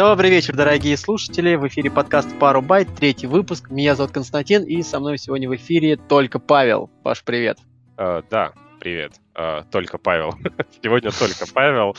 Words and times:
Добрый 0.00 0.30
вечер, 0.30 0.56
дорогие 0.56 0.96
слушатели. 0.96 1.56
В 1.56 1.68
эфире 1.68 1.90
подкаст 1.90 2.26
«Пару 2.38 2.62
байт», 2.62 2.88
третий 2.96 3.26
выпуск. 3.26 3.68
Меня 3.68 3.94
зовут 3.94 4.12
Константин, 4.12 4.64
и 4.64 4.82
со 4.82 4.98
мной 4.98 5.18
сегодня 5.18 5.46
в 5.46 5.54
эфире 5.56 5.98
только 5.98 6.38
Павел. 6.38 6.88
Паш, 7.02 7.22
привет. 7.22 7.58
Uh, 7.98 8.24
да, 8.30 8.54
привет. 8.78 9.12
Uh, 9.34 9.62
только 9.70 9.98
Павел. 9.98 10.32
сегодня 10.82 11.10
только 11.10 11.44
Павел. 11.52 11.94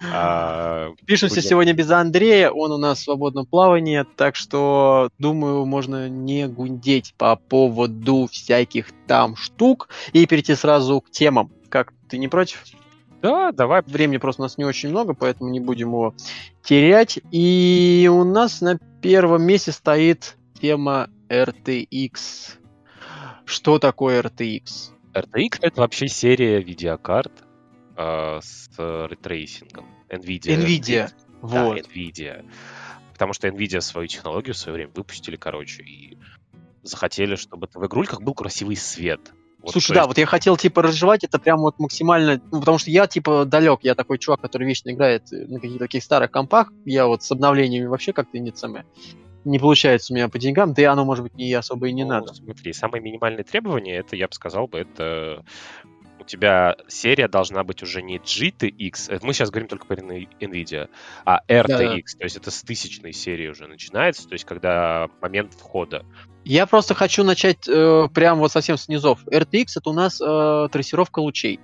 Uh, 0.00 0.96
Пишемся 1.04 1.34
будем... 1.34 1.48
сегодня 1.50 1.72
без 1.74 1.90
Андрея, 1.90 2.48
он 2.48 2.72
у 2.72 2.78
нас 2.78 3.00
в 3.00 3.02
свободном 3.02 3.44
плавании, 3.44 4.06
так 4.16 4.36
что, 4.36 5.10
думаю, 5.18 5.66
можно 5.66 6.08
не 6.08 6.48
гундеть 6.48 7.12
по 7.18 7.36
поводу 7.36 8.26
всяких 8.32 8.86
там 9.06 9.36
штук 9.36 9.90
и 10.14 10.24
перейти 10.24 10.54
сразу 10.54 10.98
к 11.02 11.10
темам. 11.10 11.52
Как, 11.68 11.92
ты 12.08 12.16
не 12.16 12.28
против? 12.28 12.64
Да, 13.24 13.52
давай. 13.52 13.80
Времени 13.86 14.18
просто 14.18 14.42
у 14.42 14.44
нас 14.44 14.58
не 14.58 14.66
очень 14.66 14.90
много, 14.90 15.14
поэтому 15.14 15.48
не 15.48 15.58
будем 15.58 15.88
его 15.88 16.14
терять. 16.62 17.18
И 17.30 18.06
у 18.12 18.22
нас 18.22 18.60
на 18.60 18.78
первом 19.00 19.44
месте 19.44 19.72
стоит 19.72 20.36
тема 20.60 21.08
RTX. 21.30 22.58
Что 23.46 23.78
такое 23.78 24.22
RTX? 24.22 24.90
RTX 25.14 25.58
это 25.62 25.80
вообще 25.80 26.06
серия 26.06 26.60
видеокарт 26.60 27.32
э, 27.96 28.40
с 28.42 28.68
ray 28.76 29.01
tracing 29.01 29.61
ом. 29.61 29.86
NVIDIA. 30.10 30.58
NVIDIA. 30.58 31.10
Вот. 31.40 31.50
Да, 31.50 31.80
NVIDIA. 31.80 32.44
Потому 33.14 33.32
что 33.32 33.48
NVIDIA 33.48 33.80
свою 33.80 34.06
технологию 34.06 34.52
в 34.52 34.58
свое 34.58 34.74
время 34.74 34.92
выпустили, 34.94 35.36
короче, 35.36 35.82
и 35.82 36.18
захотели, 36.82 37.36
чтобы 37.36 37.70
в 37.72 37.86
игрульках 37.86 38.20
был 38.20 38.34
красивый 38.34 38.76
свет. 38.76 39.32
Вот, 39.64 39.72
Слушай, 39.72 39.92
есть... 39.92 39.94
да, 39.94 40.06
вот 40.06 40.18
я 40.18 40.26
хотел, 40.26 40.58
типа, 40.58 40.82
разжевать 40.82 41.24
это 41.24 41.38
прям 41.38 41.60
вот 41.60 41.78
максимально, 41.78 42.40
ну, 42.52 42.60
потому 42.60 42.76
что 42.76 42.90
я, 42.90 43.06
типа, 43.06 43.46
далек, 43.46 43.80
я 43.82 43.94
такой 43.94 44.18
чувак, 44.18 44.42
который 44.42 44.68
вечно 44.68 44.90
играет 44.90 45.24
на 45.32 45.58
каких-то 45.58 45.78
таких 45.78 46.02
старых 46.02 46.30
компах, 46.30 46.70
я 46.84 47.06
вот 47.06 47.22
с 47.22 47.32
обновлениями 47.32 47.86
вообще 47.86 48.12
как-то 48.12 48.38
не 48.38 48.52
самое 48.54 48.84
не 49.44 49.58
получается 49.58 50.12
у 50.12 50.16
меня 50.16 50.28
по 50.28 50.38
деньгам, 50.38 50.72
да 50.72 50.82
и 50.82 50.84
оно, 50.86 51.04
может 51.04 51.22
быть, 51.22 51.34
не 51.34 51.52
особо 51.52 51.88
и 51.88 51.92
не 51.92 52.04
ну, 52.04 52.10
надо. 52.10 52.32
Смотри, 52.34 52.72
самые 52.72 53.02
минимальные 53.02 53.44
требования, 53.44 53.96
это, 53.96 54.16
я 54.16 54.26
бы 54.26 54.32
сказал 54.32 54.66
бы, 54.68 54.78
это 54.78 55.44
у 56.24 56.26
тебя 56.26 56.76
серия 56.88 57.28
должна 57.28 57.64
быть 57.64 57.82
уже 57.82 58.02
не 58.02 58.16
GTX, 58.16 59.20
мы 59.22 59.34
сейчас 59.34 59.50
говорим 59.50 59.68
только 59.68 59.86
про 59.86 59.96
NVIDIA, 59.96 60.88
а 61.24 61.40
RTX, 61.46 61.66
да, 61.68 61.78
да. 61.78 62.18
то 62.18 62.24
есть 62.24 62.36
это 62.36 62.50
с 62.50 62.62
тысячной 62.62 63.12
серии 63.12 63.48
уже 63.48 63.66
начинается, 63.66 64.26
то 64.26 64.32
есть 64.32 64.44
когда 64.44 65.08
момент 65.20 65.52
входа. 65.52 66.04
Я 66.44 66.66
просто 66.66 66.94
хочу 66.94 67.24
начать 67.24 67.68
э, 67.68 68.08
прямо 68.12 68.40
вот 68.40 68.52
совсем 68.52 68.76
с 68.76 68.88
низов. 68.88 69.24
RTX 69.26 69.66
это 69.76 69.90
у 69.90 69.92
нас 69.92 70.20
э, 70.20 70.68
трассировка 70.70 71.20
лучей. 71.20 71.60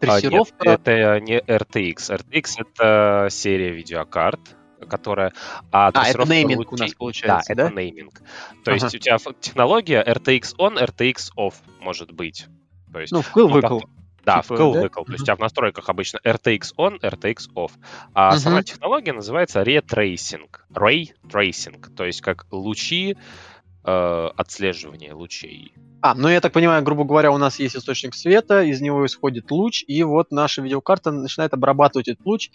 Трассировка... 0.00 0.54
А, 0.60 0.68
нет, 0.68 0.80
это 0.80 1.20
не 1.20 1.38
RTX. 1.38 1.96
RTX 1.96 2.54
это 2.58 3.28
серия 3.30 3.70
видеокарт, 3.70 4.40
которая... 4.88 5.32
А, 5.72 5.90
а 5.92 6.08
это 6.08 6.24
нейминг 6.24 6.70
лучей... 6.70 6.84
у 6.84 6.86
нас 6.86 6.94
получается, 6.94 7.54
да? 7.54 7.64
Да, 7.64 7.68
это 7.70 7.80
нейминг. 7.80 8.18
То 8.64 8.70
ага. 8.70 8.74
есть 8.74 8.94
у 8.94 8.98
тебя 8.98 9.18
технология 9.40 10.02
RTX 10.02 10.56
on, 10.58 10.78
RTX 10.78 11.32
off 11.36 11.54
может 11.80 12.12
быть. 12.12 12.46
То 12.92 13.00
есть, 13.00 13.12
ну, 13.12 13.20
вкл-выкл. 13.20 13.80
Ну, 13.80 13.82
да, 14.24 14.42
типа, 14.42 14.54
вкл-выкл. 14.54 15.00
Да? 15.00 15.04
То 15.04 15.12
есть 15.12 15.22
у 15.22 15.24
тебя 15.24 15.36
в 15.36 15.40
настройках 15.40 15.88
обычно 15.88 16.18
RTX 16.24 16.60
on, 16.76 17.00
RTX 17.00 17.36
off. 17.54 17.72
А 18.14 18.34
uh-huh. 18.34 18.38
сама 18.38 18.62
технология 18.62 19.12
называется 19.12 19.62
Ray 19.62 19.82
Tracing. 19.82 20.48
Ray 20.72 21.10
Tracing. 21.26 21.94
То 21.94 22.04
есть 22.04 22.20
как 22.20 22.46
лучи 22.50 23.16
э, 23.84 24.28
отслеживания 24.36 25.14
лучей. 25.14 25.72
А, 26.00 26.14
ну 26.14 26.28
я 26.28 26.40
так 26.40 26.52
понимаю, 26.52 26.82
грубо 26.84 27.04
говоря, 27.04 27.32
у 27.32 27.38
нас 27.38 27.58
есть 27.58 27.76
источник 27.76 28.14
света, 28.14 28.62
из 28.62 28.80
него 28.80 29.04
исходит 29.04 29.50
луч, 29.50 29.84
и 29.86 30.02
вот 30.04 30.30
наша 30.30 30.62
видеокарта 30.62 31.10
начинает 31.10 31.54
обрабатывать 31.54 32.06
этот 32.06 32.24
луч, 32.24 32.50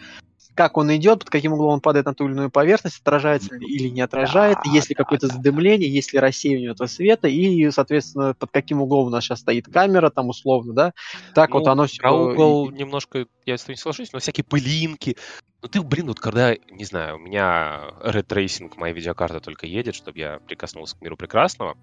как 0.55 0.77
он 0.77 0.95
идет, 0.95 1.19
под 1.19 1.29
каким 1.29 1.53
углом 1.53 1.75
он 1.75 1.81
падает 1.81 2.05
на 2.05 2.13
ту 2.13 2.25
или 2.25 2.33
иную 2.33 2.49
поверхность, 2.49 2.99
отражается 3.01 3.55
ли 3.55 3.65
или 3.65 3.89
не 3.89 4.01
отражает, 4.01 4.57
да, 4.63 4.71
есть 4.71 4.89
ли 4.89 4.95
да, 4.95 5.03
какое-то 5.03 5.27
да. 5.27 5.35
задымление, 5.35 5.91
есть 5.91 6.13
ли 6.13 6.19
рассеивание 6.19 6.71
этого 6.71 6.87
света, 6.87 7.27
и, 7.27 7.71
соответственно, 7.71 8.33
под 8.33 8.51
каким 8.51 8.81
углом 8.81 9.07
у 9.07 9.09
нас 9.09 9.23
сейчас 9.23 9.39
стоит 9.39 9.65
камера, 9.65 10.09
там 10.09 10.29
условно, 10.29 10.73
да, 10.73 10.93
так 11.33 11.51
ну, 11.51 11.59
вот 11.59 11.67
оно 11.67 11.87
все... 11.87 12.01
Про 12.01 12.11
угол 12.13 12.69
и... 12.69 12.73
немножко, 12.73 13.25
я 13.45 13.57
с 13.57 13.61
тобой 13.61 13.73
не 13.73 13.77
соглашусь, 13.77 14.13
но 14.13 14.19
всякие 14.19 14.43
пылинки, 14.43 15.17
ну 15.61 15.69
ты, 15.69 15.81
блин, 15.81 16.07
вот 16.07 16.19
когда, 16.19 16.55
не 16.69 16.83
знаю, 16.83 17.15
у 17.15 17.19
меня 17.19 17.93
Red 18.03 18.27
Racing, 18.27 18.71
моя 18.75 18.93
видеокарта 18.93 19.39
только 19.39 19.65
едет, 19.65 19.95
чтобы 19.95 20.19
я 20.19 20.39
прикоснулся 20.45 20.97
к 20.97 21.01
миру 21.01 21.15
прекрасного, 21.15 21.77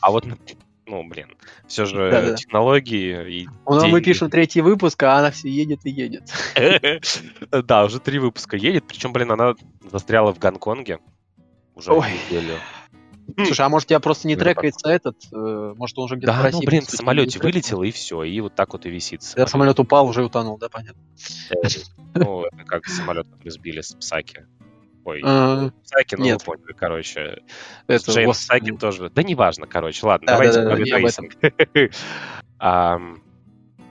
а 0.00 0.10
вот 0.10 0.26
ну, 0.86 1.06
блин, 1.06 1.36
все 1.66 1.84
же 1.84 2.10
да, 2.10 2.34
технологии 2.34 3.42
и 3.42 3.48
ну, 3.66 3.88
Мы 3.88 4.00
пишем 4.00 4.30
третий 4.30 4.60
выпуск, 4.60 5.02
а 5.02 5.18
она 5.18 5.30
все 5.30 5.48
едет 5.48 5.80
и 5.84 5.90
едет. 5.90 6.32
Да, 7.50 7.84
уже 7.84 8.00
три 8.00 8.18
выпуска 8.18 8.56
едет, 8.56 8.84
причем, 8.86 9.12
блин, 9.12 9.32
она 9.32 9.54
застряла 9.90 10.32
в 10.32 10.38
Гонконге 10.38 10.98
уже 11.74 11.90
неделю. 11.92 12.54
Слушай, 13.36 13.66
а 13.66 13.68
может, 13.68 13.88
тебя 13.88 14.00
просто 14.00 14.28
не 14.28 14.36
трекается 14.36 14.88
этот? 14.88 15.16
Э, 15.32 15.74
может, 15.76 15.98
он 15.98 16.04
уже 16.04 16.16
где-то 16.16 16.32
да, 16.32 16.40
в 16.40 16.44
России? 16.44 16.58
ну, 16.58 16.66
блин, 16.66 16.82
в 16.82 16.90
самолете 16.90 17.38
вылетел, 17.40 17.82
и 17.82 17.90
все, 17.90 18.22
и 18.22 18.40
вот 18.40 18.54
так 18.54 18.72
вот 18.72 18.86
и 18.86 18.90
висит. 18.90 19.22
Самолет 19.22 19.78
упал, 19.80 20.06
уже 20.06 20.24
утонул, 20.24 20.58
да, 20.58 20.68
понятно? 20.68 21.02
Э, 21.50 21.68
ну, 22.14 22.44
как 22.66 22.86
самолет, 22.86 23.26
сбили 23.44 23.80
с 23.80 23.94
Псаки. 23.94 24.46
Ой, 25.06 25.22
а, 25.24 25.70
Сакин, 25.84 26.20
нет. 26.20 26.44
поняли, 26.44 26.72
короче. 26.72 27.42
Это 27.86 28.10
Джеймс 28.10 28.38
Сакин 28.38 28.76
тоже. 28.76 29.08
Да 29.08 29.22
неважно, 29.22 29.68
короче. 29.68 30.04
Ладно, 30.04 30.26
да, 30.26 30.32
давайте 30.32 30.62
да, 30.62 30.70
да, 32.58 32.98
да, 32.98 32.98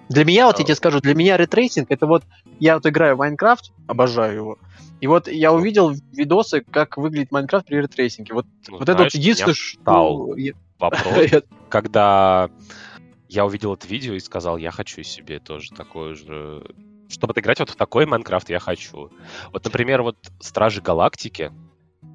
Для 0.09 0.23
меня, 0.23 0.45
вот 0.45 0.59
я 0.59 0.65
тебе 0.65 0.75
скажу, 0.75 0.99
для 0.99 1.15
меня 1.15 1.35
ray 1.35 1.50
tracing, 1.50 1.89
это 1.89 2.05
вот, 2.05 2.23
я 2.59 2.75
вот 2.75 2.85
играю 2.85 3.15
в 3.15 3.19
Minecraft, 3.19 3.73
обожаю 3.87 4.35
его, 4.35 4.59
и 5.01 5.07
вот 5.07 5.27
я 5.27 5.51
увидел 5.51 5.95
видосы, 6.11 6.61
как 6.61 6.97
выглядит 6.97 7.31
Minecraft 7.31 7.65
при 7.65 7.77
ray 7.77 7.92
tracing 7.92 8.26
е. 8.26 8.35
Вот, 8.35 8.45
ну, 8.67 8.77
вот 8.77 8.83
знаешь, 8.83 8.99
это 8.99 9.03
вот 9.05 9.13
единственное, 9.15 9.55
что... 9.55 10.35
вопрос, 10.77 11.43
когда 11.69 12.51
я 13.29 13.45
увидел 13.45 13.73
это 13.73 13.87
видео 13.87 14.13
и 14.13 14.19
сказал, 14.19 14.57
я 14.57 14.69
хочу 14.69 15.01
себе 15.01 15.39
тоже 15.39 15.71
такое 15.71 16.13
же 16.13 16.63
чтобы 17.09 17.31
отыграть 17.31 17.59
вот 17.59 17.69
в 17.69 17.75
такой 17.75 18.05
Minecraft 18.05 18.49
я 18.49 18.59
хочу. 18.59 19.11
Вот, 19.51 19.63
например, 19.63 20.01
вот 20.01 20.17
Стражи 20.39 20.81
Галактики. 20.81 21.51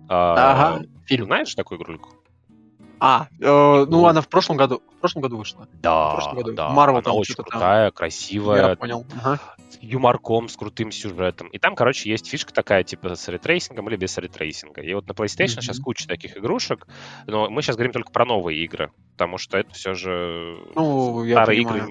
Ага. 0.09 0.83
Э, 0.83 1.07
фильм. 1.07 1.27
Знаешь 1.27 1.55
такую 1.55 1.79
игрульку? 1.79 2.11
А, 3.03 3.29
э, 3.41 3.87
ну, 3.89 4.07
она 4.07 4.21
в 4.21 4.29
прошлом 4.29 4.59
году, 4.59 4.83
в 4.97 5.01
прошлом 5.01 5.23
году 5.23 5.39
вышла. 5.39 5.67
Да, 5.73 6.11
в 6.11 6.13
прошлом 6.17 6.37
году. 6.37 6.53
да. 6.53 6.69
Marvel 6.69 7.03
она 7.03 7.13
очень 7.15 7.35
крутая, 7.35 7.91
там. 7.91 7.97
красивая. 7.97 8.69
Я 8.69 8.77
понял. 8.77 9.07
Ага. 9.23 9.41
С 9.71 9.79
юморком, 9.81 10.51
с 10.51 10.57
крутым 10.57 10.93
сюжетом. 10.93 11.49
И 11.49 11.59
там, 11.59 11.75
короче, 11.77 12.11
есть 12.11 12.29
фишка 12.29 12.53
такая, 12.53 12.85
типа 12.85 13.15
с 13.15 13.27
ray 13.29 13.44
tracing 13.44 13.79
ом 13.79 13.89
или 13.89 13.97
без 13.97 14.19
ray 14.19 14.35
tracing 14.35 14.72
а. 14.72 14.83
И 14.83 14.93
вот 14.93 15.09
на 15.09 15.13
PlayStation 15.13 15.47
mm-hmm. 15.47 15.61
сейчас 15.63 15.79
куча 15.79 16.07
таких 16.07 16.37
игрушек, 16.37 16.87
но 17.27 17.49
мы 17.49 17.63
сейчас 17.63 17.77
говорим 17.77 17.93
только 17.93 18.13
про 18.13 18.27
новые 18.27 18.63
игры, 18.63 18.93
потому 19.13 19.39
что 19.39 19.57
это 19.57 19.73
все 19.73 19.95
же 19.95 20.59
ну, 20.75 21.25
старые 21.31 21.63
игры 21.63 21.89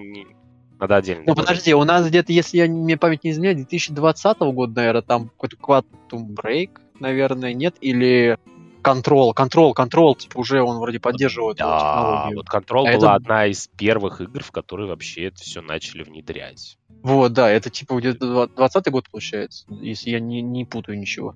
надо 0.79 0.95
отдельно. 0.95 1.23
Ну 1.27 1.35
подожди, 1.35 1.73
у 1.73 1.83
нас 1.83 2.07
где-то, 2.07 2.31
если 2.31 2.57
я 2.57 2.67
мне 2.67 2.97
память 2.97 3.23
не 3.23 3.31
изменяет, 3.31 3.57
2020 3.57 4.39
года, 4.39 4.73
наверное, 4.75 5.01
там 5.01 5.29
какой-то 5.29 5.57
Quantum 5.57 6.27
Break, 6.33 6.79
наверное, 6.99 7.53
нет? 7.53 7.75
Или 7.81 8.37
Control, 8.81 9.33
Control, 9.35 9.73
Control, 9.73 10.17
типа 10.17 10.39
уже 10.39 10.61
он 10.61 10.77
вроде 10.79 10.99
поддерживает 10.99 11.57
да, 11.57 11.77
технологию. 11.77 12.37
вот 12.37 12.47
Control 12.47 12.87
а 12.87 12.93
была 12.93 12.93
это... 12.93 13.13
одна 13.13 13.45
из 13.47 13.67
первых 13.77 14.21
игр, 14.21 14.41
в 14.41 14.51
которые 14.51 14.87
вообще 14.87 15.25
это 15.25 15.41
все 15.41 15.61
начали 15.61 16.03
внедрять. 16.03 16.77
Вот, 17.03 17.33
да, 17.33 17.49
это 17.49 17.69
типа 17.69 17.95
где-то 17.95 18.47
20 18.47 18.87
год 18.91 19.09
получается, 19.09 19.65
если 19.69 20.11
я 20.11 20.19
не, 20.19 20.41
не 20.41 20.65
путаю 20.65 20.97
ничего. 20.97 21.35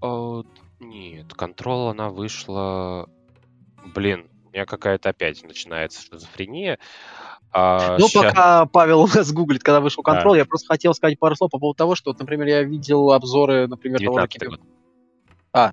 Uh, 0.00 0.46
нет, 0.80 1.26
Control 1.32 1.90
она 1.90 2.10
вышла... 2.10 3.08
Блин, 3.94 4.28
меня 4.52 4.66
какая-то 4.66 5.10
опять 5.10 5.42
начинается 5.42 6.02
шизофрения. 6.02 6.78
А, 7.52 7.98
ну, 7.98 8.08
ща... 8.08 8.22
пока 8.22 8.66
Павел 8.66 9.00
у 9.02 9.06
нас 9.06 9.32
гуглит, 9.32 9.62
когда 9.62 9.80
вышел 9.80 10.02
Control, 10.02 10.34
да. 10.34 10.38
я 10.38 10.44
просто 10.44 10.68
хотел 10.68 10.94
сказать 10.94 11.18
пару 11.18 11.36
слов 11.36 11.50
по 11.50 11.58
поводу 11.58 11.76
того, 11.76 11.94
что, 11.94 12.14
например, 12.18 12.46
я 12.48 12.62
видел 12.62 13.12
обзоры, 13.12 13.66
например, 13.66 14.00
того 14.00 14.20
же 14.20 14.28
а, 15.52 15.72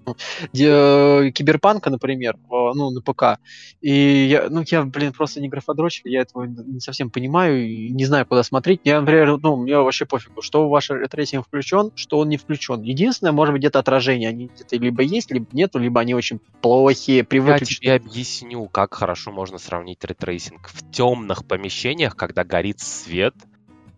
э, 0.53 1.31
Киберпанка, 1.31 1.89
например, 1.89 2.37
ну, 2.49 2.89
на 2.89 3.01
ПК. 3.01 3.39
И 3.81 4.25
я, 4.25 4.49
ну, 4.49 4.63
я, 4.65 4.83
блин, 4.83 5.13
просто 5.13 5.39
не 5.39 5.47
графодрочек, 5.47 6.05
я 6.05 6.21
этого 6.21 6.43
не 6.43 6.81
совсем 6.81 7.09
понимаю 7.09 7.65
и 7.65 7.89
не 7.89 8.05
знаю, 8.05 8.25
куда 8.25 8.43
смотреть. 8.43 8.81
Я, 8.83 8.99
например, 8.99 9.37
ну, 9.37 9.55
мне 9.55 9.77
вообще 9.77 10.05
пофигу, 10.05 10.41
что 10.41 10.67
ваш 10.67 10.89
ray 10.89 11.07
tracing 11.07 11.47
включен, 11.47 11.91
что 11.95 12.19
он 12.19 12.27
не 12.27 12.37
включен. 12.37 12.81
Единственное, 12.81 13.31
может 13.31 13.53
быть, 13.53 13.61
где-то 13.61 13.79
отражение, 13.79 14.29
они 14.29 14.47
где-то 14.47 14.75
либо 14.75 15.01
есть, 15.01 15.31
либо 15.31 15.47
нету, 15.53 15.79
либо 15.79 16.01
они 16.01 16.13
очень 16.13 16.39
плохие, 16.61 17.23
привыкли. 17.23 17.65
Я 17.65 17.65
тебе 17.65 17.93
объясню, 17.93 18.67
как 18.67 18.93
хорошо 18.93 19.31
можно 19.31 19.57
сравнить 19.59 20.03
ray 20.03 20.21
tracing. 20.21 20.67
В 20.67 20.91
темных 20.91 21.45
помещениях, 21.45 22.17
когда 22.17 22.43
горит 22.43 22.81
свет, 22.81 23.35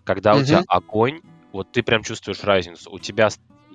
когда 0.04 0.36
у 0.36 0.44
тебя 0.44 0.62
огонь, 0.68 1.22
вот 1.52 1.72
ты 1.72 1.84
прям 1.84 2.04
чувствуешь 2.04 2.44
разницу. 2.44 2.92
У 2.92 3.00
тебя 3.00 3.30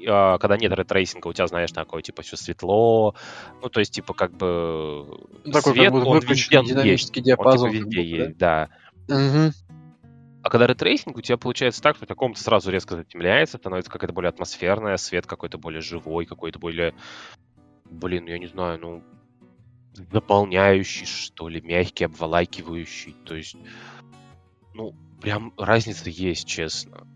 когда 0.06 0.56
нет 0.56 0.72
ray 0.72 0.86
tracing 0.86 1.19
а, 1.19 1.28
у 1.28 1.32
тебя, 1.32 1.46
знаешь, 1.46 1.72
такое, 1.72 2.02
типа, 2.02 2.22
все 2.22 2.36
светло, 2.36 3.14
ну, 3.62 3.68
то 3.68 3.80
есть, 3.80 3.92
типа, 3.92 4.14
как 4.14 4.32
бы 4.32 5.26
Такой, 5.44 5.74
свет, 5.74 5.92
как 5.92 6.02
бы 6.02 6.04
он 6.06 6.20
везде 6.20 6.62
динамический 6.62 7.20
есть. 7.20 7.26
диапазон. 7.26 7.68
Он, 7.68 7.74
типа, 7.74 7.84
везде 7.84 8.04
есть, 8.04 8.38
да. 8.38 8.68
Угу. 9.08 9.52
А 10.42 10.48
когда 10.48 10.68
ray 10.68 10.81
tracing, 10.81 11.16
у 11.16 11.22
тебя 11.22 11.36
получается 11.36 11.82
так, 11.82 11.96
что 11.96 12.14
комната 12.14 12.40
сразу 12.40 12.70
резко 12.70 12.94
затемляется, 12.94 13.58
становится 13.58 13.90
какая-то 13.90 14.12
более 14.12 14.28
атмосферная, 14.28 14.96
свет 14.96 15.26
какой-то 15.26 15.58
более 15.58 15.80
живой, 15.80 16.24
какой-то 16.24 16.60
более, 16.60 16.94
блин, 17.84 18.26
я 18.26 18.38
не 18.38 18.46
знаю, 18.46 18.78
ну, 18.80 19.02
заполняющий, 20.12 21.06
что 21.06 21.48
ли, 21.48 21.60
мягкий, 21.60 22.04
обволакивающий. 22.04 23.16
То 23.24 23.34
есть, 23.34 23.56
ну, 24.72 24.94
прям 25.20 25.52
разница 25.56 26.10
есть, 26.10 26.46
честно. 26.46 27.08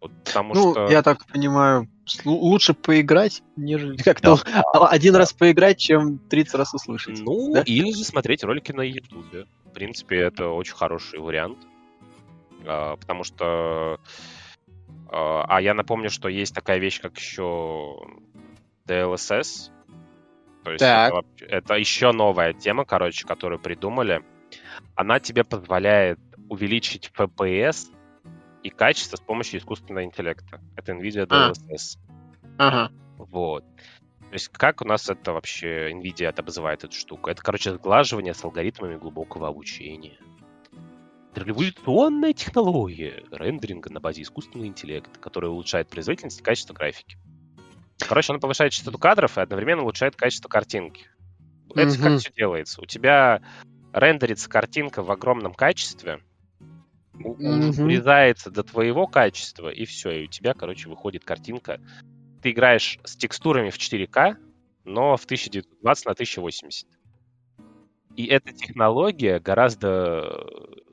Вот 0.00 0.12
потому 0.24 0.54
ну, 0.54 0.72
что... 0.72 0.88
я 0.88 1.02
так 1.02 1.26
понимаю, 1.26 1.88
лучше 2.24 2.74
поиграть, 2.74 3.42
нежели 3.56 3.96
как-то 4.02 4.36
да. 4.74 4.88
один 4.88 5.16
раз 5.16 5.32
поиграть, 5.32 5.78
чем 5.78 6.18
30 6.18 6.54
раз 6.54 6.74
услышать. 6.74 7.20
Ну, 7.20 7.54
да? 7.54 7.62
или 7.62 7.92
же 7.92 8.04
смотреть 8.04 8.44
ролики 8.44 8.72
на 8.72 8.82
YouTube. 8.82 9.46
В 9.64 9.70
принципе, 9.72 10.18
это 10.18 10.48
очень 10.48 10.74
хороший 10.74 11.18
вариант. 11.18 11.58
А, 12.66 12.96
потому 12.96 13.24
что... 13.24 14.00
А, 15.10 15.44
а 15.48 15.60
я 15.60 15.74
напомню, 15.74 16.10
что 16.10 16.28
есть 16.28 16.54
такая 16.54 16.78
вещь, 16.78 17.00
как 17.00 17.18
еще 17.18 17.98
DLSS. 18.86 19.70
То 20.64 20.72
есть 20.72 20.82
это, 20.82 21.22
это 21.40 21.74
еще 21.74 22.12
новая 22.12 22.52
тема, 22.52 22.84
короче, 22.84 23.26
которую 23.26 23.58
придумали. 23.58 24.22
Она 24.94 25.20
тебе 25.20 25.44
позволяет 25.44 26.18
увеличить 26.48 27.10
FPS 27.16 27.88
и 28.62 28.70
качество 28.70 29.16
с 29.16 29.20
помощью 29.20 29.60
искусственного 29.60 30.04
интеллекта. 30.04 30.60
Это 30.76 30.92
NVIDIA 30.92 31.26
DLSS. 31.26 31.98
А. 32.58 32.68
Ага. 32.68 32.92
Вот. 33.18 33.64
То 34.28 34.34
есть 34.34 34.48
как 34.48 34.82
у 34.82 34.84
нас 34.84 35.08
это 35.08 35.32
вообще 35.32 35.90
NVIDIA 35.92 36.38
обзывает 36.38 36.84
эту 36.84 36.94
штуку? 36.94 37.30
Это, 37.30 37.42
короче, 37.42 37.72
сглаживание 37.72 38.34
с 38.34 38.44
алгоритмами 38.44 38.96
глубокого 38.96 39.48
обучения. 39.48 40.18
Это 41.32 41.44
революционная 41.44 42.32
технология 42.32 43.24
рендеринга 43.30 43.90
на 43.90 44.00
базе 44.00 44.22
искусственного 44.22 44.66
интеллекта, 44.66 45.18
которая 45.18 45.50
улучшает 45.50 45.88
производительность 45.88 46.40
и 46.40 46.44
качество 46.44 46.74
графики. 46.74 47.16
Короче, 48.06 48.32
она 48.32 48.40
повышает 48.40 48.72
частоту 48.72 48.98
кадров 48.98 49.38
и 49.38 49.40
одновременно 49.40 49.82
улучшает 49.82 50.16
качество 50.16 50.48
картинки. 50.48 51.06
Это 51.74 51.90
mm-hmm. 51.90 52.02
как 52.02 52.20
все 52.20 52.32
делается. 52.32 52.80
У 52.80 52.86
тебя 52.86 53.42
рендерится 53.92 54.48
картинка 54.48 55.02
в 55.02 55.10
огромном 55.10 55.54
качестве, 55.54 56.20
mm-hmm. 57.18 57.82
урезается 57.82 58.50
до 58.50 58.62
твоего 58.62 59.06
качества, 59.06 59.68
и 59.68 59.84
все, 59.84 60.10
и 60.10 60.24
у 60.24 60.26
тебя, 60.28 60.54
короче, 60.54 60.88
выходит 60.88 61.24
картинка. 61.24 61.80
Ты 62.42 62.52
играешь 62.52 62.98
с 63.04 63.16
текстурами 63.16 63.70
в 63.70 63.78
4К, 63.78 64.36
но 64.84 65.16
в 65.16 65.24
1920 65.24 66.06
на 66.06 66.12
1080. 66.12 66.88
И 68.16 68.26
эта 68.26 68.52
технология 68.52 69.38
гораздо 69.38 70.46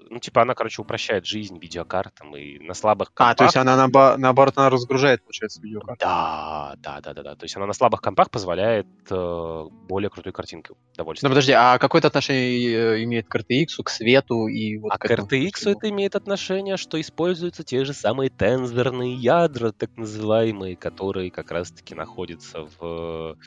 ну, 0.10 0.20
типа, 0.20 0.42
она, 0.42 0.54
короче, 0.54 0.82
упрощает 0.82 1.26
жизнь 1.26 1.58
видеокартам 1.60 2.36
и 2.36 2.60
на 2.60 2.74
слабых 2.74 3.14
компах... 3.14 3.34
А, 3.34 3.36
то 3.36 3.44
есть 3.46 3.56
она, 3.56 3.76
наоборот, 3.76 4.20
наоборот 4.20 4.54
она 4.58 4.70
разгружает, 4.70 5.24
получается, 5.24 5.62
видеокарту? 5.62 6.00
Да, 6.00 6.76
да, 6.78 7.02
да, 7.02 7.14
да, 7.14 7.24
да. 7.24 7.36
То 7.36 7.46
есть 7.46 7.56
она 7.56 7.66
на 7.66 7.74
слабых 7.74 8.02
компах 8.02 8.30
позволяет 8.30 8.88
э, 9.10 9.66
более 9.88 10.10
крутой 10.10 10.34
картинке 10.34 10.74
удовольствие. 10.94 11.28
Ну, 11.28 11.34
подожди, 11.34 11.54
а 11.54 11.78
какое-то 11.78 12.08
отношение 12.08 12.98
э, 12.98 13.04
имеет 13.04 13.28
к 13.28 13.36
RTX, 13.36 13.84
к 13.84 13.90
свету 13.90 14.48
и 14.48 14.78
вот 14.78 14.92
А 14.92 14.98
к, 14.98 15.08
к 15.08 15.12
RTX 15.12 15.72
это 15.72 15.90
имеет 15.90 16.16
отношение, 16.16 16.78
что 16.78 17.00
используются 17.00 17.64
те 17.64 17.86
же 17.86 17.94
самые 17.94 18.30
тензорные 18.30 19.14
ядра, 19.14 19.72
так 19.72 19.96
называемые, 19.98 20.76
которые 20.76 21.32
как 21.32 21.52
раз-таки 21.52 21.96
находятся 21.96 22.68
в 22.80 23.38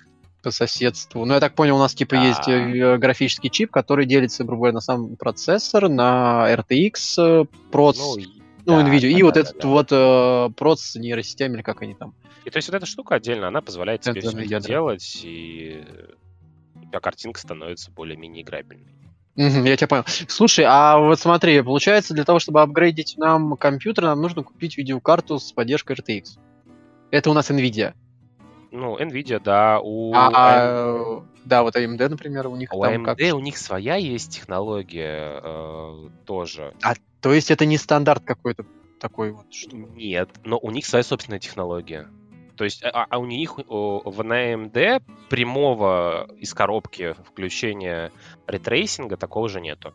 по 0.48 0.50
соседству. 0.50 1.26
Ну, 1.26 1.34
я 1.34 1.40
так 1.40 1.54
понял, 1.54 1.76
у 1.76 1.78
нас 1.78 1.94
типа 1.94 2.14
есть 2.14 2.48
э, 2.48 2.96
графический 2.96 3.50
чип, 3.50 3.70
который 3.70 4.06
делится, 4.06 4.44
грубо 4.44 4.60
говоря, 4.60 4.74
на 4.74 4.80
сам 4.80 5.16
процессор, 5.16 5.90
на 5.90 6.46
RTX, 6.50 7.46
проц, 7.70 7.98
ну, 7.98 8.16
ну 8.64 8.76
да, 8.76 8.88
NVIDIA, 8.88 9.00
да, 9.00 9.08
и 9.08 9.18
да, 9.18 9.24
вот 9.24 9.34
да, 9.34 9.40
этот 9.40 9.58
да. 9.58 9.68
вот 9.68 9.88
э, 9.90 10.54
проц 10.56 10.80
с 10.80 10.94
нейросетями, 10.96 11.56
или 11.56 11.62
как 11.62 11.82
они 11.82 11.94
там. 11.94 12.14
И 12.46 12.50
то 12.50 12.56
есть 12.56 12.68
вот 12.68 12.76
эта 12.76 12.86
штука 12.86 13.16
отдельно, 13.16 13.48
она 13.48 13.60
позволяет 13.60 14.00
тебе 14.00 14.22
все 14.22 14.30
это 14.30 14.60
делать, 14.60 15.20
и 15.22 15.84
у 16.76 16.86
тебя 16.86 17.00
картинка 17.00 17.38
становится 17.38 17.90
более-менее 17.90 18.42
играбельной. 18.42 18.94
Я 19.36 19.76
тебя 19.76 19.86
понял. 19.86 20.04
Слушай, 20.28 20.64
а 20.66 20.96
вот 20.98 21.20
смотри, 21.20 21.60
получается, 21.60 22.14
для 22.14 22.24
того, 22.24 22.38
чтобы 22.38 22.62
апгрейдить 22.62 23.18
нам 23.18 23.54
компьютер, 23.58 24.04
нам 24.04 24.22
нужно 24.22 24.42
купить 24.42 24.78
видеокарту 24.78 25.38
с 25.38 25.52
поддержкой 25.52 25.94
RTX. 25.96 26.38
Это 27.10 27.28
у 27.28 27.34
нас 27.34 27.50
NVIDIA. 27.50 27.92
Ну, 28.70 28.98
Nvidia, 28.98 29.40
да, 29.40 29.80
у... 29.82 30.12
А, 30.14 30.30
а, 30.34 31.22
да, 31.44 31.62
вот 31.62 31.76
AMD, 31.76 32.08
например, 32.08 32.48
у 32.48 32.56
них 32.56 32.72
у 32.72 32.82
там 32.82 33.06
AMD 33.06 33.16
как... 33.16 33.34
у 33.34 33.40
них 33.40 33.56
своя 33.56 33.96
есть 33.96 34.34
технология 34.34 35.40
э, 35.42 36.08
тоже. 36.26 36.74
А, 36.82 36.94
то 37.20 37.32
есть 37.32 37.50
это 37.50 37.64
не 37.64 37.78
стандарт 37.78 38.24
какой-то 38.24 38.64
такой 39.00 39.32
вот? 39.32 39.46
Что... 39.52 39.76
Нет, 39.76 40.28
но 40.44 40.58
у 40.58 40.70
них 40.70 40.84
своя 40.84 41.02
собственная 41.02 41.38
технология. 41.38 42.08
То 42.56 42.64
есть, 42.64 42.82
а, 42.82 43.06
а 43.08 43.18
у 43.18 43.24
них 43.24 43.58
у, 43.58 44.02
в 44.04 44.20
AMD 44.20 45.02
прямого 45.30 46.28
из 46.36 46.52
коробки 46.52 47.14
включения 47.24 48.10
ray 48.46 48.65
tracing 48.65 49.10
а 49.10 49.16
такого 49.16 49.48
же 49.48 49.60
нету. 49.60 49.94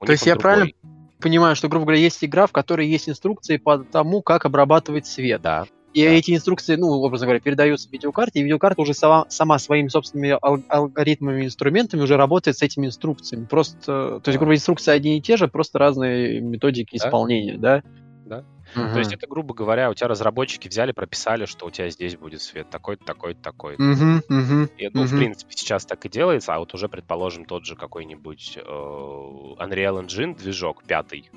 У 0.00 0.06
то 0.06 0.12
есть 0.12 0.26
я 0.26 0.34
другой. 0.34 0.42
правильно 0.42 0.72
понимаю, 1.20 1.56
что, 1.56 1.68
грубо 1.68 1.86
говоря, 1.86 2.00
есть 2.00 2.22
игра, 2.24 2.46
в 2.46 2.52
которой 2.52 2.88
есть 2.88 3.08
инструкции 3.08 3.56
по 3.56 3.78
тому, 3.78 4.20
как 4.20 4.44
обрабатывать 4.44 5.06
свет. 5.06 5.40
Да. 5.40 5.66
И 5.94 6.00
эти 6.00 6.34
инструкции, 6.34 6.76
ну, 6.76 6.88
образно 6.88 7.26
говоря, 7.26 7.40
передаются 7.40 7.88
видеокарте, 7.90 8.40
и 8.40 8.42
видеокарта 8.42 8.80
уже 8.80 8.94
сама, 8.94 9.26
сама 9.28 9.58
своими 9.58 9.88
собственными 9.88 10.38
алгоритмами, 10.40 11.44
инструментами 11.44 12.00
уже 12.00 12.16
работает 12.16 12.56
с 12.56 12.62
этими 12.62 12.86
инструкциями. 12.86 13.44
Просто, 13.44 14.20
то 14.20 14.22
есть, 14.26 14.38
грубо 14.38 14.54
инструкции 14.54 14.90
одни 14.90 15.18
и 15.18 15.20
те 15.20 15.36
же, 15.36 15.48
просто 15.48 15.78
разные 15.78 16.40
методики 16.40 16.96
да. 16.98 17.06
исполнения, 17.06 17.58
да? 17.58 17.82
Да. 18.24 18.44
Угу. 18.74 18.92
То 18.92 18.98
есть 19.00 19.12
это, 19.12 19.26
грубо 19.26 19.52
говоря, 19.52 19.90
у 19.90 19.94
тебя 19.94 20.08
разработчики 20.08 20.68
взяли, 20.68 20.92
прописали, 20.92 21.44
что 21.44 21.66
у 21.66 21.70
тебя 21.70 21.90
здесь 21.90 22.16
будет 22.16 22.40
свет 22.40 22.70
такой-то, 22.70 23.04
такой-то, 23.04 23.42
такой-то. 23.42 23.82
Угу, 23.82 24.34
угу, 24.34 24.68
и, 24.78 24.88
ну, 24.94 25.02
угу. 25.02 25.08
в 25.08 25.18
принципе, 25.18 25.52
сейчас 25.54 25.84
так 25.84 26.06
и 26.06 26.08
делается, 26.08 26.54
а 26.54 26.58
вот 26.58 26.72
уже, 26.72 26.88
предположим, 26.88 27.44
тот 27.44 27.66
же 27.66 27.76
какой-нибудь 27.76 28.56
э, 28.56 28.60
Unreal 28.60 30.06
Engine 30.06 30.38
движок 30.38 30.84
пятый. 30.84 31.30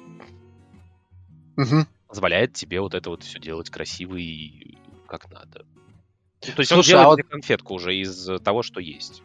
Угу 1.57 1.85
позволяет 2.15 2.53
тебе 2.53 2.79
вот 2.79 2.93
это 2.93 3.09
вот 3.09 3.23
все 3.23 3.39
делать 3.39 3.69
красиво 3.69 4.15
и 4.15 4.77
как 5.05 5.29
надо. 5.29 5.65
Ну, 6.47 6.53
то 6.53 6.59
есть 6.61 6.71
Слушай, 6.71 6.77
он 6.77 6.83
делает 6.83 7.05
а 7.05 7.09
вот... 7.09 7.29
конфетку 7.29 7.73
уже 7.73 7.93
из 7.93 8.29
того, 8.41 8.63
что 8.63 8.79
есть. 8.79 9.21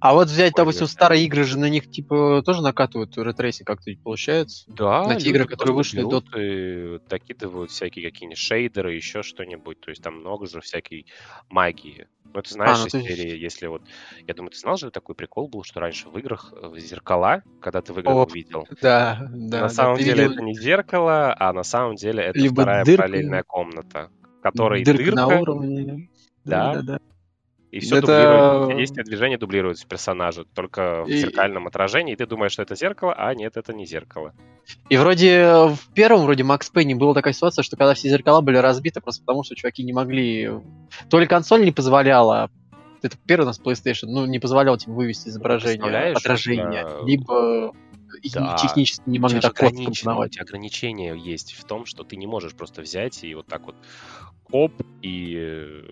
А 0.00 0.12
вот 0.12 0.26
взять, 0.26 0.52
Ой, 0.54 0.56
допустим, 0.56 0.88
старые 0.88 1.24
игры 1.24 1.44
же 1.44 1.56
на 1.56 1.70
них 1.70 1.88
типа 1.88 2.42
тоже 2.44 2.62
накатывают 2.62 3.16
ray 3.16 3.31
tracing 3.31 3.66
как-то 3.68 3.92
получается? 4.02 4.64
Да. 4.66 5.04
На 5.06 5.14
те 5.20 5.30
игры, 5.30 5.46
которые 5.46 5.76
вышли 5.76 6.02
до... 6.02 6.20
И 6.36 6.98
докидывают 7.08 7.70
всякие 7.70 8.10
какие-нибудь 8.10 8.38
шейдеры, 8.38 8.94
еще 8.94 9.22
что-нибудь. 9.22 9.80
То 9.80 9.90
есть 9.90 10.02
там 10.02 10.16
много 10.16 10.46
же 10.46 10.60
всякой 10.60 11.06
магии. 11.48 12.08
Ну, 12.36 12.42
ты 12.42 12.50
знаешь, 12.52 12.76
а, 12.76 12.80
ну, 12.80 12.86
из 12.86 12.92
ты... 12.92 13.02
серии, 13.02 13.38
если 13.38 13.66
вот... 13.66 13.82
Я 14.26 14.34
думаю, 14.34 14.50
ты 14.50 14.58
знал 14.58 14.76
же, 14.76 14.90
такой 14.90 15.14
прикол 15.14 15.48
был, 15.48 15.64
что 15.64 15.80
раньше 15.80 16.08
в 16.08 16.18
играх 16.18 16.52
в 16.52 16.78
зеркала, 16.78 17.42
когда 17.62 17.80
ты 17.80 17.94
в 17.94 17.98
играх 17.98 18.14
О, 18.14 18.24
увидел. 18.26 18.66
Да, 18.82 19.18
да. 19.20 19.28
На 19.30 19.60
да, 19.60 19.68
самом 19.70 19.96
деле 19.96 20.24
видел... 20.24 20.32
это 20.32 20.42
не 20.42 20.54
зеркало, 20.54 21.34
а 21.38 21.52
на 21.52 21.62
самом 21.62 21.94
деле 21.94 22.24
это 22.24 22.38
Либо 22.38 22.62
вторая 22.62 22.84
дырка... 22.84 23.02
параллельная 23.02 23.42
комната, 23.42 24.10
в 24.38 24.42
которой 24.42 24.84
дырка, 24.84 25.04
дырка 25.04 25.16
на 25.16 25.40
уровне. 25.40 26.10
Да, 26.44 26.74
да, 26.74 26.82
да. 26.82 27.00
И 27.76 27.80
все 27.80 27.98
это... 27.98 28.06
дублирует. 28.06 28.78
Действие 28.78 29.04
движения 29.04 29.38
дублируется 29.38 29.86
персонажа, 29.86 30.44
только 30.44 31.04
в 31.04 31.08
и... 31.08 31.16
зеркальном 31.18 31.66
отражении, 31.66 32.14
и 32.14 32.16
ты 32.16 32.26
думаешь, 32.26 32.52
что 32.52 32.62
это 32.62 32.74
зеркало, 32.74 33.14
а 33.14 33.34
нет, 33.34 33.56
это 33.56 33.74
не 33.74 33.84
зеркало. 33.84 34.32
И 34.88 34.96
вроде 34.96 35.68
в 35.74 35.92
первом, 35.94 36.22
вроде 36.22 36.42
Макс 36.42 36.70
Пенни, 36.70 36.94
была 36.94 37.12
такая 37.12 37.34
ситуация, 37.34 37.62
что 37.62 37.76
когда 37.76 37.92
все 37.92 38.08
зеркала 38.08 38.40
были 38.40 38.56
разбиты, 38.56 39.00
просто 39.00 39.22
потому 39.24 39.44
что 39.44 39.54
чуваки 39.54 39.84
не 39.84 39.92
могли... 39.92 40.50
То 41.10 41.20
ли 41.20 41.26
консоль 41.26 41.64
не 41.64 41.72
позволяла, 41.72 42.50
это 43.02 43.18
первый 43.26 43.42
у 43.42 43.46
нас 43.46 43.60
PlayStation, 43.60 44.06
ну, 44.06 44.24
не 44.24 44.38
позволял 44.38 44.78
тебе 44.78 44.94
вывести 44.94 45.28
изображение, 45.28 46.12
отражение, 46.12 46.80
это... 46.80 47.02
либо 47.04 47.74
да. 48.32 48.56
технически 48.56 49.02
не 49.06 49.18
могли 49.18 49.40
так 49.40 49.54
компоновать. 49.54 50.40
Ограничение 50.40 51.14
есть 51.18 51.52
в 51.52 51.64
том, 51.64 51.84
что 51.84 52.04
ты 52.04 52.16
не 52.16 52.26
можешь 52.26 52.54
просто 52.54 52.80
взять 52.80 53.22
и 53.22 53.34
вот 53.34 53.46
так 53.46 53.66
вот 53.66 53.76
оп, 54.50 54.72
и 55.02 55.84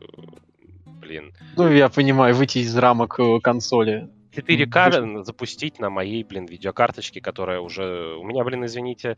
блин. 1.00 1.32
Ну, 1.56 1.70
я 1.70 1.88
понимаю, 1.88 2.34
выйти 2.34 2.58
из 2.58 2.76
рамок 2.76 3.18
э, 3.18 3.40
консоли. 3.40 4.10
4К 4.32 5.24
запустить 5.24 5.78
на 5.78 5.90
моей, 5.90 6.24
блин, 6.24 6.46
видеокарточке, 6.46 7.20
которая 7.20 7.60
уже... 7.60 8.16
У 8.16 8.24
меня, 8.24 8.42
блин, 8.44 8.64
извините, 8.64 9.16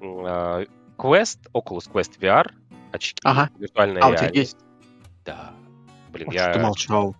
а, 0.00 0.64
Quest, 0.96 1.50
Oculus 1.52 1.90
Quest 1.90 2.18
VR, 2.20 2.50
очки, 2.92 3.20
ага. 3.24 3.50
виртуальная 3.58 4.02
а, 4.02 4.10
реальность. 4.10 4.22
у 4.22 4.28
тебя 4.28 4.40
есть? 4.40 4.56
Да. 5.24 5.54
Блин, 6.12 6.28
Ох, 6.28 6.34
я... 6.34 6.42
Что 6.44 6.52
ты 6.52 6.60
молчал? 6.60 7.16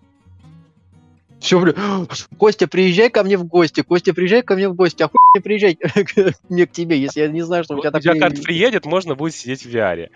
Все, 1.39 1.59
блин, 1.59 1.75
Костя, 2.37 2.67
приезжай 2.67 3.09
ко 3.09 3.23
мне 3.23 3.37
в 3.37 3.45
гости, 3.45 3.81
Костя, 3.81 4.13
приезжай 4.13 4.41
ко 4.41 4.55
мне 4.55 4.67
в 4.69 4.75
гости, 4.75 5.03
а 5.03 5.07
хуй 5.07 5.19
мне 5.33 5.41
приезжай 5.41 5.77
мне 6.49 6.67
к 6.67 6.71
тебе, 6.71 6.99
если 6.99 7.21
я 7.21 7.27
не 7.27 7.41
знаю, 7.41 7.63
что 7.63 7.75
у 7.75 7.79
тебя 7.79 7.91
так... 7.91 8.03
Карта 8.03 8.41
приедет, 8.41 8.85
можно 8.85 9.15
будет 9.15 9.35
сидеть 9.35 9.65
в 9.65 9.73
VR. 9.73 10.09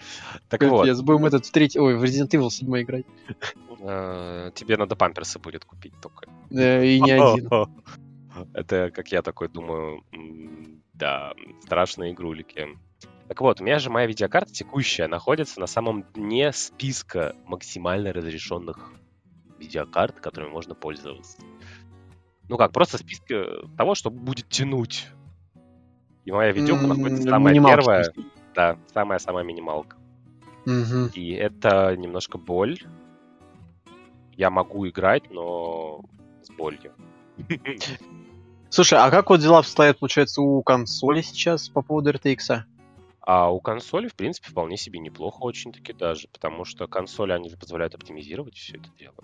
Так 0.49 0.63
вот. 0.63 0.85
Я 0.85 0.95
будем 0.95 1.25
этот 1.25 1.45
встретить, 1.45 1.77
ой, 1.77 1.95
в 1.95 2.03
Resident 2.03 2.29
Evil 2.29 2.49
7 2.49 2.81
играть. 2.81 3.05
А, 3.81 4.51
тебе 4.51 4.77
надо 4.77 4.95
памперсы 4.95 5.39
будет 5.39 5.65
купить 5.65 5.93
только. 6.01 6.27
И 6.49 6.99
не 6.99 7.11
один. 7.11 7.49
Это, 8.53 8.91
как 8.93 9.09
я 9.09 9.21
такой 9.21 9.47
думаю, 9.47 10.03
да, 10.93 11.33
страшные 11.63 12.13
игрулики. 12.13 12.67
Так 13.27 13.41
вот, 13.41 13.61
у 13.61 13.63
меня 13.63 13.79
же 13.79 13.89
моя 13.89 14.07
видеокарта 14.07 14.51
текущая 14.51 15.07
находится 15.07 15.59
на 15.59 15.67
самом 15.67 16.03
дне 16.13 16.51
списка 16.51 17.35
максимально 17.45 18.11
разрешенных 18.11 18.91
видеокарт, 19.63 20.19
которыми 20.19 20.51
можно 20.51 20.75
пользоваться. 20.75 21.37
Ну 22.49 22.57
как, 22.57 22.71
просто 22.71 22.97
списка 22.97 23.65
того, 23.77 23.95
что 23.95 24.09
будет 24.09 24.49
тянуть. 24.49 25.07
И 26.25 26.31
моя 26.31 26.51
видеока 26.51 26.87
находится 26.87 27.23
самая 27.23 27.53
первая. 27.55 28.13
Да, 28.53 28.77
самая-самая 28.93 29.43
минималка. 29.43 29.97
И 31.13 31.31
это 31.31 31.95
немножко 31.95 32.37
боль. 32.37 32.79
Я 34.35 34.49
могу 34.49 34.87
играть, 34.87 35.29
но 35.29 36.01
с 36.41 36.49
болью. 36.51 36.93
Слушай, 38.69 38.99
а 38.99 39.11
как 39.11 39.29
вот 39.29 39.39
дела 39.39 39.59
обстоят, 39.59 39.99
получается, 39.99 40.41
у 40.41 40.63
консоли 40.63 41.21
сейчас 41.21 41.69
по 41.69 41.81
поводу 41.81 42.11
RTX? 42.11 42.63
А 43.25 43.49
у 43.51 43.61
консоли, 43.61 44.09
в 44.09 44.15
принципе, 44.15 44.49
вполне 44.49 44.75
себе 44.75 44.99
неплохо 44.99 45.43
очень-таки 45.43 45.93
даже, 45.93 46.27
потому 46.27 46.65
что 46.65 46.87
консоли, 46.87 47.31
они 47.31 47.49
же 47.49 47.57
позволяют 47.57 47.95
оптимизировать 47.95 48.55
все 48.55 48.77
это 48.77 48.89
дело. 48.99 49.15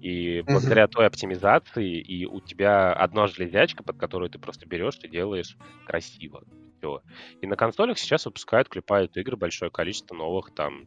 И 0.00 0.38
mm-hmm. 0.38 0.44
благодаря 0.44 0.86
той 0.86 1.06
оптимизации, 1.06 1.98
и 1.98 2.26
у 2.26 2.40
тебя 2.40 2.92
одна 2.92 3.26
железячка, 3.26 3.82
под 3.82 3.96
которую 3.96 4.30
ты 4.30 4.38
просто 4.38 4.66
берешь 4.66 4.98
и 5.02 5.08
делаешь 5.08 5.56
красиво. 5.84 6.44
Все. 6.78 7.02
И 7.40 7.46
на 7.46 7.56
консолях 7.56 7.98
сейчас 7.98 8.26
выпускают, 8.26 8.68
клепают 8.68 9.16
игры, 9.16 9.36
большое 9.36 9.70
количество 9.70 10.14
новых 10.14 10.54
там. 10.54 10.86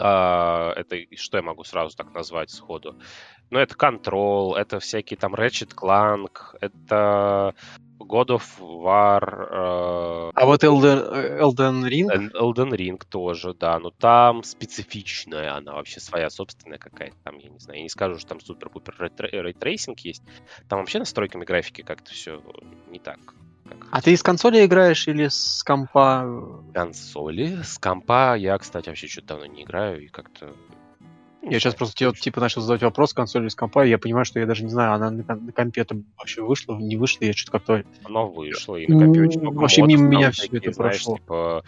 А, 0.00 0.72
это 0.76 0.96
что 1.16 1.36
я 1.36 1.42
могу 1.42 1.64
сразу 1.64 1.96
так 1.96 2.12
назвать 2.14 2.50
сходу? 2.50 2.96
Ну, 3.50 3.58
это 3.58 3.74
Control, 3.74 4.56
это 4.56 4.80
всякие 4.80 5.18
там 5.18 5.34
Ratchet 5.34 5.74
Clank, 5.74 6.56
это 6.60 7.54
God 7.98 8.28
of 8.28 8.42
War. 8.60 10.30
Э... 10.30 10.30
А 10.34 10.46
вот 10.46 10.64
Elden, 10.64 11.40
Elden 11.40 11.82
Ring? 11.86 12.32
Elden 12.32 12.70
Ring 12.70 13.02
тоже, 13.08 13.54
да. 13.54 13.78
Но 13.78 13.90
там 13.90 14.42
специфичная 14.42 15.54
она 15.54 15.74
вообще 15.74 16.00
своя 16.00 16.30
собственная 16.30 16.78
какая-то. 16.78 17.16
Там, 17.24 17.38
я 17.38 17.50
не 17.50 17.58
знаю, 17.58 17.78
я 17.78 17.82
не 17.82 17.88
скажу, 17.88 18.18
что 18.18 18.28
там 18.28 18.40
супер-пупер 18.40 19.12
ray 19.18 19.43
tracing 19.43 20.00
есть. 20.00 20.22
Там 20.68 20.78
вообще 20.78 20.98
настройками 20.98 21.44
графики 21.44 21.82
как-то 21.82 22.12
все 22.12 22.42
не 22.88 22.98
так. 22.98 23.18
А 23.90 24.00
ты 24.00 24.12
из 24.12 24.22
консоли 24.22 24.64
играешь 24.64 25.08
или 25.08 25.28
с 25.28 25.62
компа? 25.64 26.62
Консоли. 26.72 27.62
С 27.62 27.78
компа 27.78 28.36
я, 28.36 28.56
кстати, 28.58 28.88
вообще 28.88 29.08
что-то 29.08 29.28
давно 29.28 29.46
не 29.46 29.64
играю 29.64 30.04
и 30.04 30.08
как-то 30.08 30.54
я 31.42 31.58
сейчас 31.58 31.74
просто 31.74 31.94
тебе 31.94 32.12
типа 32.12 32.40
начал 32.40 32.60
задавать 32.60 32.82
вопрос 32.82 33.14
консоли 33.14 33.48
с 33.48 33.54
компа, 33.54 33.86
и 33.86 33.88
я 33.88 33.98
понимаю, 33.98 34.26
что 34.26 34.38
я 34.40 34.46
даже 34.46 34.62
не 34.62 34.70
знаю, 34.70 34.92
она 34.92 35.10
на, 35.10 35.24
на 35.36 35.52
компе 35.52 35.80
это 35.80 36.00
вообще 36.18 36.42
вышла, 36.42 36.76
не 36.76 36.96
вышла, 36.96 37.24
я 37.24 37.32
что-то 37.32 37.52
как-то... 37.58 37.84
Она 38.04 38.24
вышла, 38.24 38.76
и 38.76 38.86
на 38.86 39.04
компе 39.04 39.22
очень 39.22 39.40
много 39.40 39.58
Вообще 39.58 39.82
мимо 39.82 40.06
меня 40.06 40.30
все 40.32 40.48
это 40.52 40.70
прошло. 40.72 41.16
Типа, 41.16 41.64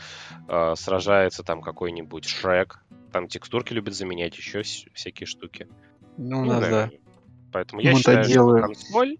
э, 0.49 0.75
сражается 0.76 1.42
там 1.42 1.62
какой-нибудь 1.62 2.26
Шрек, 2.26 2.85
там 3.12 3.28
текстурки 3.28 3.73
любят 3.73 3.94
заменять, 3.94 4.37
еще 4.37 4.62
всякие 4.62 5.26
штуки. 5.26 5.68
Ну, 6.18 6.42
у 6.42 6.44
нас, 6.44 6.68
да. 6.68 6.90
Поэтому 7.50 7.80
я 7.80 7.94
считаю, 7.94 8.25
что 8.25 8.59
консоль 8.59 9.16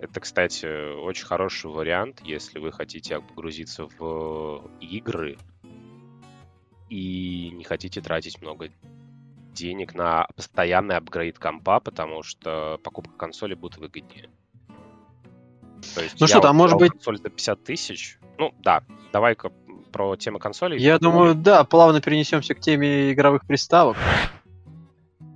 это, 0.00 0.20
кстати, 0.20 0.96
очень 1.00 1.26
хороший 1.26 1.70
вариант, 1.70 2.20
если 2.24 2.58
вы 2.58 2.72
хотите 2.72 3.20
погрузиться 3.20 3.88
в 3.98 4.70
игры 4.80 5.38
и 6.88 7.50
не 7.52 7.64
хотите 7.64 8.00
тратить 8.00 8.40
много 8.40 8.68
денег 9.52 9.94
на 9.94 10.28
постоянный 10.36 10.96
апгрейд 10.96 11.38
компа, 11.38 11.80
потому 11.80 12.22
что 12.22 12.78
покупка 12.82 13.16
консоли 13.16 13.54
будет 13.54 13.76
выгоднее. 13.76 14.30
То 15.94 16.02
есть 16.02 16.20
ну 16.20 16.26
что, 16.26 16.40
там 16.40 16.56
может 16.56 16.78
быть... 16.78 16.92
консоль 16.92 17.18
за 17.18 17.28
50 17.28 17.64
тысяч. 17.64 18.18
Ну, 18.38 18.54
да, 18.60 18.84
давай-ка 19.12 19.50
про 19.92 20.16
тему 20.16 20.38
консолей. 20.38 20.78
Я 20.78 20.98
думаю, 20.98 21.34
да, 21.34 21.64
плавно 21.64 22.00
перенесемся 22.00 22.54
к 22.54 22.60
теме 22.60 23.12
игровых 23.12 23.46
приставок. 23.46 23.96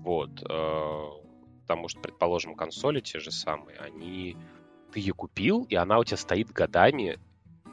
Вот. 0.05 0.31
Э, 0.49 1.12
потому 1.73 1.89
что, 1.89 2.01
предположим, 2.01 2.55
консоли 2.55 3.01
те 3.01 3.19
же 3.19 3.31
самые, 3.31 3.79
они... 3.79 4.37
Ты 4.93 5.01
ее 5.01 5.15
купил, 5.15 5.65
и 5.71 5.75
она 5.75 5.99
у 5.99 6.05
тебя 6.05 6.19
стоит 6.19 6.53
годами, 6.53 7.19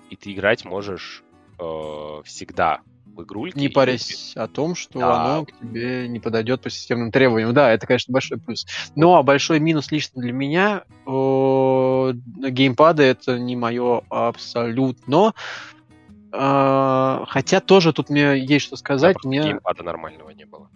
и 0.10 0.16
ты 0.16 0.32
играть 0.32 0.64
можешь 0.64 1.22
э, 1.60 2.22
всегда 2.24 2.80
в 3.06 3.24
игрульке. 3.24 3.60
Не 3.60 3.68
парясь 3.68 4.34
и... 4.38 4.40
о 4.40 4.48
том, 4.48 4.76
что 4.76 5.00
да. 5.00 5.36
оно 5.36 5.46
к 5.46 5.52
тебе 5.52 6.08
не 6.08 6.22
подойдет 6.22 6.62
по 6.62 6.70
системным 6.70 7.12
требованиям. 7.12 7.54
Да, 7.54 7.74
это, 7.74 7.88
конечно, 7.88 8.14
большой 8.14 8.40
плюс. 8.40 8.66
Но 8.96 9.22
большой 9.22 9.60
минус 9.60 9.92
лично 9.92 10.22
для 10.22 10.32
меня 10.32 10.86
э, 11.06 12.14
геймпады 12.14 13.04
это 13.04 13.38
не 13.38 13.58
мое 13.58 14.04
абсолютно. 14.10 15.34
Э, 16.32 17.26
хотя 17.28 17.60
тоже 17.60 17.92
тут 17.92 18.10
мне 18.10 18.40
есть 18.40 18.68
что 18.68 18.78
сказать. 18.78 19.18
Да, 19.22 19.28
мне... 19.28 19.44
Геймпада 19.44 19.84
нормального 19.84 20.30
не 20.30 20.46
было. 20.46 20.70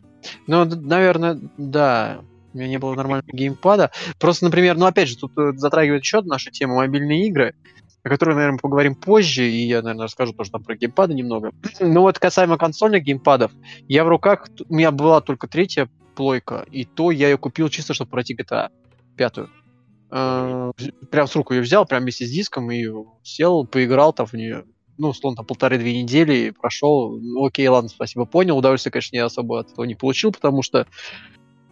Ну, 0.46 0.66
наверное, 0.66 1.40
да. 1.58 2.20
У 2.54 2.58
меня 2.58 2.68
не 2.68 2.80
было 2.80 2.94
нормального 2.94 3.30
геймпада. 3.32 3.92
Просто, 4.20 4.46
например, 4.46 4.78
ну 4.78 4.86
опять 4.86 5.10
же, 5.10 5.18
тут 5.18 5.38
э, 5.38 5.54
затрагивает 5.56 6.04
еще 6.04 6.22
наша 6.22 6.52
тема 6.52 6.76
мобильные 6.76 7.28
игры 7.28 7.56
о 8.04 8.10
которой, 8.10 8.36
наверное, 8.36 8.60
поговорим 8.60 8.96
позже, 8.96 9.50
и 9.50 9.66
я, 9.66 9.82
наверное, 9.82 10.06
расскажу 10.06 10.34
тоже 10.34 10.52
там 10.52 10.64
про 10.64 10.76
геймпады 10.76 11.14
немного. 11.14 11.52
Ну 11.80 12.02
вот 12.02 12.20
касаемо 12.20 12.58
консольных 12.58 13.04
геймпадов, 13.04 13.52
я 13.88 14.04
в 14.04 14.10
руках, 14.10 14.48
у 14.68 14.74
меня 14.74 14.92
была 14.92 15.22
только 15.22 15.48
третья 15.48 15.90
плойка, 16.16 16.66
и 16.70 16.86
то 16.86 17.12
я 17.12 17.30
ее 17.30 17.38
купил 17.38 17.70
чисто, 17.70 17.94
чтобы 17.94 18.12
пройти 18.12 18.36
GTA 18.36 18.70
пятую. 19.16 19.50
Э, 20.12 20.72
прям 21.10 21.28
с 21.28 21.36
руку 21.36 21.54
ее 21.54 21.62
взял, 21.62 21.86
прям 21.86 22.04
вместе 22.04 22.26
с 22.26 22.30
диском, 22.30 22.70
и 22.72 22.86
сел, 23.24 23.66
поиграл 23.66 24.12
там 24.12 24.26
в 24.26 24.34
нее, 24.34 24.66
ну, 24.98 25.10
условно, 25.10 25.38
там 25.38 25.46
полторы-две 25.46 26.02
недели, 26.02 26.52
прошел. 26.52 27.18
Ну, 27.20 27.46
окей, 27.46 27.68
ладно, 27.68 27.90
спасибо, 27.90 28.26
понял. 28.26 28.58
Удовольствие, 28.58 28.92
конечно, 28.92 29.16
я 29.16 29.26
особо 29.26 29.62
от 29.62 29.72
этого 29.72 29.86
не 29.86 29.96
получил, 29.96 30.32
потому 30.32 30.62
что 30.62 30.88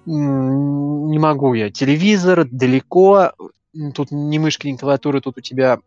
не 0.05 1.19
могу 1.19 1.53
я. 1.53 1.69
Телевизор 1.69 2.45
далеко, 2.45 3.33
тут 3.93 4.11
ни 4.11 4.37
мышки, 4.37 4.67
ни 4.67 4.77
клавиатуры, 4.77 5.21
тут 5.21 5.37
у 5.37 5.41
тебя 5.41 5.79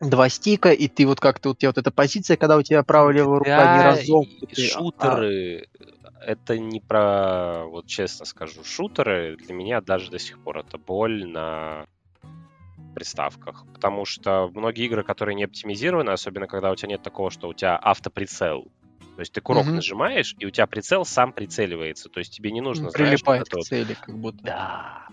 два 0.00 0.28
стика, 0.28 0.72
и 0.72 0.88
ты 0.88 1.06
вот 1.06 1.20
как-то 1.20 1.50
у 1.50 1.54
тебя 1.54 1.68
вот 1.68 1.78
эта 1.78 1.90
позиция, 1.90 2.36
когда 2.36 2.56
у 2.56 2.62
тебя 2.62 2.82
правая 2.82 3.14
левая 3.14 3.38
рука 3.38 3.56
да, 3.56 3.76
не 3.76 4.00
разомкнуты. 4.00 4.62
Шутеры, 4.62 5.66
а... 6.02 6.24
это 6.24 6.58
не 6.58 6.80
про, 6.80 7.66
вот 7.66 7.86
честно 7.86 8.24
скажу, 8.24 8.64
шутеры 8.64 9.36
для 9.36 9.54
меня 9.54 9.80
даже 9.80 10.10
до 10.10 10.18
сих 10.18 10.38
пор 10.38 10.58
это 10.58 10.78
боль 10.78 11.26
на 11.26 11.84
приставках, 12.94 13.66
потому 13.72 14.04
что 14.04 14.50
многие 14.54 14.86
игры, 14.86 15.04
которые 15.04 15.34
не 15.34 15.44
оптимизированы, 15.44 16.10
особенно 16.10 16.46
когда 16.46 16.70
у 16.70 16.76
тебя 16.76 16.90
нет 16.90 17.02
такого, 17.02 17.30
что 17.30 17.48
у 17.48 17.54
тебя 17.54 17.78
автоприцел, 17.80 18.66
то 19.20 19.22
есть 19.22 19.34
ты 19.34 19.42
курок 19.42 19.66
mm-hmm. 19.66 19.72
нажимаешь, 19.72 20.34
и 20.38 20.46
у 20.46 20.50
тебя 20.50 20.66
прицел 20.66 21.04
сам 21.04 21.34
прицеливается. 21.34 22.08
То 22.08 22.20
есть 22.20 22.34
тебе 22.34 22.52
не 22.52 22.62
нужно, 22.62 22.88
Прилипает 22.88 23.48
знаешь, 23.48 23.66
к 23.66 23.68
цели, 23.68 23.94
как 24.00 24.16
будто. 24.16 24.42
Да. 24.42 25.08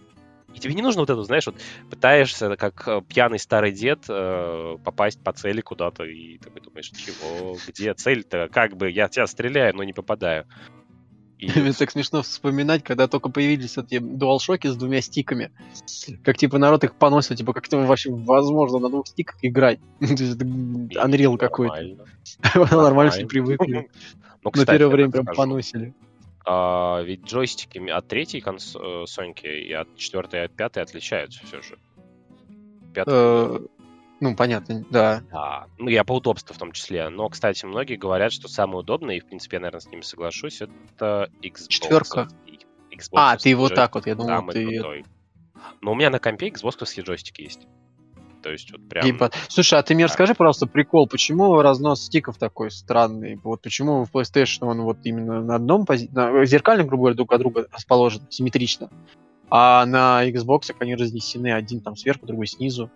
И 0.54 0.60
тебе 0.60 0.76
не 0.76 0.82
нужно 0.82 1.02
вот 1.02 1.10
это, 1.10 1.22
знаешь, 1.24 1.46
вот 1.46 1.58
пытаешься, 1.90 2.56
как 2.56 2.88
э, 2.88 3.02
пьяный 3.02 3.38
старый 3.38 3.74
дед, 3.74 4.06
э, 4.08 4.78
попасть 4.82 5.22
по 5.22 5.34
цели 5.34 5.60
куда-то, 5.60 6.06
и 6.06 6.38
ты 6.38 6.50
думаешь, 6.62 6.90
чего, 6.92 7.58
где 7.68 7.94
цель-то, 7.94 8.48
как 8.48 8.78
бы, 8.78 8.90
я 8.90 9.10
тебя 9.10 9.28
стреляю, 9.28 9.76
но 9.76 9.84
не 9.84 9.92
попадаю. 9.92 10.48
И... 11.38 11.52
Мне 11.60 11.74
так 11.74 11.92
смешно 11.92 12.22
вспоминать, 12.22 12.84
когда 12.84 13.08
только 13.08 13.30
появились 13.30 13.78
эти 13.78 13.96
DualShock 13.96 14.68
с 14.68 14.76
двумя 14.76 15.02
стиками. 15.02 15.52
Как, 16.24 16.38
типа, 16.38 16.58
народ 16.58 16.84
их 16.84 16.96
поносил, 16.96 17.36
типа, 17.36 17.54
как 17.54 17.68
это 17.68 17.78
вообще 17.78 18.12
возможно 18.12 18.80
на 18.80 18.90
двух 18.90 19.08
стиках 19.08 19.38
играть? 19.42 19.80
Unreal 20.00 21.38
какой-то. 21.38 22.06
Нормально 22.72 23.12
все 23.12 23.26
привыкли. 23.26 23.90
Ну, 24.44 24.52
На 24.54 24.66
первое 24.66 24.88
время 24.88 25.12
прям 25.12 25.26
поносили. 25.26 25.94
А, 26.46 27.02
ведь 27.02 27.26
джойстики 27.26 27.78
от 27.90 28.08
третьей 28.08 28.40
конс... 28.40 28.76
Э, 28.80 29.04
Соньки 29.06 29.48
и 29.48 29.74
от 29.74 29.98
четвертой 29.98 30.40
и 30.40 30.44
от 30.44 30.54
пятой 30.54 30.82
отличаются 30.82 31.46
все 31.46 31.62
же. 31.62 31.78
Пятая... 32.94 33.60
Ну, 34.20 34.36
понятно, 34.36 34.84
да. 34.90 35.22
Да. 35.32 35.68
Ну, 35.78 35.90
я 35.90 36.04
по 36.04 36.14
удобству 36.14 36.54
в 36.54 36.58
том 36.58 36.72
числе. 36.72 37.10
Но, 37.10 37.30
кстати, 37.30 37.66
многие 37.66 37.96
говорят, 37.96 38.32
что 38.32 38.48
самый 38.48 38.80
удобный, 38.80 39.18
и, 39.18 39.20
в 39.20 39.28
принципе, 39.28 39.58
я, 39.58 39.62
наверное, 39.62 39.82
с 39.82 39.88
ними 39.88 40.02
соглашусь, 40.02 40.62
это 40.62 41.30
Xbox. 41.42 41.68
Четверка. 41.68 42.28
Xbox 42.92 43.14
а, 43.14 43.38
ты 43.38 43.56
вот 43.56 43.76
так 43.76 43.94
вот, 43.96 44.08
я 44.08 44.16
думал, 44.16 44.48
ты... 44.52 44.66
Крутой. 44.66 45.06
Но 45.82 45.92
у 45.92 45.96
меня 45.96 46.10
на 46.10 46.20
компе 46.20 46.50
Xbox 46.50 47.02
джойстик 47.02 47.40
есть. 47.40 47.68
То 48.42 48.52
есть 48.52 48.72
вот 48.72 48.88
прям... 48.88 49.04
Геймпад. 49.04 49.36
Слушай, 49.50 49.80
а 49.80 49.84
ты 49.84 49.94
мне 49.94 50.06
да. 50.06 50.08
расскажи, 50.08 50.34
пожалуйста, 50.34 50.68
прикол, 50.68 51.08
почему 51.08 51.62
разнос 51.62 52.04
стиков 52.04 52.38
такой 52.38 52.72
странный? 52.72 53.40
Вот 53.44 53.62
почему 53.62 54.06
в 54.06 54.12
PlayStation 54.12 54.68
он 54.68 54.82
вот 54.82 55.00
именно 55.04 55.42
на 55.42 55.56
одном 55.56 55.86
пози... 55.86 56.10
на... 56.12 56.46
зеркально, 56.46 56.84
грубо 56.84 57.04
говоря, 57.04 57.16
друг 57.16 57.34
от 57.34 57.40
друга 57.40 57.68
расположен, 57.72 58.22
симметрично, 58.30 58.90
а 59.50 59.86
на 59.86 60.28
Xbox 60.30 60.74
они 60.80 60.96
разнесены 60.96 61.52
один 61.52 61.82
там 61.82 61.96
сверху, 61.96 62.26
другой 62.26 62.48
снизу. 62.48 62.90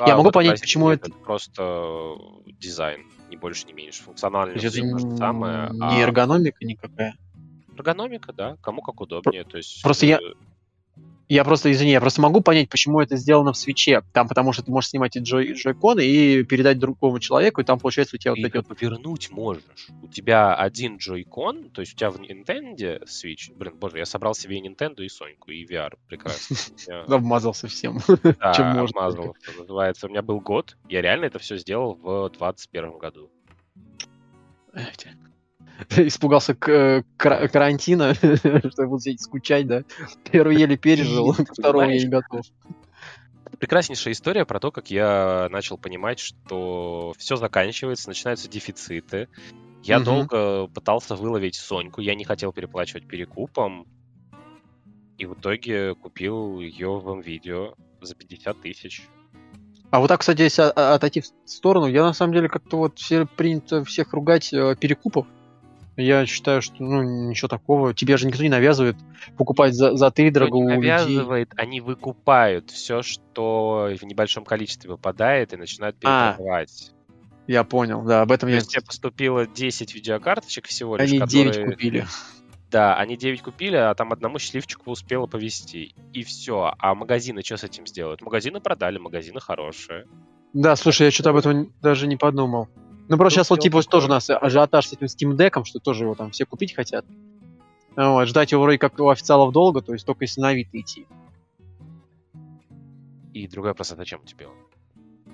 А, 0.00 0.08
Я 0.08 0.16
могу 0.16 0.30
понять, 0.30 0.60
почему 0.60 0.90
это... 0.90 1.08
это... 1.08 1.18
просто 1.18 2.16
дизайн, 2.58 3.06
ни 3.30 3.36
больше, 3.36 3.66
ни 3.66 3.72
меньше. 3.72 4.02
Функциональность 4.02 4.64
это 4.64 4.80
то 4.80 4.98
же 4.98 5.16
самое. 5.16 5.70
Не 5.72 5.80
а... 5.80 6.00
эргономика 6.00 6.64
никакая. 6.64 7.16
Эргономика, 7.76 8.32
да, 8.32 8.56
кому 8.62 8.82
как 8.82 9.00
удобнее. 9.00 9.44
То 9.44 9.56
есть, 9.56 9.82
просто 9.82 10.06
я, 10.06 10.18
э, 10.18 10.34
Я 11.32 11.44
просто, 11.44 11.72
извини, 11.72 11.92
я 11.92 12.00
просто 12.02 12.20
могу 12.20 12.42
понять, 12.42 12.68
почему 12.68 13.00
это 13.00 13.16
сделано 13.16 13.54
в 13.54 13.56
свече. 13.56 14.02
Там, 14.12 14.28
потому 14.28 14.52
что 14.52 14.62
ты 14.62 14.70
можешь 14.70 14.90
снимать 14.90 15.16
эти 15.16 15.24
джой, 15.24 15.54
джойконы 15.54 16.04
и 16.04 16.44
передать 16.44 16.78
другому 16.78 17.20
человеку, 17.20 17.62
и 17.62 17.64
там, 17.64 17.78
получается, 17.78 18.16
у 18.16 18.18
тебя 18.18 18.34
ты 18.34 18.42
вот 18.42 18.48
эти 18.48 18.56
вот... 18.58 18.66
повернуть 18.66 19.30
можешь. 19.30 19.62
У 20.02 20.08
тебя 20.08 20.54
один 20.54 20.98
джойкон, 20.98 21.70
то 21.70 21.80
есть 21.80 21.94
у 21.94 21.96
тебя 21.96 22.10
в 22.10 22.20
Nintendo 22.20 23.02
Switch... 23.04 23.50
Блин, 23.56 23.72
боже, 23.80 23.96
я 23.96 24.04
собрал 24.04 24.34
себе 24.34 24.58
и 24.58 24.68
Nintendo, 24.68 25.02
и 25.02 25.08
Соньку, 25.08 25.50
и 25.50 25.64
VR. 25.64 25.94
Прекрасно. 26.06 26.54
Обмазался 27.06 27.66
всем. 27.66 27.98
Да, 28.22 28.82
обмазал, 28.82 29.34
что 29.40 29.60
называется. 29.60 30.08
У 30.08 30.10
меня 30.10 30.20
был 30.20 30.38
год, 30.40 30.76
я 30.90 31.00
реально 31.00 31.24
это 31.24 31.38
все 31.38 31.56
сделал 31.56 31.94
в 31.94 32.28
2021 32.28 32.98
году. 32.98 33.30
испугался 35.96 36.54
к- 36.54 37.04
карантина, 37.16 38.14
что 38.14 38.82
я 38.82 38.86
буду 38.86 39.00
сидеть 39.00 39.22
скучать, 39.22 39.66
да. 39.66 39.82
Первый 40.30 40.56
еле 40.56 40.76
пережил, 40.76 41.32
второго 41.52 41.82
я 41.82 41.98
не 41.98 42.08
готов. 42.08 42.44
Прекраснейшая 43.58 44.14
история 44.14 44.44
про 44.44 44.58
то, 44.58 44.72
как 44.72 44.90
я 44.90 45.48
начал 45.50 45.78
понимать, 45.78 46.18
что 46.18 47.14
все 47.18 47.36
заканчивается, 47.36 48.08
начинаются 48.08 48.48
дефициты. 48.48 49.28
Я 49.82 49.98
угу. 49.98 50.04
долго 50.04 50.66
пытался 50.68 51.16
выловить 51.16 51.56
Соньку, 51.56 52.00
я 52.00 52.14
не 52.14 52.24
хотел 52.24 52.52
переплачивать 52.52 53.06
перекупом. 53.06 53.86
И 55.18 55.26
в 55.26 55.34
итоге 55.34 55.94
купил 55.94 56.60
ее 56.60 56.98
в 56.98 57.20
видео 57.20 57.74
за 58.00 58.14
50 58.14 58.60
тысяч. 58.60 59.06
А 59.92 60.00
вот 60.00 60.08
так, 60.08 60.20
кстати, 60.20 60.40
если 60.40 60.62
отойти 60.62 61.20
в 61.20 61.26
сторону, 61.44 61.86
я 61.86 62.02
на 62.02 62.14
самом 62.14 62.32
деле 62.32 62.48
как-то 62.48 62.78
вот 62.78 62.98
все 62.98 63.26
принято 63.26 63.84
всех 63.84 64.14
ругать 64.14 64.52
э, 64.52 64.74
перекупов. 64.74 65.26
Я 65.96 66.24
считаю, 66.24 66.62
что 66.62 66.76
ну 66.78 67.02
ничего 67.28 67.48
такого. 67.48 67.92
Тебе 67.92 68.16
же 68.16 68.26
никто 68.26 68.42
не 68.42 68.48
навязывает 68.48 68.96
покупать 69.36 69.74
за, 69.74 69.94
за 69.94 70.10
ты 70.10 70.30
дорого 70.30 70.56
у 70.56 70.68
навязывает, 70.68 71.50
людей. 71.50 71.62
они 71.62 71.80
выкупают 71.80 72.70
все, 72.70 73.02
что 73.02 73.90
в 74.00 74.02
небольшом 74.04 74.44
количестве 74.44 74.90
выпадает, 74.90 75.52
и 75.52 75.56
начинают 75.56 75.96
а, 76.02 76.32
перепродавать. 76.32 76.90
А, 76.90 77.02
я 77.46 77.64
понял, 77.64 78.02
да, 78.02 78.22
об 78.22 78.32
этом 78.32 78.48
То 78.48 78.52
я... 78.52 78.56
есть 78.56 78.70
тебе 78.70 78.82
поступило 78.82 79.46
10 79.46 79.94
видеокарточек 79.94 80.66
всего 80.66 80.96
лишь, 80.96 81.10
Они 81.10 81.18
которые... 81.18 81.52
9 81.52 81.70
купили. 81.72 82.06
Да, 82.70 82.96
они 82.96 83.18
9 83.18 83.42
купили, 83.42 83.76
а 83.76 83.94
там 83.94 84.12
одному 84.12 84.38
счастливчику 84.38 84.90
успело 84.90 85.26
повезти. 85.26 85.94
И 86.14 86.22
все. 86.22 86.72
А 86.78 86.94
магазины 86.94 87.42
что 87.42 87.58
с 87.58 87.64
этим 87.64 87.86
сделают? 87.86 88.22
Магазины 88.22 88.60
продали, 88.60 88.96
магазины 88.96 89.40
хорошие. 89.40 90.06
Да, 90.54 90.74
слушай, 90.76 91.04
я 91.04 91.10
что-то 91.10 91.30
об 91.30 91.36
этом 91.36 91.72
даже 91.82 92.06
не 92.06 92.16
подумал. 92.16 92.68
Ну, 93.08 93.16
просто 93.16 93.38
сейчас 93.38 93.50
вот, 93.50 93.60
типа, 93.60 93.82
тоже 93.82 94.06
у 94.06 94.10
нас 94.10 94.30
ажиотаж 94.30 94.86
с 94.86 94.92
этим 94.92 95.06
Steam 95.06 95.36
Deck, 95.36 95.64
что 95.64 95.78
тоже 95.78 96.04
его 96.04 96.14
там 96.14 96.30
все 96.30 96.46
купить 96.46 96.74
хотят. 96.74 97.04
Вот, 97.96 98.26
ждать 98.26 98.52
его 98.52 98.62
вроде 98.62 98.78
как 98.78 98.98
у 98.98 99.08
официалов 99.08 99.52
долго, 99.52 99.82
то 99.82 99.92
есть 99.92 100.06
только 100.06 100.24
если 100.24 100.40
на 100.40 100.48
Авито 100.48 100.80
идти. 100.80 101.06
И 103.34 103.46
другой 103.48 103.70
вопрос, 103.70 103.92
а 103.92 103.96
зачем 103.96 104.20
тебе 104.24 104.46
он? 104.46 104.54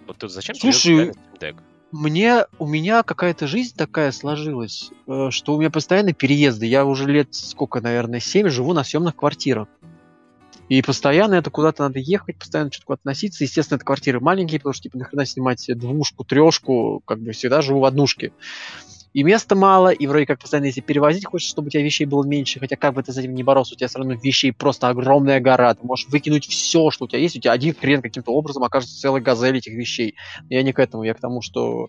Вот 0.07 0.19
тут 0.19 0.33
зачем 0.33 0.55
Слушай, 0.57 0.81
тебе 0.81 1.11
Steam 1.11 1.39
Deck? 1.41 1.63
Мне, 1.91 2.45
у 2.59 2.67
меня 2.67 3.03
какая-то 3.03 3.47
жизнь 3.47 3.75
такая 3.77 4.13
сложилась, 4.13 4.91
э, 5.07 5.31
что 5.31 5.55
у 5.55 5.59
меня 5.59 5.71
постоянно 5.71 6.13
переезды. 6.13 6.67
Я 6.67 6.85
уже 6.85 7.07
лет, 7.07 7.35
сколько, 7.35 7.81
наверное, 7.81 8.21
7 8.21 8.49
живу 8.49 8.75
на 8.75 8.85
съемных 8.85 9.17
квартирах. 9.17 9.69
И 10.69 10.83
постоянно 10.83 11.35
это 11.35 11.51
куда-то 11.51 11.85
надо 11.85 11.99
ехать, 11.99 12.39
постоянно 12.39 12.71
что-то 12.71 12.87
куда-то 12.87 13.07
носиться. 13.07 13.45
Естественно, 13.45 13.77
это 13.77 13.85
квартиры 13.85 14.21
маленькие, 14.21 14.61
потому 14.61 14.75
что, 14.75 14.83
типа, 14.83 14.99
нахрена 14.99 15.25
снимать 15.25 15.65
двушку, 15.75 16.25
трешку, 16.25 17.03
как 17.07 17.21
бы 17.21 17.33
всегда 17.33 17.63
живу 17.63 17.81
в 17.81 17.85
однушке. 17.85 18.33
И 19.15 19.23
места 19.23 19.55
мало, 19.57 19.89
и 19.89 20.07
вроде 20.07 20.27
как 20.27 20.39
постоянно, 20.39 20.67
если 20.67 20.83
перевозить 20.83 21.25
хочешь, 21.25 21.49
чтобы 21.49 21.69
у 21.69 21.71
тебя 21.71 21.83
вещей 21.83 22.05
было 22.05 22.25
меньше, 22.25 22.61
хотя 22.61 22.77
как 22.77 22.95
бы 22.95 23.03
ты 23.03 23.13
с 23.13 23.17
этим 23.17 23.35
не 23.35 23.43
боролся, 23.43 23.75
у 23.75 23.77
тебя 23.77 23.89
все 23.89 23.99
равно 23.99 24.15
вещей 24.15 24.53
просто 24.53 24.89
огромная 24.89 25.41
гора, 25.41 25.75
ты 25.75 25.85
можешь 25.87 26.07
выкинуть 26.09 26.47
все, 26.47 26.90
что 26.90 27.07
у 27.07 27.09
тебя 27.09 27.21
есть, 27.21 27.37
у 27.37 27.40
тебя 27.40 27.53
один 27.53 27.75
хрен 27.75 28.03
каким-то 28.03 28.33
образом 28.33 28.62
окажется 28.64 29.01
целая 29.01 29.23
газель 29.23 29.57
этих 29.57 29.73
вещей. 29.73 30.14
Я 30.51 30.62
не 30.62 30.73
к 30.75 30.79
этому, 30.79 31.05
я 31.05 31.14
к 31.14 31.21
тому, 31.21 31.40
что 31.40 31.88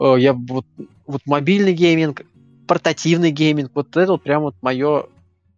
э, 0.00 0.14
я 0.18 0.32
вот, 0.32 0.64
вот 1.06 1.20
мобильный 1.26 1.74
гейминг, 1.74 2.22
портативный 2.66 3.32
гейминг, 3.32 3.72
вот 3.74 3.94
это 3.94 4.12
вот 4.12 4.22
прям 4.22 4.42
вот 4.42 4.54
мое, 4.62 5.06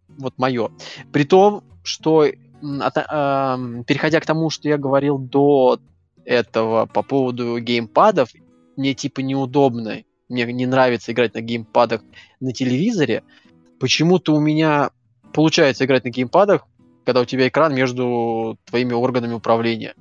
вот 0.09 0.33
мое. 0.37 0.69
При 1.13 1.23
том, 1.23 1.63
что 1.81 2.27
от, 2.61 2.97
э, 2.97 3.83
переходя 3.87 4.19
к 4.19 4.25
тому, 4.25 4.49
что 4.49 4.67
я 4.67 4.77
говорил 4.77 5.17
до 5.17 5.79
этого 6.25 6.85
по 6.85 7.01
поводу 7.01 7.59
геймпадов, 7.59 8.29
мне 8.75 8.93
типа 8.93 9.21
неудобно, 9.21 10.03
мне 10.29 10.45
не 10.53 10.65
нравится 10.65 11.11
играть 11.11 11.33
на 11.33 11.41
геймпадах 11.41 12.01
на 12.39 12.53
телевизоре. 12.53 13.23
Почему-то 13.79 14.33
у 14.35 14.39
меня 14.39 14.91
получается 15.33 15.85
играть 15.85 16.03
на 16.03 16.09
геймпадах, 16.09 16.67
когда 17.05 17.21
у 17.21 17.25
тебя 17.25 17.47
экран 17.47 17.73
между 17.73 18.57
твоими 18.65 18.93
органами 18.93 19.33
управления. 19.33 19.95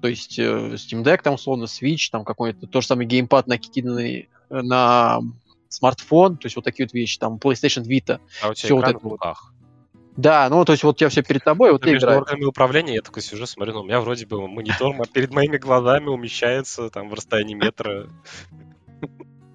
То 0.00 0.08
есть 0.08 0.38
э, 0.38 0.74
Steam 0.74 1.02
Deck, 1.02 1.22
там, 1.22 1.34
условно, 1.34 1.64
Switch, 1.64 2.10
там 2.12 2.24
какой-то 2.24 2.66
тот 2.66 2.82
же 2.82 2.88
самый 2.88 3.06
геймпад, 3.06 3.46
накиданный 3.46 4.28
э, 4.50 4.60
на 4.60 5.20
смартфон, 5.68 6.36
то 6.36 6.46
есть 6.46 6.56
вот 6.56 6.64
такие 6.64 6.86
вот 6.86 6.92
вещи, 6.92 7.18
там, 7.18 7.36
PlayStation 7.36 7.84
Vita. 7.84 8.20
А 8.42 8.50
у 8.50 8.54
тебя 8.54 8.66
все 8.66 8.78
экран 8.78 8.80
вот 8.80 8.88
это 8.88 8.98
в 8.98 9.10
руках. 9.10 9.54
Да, 10.16 10.48
ну 10.48 10.64
то 10.64 10.72
есть 10.72 10.84
вот 10.84 10.96
тебя 10.96 11.08
все 11.08 11.22
перед 11.22 11.42
тобой, 11.42 11.72
вот 11.72 11.82
ты 11.82 11.90
Между 11.90 12.06
играешь. 12.06 12.22
органами 12.22 12.44
управления 12.44 12.94
я 12.94 13.02
такой 13.02 13.22
сижу, 13.22 13.46
смотрю, 13.46 13.74
ну, 13.74 13.80
у 13.80 13.84
меня 13.84 14.00
вроде 14.00 14.26
бы 14.26 14.46
монитор 14.46 14.94
перед 15.08 15.32
моими 15.32 15.56
глазами 15.56 16.08
умещается 16.08 16.88
там 16.90 17.08
в 17.08 17.14
расстоянии 17.14 17.54
метра. 17.54 18.08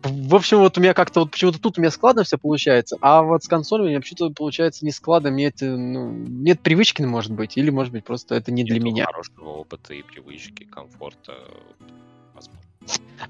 В 0.04 0.36
общем, 0.36 0.60
вот 0.60 0.78
у 0.78 0.82
меня 0.82 0.94
как-то 0.94 1.22
вот 1.22 1.32
почему-то 1.32 1.60
тут 1.60 1.78
у 1.78 1.82
меня 1.82 1.92
складно 1.92 2.24
все 2.24 2.38
получается, 2.38 2.98
а 3.02 3.22
вот 3.22 3.44
с 3.44 3.48
консолями 3.48 3.88
у 3.88 3.90
меня 3.90 4.00
почему-то 4.00 4.34
получается 4.34 4.86
не 4.86 4.92
складно, 4.92 5.30
мне 5.30 5.48
это, 5.48 5.66
ну, 5.66 6.10
нет 6.12 6.62
привычки, 6.62 7.02
может 7.02 7.34
быть, 7.34 7.58
или, 7.58 7.70
может 7.70 7.92
быть, 7.92 8.06
просто 8.06 8.36
это 8.36 8.52
не 8.52 8.64
для 8.64 8.80
меня. 8.80 9.06
хорошего 9.06 9.50
опыта 9.50 9.94
и 9.94 10.02
привычки, 10.02 10.64
комфорта. 10.64 11.34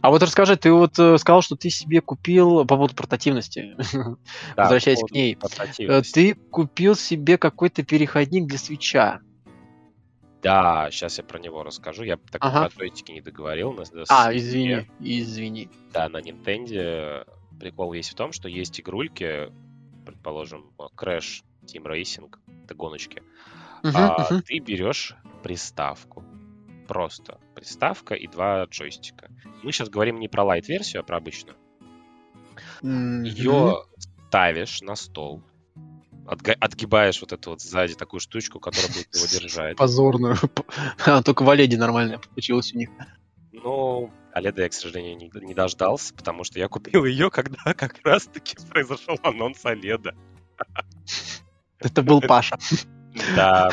А 0.02 0.10
вот 0.12 0.22
расскажи, 0.22 0.56
ты 0.56 0.72
вот 0.72 0.98
э, 1.00 1.18
сказал, 1.18 1.42
что 1.42 1.56
ты 1.56 1.70
себе 1.70 2.00
купил 2.00 2.60
по 2.60 2.76
поводу 2.76 2.96
портативности, 2.96 3.76
да, 4.56 4.64
возвращаясь 4.64 5.02
к 5.02 5.12
ней, 5.12 5.38
э, 5.80 6.02
ты 6.14 6.36
купил 6.36 6.96
себе 6.96 7.38
какой-то 7.38 7.84
переходник 7.84 8.48
для 8.48 8.58
свеча. 8.58 9.22
Да, 10.42 10.90
сейчас 10.92 11.18
я 11.18 11.24
про 11.24 11.40
него 11.40 11.64
расскажу. 11.64 12.04
Я 12.04 12.18
так 12.18 12.44
ага. 12.44 12.70
про 12.70 12.80
джойстики 12.80 13.12
не 13.12 13.22
договорил. 13.22 13.74
На, 13.74 13.84
а, 14.08 14.34
извини, 14.34 14.90
извини. 15.00 15.70
Да, 15.92 16.08
на 16.08 16.22
Nintendo 16.22 17.28
прикол 17.60 17.94
есть 17.94 18.12
в 18.12 18.16
том, 18.16 18.32
что 18.32 18.48
есть 18.48 18.80
игрульки, 18.80 19.52
предположим, 20.06 20.72
Crash 20.96 21.44
Team 21.66 21.84
Racing, 21.84 22.34
это 22.64 22.74
гоночки. 22.74 23.22
Uh-huh, 23.84 23.92
а 23.94 24.28
uh-huh. 24.32 24.42
ты 24.42 24.60
берешь 24.60 25.16
приставку 25.44 26.24
просто 26.89 27.38
приставка 27.54 28.15
и 28.15 28.25
два 28.25 28.63
джойстика. 28.65 29.30
Мы 29.62 29.71
сейчас 29.71 29.89
говорим 29.89 30.19
не 30.19 30.28
про 30.28 30.43
лайт-версию, 30.43 31.02
а 31.02 31.04
про 31.04 31.17
обычную. 31.17 31.56
Mm-hmm. 32.82 33.25
Ее 33.25 33.84
ставишь 34.28 34.82
на 34.82 34.95
стол, 34.95 35.43
отга- 36.25 36.58
отгибаешь 36.60 37.21
вот 37.21 37.32
эту 37.32 37.52
вот 37.52 37.62
сзади 37.62 37.93
такую 37.93 38.19
штучку, 38.21 38.60
которая 38.60 38.88
будет 38.88 39.15
его 39.15 39.28
держать. 39.28 39.78
Позорную. 39.78 40.36
Только 41.23 41.43
в 41.43 41.49
Оледе 41.52 41.78
нормально 41.78 42.17
получилось 42.17 42.73
у 42.73 42.80
них. 42.80 42.89
Ну, 43.52 44.12
Оледа 44.34 44.63
я, 44.63 44.69
к 44.69 44.73
сожалению, 44.73 45.15
не, 45.15 45.45
не 45.45 45.54
дождался, 45.54 46.12
потому 46.15 46.43
что 46.43 46.58
я 46.58 46.67
купил 46.69 47.06
ее, 47.06 47.30
когда 47.30 47.60
как 47.75 47.99
раз-таки 48.04 48.56
произошел 48.67 49.19
анонс 49.21 49.63
Оледа. 49.63 50.15
Это 51.78 52.02
был 52.02 52.19
Паша. 52.28 52.58
Да. 53.36 53.69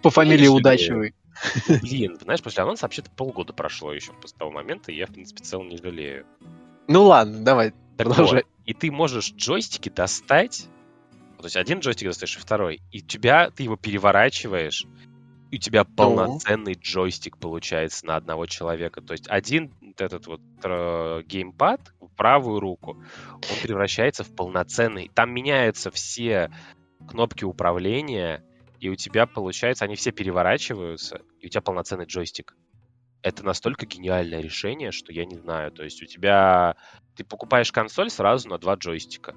По 0.00 0.08
фамилии 0.08 0.46
Удачевый. 0.46 1.14
Блин, 1.82 2.18
знаешь, 2.20 2.42
после 2.42 2.62
анонса 2.62 2.84
вообще-то 2.84 3.10
полгода 3.10 3.52
прошло 3.52 3.92
еще 3.92 4.12
после 4.12 4.38
того 4.38 4.50
момента, 4.50 4.92
и 4.92 4.96
я, 4.96 5.06
в 5.06 5.12
принципе, 5.12 5.42
целом 5.44 5.68
не 5.68 5.76
жалею. 5.76 6.26
Ну 6.88 7.04
ладно, 7.04 7.44
давай, 7.44 7.72
так 7.96 8.08
продолжай. 8.08 8.42
Вот, 8.42 8.50
и 8.66 8.74
ты 8.74 8.90
можешь 8.90 9.32
джойстики 9.32 9.88
достать, 9.88 10.66
то 11.38 11.44
есть 11.44 11.56
один 11.56 11.80
джойстик 11.80 12.08
достаешь, 12.08 12.36
и 12.36 12.40
второй, 12.40 12.80
и 12.90 13.00
тебя, 13.00 13.50
ты 13.50 13.64
его 13.64 13.76
переворачиваешь, 13.76 14.86
и 15.50 15.56
у 15.56 15.60
тебя 15.60 15.84
полноценный 15.84 16.74
джойстик 16.74 17.38
получается 17.38 18.06
на 18.06 18.16
одного 18.16 18.46
человека. 18.46 19.00
То 19.00 19.12
есть 19.12 19.28
один 19.28 19.72
этот 19.98 20.26
вот 20.26 20.40
э, 20.64 21.22
геймпад 21.26 21.80
в 22.00 22.08
правую 22.16 22.58
руку, 22.58 22.96
он 23.34 23.62
превращается 23.62 24.24
в 24.24 24.34
полноценный. 24.34 25.12
Там 25.14 25.30
меняются 25.32 25.92
все 25.92 26.50
кнопки 27.08 27.44
управления, 27.44 28.42
и 28.80 28.88
у 28.88 28.96
тебя, 28.96 29.26
получается, 29.26 29.84
они 29.84 29.96
все 29.96 30.12
переворачиваются, 30.12 31.22
и 31.40 31.46
у 31.46 31.48
тебя 31.48 31.60
полноценный 31.60 32.06
джойстик. 32.06 32.56
Это 33.22 33.44
настолько 33.44 33.86
гениальное 33.86 34.40
решение, 34.40 34.92
что 34.92 35.12
я 35.12 35.24
не 35.24 35.36
знаю. 35.36 35.72
То 35.72 35.82
есть 35.82 36.02
у 36.02 36.06
тебя... 36.06 36.76
Ты 37.16 37.24
покупаешь 37.24 37.72
консоль 37.72 38.10
сразу 38.10 38.48
на 38.48 38.58
два 38.58 38.74
джойстика, 38.74 39.34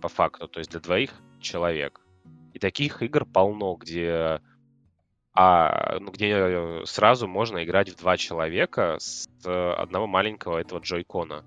по 0.00 0.08
факту, 0.08 0.48
то 0.48 0.58
есть 0.58 0.70
для 0.70 0.80
двоих 0.80 1.12
человек. 1.40 2.00
И 2.52 2.58
таких 2.58 3.02
игр 3.02 3.24
полно, 3.24 3.74
где 3.76 4.40
а, 5.34 5.98
ну, 5.98 6.10
где 6.10 6.82
сразу 6.84 7.26
можно 7.26 7.64
играть 7.64 7.88
в 7.88 7.96
два 7.96 8.16
человека 8.18 8.96
с 8.98 9.28
одного 9.44 10.06
маленького 10.06 10.58
этого 10.58 10.80
джойкона. 10.80 11.44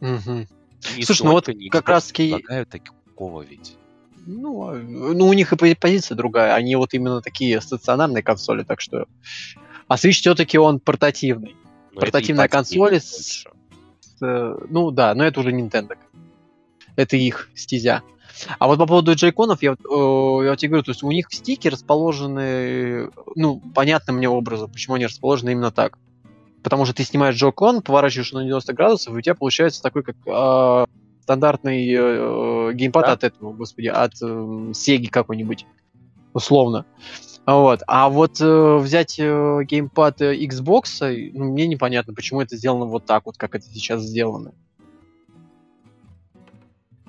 Угу. 0.00 0.46
Слушай, 1.02 1.22
ну 1.24 1.32
вот 1.32 1.48
как 1.70 1.88
раз 1.88 2.06
таки... 2.06 2.42
такого 2.70 3.42
ведь. 3.42 3.76
Ну, 4.26 4.68
а, 4.68 4.74
ну, 4.74 5.28
у 5.28 5.32
них 5.32 5.52
и 5.52 5.74
позиция 5.74 6.16
другая. 6.16 6.54
Они 6.54 6.74
вот 6.76 6.94
именно 6.94 7.22
такие 7.22 7.60
стационарные 7.60 8.22
консоли, 8.22 8.64
так 8.64 8.80
что... 8.80 9.06
А 9.88 9.94
Switch 9.94 10.12
все-таки 10.12 10.58
он 10.58 10.80
портативный. 10.80 11.54
Но 11.92 12.00
Портативная 12.00 12.48
консоль 12.48 12.96
с... 12.96 13.44
с... 14.18 14.56
Ну 14.68 14.90
да, 14.90 15.14
но 15.14 15.24
это 15.24 15.40
уже 15.40 15.50
Nintendo. 15.50 15.96
Это 16.96 17.16
их 17.16 17.48
стезя. 17.54 18.02
А 18.58 18.66
вот 18.66 18.78
по 18.78 18.86
поводу 18.86 19.14
джейконов, 19.14 19.62
я, 19.62 19.70
я 19.70 20.56
тебе 20.56 20.68
говорю, 20.68 20.82
то 20.82 20.90
есть 20.90 21.02
у 21.02 21.10
них 21.10 21.28
стики 21.30 21.68
расположены, 21.68 23.10
ну, 23.34 23.60
понятным 23.74 24.16
мне 24.16 24.28
образом, 24.28 24.70
почему 24.70 24.96
они 24.96 25.06
расположены 25.06 25.50
именно 25.50 25.70
так. 25.70 25.98
Потому 26.62 26.84
что 26.84 26.94
ты 26.94 27.04
снимаешь 27.04 27.36
джойкон, 27.36 27.80
поворачиваешь 27.80 28.32
на 28.32 28.42
90 28.42 28.72
градусов, 28.74 29.14
и 29.14 29.18
у 29.18 29.20
тебя 29.20 29.34
получается 29.34 29.80
такой, 29.82 30.02
как 30.02 30.16
э, 30.26 30.86
стандартный 31.26 31.92
э, 31.92 32.72
геймпад 32.72 33.06
да? 33.06 33.12
от 33.12 33.24
этого, 33.24 33.52
господи, 33.52 33.88
от 33.88 34.12
э, 34.22 34.26
Sega 34.26 35.08
какой-нибудь, 35.10 35.66
условно. 36.32 36.86
Вот. 37.44 37.80
А 37.88 38.08
вот 38.08 38.40
э, 38.40 38.76
взять 38.76 39.18
э, 39.18 39.64
геймпад 39.64 40.20
Xbox, 40.20 41.32
ну, 41.34 41.46
мне 41.46 41.66
непонятно, 41.66 42.14
почему 42.14 42.42
это 42.42 42.56
сделано 42.56 42.84
вот 42.84 43.06
так 43.06 43.26
вот, 43.26 43.36
как 43.36 43.56
это 43.56 43.66
сейчас 43.66 44.02
сделано. 44.02 44.52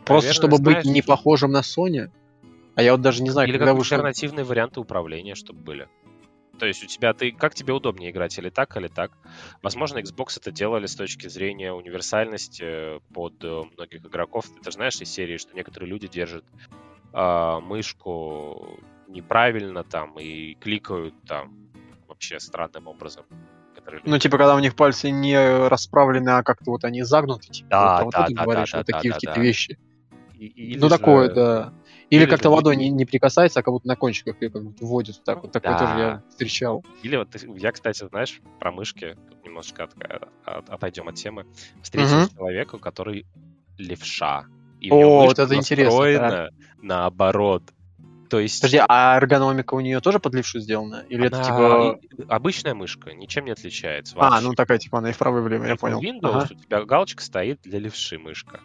Просто 0.04 0.34
чтобы 0.34 0.58
знаешь, 0.58 0.84
быть 0.84 0.92
не 0.92 1.04
похожим 1.04 1.52
на 1.52 1.60
Sony. 1.60 2.10
А 2.74 2.82
я 2.82 2.94
вот 2.94 3.02
даже 3.02 3.22
не 3.22 3.30
знаю, 3.30 3.48
Или 3.48 3.58
когда 3.58 3.74
как 3.74 3.78
вышел... 3.78 3.98
альтернативные 3.98 4.46
варианты 4.46 4.80
управления, 4.80 5.36
чтобы 5.36 5.60
были. 5.60 5.88
То 6.58 6.66
есть 6.66 6.84
у 6.84 6.88
тебя 6.88 7.14
ты 7.14 7.32
как 7.32 7.56
тебе 7.56 7.74
удобнее 7.74 8.12
играть 8.12 8.38
или 8.38 8.50
так, 8.50 8.76
или 8.78 8.88
так. 8.88 9.12
Возможно, 9.62 10.00
Xbox 10.00 10.38
это 10.38 10.52
делали 10.52 10.86
с 10.86 10.96
точки 10.96 11.28
зрения 11.28 11.74
универсальности 11.74 13.00
под 13.14 13.44
э, 13.44 13.64
многих 13.76 14.06
игроков. 14.06 14.46
Ты 14.64 14.72
же 14.72 14.72
знаешь 14.74 15.00
из 15.02 15.10
серии, 15.10 15.38
что 15.38 15.56
некоторые 15.56 15.90
люди 15.90 16.08
держат 16.08 16.46
э, 17.14 17.60
мышку 17.62 18.80
неправильно 19.08 19.84
там 19.84 20.20
и 20.20 20.56
кликают 20.56 21.14
там 21.26 21.70
вообще 22.08 22.40
странным 22.40 22.88
образом. 22.88 23.26
Ну, 24.04 24.18
типа, 24.18 24.38
когда 24.38 24.56
у 24.56 24.60
них 24.60 24.76
пальцы 24.76 25.12
не 25.12 25.68
расправлены, 25.68 26.30
а 26.32 26.44
как-то 26.44 26.72
вот 26.72 26.84
они 26.84 27.04
загнуты, 27.04 27.48
типа, 27.48 27.70
да, 27.70 28.04
вот, 28.04 28.12
да, 28.12 28.26
вот 28.26 28.36
да, 28.36 28.44
говоришь, 28.44 28.72
да, 28.72 28.78
вот 28.80 28.88
такие 28.88 29.12
да, 29.12 29.16
какие-то 29.16 29.36
да. 29.36 29.42
вещи. 29.42 29.80
Или 30.38 30.78
ну, 30.78 30.90
же... 30.90 30.98
такое, 30.98 31.34
да. 31.34 31.74
Или, 32.10 32.24
Или 32.24 32.30
как-то 32.30 32.50
водой 32.50 32.78
не, 32.78 32.90
не 32.90 33.06
прикасается, 33.06 33.60
а 33.60 33.64
как 33.64 33.74
будто 33.74 33.88
на 33.88 33.98
кончиках 33.98 34.42
ее 34.42 34.50
как 34.50 34.64
будто 34.64 34.86
вводит. 34.86 35.22
Так 35.26 35.44
вот 35.44 35.52
такое 35.52 35.74
да. 35.74 35.80
тоже 35.80 36.00
я 36.00 36.24
встречал. 36.30 36.86
Или 37.04 37.18
вот 37.18 37.30
я, 37.58 37.72
кстати, 37.72 38.08
знаешь, 38.08 38.40
про 38.60 38.72
мышки, 38.72 39.18
тут 39.30 39.44
немножечко 39.44 39.84
от, 39.84 39.94
от, 40.46 40.70
отойдем 40.70 41.10
от 41.10 41.16
темы, 41.16 41.46
встретил 41.82 42.22
угу. 42.22 42.30
человека, 42.30 42.78
который 42.78 43.26
левша. 43.78 44.46
И 44.80 44.90
О, 44.90 45.26
вот 45.26 45.40
это 45.40 45.54
интересно. 45.56 46.14
Да. 46.14 46.50
наоборот. 46.82 47.64
То 48.30 48.40
есть... 48.40 48.62
Подожди, 48.62 48.82
а 48.88 49.18
эргономика 49.18 49.74
у 49.74 49.80
нее 49.80 50.00
тоже 50.02 50.20
под 50.20 50.36
левшу 50.36 50.60
сделана? 50.60 51.06
Или 51.10 51.28
она... 51.28 51.38
это 51.38 51.44
типа... 51.44 52.00
Обычная 52.28 52.74
мышка, 52.74 53.14
ничем 53.14 53.46
не 53.46 53.52
отличается. 53.52 54.16
А, 54.18 54.20
вообще. 54.20 54.38
А, 54.38 54.42
ну 54.42 54.54
такая, 54.54 54.78
типа, 54.78 55.00
она 55.00 55.10
и 55.10 55.14
вправо, 55.14 55.40
и 55.40 55.42
влево, 55.42 55.66
я 55.66 55.76
понял. 55.76 56.02
Windows 56.02 56.30
ага. 56.30 56.48
у 56.52 56.56
тебя 56.56 56.86
галочка 56.86 57.24
стоит 57.24 57.62
для 57.64 57.80
левши 57.80 58.18
мышка. 58.18 58.60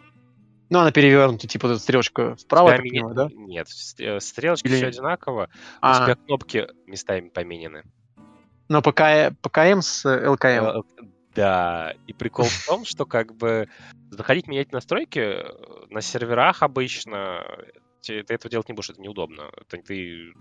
Ну, 0.73 0.79
она 0.79 0.91
перевернута, 0.91 1.47
типа, 1.47 1.67
вот 1.67 1.75
эта 1.75 1.83
стрелочка 1.83 2.35
вправо, 2.35 2.75
мини... 2.79 3.01
понимаю, 3.01 3.13
да? 3.13 3.29
Нет, 3.31 3.67
э, 3.99 4.19
стрелочки 4.19 4.65
Или... 4.65 4.77
все 4.77 4.87
одинаково, 4.87 5.49
а. 5.81 5.91
у 5.91 6.05
тебя 6.05 6.15
кнопки 6.15 6.67
местами 6.87 7.29
поменены. 7.29 7.83
Но 8.69 8.81
ПК... 8.81 9.35
ПКМ 9.43 9.81
с 9.81 10.03
ЛКМ. 10.03 10.47
Э, 10.47 10.81
да, 11.35 11.93
и 12.07 12.13
прикол 12.13 12.45
в 12.45 12.65
том, 12.65 12.85
что 12.85 13.05
как 13.05 13.35
бы 13.35 13.69
заходить 14.09 14.47
менять 14.47 14.71
настройки 14.71 15.19
э, 15.19 15.43
на 15.91 16.01
серверах 16.01 16.63
обычно 16.63 17.45
ты 18.01 18.25
этого 18.27 18.49
делать 18.49 18.67
не 18.67 18.73
будешь, 18.73 18.89
это 18.89 18.99
неудобно. 18.99 19.51
Это 19.55 19.77
ты 19.77 20.33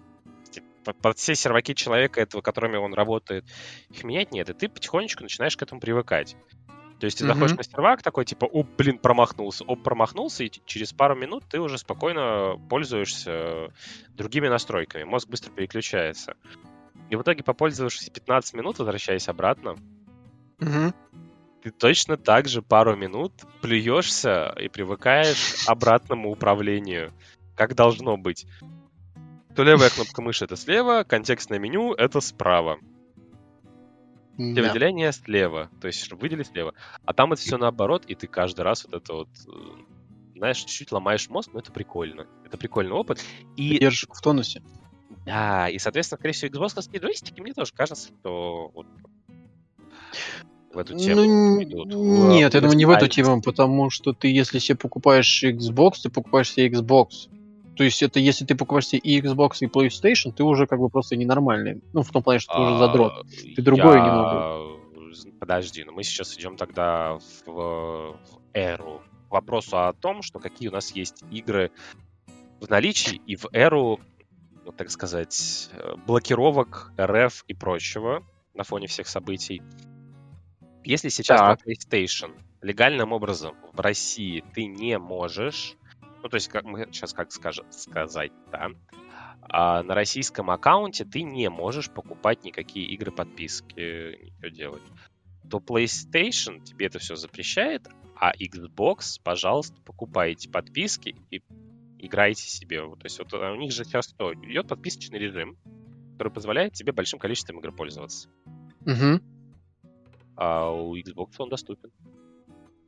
под 0.82 1.18
все 1.18 1.34
серваки 1.34 1.74
человека, 1.74 2.22
этого, 2.22 2.40
которыми 2.40 2.78
он 2.78 2.94
работает, 2.94 3.44
их 3.90 4.02
менять 4.02 4.32
нет, 4.32 4.48
и 4.48 4.54
ты 4.54 4.70
потихонечку 4.70 5.24
начинаешь 5.24 5.58
к 5.58 5.62
этому 5.62 5.78
привыкать. 5.78 6.36
То 7.02 7.06
есть 7.06 7.18
ты 7.18 7.24
mm-hmm. 7.24 7.34
заходишь 7.34 7.56
на 7.56 7.64
сервак 7.64 8.00
такой, 8.00 8.24
типа, 8.24 8.44
оп, 8.44 8.68
блин, 8.78 8.96
промахнулся, 8.96 9.64
оп, 9.64 9.82
промахнулся, 9.82 10.44
и 10.44 10.52
через 10.66 10.92
пару 10.92 11.16
минут 11.16 11.42
ты 11.50 11.58
уже 11.58 11.76
спокойно 11.76 12.56
пользуешься 12.70 13.72
другими 14.10 14.46
настройками. 14.46 15.02
Мозг 15.02 15.28
быстро 15.28 15.50
переключается. 15.50 16.36
И 17.10 17.16
в 17.16 17.22
итоге, 17.22 17.42
попользовавшись 17.42 18.08
15 18.08 18.54
минут, 18.54 18.78
возвращаясь 18.78 19.28
обратно, 19.28 19.74
mm-hmm. 20.60 20.94
ты 21.64 21.70
точно 21.72 22.16
так 22.16 22.46
же 22.46 22.62
пару 22.62 22.94
минут 22.94 23.32
плюешься 23.62 24.54
и 24.56 24.68
привыкаешь 24.68 25.64
к 25.66 25.70
обратному 25.70 26.30
управлению, 26.30 27.12
как 27.56 27.74
должно 27.74 28.16
быть. 28.16 28.46
То 29.56 29.64
левая 29.64 29.90
кнопка 29.90 30.22
мыши 30.22 30.44
это 30.44 30.54
слева, 30.54 31.02
контекстное 31.02 31.58
меню 31.58 31.94
это 31.94 32.20
справа. 32.20 32.78
Да. 34.38 34.62
Выделение 34.62 35.12
слева, 35.12 35.70
то 35.80 35.86
есть 35.86 36.10
выдели 36.12 36.42
слева. 36.42 36.74
А 37.04 37.12
там 37.12 37.32
это 37.32 37.42
все 37.42 37.58
наоборот, 37.58 38.06
и 38.06 38.14
ты 38.14 38.26
каждый 38.26 38.62
раз 38.62 38.84
вот 38.84 39.02
это 39.02 39.12
вот, 39.12 39.28
э, 39.46 40.36
знаешь, 40.36 40.58
чуть-чуть 40.58 40.90
ломаешь 40.90 41.28
мозг, 41.28 41.50
но 41.52 41.60
это 41.60 41.70
прикольно. 41.70 42.26
Это 42.44 42.56
прикольный 42.56 42.94
опыт. 42.94 43.22
И... 43.56 43.78
Держишь 43.78 44.08
в 44.10 44.20
тонусе. 44.22 44.62
Да, 45.26 45.68
и, 45.68 45.78
соответственно, 45.78 46.18
скорее 46.18 46.32
всего, 46.32 46.50
Xbox 46.50 46.98
джойстики, 46.98 47.40
мне 47.40 47.52
тоже 47.52 47.72
кажется, 47.74 48.08
что 48.08 48.70
вот 48.74 48.86
в 50.72 50.78
эту 50.78 50.96
тему 50.96 51.22
ну, 51.22 51.62
идут. 51.62 51.86
Нет, 51.86 52.54
я 52.54 52.60
думаю, 52.60 52.76
не 52.76 52.86
в 52.86 52.90
эту 52.90 53.08
тему, 53.08 53.42
потому 53.42 53.90
что 53.90 54.12
ты, 54.14 54.28
если 54.28 54.58
себе 54.58 54.76
покупаешь 54.76 55.44
Xbox, 55.44 55.96
ты 56.02 56.10
покупаешь 56.10 56.50
себе 56.50 56.68
Xbox. 56.68 57.28
То 57.82 57.86
есть 57.86 58.00
это 58.00 58.20
если 58.20 58.44
ты 58.44 58.54
покупаешь 58.54 58.86
себе 58.86 59.00
и 59.00 59.20
Xbox, 59.20 59.56
и 59.58 59.66
PlayStation, 59.66 60.30
ты 60.30 60.44
уже 60.44 60.68
как 60.68 60.78
бы 60.78 60.88
просто 60.88 61.16
ненормальный. 61.16 61.82
Ну, 61.92 62.02
в 62.02 62.10
том 62.12 62.22
плане, 62.22 62.38
что 62.38 62.54
ты 62.54 62.60
уже 62.60 62.78
задрот. 62.78 63.26
Ты 63.56 63.60
другое 63.60 63.96
я... 63.96 64.04
не 64.04 64.10
можешь. 64.12 65.24
Подожди, 65.40 65.82
но 65.82 65.90
мы 65.90 66.04
сейчас 66.04 66.38
идем 66.38 66.56
тогда 66.56 67.18
в, 67.18 67.50
в 67.50 68.20
эру. 68.52 69.02
К 69.28 69.32
вопросу 69.32 69.78
о 69.78 69.92
том, 69.94 70.22
что 70.22 70.38
какие 70.38 70.68
у 70.68 70.70
нас 70.70 70.92
есть 70.92 71.24
игры 71.32 71.72
в 72.60 72.70
наличии 72.70 73.20
и 73.26 73.34
в 73.34 73.46
эру, 73.52 73.98
ну, 74.64 74.70
так 74.70 74.88
сказать, 74.88 75.68
блокировок 76.06 76.92
РФ 77.00 77.42
и 77.48 77.54
прочего 77.54 78.22
на 78.54 78.62
фоне 78.62 78.86
всех 78.86 79.08
событий. 79.08 79.60
Если 80.84 81.08
сейчас 81.08 81.40
так. 81.40 81.66
на 81.66 81.72
PlayStation 81.72 82.30
легальным 82.60 83.10
образом 83.10 83.56
в 83.72 83.80
России 83.80 84.44
ты 84.54 84.66
не 84.66 85.00
можешь 85.00 85.76
ну, 86.22 86.28
то 86.28 86.36
есть, 86.36 86.48
как 86.48 86.64
мы 86.64 86.86
сейчас 86.92 87.12
как 87.12 87.32
скажем, 87.32 87.66
сказать, 87.70 88.32
да, 88.50 88.70
а 89.42 89.82
на 89.82 89.94
российском 89.94 90.50
аккаунте 90.50 91.04
ты 91.04 91.22
не 91.22 91.50
можешь 91.50 91.90
покупать 91.90 92.44
никакие 92.44 92.86
игры 92.86 93.10
подписки, 93.10 93.74
ничего 93.74 94.48
делать. 94.48 94.82
То 95.50 95.58
PlayStation 95.58 96.62
тебе 96.62 96.86
это 96.86 96.98
все 96.98 97.16
запрещает, 97.16 97.88
а 98.14 98.32
Xbox, 98.36 99.20
пожалуйста, 99.22 99.80
покупайте 99.82 100.48
подписки 100.48 101.16
и 101.30 101.42
играйте 101.98 102.48
себе. 102.48 102.80
То 102.80 103.04
есть 103.04 103.18
вот 103.18 103.32
у 103.34 103.56
них 103.56 103.72
же 103.72 103.84
сейчас 103.84 104.08
что? 104.08 104.32
Идет 104.32 104.68
подписочный 104.68 105.18
режим, 105.18 105.58
который 106.12 106.32
позволяет 106.32 106.74
тебе 106.74 106.92
большим 106.92 107.18
количеством 107.18 107.58
игр 107.58 107.72
пользоваться. 107.72 108.28
Угу. 108.86 109.20
А 110.36 110.70
у 110.70 110.96
Xbox 110.96 111.32
он 111.38 111.48
доступен. 111.48 111.90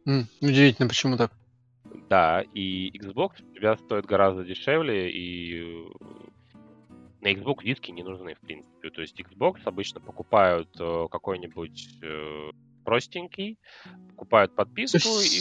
М, 0.06 0.28
удивительно, 0.40 0.88
почему 0.88 1.16
так? 1.16 1.32
Да, 2.08 2.42
и 2.54 2.90
Xbox 2.98 3.42
у 3.42 3.54
тебя 3.54 3.76
стоит 3.76 4.06
гораздо 4.06 4.44
дешевле, 4.44 5.10
и 5.10 5.86
на 7.20 7.32
Xbox 7.32 7.64
диски 7.64 7.90
не 7.90 8.02
нужны, 8.02 8.34
в 8.34 8.40
принципе. 8.40 8.90
То 8.90 9.00
есть 9.00 9.18
Xbox 9.18 9.60
обычно 9.64 10.00
покупают 10.00 10.68
э, 10.78 11.06
какой-нибудь 11.10 11.88
э, 12.02 12.50
простенький, 12.84 13.58
покупают 14.10 14.54
подписку 14.54 15.08
и... 15.20 15.40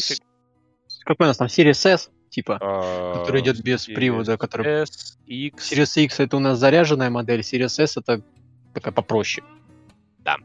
Какой 1.05 1.25
у 1.25 1.27
нас 1.27 1.37
там, 1.37 1.47
Series 1.47 1.87
S? 1.89 2.11
типа, 2.33 2.57
а, 2.59 3.19
который 3.19 3.41
идет 3.41 3.61
без 3.61 3.87
Series 3.87 3.93
привода, 3.93 4.37
который... 4.37 4.83
S, 4.83 5.17
X. 5.27 5.71
Series 5.71 6.03
X 6.03 6.19
это 6.19 6.37
у 6.37 6.39
нас 6.39 6.57
заряженная 6.57 7.11
модель, 7.11 7.41
Series 7.41 7.81
S 7.81 7.97
это 7.97 8.23
такая 8.73 8.93
попроще. 8.93 9.45
Да. 10.19 10.37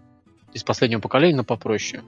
Из 0.53 0.63
последнего 0.63 1.01
поколения, 1.01 1.37
но 1.37 1.45
попроще. 1.45 2.03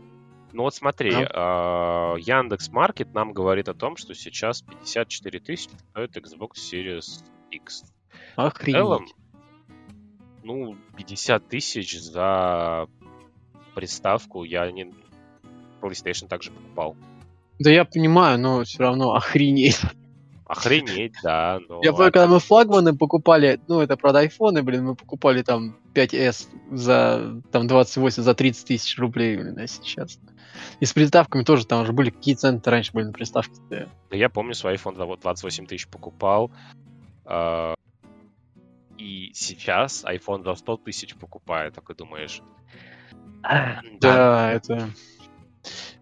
Ну 0.52 0.64
вот 0.64 0.74
смотри, 0.74 1.12
а, 1.14 2.14
Яндекс 2.16 2.68
Маркет 2.70 3.14
нам 3.14 3.32
говорит 3.32 3.68
о 3.68 3.74
том, 3.74 3.96
что 3.96 4.14
сейчас 4.14 4.62
54 4.62 5.40
тысячи 5.40 5.70
стоит 5.90 6.16
Xbox 6.16 6.52
Series 6.72 7.24
X. 7.50 7.84
Охренеть. 8.36 8.76
В 8.76 8.78
целом, 8.78 9.06
ну, 10.42 10.76
50 10.96 11.48
тысяч 11.48 12.00
за 12.00 12.88
приставку 13.74 14.44
я 14.44 14.70
не 14.70 14.92
PlayStation 15.80 16.28
также 16.28 16.50
покупал. 16.50 16.96
Да 17.58 17.70
я 17.70 17.84
понимаю, 17.84 18.38
но 18.38 18.64
все 18.64 18.82
равно 18.82 19.14
охренеть. 19.14 19.80
Охренеть, 20.50 21.14
да. 21.22 21.60
Но... 21.68 21.80
Я 21.80 21.92
помню, 21.92 22.10
когда 22.10 22.26
мы 22.26 22.40
флагманы 22.40 22.96
покупали, 22.96 23.60
ну, 23.68 23.80
это, 23.80 23.96
правда, 23.96 24.18
айфоны, 24.18 24.64
блин, 24.64 24.84
мы 24.84 24.96
покупали 24.96 25.42
там 25.42 25.76
5S 25.94 26.48
за 26.72 27.40
там 27.52 27.68
28, 27.68 28.20
за 28.20 28.34
30 28.34 28.66
тысяч 28.66 28.98
рублей, 28.98 29.36
блин, 29.36 29.56
а 29.56 29.68
сейчас. 29.68 30.18
И 30.80 30.86
с 30.86 30.92
приставками 30.92 31.44
тоже, 31.44 31.68
там 31.68 31.82
уже 31.82 31.92
были 31.92 32.10
какие 32.10 32.34
цены 32.34 32.60
раньше 32.64 32.92
были 32.92 33.04
на 33.04 33.12
приставки. 33.12 33.52
Да 33.68 34.16
я 34.16 34.28
помню, 34.28 34.54
свой 34.54 34.74
iPhone 34.74 34.96
за 34.96 35.04
вот 35.04 35.20
28 35.20 35.66
тысяч 35.66 35.86
покупал. 35.86 36.50
А, 37.24 37.74
и 38.98 39.30
сейчас 39.32 40.04
iPhone 40.04 40.42
за 40.42 40.56
100 40.56 40.78
тысяч 40.78 41.14
покупает, 41.14 41.74
так 41.74 41.88
и 41.90 41.94
думаешь. 41.94 42.42
Да, 43.42 43.82
да 44.00 44.52
это 44.52 44.74
ну, 44.76 44.92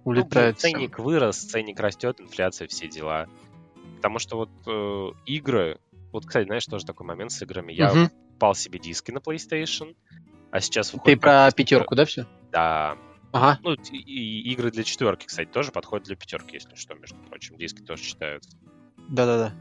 улетает. 0.05 0.55
Ну, 0.55 0.61
ценник 0.61 0.99
вырос, 0.99 1.37
ценник 1.37 1.79
растет, 1.81 2.19
инфляция, 2.19 2.67
все 2.67 2.89
дела. 2.89 3.29
Потому 3.99 4.21
что 4.21 4.37
вот 4.37 4.51
э, 4.67 5.11
игры, 5.27 5.79
вот, 6.13 6.25
кстати, 6.25 6.47
знаешь, 6.47 6.65
тоже 6.67 6.87
такой 6.87 7.07
момент 7.07 7.33
с 7.33 7.43
играми. 7.43 7.73
Я 7.73 7.93
угу. 7.93 8.09
покупал 8.09 8.55
себе 8.55 8.79
диски 8.79 9.11
на 9.11 9.19
PlayStation, 9.19 9.97
а 10.53 10.61
сейчас 10.61 10.93
выходит... 10.93 11.19
Ты 11.19 11.21
про 11.21 11.51
пятерку, 11.51 11.95
да, 11.95 12.05
все? 12.05 12.27
Да. 12.53 12.97
Ага. 13.33 13.59
Ну, 13.63 13.75
и, 13.75 13.97
и 13.97 14.53
игры 14.53 14.71
для 14.71 14.85
четверки, 14.85 15.27
кстати, 15.27 15.49
тоже 15.49 15.73
подходят 15.73 16.07
для 16.07 16.17
пятерки, 16.17 16.55
если 16.55 16.75
что, 16.77 16.95
между 16.95 17.17
прочим. 17.17 17.57
Диски 17.57 17.83
тоже 17.83 18.05
читаются. 18.05 18.57
Да-да-да. 19.09 19.53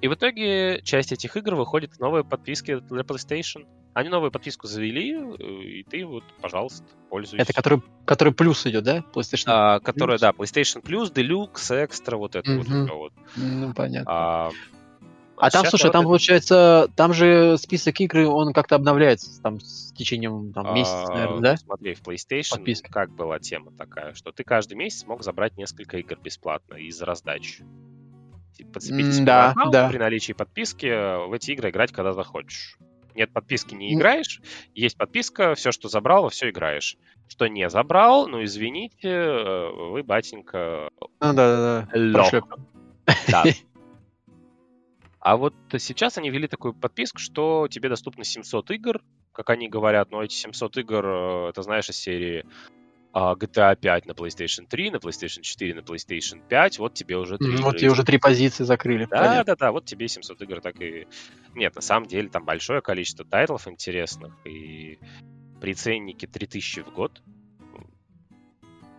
И 0.00 0.08
в 0.08 0.14
итоге 0.14 0.82
часть 0.82 1.12
этих 1.12 1.36
игр 1.36 1.54
выходит 1.54 1.94
в 1.94 2.00
новые 2.00 2.24
подписки 2.24 2.78
для 2.78 3.00
PlayStation. 3.00 3.66
Они 3.94 4.08
новую 4.08 4.32
подписку 4.32 4.66
завели, 4.66 5.14
э, 5.14 5.44
и 5.62 5.84
ты 5.84 6.04
вот, 6.04 6.24
пожалуйста, 6.40 6.84
пользуйся. 7.08 7.40
Это 7.40 7.52
который, 7.52 7.80
который 8.04 8.34
плюс 8.34 8.66
идет, 8.66 8.82
да? 8.82 9.04
PlayStation 9.14 9.44
а, 9.46 9.78
Которая, 9.78 10.18
да, 10.18 10.30
PlayStation 10.30 10.82
Plus, 10.82 11.12
Deluxe, 11.12 11.88
Extra, 11.88 12.16
вот 12.16 12.34
это 12.34 12.50
mm-hmm. 12.50 12.88
вот. 12.92 13.12
Ну, 13.36 13.72
понятно. 13.72 14.10
А, 14.10 14.50
а 15.36 15.50
там, 15.50 15.66
слушай, 15.66 15.92
там, 15.92 16.02
это... 16.02 16.08
получается, 16.08 16.88
там 16.96 17.12
же 17.12 17.56
список 17.58 18.00
игр, 18.00 18.20
он 18.20 18.52
как-то 18.52 18.74
обновляется 18.74 19.40
там 19.40 19.60
с 19.60 19.92
течением 19.92 20.52
там, 20.52 20.74
месяца, 20.74 21.04
а, 21.04 21.14
наверное, 21.14 21.40
да? 21.40 21.56
Смотри, 21.56 21.94
в 21.94 22.02
PlayStation 22.02 22.50
Подписка. 22.50 22.92
как 22.92 23.10
была 23.10 23.38
тема 23.38 23.70
такая, 23.72 24.14
что 24.14 24.32
ты 24.32 24.42
каждый 24.42 24.74
месяц 24.74 25.06
мог 25.06 25.22
забрать 25.22 25.56
несколько 25.56 25.98
игр 25.98 26.18
бесплатно 26.20 26.74
из 26.74 27.00
раздачи. 27.00 27.64
Подцепить 28.72 29.20
mm, 29.20 29.24
да, 29.24 29.50
аккаунт, 29.50 29.72
да. 29.72 29.88
при 29.88 29.98
наличии 29.98 30.32
подписки 30.32 30.86
в 31.28 31.32
эти 31.32 31.52
игры 31.52 31.70
играть, 31.70 31.92
когда 31.92 32.12
захочешь. 32.12 32.76
Нет 33.14 33.32
подписки, 33.32 33.74
не 33.74 33.94
играешь. 33.94 34.40
Есть 34.74 34.96
подписка, 34.96 35.54
все, 35.54 35.72
что 35.72 35.88
забрал, 35.88 36.28
все 36.28 36.50
играешь. 36.50 36.96
Что 37.28 37.46
не 37.46 37.68
забрал, 37.70 38.26
ну 38.28 38.42
извините, 38.44 39.08
э, 39.08 39.70
вы, 39.70 40.02
батенька... 40.02 40.90
Ну 41.00 41.08
да, 41.20 41.32
да, 41.32 41.56
да. 41.56 41.88
Да. 43.28 43.44
А 45.20 45.38
вот 45.38 45.54
сейчас 45.78 46.18
они 46.18 46.28
ввели 46.28 46.46
такую 46.46 46.74
подписку, 46.74 47.18
что 47.18 47.66
тебе 47.70 47.88
доступно 47.88 48.24
700 48.24 48.70
игр, 48.72 49.00
как 49.32 49.48
они 49.48 49.70
говорят, 49.70 50.10
но 50.10 50.22
эти 50.22 50.34
700 50.34 50.76
игр, 50.76 51.06
э, 51.06 51.48
это 51.48 51.62
знаешь, 51.62 51.88
из 51.88 51.96
серии 51.96 52.44
GTA 53.14 53.76
5 53.76 54.06
на 54.06 54.12
PlayStation 54.12 54.66
3, 54.68 54.90
на 54.90 54.96
PlayStation 54.96 55.42
4, 55.42 55.74
на 55.74 55.80
PlayStation 55.80 56.42
5, 56.48 56.78
вот 56.80 56.94
тебе 56.94 57.16
уже 57.16 57.38
три. 57.38 57.56
Вот 57.56 57.76
тебе 57.78 57.90
уже 57.90 58.02
три 58.02 58.18
позиции 58.18 58.64
закрыли. 58.64 59.06
Да, 59.06 59.44
да, 59.44 59.54
да, 59.54 59.72
вот 59.72 59.84
тебе 59.84 60.08
700 60.08 60.42
игр 60.42 60.60
так 60.60 60.80
и... 60.80 61.06
Нет, 61.54 61.76
на 61.76 61.80
самом 61.80 62.06
деле 62.06 62.28
там 62.28 62.44
большое 62.44 62.82
количество 62.82 63.24
тайтлов 63.24 63.68
интересных, 63.68 64.34
и 64.44 64.98
при 65.60 65.74
ценнике 65.74 66.26
3000 66.26 66.80
в 66.82 66.92
год 66.92 67.22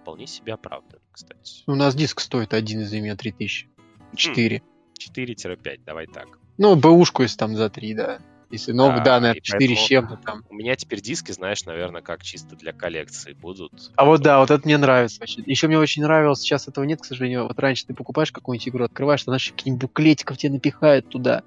вполне 0.01 0.27
себе 0.27 0.53
оправдан, 0.53 1.01
кстати. 1.11 1.63
У 1.67 1.75
нас 1.75 1.93
диск 1.93 2.21
стоит 2.21 2.53
один, 2.53 2.81
из 2.81 2.93
меня 2.93 3.15
3000. 3.17 3.69
4. 4.15 4.61
4-5, 4.97 5.79
давай 5.85 6.07
так. 6.07 6.39
Ну, 6.57 6.75
бэушку, 6.77 7.23
если 7.23 7.37
там 7.37 7.55
за 7.55 7.69
3, 7.69 7.93
да. 7.95 8.19
Если 8.49 8.71
новый, 8.71 8.97
да, 8.97 9.03
да 9.05 9.19
наверное, 9.19 9.41
4 9.41 9.75
с 9.75 9.79
чем-то 9.79 10.17
там. 10.17 10.43
У 10.49 10.53
меня 10.53 10.75
теперь 10.75 11.01
диски, 11.01 11.31
знаешь, 11.31 11.65
наверное, 11.65 12.01
как 12.01 12.23
чисто 12.23 12.55
для 12.55 12.73
коллекции 12.73 13.33
будут. 13.33 13.91
А 13.95 14.05
вот 14.05 14.21
да, 14.21 14.39
вот 14.39 14.51
это 14.51 14.61
мне 14.65 14.77
нравится 14.77 15.19
вообще. 15.19 15.41
Еще 15.45 15.67
мне 15.67 15.79
очень 15.79 16.03
нравилось, 16.03 16.39
сейчас 16.39 16.67
этого 16.67 16.85
нет, 16.85 17.01
к 17.01 17.05
сожалению. 17.05 17.47
Вот 17.47 17.59
раньше 17.59 17.85
ты 17.85 17.93
покупаешь 17.93 18.31
какую-нибудь 18.31 18.69
игру, 18.69 18.85
открываешь, 18.85 19.23
знаешь, 19.23 19.51
какие-нибудь 19.51 19.81
буклетиков 19.81 20.37
тебе 20.37 20.53
напихают 20.53 21.09
туда. 21.09 21.43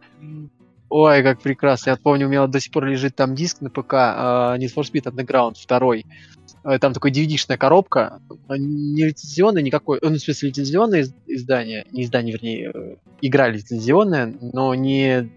Ой, 0.90 1.22
как 1.22 1.42
прекрасно. 1.42 1.90
Я 1.90 1.96
помню, 1.96 2.26
у 2.26 2.30
меня 2.30 2.46
до 2.46 2.60
сих 2.60 2.72
пор 2.72 2.86
лежит 2.86 3.14
там 3.14 3.34
диск 3.34 3.60
на 3.60 3.68
ПК 3.68 3.92
uh, 3.92 4.58
Need 4.58 4.74
for 4.74 4.82
Speed 4.82 5.04
Underground 5.04 5.56
2. 5.68 5.96
Э, 6.64 6.78
там 6.78 6.92
такой 6.92 7.10
DVD-шная 7.10 7.56
коробка, 7.58 8.20
не 8.48 9.04
лицензионная 9.04 9.62
никакой, 9.62 9.98
ну, 10.02 10.10
в 10.10 10.18
смысле, 10.18 10.48
лицензионное 10.48 11.06
издание, 11.26 11.86
не 11.92 12.04
издание, 12.04 12.32
вернее, 12.32 12.72
э, 12.74 12.96
игра 13.20 13.48
лицензионная, 13.48 14.34
но 14.40 14.74
не 14.74 15.30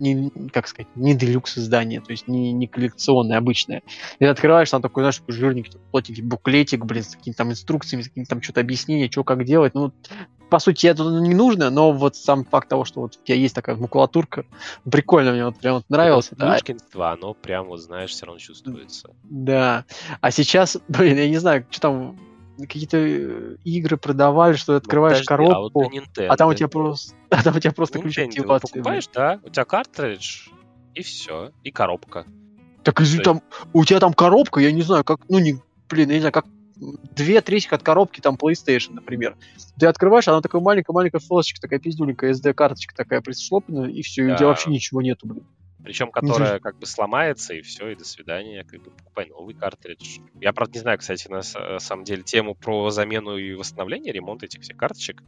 не, 0.00 0.30
как 0.52 0.68
сказать, 0.68 0.88
не 0.94 1.14
делюкс 1.14 1.58
издание, 1.58 2.00
то 2.00 2.10
есть 2.10 2.28
не, 2.28 2.52
не 2.52 2.66
коллекционное, 2.66 3.38
обычное. 3.38 3.82
И 4.18 4.24
ты 4.24 4.26
открываешь, 4.26 4.70
там 4.70 4.82
такой, 4.82 5.02
знаешь, 5.02 5.18
такой 5.18 5.34
жирненький, 5.34 5.72
плотненький 5.90 6.22
буклетик, 6.22 6.84
блин, 6.84 7.02
с 7.02 7.16
какими-то 7.16 7.38
там 7.38 7.50
инструкциями, 7.50 8.02
с 8.02 8.08
каким-то 8.08 8.30
там 8.30 8.42
что-то 8.42 8.60
объяснение, 8.60 9.10
что 9.10 9.24
как 9.24 9.44
делать. 9.44 9.74
Ну, 9.74 9.92
по 10.50 10.58
сути, 10.58 10.86
это 10.86 11.04
не 11.04 11.34
нужно, 11.34 11.70
но 11.70 11.92
вот 11.92 12.16
сам 12.16 12.44
факт 12.44 12.68
того, 12.68 12.84
что 12.84 13.00
вот 13.02 13.16
у 13.16 13.26
тебя 13.26 13.36
есть 13.36 13.54
такая 13.54 13.76
макулатурка, 13.76 14.46
прикольно 14.90 15.32
мне 15.32 15.44
вот 15.44 15.58
прям 15.58 15.74
вот 15.76 15.84
нравилось. 15.88 16.28
Это 16.32 16.58
да. 16.94 17.12
оно 17.12 17.34
прям 17.34 17.66
вот, 17.66 17.80
знаешь, 17.80 18.10
все 18.10 18.26
равно 18.26 18.38
чувствуется. 18.38 19.10
Да. 19.24 19.84
А 20.20 20.30
сейчас, 20.30 20.78
блин, 20.88 21.18
я 21.18 21.28
не 21.28 21.38
знаю, 21.38 21.66
что 21.70 21.80
там 21.80 22.18
какие-то 22.66 22.96
э, 22.96 23.56
игры 23.64 23.96
продавали, 23.96 24.54
что 24.54 24.66
ты 24.66 24.72
ну, 24.72 24.76
открываешь 24.78 25.18
ну, 25.18 25.24
подожди, 25.24 25.50
коробку, 25.50 25.80
а, 25.80 25.84
вот 25.84 26.30
а 26.30 26.36
там 26.36 26.48
у 26.48 26.54
тебя 26.54 26.68
просто, 26.68 27.14
а 27.30 27.42
там 27.42 27.56
у 27.56 27.60
тебя 27.60 27.72
просто 27.72 27.98
ключ 27.98 28.18
активации. 28.18 28.68
покупаешь, 28.68 29.08
да, 29.14 29.40
у 29.44 29.48
тебя 29.48 29.64
картридж, 29.64 30.48
и 30.94 31.02
все, 31.02 31.52
и 31.62 31.70
коробка. 31.70 32.26
Так 32.82 33.00
извини, 33.00 33.22
там, 33.22 33.42
у 33.72 33.84
тебя 33.84 34.00
там 34.00 34.12
коробка, 34.12 34.60
я 34.60 34.72
не 34.72 34.82
знаю, 34.82 35.04
как, 35.04 35.20
ну 35.28 35.38
не, 35.38 35.58
блин, 35.88 36.08
я 36.08 36.14
не 36.14 36.20
знаю, 36.20 36.32
как 36.32 36.46
две 37.14 37.40
трети 37.40 37.68
от 37.70 37.82
коробки 37.82 38.20
там 38.20 38.36
PlayStation, 38.36 38.94
например. 38.94 39.36
Ты 39.78 39.86
открываешь, 39.86 40.28
она 40.28 40.40
такая 40.40 40.62
маленькая-маленькая 40.62 41.18
флешечка, 41.18 41.60
такая 41.60 41.78
пиздюленькая 41.78 42.32
SD-карточка 42.32 42.94
такая 42.94 43.20
пришлоплена, 43.20 43.88
и 43.88 44.02
все, 44.02 44.24
да. 44.24 44.30
и 44.30 44.34
у 44.34 44.36
тебя 44.36 44.46
вообще 44.48 44.70
ничего 44.70 45.02
нету, 45.02 45.26
блин. 45.26 45.44
Причем, 45.88 46.10
которая 46.10 46.60
как 46.60 46.78
бы 46.78 46.84
сломается, 46.84 47.54
и 47.54 47.62
все, 47.62 47.88
и 47.88 47.94
до 47.94 48.04
свидания, 48.04 48.62
как 48.62 48.82
бы 48.82 48.90
покупай 48.90 49.24
новый 49.24 49.54
картридж. 49.54 50.18
Я, 50.38 50.52
правда, 50.52 50.74
не 50.74 50.80
знаю, 50.80 50.98
кстати, 50.98 51.26
на 51.28 51.40
самом 51.80 52.04
деле, 52.04 52.22
тему 52.22 52.54
про 52.54 52.90
замену 52.90 53.38
и 53.38 53.54
восстановление, 53.54 54.12
ремонт 54.12 54.42
этих 54.42 54.60
всех 54.60 54.76
карточек. 54.76 55.22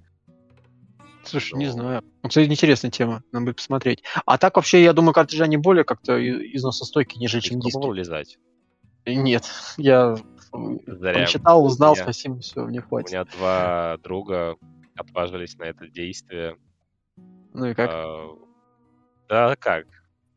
Слушай, 1.25 1.55
Но... 1.55 1.61
не 1.61 1.67
знаю. 1.69 2.05
Кстати, 2.29 2.47
интересная 2.47 2.91
тема, 2.91 3.23
надо 3.33 3.47
будет 3.47 3.57
посмотреть. 3.57 4.03
А 4.27 4.37
так 4.37 4.57
вообще, 4.57 4.85
я 4.85 4.93
думаю, 4.93 5.15
картриджи, 5.15 5.45
они 5.45 5.57
более 5.57 5.85
как-то 5.85 6.21
износостойкие, 6.21 7.21
нежели 7.21 7.41
чем 7.41 7.59
диски. 7.61 7.73
пробовал 7.73 7.95
лизать? 7.95 8.39
Нет, 9.07 9.51
я 9.79 10.15
Зря. 10.53 11.15
прочитал, 11.15 11.65
узнал, 11.65 11.95
меня, 11.95 12.03
спасибо, 12.03 12.41
все, 12.41 12.67
мне 12.67 12.83
хватит. 12.83 13.09
У 13.09 13.13
меня 13.13 13.25
два 13.25 13.97
друга 14.03 14.57
отважились 14.95 15.57
на 15.57 15.65
это 15.65 15.89
действие. 15.89 16.59
Ну 17.55 17.65
и 17.65 17.73
как? 17.73 17.89
А, 17.91 18.29
да, 19.27 19.57
как? 19.57 19.87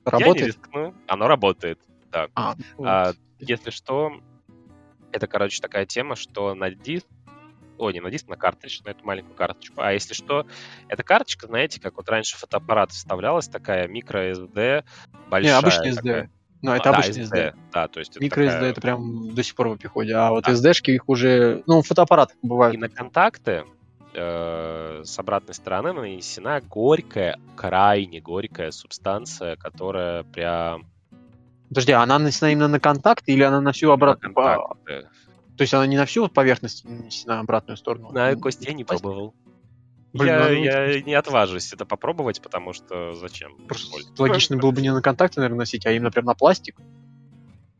Работает? 0.06 0.38
Я 0.38 0.44
не 0.44 0.48
рискну. 0.48 0.94
Оно 1.08 1.28
работает, 1.28 1.80
да. 2.12 2.28
А, 2.36 2.56
а, 2.80 3.13
если 3.39 3.70
что, 3.70 4.20
это, 5.12 5.28
короче, 5.28 5.62
такая 5.62 5.86
тема, 5.86 6.16
что 6.16 6.54
на 6.56 6.72
диск 6.72 7.08
о, 7.78 7.92
не 7.92 8.00
на 8.00 8.12
диск, 8.12 8.28
на 8.28 8.38
картридж, 8.38 8.82
на 8.86 8.92
эту 8.92 9.04
маленькую 9.04 9.36
карточку. 9.36 9.82
А 9.82 9.92
если 9.94 10.13
что, 10.13 10.46
эта 10.88 11.04
карточка, 11.04 11.48
знаете, 11.48 11.82
как 11.82 11.98
вот 11.98 12.08
раньше 12.08 12.38
фотоаппарат 12.38 12.92
вставлялась, 12.92 13.48
такая 13.48 13.88
микро 13.88 14.32
SD, 14.32 14.84
большая. 15.30 15.54
Не, 15.54 15.58
обычная 15.58 15.92
SD. 15.92 15.96
Такая. 15.96 16.32
Ну, 16.62 16.72
это 16.72 16.92
а, 16.92 16.94
обычный 16.94 17.24
SD. 17.24 17.32
SD. 17.32 17.56
Да, 17.74 17.88
то 17.89 18.00
есть 18.00 18.20
Микро 18.22 18.44
SD 18.44 18.52
такая... 18.52 18.70
это 18.70 18.82
прям 18.82 19.36
до 19.36 19.44
сих 19.44 19.56
пор 19.56 19.68
в 19.70 19.72
обиходе. 19.74 20.16
А 20.16 20.30
вот 20.30 20.46
да. 20.46 20.54
SD-шки 20.54 20.92
их 20.92 21.10
уже, 21.10 21.62
ну, 21.68 21.82
фотоаппараты 21.82 22.36
бывают. 22.42 22.76
И 22.76 22.78
на 22.78 22.88
контакты 22.88 23.66
э, 24.13 25.02
с 25.04 25.19
обратной 25.19 25.54
стороны 25.54 25.93
нанесена 25.93 26.62
горькая, 26.62 27.39
крайне 27.56 28.21
горькая 28.21 28.71
субстанция, 28.71 29.56
которая 29.56 30.23
прям... 30.23 30.86
Подожди, 31.69 31.91
а 31.91 32.04
она 32.04 32.19
нанесена 32.19 32.52
именно 32.52 32.67
на 32.67 32.80
контакт 32.80 33.23
или 33.28 33.43
она 33.43 33.62
на 33.62 33.71
всю 33.71 33.91
обратную... 33.91 34.34
На 34.36 34.58
То 35.58 35.62
есть 35.62 35.73
она 35.73 35.88
не 35.88 35.97
на 35.97 36.06
всю 36.06 36.28
поверхность 36.28 36.86
нанесена, 36.86 37.39
обратную 37.39 37.78
сторону? 37.78 38.12
На 38.12 38.36
Костя 38.36 38.65
я 38.67 38.73
не 38.73 38.84
пробовал. 38.84 39.34
Блин, 40.13 40.28
я, 40.28 40.47
ну, 40.47 40.54
я 40.54 41.02
не 41.02 41.15
отважусь 41.15 41.73
это 41.73 41.86
попробовать, 41.86 42.39
потому 42.39 42.73
что 42.73 43.15
зачем? 43.15 43.58
Просто 43.67 44.21
логично 44.21 44.58
было 44.58 44.69
бы 44.69 44.82
не 44.82 44.93
на 44.93 45.02
контакты, 45.02 45.39
наверное, 45.39 45.60
носить, 45.60 45.88
а 45.88 45.91
именно 45.91 46.12
прям 46.12 46.26
на 46.26 46.36
пластик. 46.36 46.80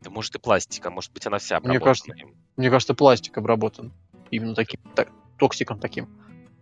Да 0.00 0.10
может 0.10 0.34
и 0.34 0.38
пластик, 0.40 0.84
а 0.84 0.90
может 0.90 1.12
быть 1.12 1.24
она 1.26 1.38
вся 1.38 1.58
обработана. 1.58 1.78
Мне 1.78 1.84
кажется, 1.84 2.12
им. 2.12 2.34
мне 2.56 2.70
кажется 2.70 2.94
пластик 2.94 3.38
обработан. 3.38 3.92
Именно 4.32 4.56
таким, 4.56 4.80
так, 4.96 5.08
токсиком 5.44 5.78
таким. 5.78 6.08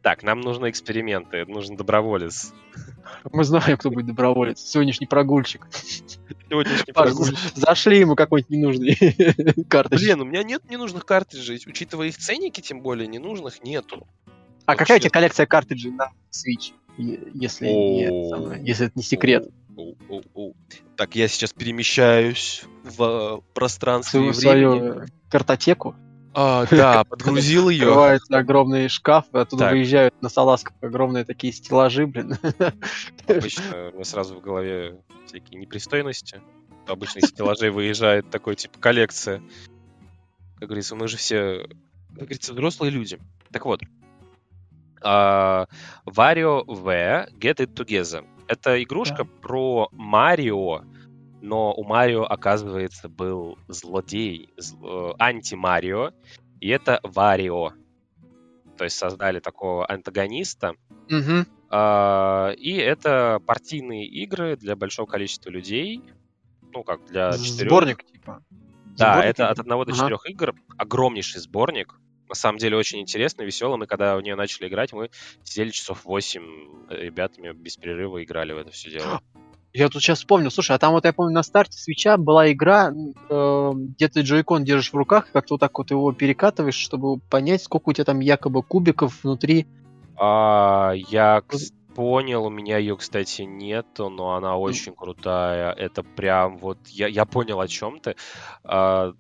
Так, 0.03 0.25
нам 0.25 0.41
нужны 0.41 0.69
эксперименты, 0.69 1.47
нужен 1.47 1.77
доброволец. 1.77 2.53
Мы 3.31 3.45
знаем, 3.45 3.79
кто 3.79 3.91
будет 3.91 4.07
доброволец. 4.07 4.59
Сегодняшний 4.59 5.07
прогульщик. 5.07 5.69
Сегодняшний 6.49 6.93
прогульщик. 6.93 7.39
Зашли 7.55 8.01
ему 8.01 8.17
какой-нибудь 8.17 8.51
ненужный 8.51 9.65
картридж. 9.69 10.01
Блин, 10.01 10.21
у 10.23 10.25
меня 10.25 10.43
нет 10.43 10.69
ненужных 10.69 11.07
картриджей. 11.07 11.63
Учитывая 11.65 12.09
их 12.09 12.17
ценники, 12.17 12.61
тем 12.61 12.81
более, 12.81 13.07
ненужных 13.07 13.63
нету. 13.63 14.09
А 14.67 14.75
какая 14.75 14.99
у 14.99 15.01
тебя 15.01 15.11
коллекция 15.11 15.47
картриджей 15.47 15.93
на 15.93 16.11
Switch? 16.33 16.73
Если, 16.99 17.69
нет, 17.69 18.67
если 18.67 18.87
это 18.87 18.93
не 18.97 19.05
секрет. 19.05 19.49
Так, 20.97 21.15
я 21.15 21.29
сейчас 21.29 21.53
перемещаюсь 21.53 22.65
в 22.83 23.45
пространстве 23.55 24.31
и 24.31 24.33
свою 24.33 25.05
картотеку. 25.31 25.95
А, 26.35 26.67
да, 26.71 27.05
подгрузил 27.05 27.69
ее. 27.69 27.89
Открывается 27.89 28.39
огромный 28.39 28.89
шкаф, 28.89 29.27
и 29.33 29.39
оттуда 29.39 29.65
так. 29.65 29.73
выезжают 29.73 30.21
на 30.23 30.29
салазках 30.29 30.75
огромные 30.81 31.25
такие 31.25 31.53
стеллажи, 31.53 32.07
блин. 32.07 32.37
Обычно 33.29 33.91
у 33.91 33.95
меня 33.95 34.05
сразу 34.05 34.37
в 34.37 34.41
голове 34.41 34.99
всякие 35.27 35.61
непристойности. 35.61 36.41
Обычно 36.87 37.21
из 37.21 37.29
стеллажей 37.29 37.71
выезжает 37.71 38.31
такой, 38.31 38.57
типа, 38.57 38.79
коллекция. 38.79 39.43
Как 40.59 40.69
говорится, 40.69 40.97
мы 40.97 41.09
же 41.09 41.17
все, 41.17 41.67
как 42.11 42.25
говорится, 42.25 42.53
взрослые 42.53 42.91
люди. 42.91 43.19
Так 43.51 43.67
вот, 43.67 43.83
uh, 45.03 45.69
Wario 46.07 46.65
В 46.67 46.89
Get 47.39 47.57
It 47.57 47.75
Together. 47.75 48.25
Это 48.49 48.83
игрушка 48.83 49.25
да. 49.25 49.31
про 49.41 49.89
Марио, 49.93 50.83
но 51.43 51.75
у 51.75 51.85
Марио, 51.85 52.23
оказывается, 52.23 53.09
был 53.09 53.59
злодей, 53.69 54.49
зл... 54.57 55.11
Э, 55.11 55.15
анти-Марио, 55.19 56.13
и 56.61 56.69
это 56.69 57.01
Варио. 57.03 57.73
То 58.79 58.85
есть 58.85 58.97
создали 58.97 59.41
такого 59.41 59.91
антагониста. 59.91 60.77
Угу. 61.11 61.45
А, 61.71 62.53
и 62.57 62.73
это 62.75 63.41
партийные 63.45 64.07
игры 64.07 64.57
для 64.57 64.77
большого 64.77 65.07
количества 65.07 65.51
людей. 65.51 66.01
Ну, 66.73 66.85
как 66.85 67.05
для 67.07 67.33
четырех. 67.33 67.71
Сборник, 67.71 68.05
типа. 68.05 68.43
Да, 68.97 69.15
Сборник, 69.15 69.31
это 69.31 69.49
от 69.49 69.59
одного 69.59 69.85
до 69.85 69.93
четырех 69.93 70.31
игр. 70.31 70.55
Огромнейший 70.79 71.41
сборник. 71.41 71.99
На 72.29 72.35
самом 72.37 72.59
деле 72.59 72.77
очень 72.77 73.01
интересно, 73.01 73.43
весело. 73.43 73.77
Мы 73.77 73.87
когда 73.87 74.17
в 74.17 74.23
нее 74.23 74.37
начали 74.37 74.69
играть, 74.69 74.93
мы 74.93 75.11
сидели 75.43 75.71
часов 75.71 76.05
8 76.05 76.43
э, 76.89 76.97
ребятами 76.97 77.53
без 77.53 77.77
перерыва 77.77 78.23
играли 78.23 78.53
в 78.53 78.59
это 78.59 78.71
все 78.71 78.91
дело. 78.91 79.21
Я 79.75 79.89
тут 79.89 80.03
сейчас 80.03 80.19
вспомнил, 80.19 80.51
слушай, 80.51 80.77
а 80.77 80.79
там 80.79 80.93
вот 80.93 81.07
я 81.07 81.13
помню 81.15 81.33
на 81.33 81.43
старте 81.43 81.79
свеча 81.79 82.19
была 82.19 82.53
игра, 82.53 82.93
э, 82.93 83.73
где 83.75 84.09
ты 84.09 84.21
джойкон 84.21 84.65
держишь 84.65 84.93
в 84.93 84.97
руках, 84.97 85.29
как-то 85.33 85.55
вот 85.55 85.61
так 85.61 85.79
вот 85.79 85.91
его 85.91 86.13
перекатываешь, 86.13 86.75
чтобы 86.75 87.19
понять, 87.19 87.63
сколько 87.63 87.89
у 87.89 87.93
тебя 87.95 88.05
там 88.05 88.21
якобы 88.21 88.63
кубиков 88.63 89.25
внутри. 89.25 89.67
А, 90.19 90.93
я 90.95 91.43
понял, 91.95 92.45
у 92.45 92.51
меня 92.51 92.77
ее, 92.77 92.97
кстати, 92.97 93.43
нету, 93.43 94.11
но 94.11 94.35
она 94.35 94.57
очень 94.59 94.95
крутая. 94.95 95.73
Это 95.73 96.03
прям 96.03 96.59
вот 96.59 96.79
я, 96.89 97.07
я 97.07 97.25
понял 97.25 97.59
о 97.59 97.69
чем 97.69 97.99
ты. 97.99 98.17
А, 98.65 99.15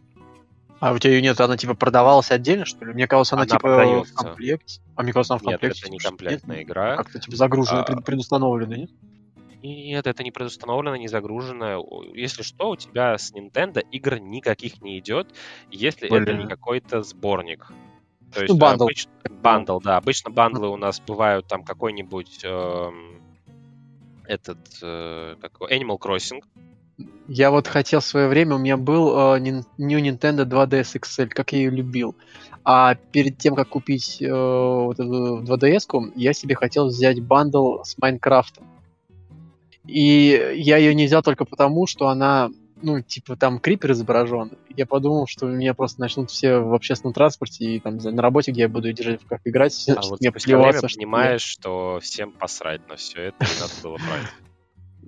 а 0.80 0.92
у 0.92 0.98
тебя 0.98 1.14
ее 1.14 1.22
нет, 1.22 1.40
она 1.40 1.56
типа 1.56 1.74
продавалась 1.74 2.30
отдельно, 2.30 2.64
что 2.64 2.84
ли? 2.84 2.92
Мне 2.92 3.06
казалось, 3.06 3.32
она, 3.32 3.42
она 3.42 3.48
типа 3.48 3.60
продается. 3.60 4.12
в 4.12 4.16
комплекте. 4.16 4.80
А 4.96 5.02
мне 5.02 5.12
кажется, 5.12 5.34
она 5.34 5.38
в 5.38 5.42
комплекте. 5.44 5.66
Нет, 5.68 5.76
это 5.78 5.90
не 5.92 5.98
комплектная 5.98 6.56
нет? 6.58 6.66
игра. 6.66 6.96
Как-то 6.96 7.20
типа 7.20 7.36
загружена, 7.36 7.82
а... 7.82 8.00
предустановлена, 8.00 8.76
нет? 8.76 8.90
Нет, 9.62 10.06
это 10.06 10.24
не 10.24 10.30
предустановлено, 10.32 10.96
не 10.96 11.08
загружено. 11.08 11.84
Если 12.14 12.42
что, 12.42 12.70
у 12.70 12.76
тебя 12.76 13.16
с 13.16 13.32
Nintendo 13.32 13.80
игр 13.92 14.18
никаких 14.18 14.80
не 14.82 14.98
идет, 14.98 15.28
если 15.70 16.08
Блин. 16.08 16.22
это 16.22 16.32
не 16.34 16.46
какой-то 16.48 17.02
сборник. 17.02 17.66
То 18.32 18.38
ну, 18.38 18.42
есть 18.42 18.54
ну, 18.54 18.58
бандл. 18.58 18.84
Обычно, 18.84 19.12
bundle, 19.30 19.78
да. 19.78 19.96
Обычно 19.98 20.30
bundle 20.30 20.63
ы 20.63 20.68
у 20.68 20.76
нас 20.76 21.00
бывают 21.00 21.46
там 21.46 21.64
какой-нибудь 21.64 22.40
э, 22.44 22.90
этот 24.26 24.58
э, 24.82 25.36
как, 25.40 25.60
Animal 25.60 25.98
Crossing. 25.98 26.42
Я 27.28 27.50
вот 27.50 27.68
хотел 27.68 28.00
в 28.00 28.04
свое 28.04 28.28
время, 28.28 28.56
у 28.56 28.58
меня 28.58 28.76
был 28.76 29.34
э, 29.34 29.38
New 29.38 30.00
Nintendo 30.00 30.44
2DS 30.44 31.00
XL, 31.00 31.28
как 31.28 31.52
я 31.52 31.58
ее 31.58 31.70
любил. 31.70 32.16
А 32.64 32.94
перед 32.94 33.38
тем, 33.38 33.54
как 33.54 33.68
купить 33.68 34.22
э, 34.22 34.32
вот 34.32 34.98
эту 34.98 35.42
2DS, 35.42 36.12
я 36.16 36.32
себе 36.32 36.54
хотел 36.54 36.86
взять 36.86 37.20
бандл 37.22 37.82
с 37.82 37.98
Майнкрафтом. 37.98 38.66
И 39.86 40.54
я 40.56 40.76
ее 40.76 40.94
не 40.94 41.06
взял 41.06 41.22
только 41.22 41.44
потому, 41.44 41.86
что 41.86 42.08
она, 42.08 42.50
ну, 42.82 43.00
типа, 43.00 43.36
там 43.36 43.58
крипер 43.58 43.92
изображен. 43.92 44.52
Я 44.76 44.86
подумал, 44.86 45.26
что 45.26 45.46
меня 45.46 45.74
просто 45.74 46.00
начнут 46.00 46.30
все 46.30 46.58
в 46.58 46.72
общественном 46.74 47.14
транспорте 47.14 47.64
и 47.64 47.80
там 47.80 47.96
на 47.96 48.22
работе, 48.22 48.52
где 48.52 48.62
я 48.62 48.68
буду 48.68 48.92
держать 48.92 49.22
руках 49.22 49.40
играть, 49.44 49.88
а 49.88 50.00
вот 50.02 50.20
мне 50.20 50.30
что 50.30 50.88
понимаешь, 50.88 51.42
что 51.42 51.98
всем 52.00 52.32
посрать 52.32 52.88
на 52.88 52.96
все 52.96 53.22
это, 53.22 53.44
и 53.44 53.60
надо 53.60 53.72
было 53.82 53.96
брать. 53.96 54.28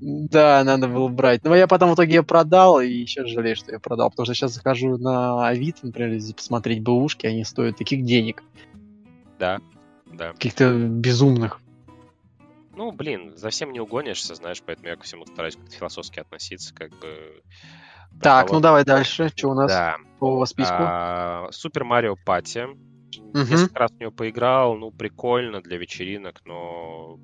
Да, 0.00 0.64
надо 0.64 0.88
было 0.88 1.08
брать. 1.08 1.44
Но 1.44 1.54
я 1.54 1.66
потом 1.68 1.90
в 1.90 1.94
итоге 1.94 2.16
ее 2.16 2.22
продал, 2.24 2.80
и 2.80 2.88
еще 2.88 3.26
жалею, 3.26 3.56
что 3.56 3.72
я 3.72 3.78
продал. 3.78 4.10
Потому 4.10 4.26
что 4.26 4.34
сейчас 4.34 4.52
захожу 4.52 4.98
на 4.98 5.46
Авито, 5.46 5.86
например, 5.86 6.20
посмотреть 6.34 6.82
бэушки, 6.82 7.26
они 7.26 7.44
стоят 7.44 7.78
таких 7.78 8.04
денег. 8.04 8.42
Да, 9.38 9.60
да. 10.12 10.32
Каких-то 10.32 10.74
безумных. 10.74 11.60
Ну, 12.76 12.92
блин, 12.92 13.36
за 13.36 13.50
всем 13.50 13.72
не 13.72 13.80
угонишься, 13.80 14.34
знаешь, 14.34 14.62
поэтому 14.64 14.88
я 14.88 14.96
ко 14.96 15.04
всему 15.04 15.26
стараюсь 15.26 15.56
как-то 15.56 15.76
философски 15.76 16.20
относиться, 16.20 16.74
как 16.74 16.90
бы... 16.98 17.42
Так, 18.22 18.52
ну 18.52 18.60
давай 18.60 18.84
дальше. 18.84 19.28
Что 19.34 19.50
у 19.50 19.54
нас 19.54 19.70
да. 19.70 19.96
по 20.20 20.44
списку? 20.46 20.76
А, 20.78 21.48
Супер 21.50 21.84
Марио 21.84 22.16
Пати. 22.16 22.66
Несколько 23.32 23.78
раз 23.78 23.90
в 23.92 24.00
него 24.00 24.10
поиграл, 24.12 24.76
ну, 24.76 24.90
прикольно 24.90 25.60
для 25.60 25.78
вечеринок, 25.78 26.40
но 26.44 27.18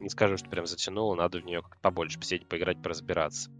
не 0.00 0.08
скажу, 0.08 0.36
что 0.36 0.48
прям 0.48 0.66
затянуло, 0.66 1.14
надо 1.14 1.40
в 1.40 1.44
нее 1.44 1.62
как-то 1.62 1.78
побольше 1.80 2.18
посидеть, 2.18 2.48
поиграть, 2.48 2.82
поразбираться. 2.82 3.50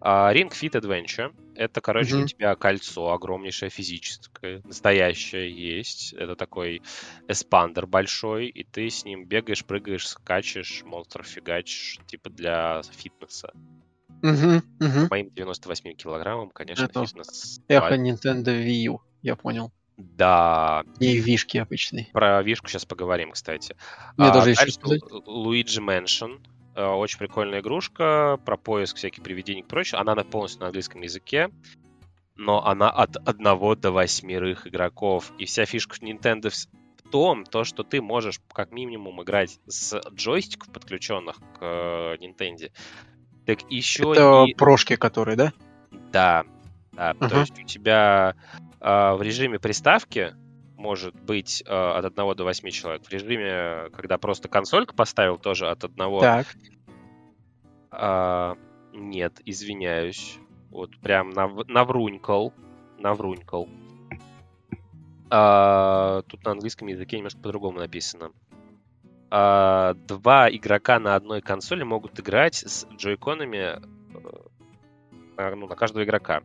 Uh, 0.00 0.32
Ring 0.32 0.50
Fit 0.50 0.72
Adventure. 0.72 1.34
Это, 1.54 1.80
короче, 1.80 2.16
mm-hmm. 2.16 2.22
у 2.22 2.26
тебя 2.26 2.54
кольцо 2.54 3.12
огромнейшее 3.12 3.70
физическое, 3.70 4.60
настоящее 4.64 5.50
есть. 5.50 6.12
Это 6.12 6.36
такой 6.36 6.82
эспандер 7.28 7.86
большой, 7.86 8.48
и 8.48 8.62
ты 8.62 8.90
с 8.90 9.04
ним 9.04 9.24
бегаешь, 9.24 9.64
прыгаешь, 9.64 10.06
скачешь, 10.06 10.82
монстров 10.84 11.26
фигачишь, 11.26 11.98
типа 12.06 12.28
для 12.28 12.82
фитнеса. 12.92 13.52
Угу, 14.22 14.62
угу. 14.80 15.08
моим 15.10 15.30
98 15.30 15.94
килограммам, 15.94 16.50
конечно, 16.50 16.84
Это 16.84 17.04
фитнес... 17.06 17.60
Эхо 17.68 17.96
Nintendo 17.96 18.46
Wii 18.46 18.90
U, 18.90 19.00
я 19.22 19.36
понял. 19.36 19.72
Да. 19.96 20.84
И 21.00 21.18
вишки 21.18 21.58
обычные. 21.58 22.08
Про 22.12 22.42
вишку 22.42 22.68
сейчас 22.68 22.84
поговорим, 22.84 23.32
кстати. 23.32 23.76
Мне 24.16 24.28
а, 24.28 24.32
тоже 24.32 24.50
еще 24.50 24.70
сказать. 24.70 25.02
Luigi 25.02 25.80
Mansion. 25.80 26.40
Э, 26.76 26.88
очень 26.88 27.18
прикольная 27.18 27.60
игрушка 27.60 28.38
про 28.44 28.58
поиск 28.58 28.98
всяких 28.98 29.22
привидений 29.22 29.62
и 29.62 29.64
прочее. 29.64 29.98
Она 29.98 30.14
полностью 30.16 30.60
на 30.60 30.66
английском 30.66 31.00
языке, 31.00 31.48
но 32.36 32.64
она 32.66 32.90
от 32.90 33.16
одного 33.16 33.74
до 33.74 33.90
восьмерых 33.90 34.66
игроков. 34.66 35.32
И 35.38 35.46
вся 35.46 35.64
фишка 35.64 35.96
Nintendo 35.96 36.50
в 36.50 37.10
том, 37.10 37.44
то, 37.44 37.64
что 37.64 37.82
ты 37.82 38.02
можешь 38.02 38.40
как 38.52 38.72
минимум 38.72 39.22
играть 39.22 39.58
с 39.66 39.98
джойстиков, 40.12 40.70
подключенных 40.70 41.36
к 41.36 41.62
э, 41.62 42.16
Nintendo. 42.16 42.70
Так 43.46 43.60
еще 43.70 44.12
Это 44.12 44.44
и... 44.46 44.54
прошки, 44.54 44.96
которые, 44.96 45.36
да? 45.36 45.52
Да, 46.12 46.44
да. 46.92 47.12
Uh-huh. 47.12 47.28
То 47.28 47.40
есть 47.40 47.58
у 47.58 47.62
тебя 47.62 48.34
э, 48.80 49.14
в 49.14 49.22
режиме 49.22 49.58
приставки 49.58 50.34
может 50.76 51.14
быть 51.14 51.62
э, 51.66 51.72
от 51.72 52.04
1 52.04 52.34
до 52.36 52.44
8 52.44 52.70
человек. 52.70 53.02
В 53.04 53.10
режиме, 53.10 53.90
когда 53.90 54.18
просто 54.18 54.48
консолька 54.48 54.94
поставил, 54.94 55.38
тоже 55.38 55.68
от 55.68 55.84
1. 55.84 56.20
Так. 56.20 56.46
А, 57.90 58.56
нет, 58.92 59.40
извиняюсь. 59.44 60.38
Вот 60.70 60.96
прям 60.98 61.30
нав- 61.30 61.66
наврунькал. 61.66 62.52
Наврунькал. 62.98 63.68
А, 65.30 66.22
тут 66.22 66.44
на 66.44 66.52
английском 66.52 66.88
языке 66.88 67.16
немножко 67.16 67.40
по-другому 67.40 67.78
написано. 67.78 68.30
А, 69.30 69.94
два 69.94 70.48
игрока 70.50 71.00
на 71.00 71.16
одной 71.16 71.40
консоли 71.40 71.82
могут 71.82 72.20
играть 72.20 72.56
с 72.56 72.86
джойконами 72.96 73.80
э, 75.36 75.54
ну, 75.54 75.66
на 75.66 75.74
каждого 75.74 76.04
игрока. 76.04 76.42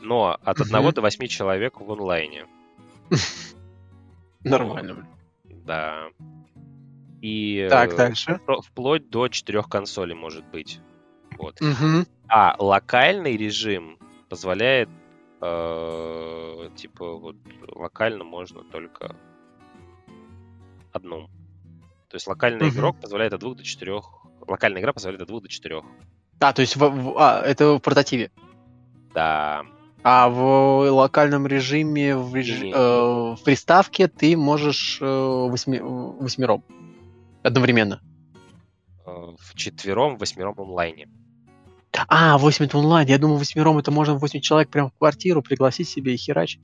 Но 0.00 0.38
от 0.42 0.60
одного 0.60 0.92
до 0.92 1.00
восьми 1.00 1.28
человек 1.28 1.80
в 1.80 1.90
онлайне. 1.90 2.46
Нормально. 4.44 5.06
Да. 5.44 6.08
И 7.20 7.66
так, 7.68 7.96
дальше. 7.96 8.40
вплоть 8.64 9.10
до 9.10 9.28
четырех 9.28 9.68
консолей 9.68 10.14
может 10.14 10.44
быть. 10.46 10.80
Вот. 11.36 11.60
Угу. 11.60 12.06
А 12.28 12.56
локальный 12.58 13.36
режим 13.36 13.98
позволяет 14.28 14.88
э, 15.40 16.70
типа 16.76 17.14
вот 17.14 17.36
локально 17.74 18.24
можно 18.24 18.62
только 18.64 19.16
одну. 20.92 21.28
То 22.08 22.14
есть 22.14 22.26
локальный 22.26 22.68
угу. 22.68 22.76
игрок 22.76 23.00
позволяет 23.00 23.32
от 23.32 23.40
двух 23.40 23.56
до 23.56 23.64
четырех. 23.64 24.10
Локальная 24.46 24.80
игра 24.80 24.92
позволяет 24.92 25.22
от 25.22 25.28
двух 25.28 25.42
до 25.42 25.48
четырех. 25.48 25.84
А, 26.40 26.52
то 26.52 26.60
есть 26.60 26.76
в, 26.76 26.88
в, 26.88 27.18
а, 27.18 27.42
это 27.42 27.74
в 27.74 27.80
портативе. 27.80 28.30
Да. 29.12 29.64
А 30.02 30.28
в 30.28 30.90
локальном 30.90 31.46
режиме, 31.46 32.16
в, 32.16 32.34
реж... 32.34 32.62
э, 32.62 32.70
в 32.72 33.38
приставке 33.44 34.08
ты 34.08 34.36
можешь 34.36 34.98
э, 35.00 35.04
восьми... 35.04 35.80
восьмером 35.80 36.64
одновременно. 37.42 38.00
Э, 39.06 39.34
в 39.38 39.54
четвером, 39.54 40.16
восьмером 40.16 40.54
онлайне. 40.58 41.08
А, 42.06 42.38
8 42.38 42.66
это 42.66 42.78
онлайн. 42.78 43.08
Я 43.08 43.18
думаю, 43.18 43.38
восьмером 43.38 43.78
это 43.78 43.90
можно 43.90 44.14
8 44.14 44.40
человек 44.40 44.68
прям 44.68 44.90
в 44.90 44.94
квартиру 44.98 45.42
пригласить 45.42 45.88
себе 45.88 46.14
и 46.14 46.16
херачить. 46.16 46.60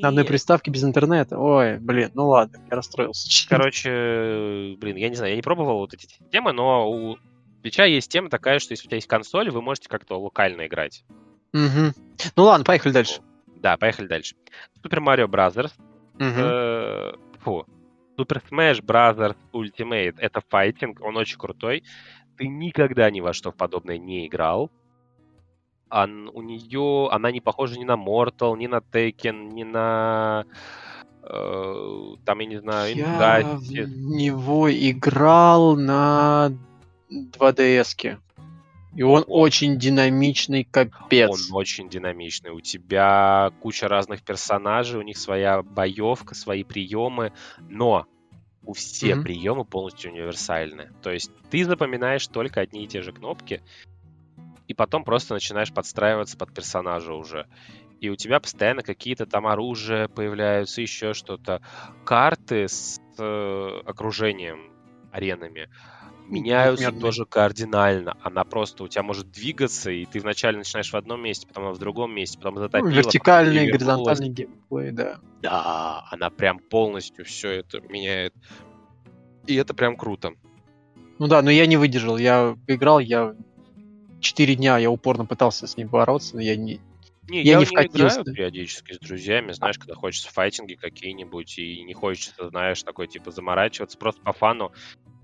На 0.00 0.08
одной 0.08 0.24
приставке 0.24 0.70
без 0.70 0.82
интернета. 0.82 1.38
Ой, 1.38 1.78
блин, 1.78 2.10
ну 2.14 2.28
ладно, 2.28 2.58
я 2.70 2.76
расстроился. 2.76 3.46
Короче, 3.48 4.76
блин, 4.78 4.96
я 4.96 5.08
не 5.08 5.14
знаю, 5.14 5.30
я 5.30 5.36
не 5.36 5.42
пробовал 5.42 5.78
вот 5.78 5.94
эти 5.94 6.08
темы, 6.30 6.52
но 6.52 6.90
у 6.90 7.18
Твича 7.62 7.84
есть 7.84 8.10
тема 8.10 8.28
такая, 8.28 8.58
что 8.58 8.72
если 8.72 8.86
у 8.86 8.88
тебя 8.88 8.96
есть 8.96 9.06
консоль, 9.06 9.50
вы 9.50 9.62
можете 9.62 9.88
как-то 9.88 10.20
локально 10.20 10.66
играть. 10.66 11.04
Угу. 11.52 11.92
Ну 12.36 12.44
ладно, 12.44 12.64
поехали 12.64 12.92
дальше. 12.92 13.20
Да, 13.56 13.76
поехали 13.76 14.06
дальше. 14.06 14.34
Super 14.82 14.98
Mario 14.98 15.26
Bros. 15.26 15.70
Э, 16.18 17.12
фу. 17.40 17.66
Super 18.18 18.42
Smash 18.50 18.82
Bros. 18.82 19.36
Ultimate— 19.52 20.16
это 20.18 20.42
файтинг, 20.48 21.00
он 21.00 21.16
очень 21.16 21.38
крутой. 21.38 21.84
Ты 22.36 22.48
никогда 22.48 23.10
ни 23.10 23.20
во 23.20 23.32
что 23.32 23.52
в 23.52 23.56
подобное 23.56 23.98
не 23.98 24.26
играл. 24.26 24.70
Он, 25.90 26.30
у 26.32 26.40
нее, 26.42 27.08
она 27.10 27.30
не 27.30 27.40
похожа 27.40 27.78
ни 27.78 27.84
на 27.84 27.96
Mortal, 27.96 28.56
ни 28.56 28.66
на 28.66 28.78
Tekken, 28.78 29.52
ни 29.52 29.62
на 29.62 30.46
э, 31.22 32.14
там, 32.24 32.38
я 32.38 32.46
не 32.46 32.56
знаю, 32.56 32.96
Я 32.96 33.56
в 33.56 33.70
него 33.70 34.72
играл 34.72 35.76
на 35.76 36.52
2DS-ке. 37.10 38.18
И 38.94 39.02
он 39.02 39.24
очень 39.26 39.78
динамичный, 39.78 40.64
капец. 40.64 41.30
Он 41.30 41.56
очень 41.56 41.88
динамичный. 41.88 42.50
У 42.50 42.60
тебя 42.60 43.50
куча 43.60 43.88
разных 43.88 44.22
персонажей, 44.22 44.98
у 44.98 45.02
них 45.02 45.16
своя 45.16 45.62
боевка, 45.62 46.34
свои 46.34 46.62
приемы, 46.62 47.32
но 47.68 48.06
у 48.64 48.74
все 48.74 49.12
mm-hmm. 49.12 49.22
приемы 49.22 49.64
полностью 49.64 50.12
универсальны. 50.12 50.90
То 51.02 51.10
есть 51.10 51.30
ты 51.50 51.64
запоминаешь 51.64 52.26
только 52.26 52.60
одни 52.60 52.84
и 52.84 52.86
те 52.86 53.00
же 53.02 53.12
кнопки, 53.12 53.62
и 54.68 54.74
потом 54.74 55.04
просто 55.04 55.34
начинаешь 55.34 55.72
подстраиваться 55.72 56.36
под 56.36 56.54
персонажа 56.54 57.14
уже. 57.14 57.46
И 58.00 58.10
у 58.10 58.16
тебя 58.16 58.40
постоянно 58.40 58.82
какие-то 58.82 59.26
там 59.26 59.46
оружия 59.46 60.08
появляются, 60.08 60.80
еще 60.80 61.14
что-то. 61.14 61.62
Карты 62.04 62.68
с 62.68 63.00
э, 63.18 63.80
окружением, 63.86 64.72
аренами 65.12 65.68
меняются 66.32 66.86
Мерный. 66.86 67.00
тоже 67.00 67.24
кардинально. 67.26 68.16
Она 68.22 68.44
просто 68.44 68.84
у 68.84 68.88
тебя 68.88 69.02
может 69.02 69.30
двигаться, 69.30 69.90
и 69.90 70.04
ты 70.06 70.20
вначале 70.20 70.58
начинаешь 70.58 70.92
в 70.92 70.96
одном 70.96 71.22
месте, 71.22 71.46
потом 71.46 71.72
в 71.72 71.78
другом 71.78 72.14
месте, 72.14 72.38
потом 72.38 72.58
затопила. 72.58 72.88
Ну, 72.88 72.94
вертикальный, 72.94 73.70
горизонтальный 73.70 74.28
геймплей, 74.28 74.90
да. 74.90 75.18
Да, 75.42 76.04
она 76.10 76.30
прям 76.30 76.58
полностью 76.58 77.24
все 77.24 77.50
это 77.50 77.80
меняет. 77.80 78.34
И 79.46 79.54
это 79.54 79.74
прям 79.74 79.96
круто. 79.96 80.32
Ну 81.18 81.28
да, 81.28 81.42
но 81.42 81.50
я 81.50 81.66
не 81.66 81.76
выдержал. 81.76 82.16
Я 82.16 82.56
играл, 82.66 82.98
я 82.98 83.34
четыре 84.20 84.54
дня 84.54 84.78
я 84.78 84.90
упорно 84.90 85.26
пытался 85.26 85.66
с 85.66 85.76
ним 85.76 85.88
бороться, 85.88 86.36
но 86.36 86.42
я 86.42 86.56
не, 86.56 86.80
не, 87.32 87.42
я, 87.42 87.52
я 87.52 87.58
не 87.58 87.64
вкатился. 87.64 88.20
играю 88.20 88.24
периодически 88.24 88.92
с 88.92 88.98
друзьями, 88.98 89.52
знаешь, 89.52 89.78
когда 89.78 89.94
хочется 89.94 90.30
файтинги 90.30 90.74
какие-нибудь, 90.74 91.58
и 91.58 91.82
не 91.82 91.94
хочется, 91.94 92.48
знаешь, 92.50 92.82
такой, 92.82 93.08
типа, 93.08 93.30
заморачиваться, 93.30 93.96
просто 93.98 94.20
по 94.22 94.32
фану 94.32 94.72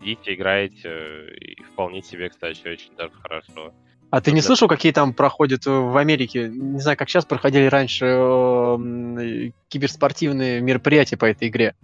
идите, 0.00 0.34
играете, 0.34 1.28
и 1.40 1.62
вполне 1.62 2.02
себе, 2.02 2.28
кстати, 2.28 2.66
очень 2.66 2.94
даже 2.96 3.12
хорошо. 3.20 3.74
А 4.11 4.20
ты 4.22 4.32
не 4.32 4.40
слышал, 4.40 4.68
какие 4.68 4.92
там 4.92 5.12
проходят 5.12 5.66
в 5.66 5.96
Америке? 5.98 6.48
Не 6.48 6.80
знаю, 6.80 6.96
как 6.96 7.11
сейчас 7.11 7.26
проходили 7.26 7.66
раньше 7.66 8.06
э, 8.06 9.50
киберспортивные 9.68 10.62
мероприятия 10.62 11.18
по 11.18 11.26
этой 11.26 11.48
игре. 11.48 11.74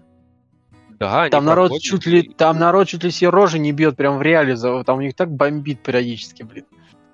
Да, 0.99 1.29
там 1.29 1.45
народ 1.45 1.70
проходят. 1.70 1.83
чуть 1.83 2.07
ли, 2.07 2.22
там 2.22 2.59
народ 2.59 2.89
чуть 2.89 3.05
ли 3.05 3.11
все 3.11 3.29
рожи 3.29 3.59
не 3.59 3.72
бьет 3.72 3.97
прям 3.97 4.18
в 4.18 4.22
реале, 4.22 4.57
там 4.85 4.99
у 4.99 5.01
них 5.03 5.14
так 5.14 5.31
бомбит 5.31 5.83
периодически, 5.83 6.45
блин. 6.45 6.64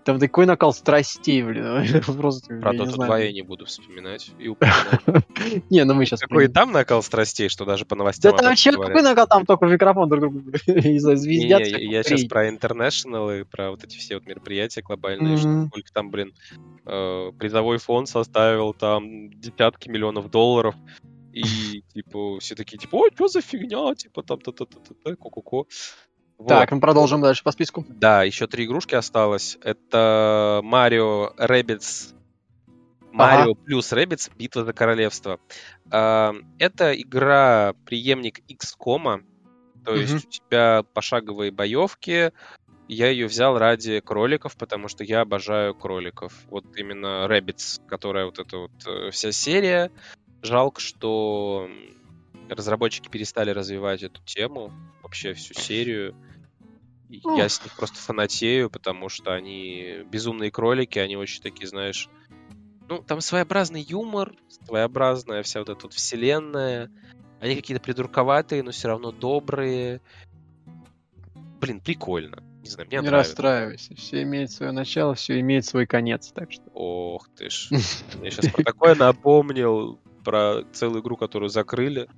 Там 0.05 0.19
такой 0.19 0.47
накал 0.47 0.73
страстей, 0.73 1.43
блин. 1.43 2.03
Просто, 2.19 2.59
Про 2.59 2.73
Dota 2.73 2.95
2 2.95 3.19
я 3.19 3.33
не 3.33 3.43
буду 3.43 3.67
вспоминать 3.67 4.31
и 4.39 4.49
Не, 5.71 5.85
ну 5.85 5.95
мы 5.95 6.07
сейчас... 6.07 6.21
Какой 6.21 6.49
там 6.49 6.73
накал 6.73 7.03
страстей, 7.03 7.49
что 7.49 7.65
даже 7.65 7.85
по 7.85 7.97
новостям 7.97 8.33
Да 8.33 8.39
там 8.39 8.47
вообще 8.49 8.73
какой 8.73 9.03
накал 9.03 9.27
там 9.27 9.45
только 9.45 9.67
в 9.67 9.71
микрофон 9.71 10.09
друг 10.09 10.21
другу 10.21 10.41
звездят. 10.67 11.67
Я 11.67 12.03
сейчас 12.03 12.25
про 12.25 12.49
International 12.49 13.41
и 13.41 13.45
про 13.45 13.71
вот 13.71 13.85
эти 13.85 13.99
все 13.99 14.15
вот 14.15 14.27
мероприятия 14.27 14.83
глобальные, 14.83 15.37
что 15.37 15.67
сколько 15.67 15.93
там, 15.93 16.11
блин, 16.11 16.33
э, 16.87 17.33
призовой 17.39 17.79
фонд 17.79 18.09
составил 18.09 18.73
там 18.73 19.31
десятки 19.31 19.89
миллионов 19.89 20.31
долларов. 20.31 20.75
И, 21.33 21.83
типа, 21.95 22.41
все 22.41 22.57
такие, 22.57 22.77
типа, 22.77 22.97
ой, 22.97 23.11
что 23.15 23.29
за 23.29 23.41
фигня, 23.41 23.95
типа, 23.95 24.23
там, 24.23 24.41
та-та-та-та-та, 24.41 25.15
ку-ку-ку. 25.15 25.69
Вот. 26.41 26.49
Так, 26.49 26.73
мы 26.73 26.81
продолжим 26.81 27.21
дальше 27.21 27.45
по 27.45 27.53
списку. 27.53 27.85
Да, 27.87 28.23
еще 28.23 28.47
три 28.47 28.65
игрушки 28.65 28.95
осталось. 28.95 29.59
Это 29.63 30.61
Марио 30.65 31.35
Rabbids 31.37 32.15
Марио 33.13 33.53
ага. 33.53 33.55
плюс 33.55 33.93
Rabbids 33.93 34.31
Битва 34.39 34.65
за 34.65 34.73
королевство. 34.73 35.39
А, 35.91 36.35
это 36.59 36.99
игра 36.99 37.75
преемник 37.85 38.41
XCOM, 38.49 39.23
то 39.85 39.95
есть 39.95 40.15
угу. 40.15 40.23
у 40.27 40.31
тебя 40.31 40.83
пошаговые 40.95 41.51
боевки. 41.51 42.33
Я 42.89 43.09
ее 43.09 43.27
взял 43.27 43.59
ради 43.59 44.01
кроликов, 44.01 44.57
потому 44.57 44.89
что 44.89 45.05
я 45.05 45.21
обожаю 45.21 45.75
кроликов. 45.75 46.33
Вот 46.49 46.65
именно 46.77 47.27
Rabbids, 47.29 47.87
которая 47.87 48.25
вот 48.25 48.39
эта 48.39 48.57
вот 48.57 48.73
э, 48.87 49.11
вся 49.11 49.31
серия. 49.31 49.93
Жалко, 50.43 50.81
что 50.81 51.69
разработчики 52.49 53.09
перестали 53.09 53.51
развивать 53.51 54.03
эту 54.03 54.21
тему, 54.25 54.73
вообще 55.03 55.35
всю 55.35 55.55
серию. 55.55 56.17
Я 57.11 57.49
с 57.49 57.63
них 57.63 57.75
просто 57.75 57.97
фанатею, 57.97 58.71
потому 58.71 59.09
что 59.09 59.33
они 59.33 60.05
безумные 60.11 60.51
кролики, 60.51 60.99
они 60.99 61.17
очень 61.17 61.43
такие, 61.43 61.67
знаешь... 61.67 62.09
Ну, 62.89 63.03
там 63.03 63.21
своеобразный 63.21 63.83
юмор, 63.83 64.35
своеобразная 64.65 65.43
вся 65.43 65.61
вот 65.61 65.69
эта 65.69 65.83
вот 65.83 65.95
вселенная. 65.95 66.91
Они 67.41 67.55
какие-то 67.55 67.83
придурковатые, 67.83 68.63
но 68.63 68.73
все 68.73 68.89
равно 68.89 69.13
добрые. 69.13 70.01
Блин, 71.61 71.81
прикольно. 71.81 72.43
Не 72.63 72.69
знаю, 72.69 72.89
мне 72.89 72.99
Не 72.99 73.07
нравится. 73.07 73.31
расстраивайся. 73.31 73.95
Все 73.95 74.23
имеет 74.23 74.51
свое 74.51 74.73
начало, 74.73 75.15
все 75.15 75.41
имеет 75.41 75.65
свой 75.65 75.87
конец, 75.87 76.31
так 76.33 76.53
что... 76.53 76.63
Ох 76.75 77.29
ты 77.37 77.49
ж. 77.49 77.69
Я 78.23 78.31
сейчас 78.31 78.53
про 78.53 78.65
такое 78.65 78.95
напомнил, 78.95 79.99
про 80.25 80.65
целую 80.73 81.03
игру, 81.03 81.17
которую 81.17 81.49
закрыли. 81.49 82.09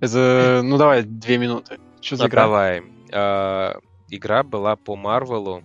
Это, 0.00 0.62
ну 0.64 0.78
давай, 0.78 1.02
две 1.02 1.38
минуты. 1.38 1.78
Что 2.00 2.16
за 2.16 2.22
ну, 2.24 2.28
игра? 2.28 2.42
Давай. 2.42 2.82
Игра 4.14 4.42
была 4.42 4.76
по 4.76 4.94
Марвелу, 4.94 5.64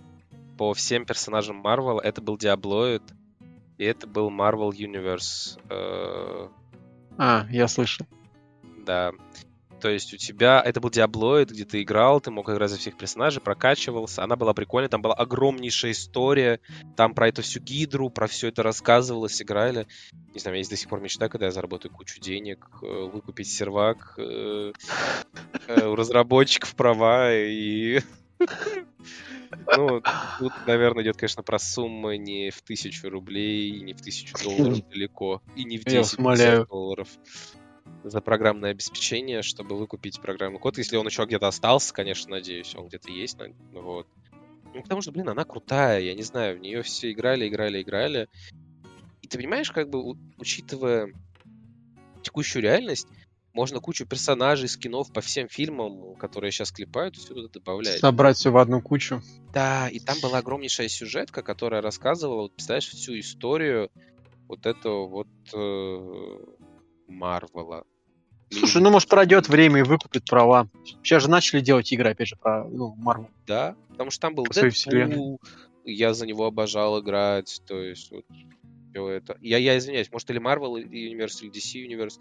по 0.56 0.72
всем 0.72 1.04
персонажам 1.04 1.56
Марвела. 1.56 2.00
Это 2.00 2.22
был 2.22 2.38
Диаблоид, 2.38 3.02
и 3.76 3.84
это 3.84 4.06
был 4.06 4.30
Marvel 4.30 4.70
Universe. 4.70 5.60
Э, 5.68 6.48
а, 7.18 7.46
я 7.50 7.68
слышал. 7.68 8.06
Да. 8.86 9.12
То 9.82 9.90
есть 9.90 10.14
у 10.14 10.16
тебя... 10.16 10.62
Это 10.64 10.80
был 10.80 10.88
Диаблоид, 10.88 11.50
где 11.50 11.66
ты 11.66 11.82
играл, 11.82 12.22
ты 12.22 12.30
мог 12.30 12.48
играть 12.48 12.70
за 12.70 12.78
всех 12.78 12.96
персонажей, 12.96 13.42
прокачивался. 13.42 14.24
Она 14.24 14.34
была 14.34 14.54
прикольная, 14.54 14.88
там 14.88 15.02
была 15.02 15.14
огромнейшая 15.14 15.92
история. 15.92 16.58
Там 16.96 17.12
про 17.12 17.28
эту 17.28 17.42
всю 17.42 17.60
гидру, 17.60 18.08
про 18.08 18.28
все 18.28 18.48
это 18.48 18.62
рассказывалось, 18.62 19.42
играли. 19.42 19.86
Не 20.32 20.40
знаю, 20.40 20.52
у 20.52 20.54
меня 20.54 20.60
есть 20.60 20.70
до 20.70 20.76
сих 20.76 20.88
пор 20.88 21.00
мечта, 21.00 21.28
когда 21.28 21.46
я 21.46 21.52
заработаю 21.52 21.92
кучу 21.92 22.18
денег, 22.18 22.66
э, 22.80 23.10
выкупить 23.12 23.48
сервак 23.48 24.14
э, 24.16 24.72
у 25.68 25.94
разработчиков 25.94 26.74
права 26.74 27.30
и 27.34 28.00
Ну, 29.76 30.02
тут, 30.38 30.52
наверное, 30.66 31.02
идет, 31.02 31.16
конечно, 31.16 31.42
про 31.42 31.58
суммы 31.58 32.18
не 32.18 32.50
в 32.50 32.62
тысячу 32.62 33.08
рублей, 33.08 33.80
не 33.80 33.94
в 33.94 34.00
тысячу 34.00 34.36
долларов 34.42 34.88
далеко, 34.90 35.42
и 35.56 35.64
не 35.64 35.78
в 35.78 35.84
10 35.84 36.68
долларов 36.68 37.08
за 38.04 38.20
программное 38.20 38.70
обеспечение, 38.70 39.42
чтобы 39.42 39.76
выкупить 39.76 40.20
программный 40.20 40.58
код. 40.58 40.78
Если 40.78 40.96
он 40.96 41.06
еще 41.06 41.24
где-то 41.24 41.48
остался, 41.48 41.92
конечно, 41.92 42.30
надеюсь, 42.30 42.74
он 42.74 42.88
где-то 42.88 43.10
есть. 43.10 43.38
Вот. 43.72 44.06
Ну, 44.74 44.82
потому 44.82 45.00
что, 45.00 45.12
блин, 45.12 45.28
она 45.28 45.44
крутая, 45.44 46.00
я 46.00 46.14
не 46.14 46.22
знаю, 46.22 46.56
в 46.56 46.60
нее 46.60 46.82
все 46.82 47.10
играли, 47.10 47.48
играли, 47.48 47.82
играли. 47.82 48.28
И 49.22 49.28
ты 49.28 49.38
понимаешь, 49.38 49.70
как 49.70 49.88
бы, 49.88 50.16
учитывая 50.36 51.12
текущую 52.22 52.62
реальность, 52.62 53.08
можно 53.58 53.80
кучу 53.80 54.06
персонажей, 54.06 54.68
скинов 54.68 55.12
по 55.12 55.20
всем 55.20 55.48
фильмам, 55.48 56.14
которые 56.14 56.52
сейчас 56.52 56.70
клепают, 56.70 57.16
все 57.16 57.34
туда 57.34 57.48
добавлять. 57.48 57.98
Собрать 57.98 58.36
все 58.36 58.52
в 58.52 58.56
одну 58.56 58.80
кучу. 58.80 59.20
Да, 59.52 59.88
и 59.88 59.98
там 59.98 60.16
была 60.22 60.38
огромнейшая 60.38 60.86
сюжетка, 60.86 61.42
которая 61.42 61.82
рассказывала, 61.82 62.42
вот, 62.42 62.54
представляешь, 62.54 62.86
всю 62.86 63.18
историю 63.18 63.90
вот 64.46 64.64
этого 64.64 65.08
вот 65.08 65.26
э, 65.52 66.38
Марвела. 67.08 67.82
Слушай, 68.50 68.80
ну 68.80 68.90
может 68.90 69.08
пройдет 69.08 69.48
время 69.48 69.80
и 69.80 69.82
выкупит 69.82 70.24
права. 70.24 70.68
Сейчас 71.02 71.24
же 71.24 71.28
начали 71.28 71.60
делать 71.60 71.90
игры, 71.90 72.10
опять 72.10 72.28
же, 72.28 72.36
про 72.36 72.62
ну, 72.62 72.94
Марвел. 72.94 73.28
Да, 73.44 73.74
потому 73.88 74.12
что 74.12 74.20
там 74.20 74.36
был 74.36 74.44
Дэдпул, 74.44 75.40
я 75.84 76.14
за 76.14 76.26
него 76.26 76.46
обожал 76.46 77.00
играть, 77.00 77.60
то 77.66 77.82
есть 77.82 78.12
вот 78.12 78.24
все 78.92 79.08
это. 79.08 79.36
Я, 79.40 79.58
я 79.58 79.76
извиняюсь, 79.76 80.12
может 80.12 80.30
или 80.30 80.40
Marvel 80.40 80.76
Universe, 80.76 81.42
или 81.42 81.50
DC 81.50 81.84
Universe 81.84 82.20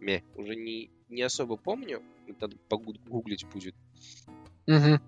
ме, 0.00 0.22
уже 0.34 0.56
не, 0.56 0.90
не 1.08 1.22
особо 1.22 1.56
помню. 1.56 2.02
Надо 2.40 2.56
погуглить 2.68 3.46
будет. 3.46 3.74
Угу. 4.66 5.00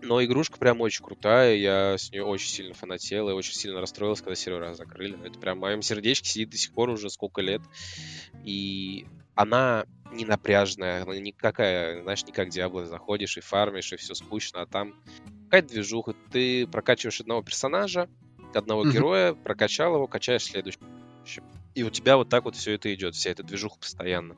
Но 0.00 0.24
игрушка 0.24 0.58
прям 0.58 0.80
очень 0.80 1.04
крутая, 1.04 1.56
я 1.56 1.98
с 1.98 2.12
нее 2.12 2.22
очень 2.22 2.48
сильно 2.48 2.74
фанател 2.74 3.28
и 3.28 3.32
очень 3.32 3.54
сильно 3.54 3.80
расстроился, 3.80 4.22
когда 4.22 4.36
сервера 4.36 4.74
закрыли. 4.74 5.18
Это 5.26 5.38
прям 5.40 5.58
в 5.58 5.62
моем 5.62 5.82
сердечке 5.82 6.28
сидит 6.28 6.50
до 6.50 6.56
сих 6.56 6.72
пор 6.72 6.90
уже 6.90 7.10
сколько 7.10 7.40
лет. 7.40 7.62
И 8.44 9.06
она 9.34 9.86
не 10.12 10.24
напряжная, 10.24 11.02
она 11.02 11.18
никакая, 11.18 12.02
знаешь, 12.02 12.24
не 12.24 12.32
как 12.32 12.48
Диабло, 12.48 12.86
заходишь 12.86 13.36
и 13.36 13.40
фармишь, 13.40 13.92
и 13.92 13.96
все 13.96 14.14
скучно, 14.14 14.62
а 14.62 14.66
там 14.66 14.94
какая-то 15.44 15.68
движуха. 15.68 16.14
Ты 16.30 16.66
прокачиваешь 16.68 17.20
одного 17.20 17.42
персонажа, 17.42 18.08
одного 18.54 18.84
mm-hmm. 18.84 18.92
героя, 18.92 19.34
прокачал 19.34 19.96
его, 19.96 20.06
качаешь 20.06 20.44
следующего. 20.44 20.86
И 21.78 21.84
у 21.84 21.90
тебя 21.90 22.16
вот 22.16 22.28
так 22.28 22.44
вот 22.44 22.56
все 22.56 22.74
это 22.74 22.92
идет, 22.92 23.14
вся 23.14 23.30
эта 23.30 23.44
движуха 23.44 23.78
постоянно. 23.78 24.36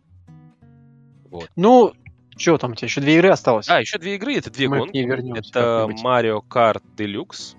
Вот. 1.31 1.49
Ну, 1.57 1.95
что 2.37 2.59
там 2.59 2.73
у 2.73 2.75
тебя? 2.75 2.85
Еще 2.85 3.01
две 3.01 3.17
игры 3.17 3.31
осталось? 3.31 3.67
А, 3.71 3.81
еще 3.81 3.97
две 3.97 4.17
игры, 4.17 4.37
это 4.37 4.51
две 4.51 4.69
Мы 4.69 4.81
гонки. 4.81 4.99
Это 5.39 5.89
Mario 6.05 6.43
Kart 6.47 6.83
Deluxe. 6.99 7.57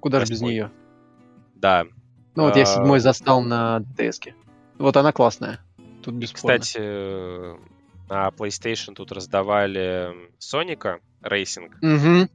Куда 0.00 0.24
же 0.24 0.32
без 0.32 0.40
нее? 0.40 0.72
Да. 1.54 1.84
Ну 2.34 2.46
вот 2.46 2.56
я 2.56 2.64
а, 2.64 2.66
седьмой 2.66 2.98
застал 2.98 3.42
на 3.42 3.78
-ке. 3.96 4.34
Вот 4.76 4.96
она 4.96 5.12
классная. 5.12 5.60
Тут 6.02 6.14
бесспорно. 6.14 6.58
Кстати, 6.58 6.80
на 8.08 8.28
PlayStation 8.30 8.94
тут 8.96 9.12
раздавали 9.12 10.16
Соника 10.38 10.98
Racing. 11.22 11.76
Угу. 11.80 12.28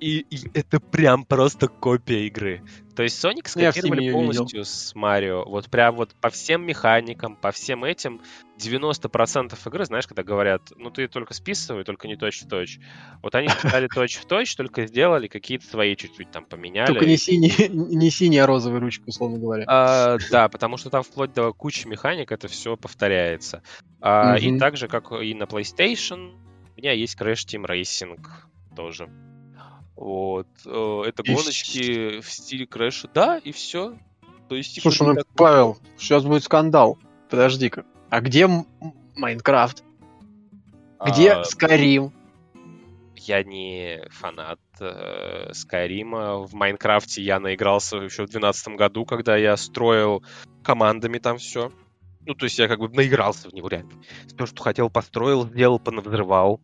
И, 0.00 0.20
и 0.30 0.50
это 0.54 0.78
прям 0.80 1.24
просто 1.24 1.68
копия 1.68 2.26
игры. 2.26 2.62
То 2.94 3.02
есть 3.02 3.22
Sonic 3.22 3.48
скопировали 3.48 4.10
полностью 4.10 4.64
с 4.64 4.94
Марио. 4.94 5.44
Вот 5.44 5.68
прям 5.70 5.96
вот 5.96 6.14
по 6.20 6.30
всем 6.30 6.64
механикам, 6.64 7.36
по 7.36 7.50
всем 7.50 7.84
этим 7.84 8.22
90% 8.58 9.58
игры, 9.66 9.84
знаешь, 9.84 10.06
когда 10.06 10.22
говорят, 10.22 10.62
ну 10.76 10.90
ты 10.90 11.06
только 11.08 11.34
списывай, 11.34 11.84
только 11.84 12.08
не 12.08 12.16
точь-в-точь. 12.16 12.78
Вот 13.22 13.34
они 13.34 13.48
сказали 13.48 13.86
точь-в-точь, 13.88 14.56
только 14.56 14.86
сделали 14.86 15.28
какие-то 15.28 15.66
свои 15.66 15.94
чуть-чуть 15.94 16.30
там 16.30 16.44
поменяли. 16.44 16.86
Только 16.86 17.06
не 17.06 17.16
синий, 17.16 17.52
не 17.68 18.10
синяя, 18.10 18.44
а 18.44 18.46
розовая 18.46 18.80
ручка, 18.80 19.04
условно 19.06 19.38
говоря. 19.38 19.64
А, 19.66 20.18
да, 20.30 20.48
потому 20.48 20.76
что 20.78 20.88
там 20.88 21.02
вплоть 21.02 21.32
до 21.34 21.52
кучи 21.52 21.86
механик 21.86 22.32
это 22.32 22.48
все 22.48 22.76
повторяется. 22.76 23.62
А, 24.00 24.36
И 24.36 24.58
так 24.58 24.76
же, 24.76 24.88
как 24.88 25.12
и 25.12 25.34
на 25.34 25.44
PlayStation, 25.44 26.34
у 26.76 26.80
меня 26.80 26.92
есть 26.92 27.18
Crash 27.18 27.46
Team 27.46 27.66
Racing 27.66 28.18
тоже. 28.74 29.10
Вот. 29.96 30.46
Э, 30.66 31.02
это 31.06 31.22
и 31.22 31.34
гоночки 31.34 32.20
в 32.20 32.30
стиле 32.30 32.66
крэша. 32.66 33.08
Да, 33.12 33.38
и 33.38 33.52
все. 33.52 33.98
То 34.48 34.54
есть, 34.54 34.74
типа, 34.74 34.90
Слушай, 34.90 35.08
ну, 35.08 35.14
так... 35.14 35.26
Павел, 35.34 35.78
сейчас 35.96 36.24
будет 36.24 36.44
скандал. 36.44 36.98
Подожди-ка. 37.30 37.84
А 38.10 38.20
где 38.20 38.48
Майнкрафт? 39.16 39.82
Где 41.04 41.32
а... 41.32 41.44
Скайрим? 41.44 42.12
Я 43.16 43.42
не 43.42 44.06
фанат 44.10 44.60
э, 44.78 45.52
Скайрима. 45.52 46.38
В 46.38 46.54
Майнкрафте 46.54 47.22
я 47.22 47.40
наигрался 47.40 47.96
еще 47.96 48.22
в 48.22 48.30
2012 48.30 48.68
году, 48.76 49.04
когда 49.04 49.36
я 49.36 49.56
строил 49.56 50.22
командами 50.62 51.18
там 51.18 51.38
все. 51.38 51.72
Ну, 52.24 52.34
то 52.34 52.44
есть 52.44 52.58
я 52.58 52.68
как 52.68 52.78
бы 52.78 52.88
наигрался 52.88 53.48
в 53.48 53.52
него 53.52 53.68
реально. 53.68 53.92
Все, 54.26 54.46
что 54.46 54.62
хотел, 54.62 54.90
построил, 54.90 55.46
сделал, 55.48 55.80
понавзрывал. 55.80 56.60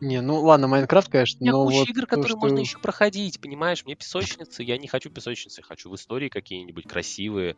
Не, 0.00 0.22
ну 0.22 0.40
ладно, 0.40 0.66
Майнкрафт, 0.66 1.10
конечно, 1.10 1.44
но 1.44 1.64
куча 1.64 1.78
вот 1.78 1.88
игр, 1.88 2.06
которые 2.06 2.30
что... 2.30 2.38
можно 2.38 2.58
еще 2.58 2.78
проходить, 2.78 3.40
понимаешь? 3.40 3.84
Мне 3.84 3.94
песочницы, 3.94 4.62
я 4.62 4.78
не 4.78 4.88
хочу 4.88 5.10
песочницы, 5.10 5.62
хочу 5.62 5.90
в 5.90 5.94
истории 5.94 6.28
какие-нибудь 6.28 6.88
красивые, 6.88 7.56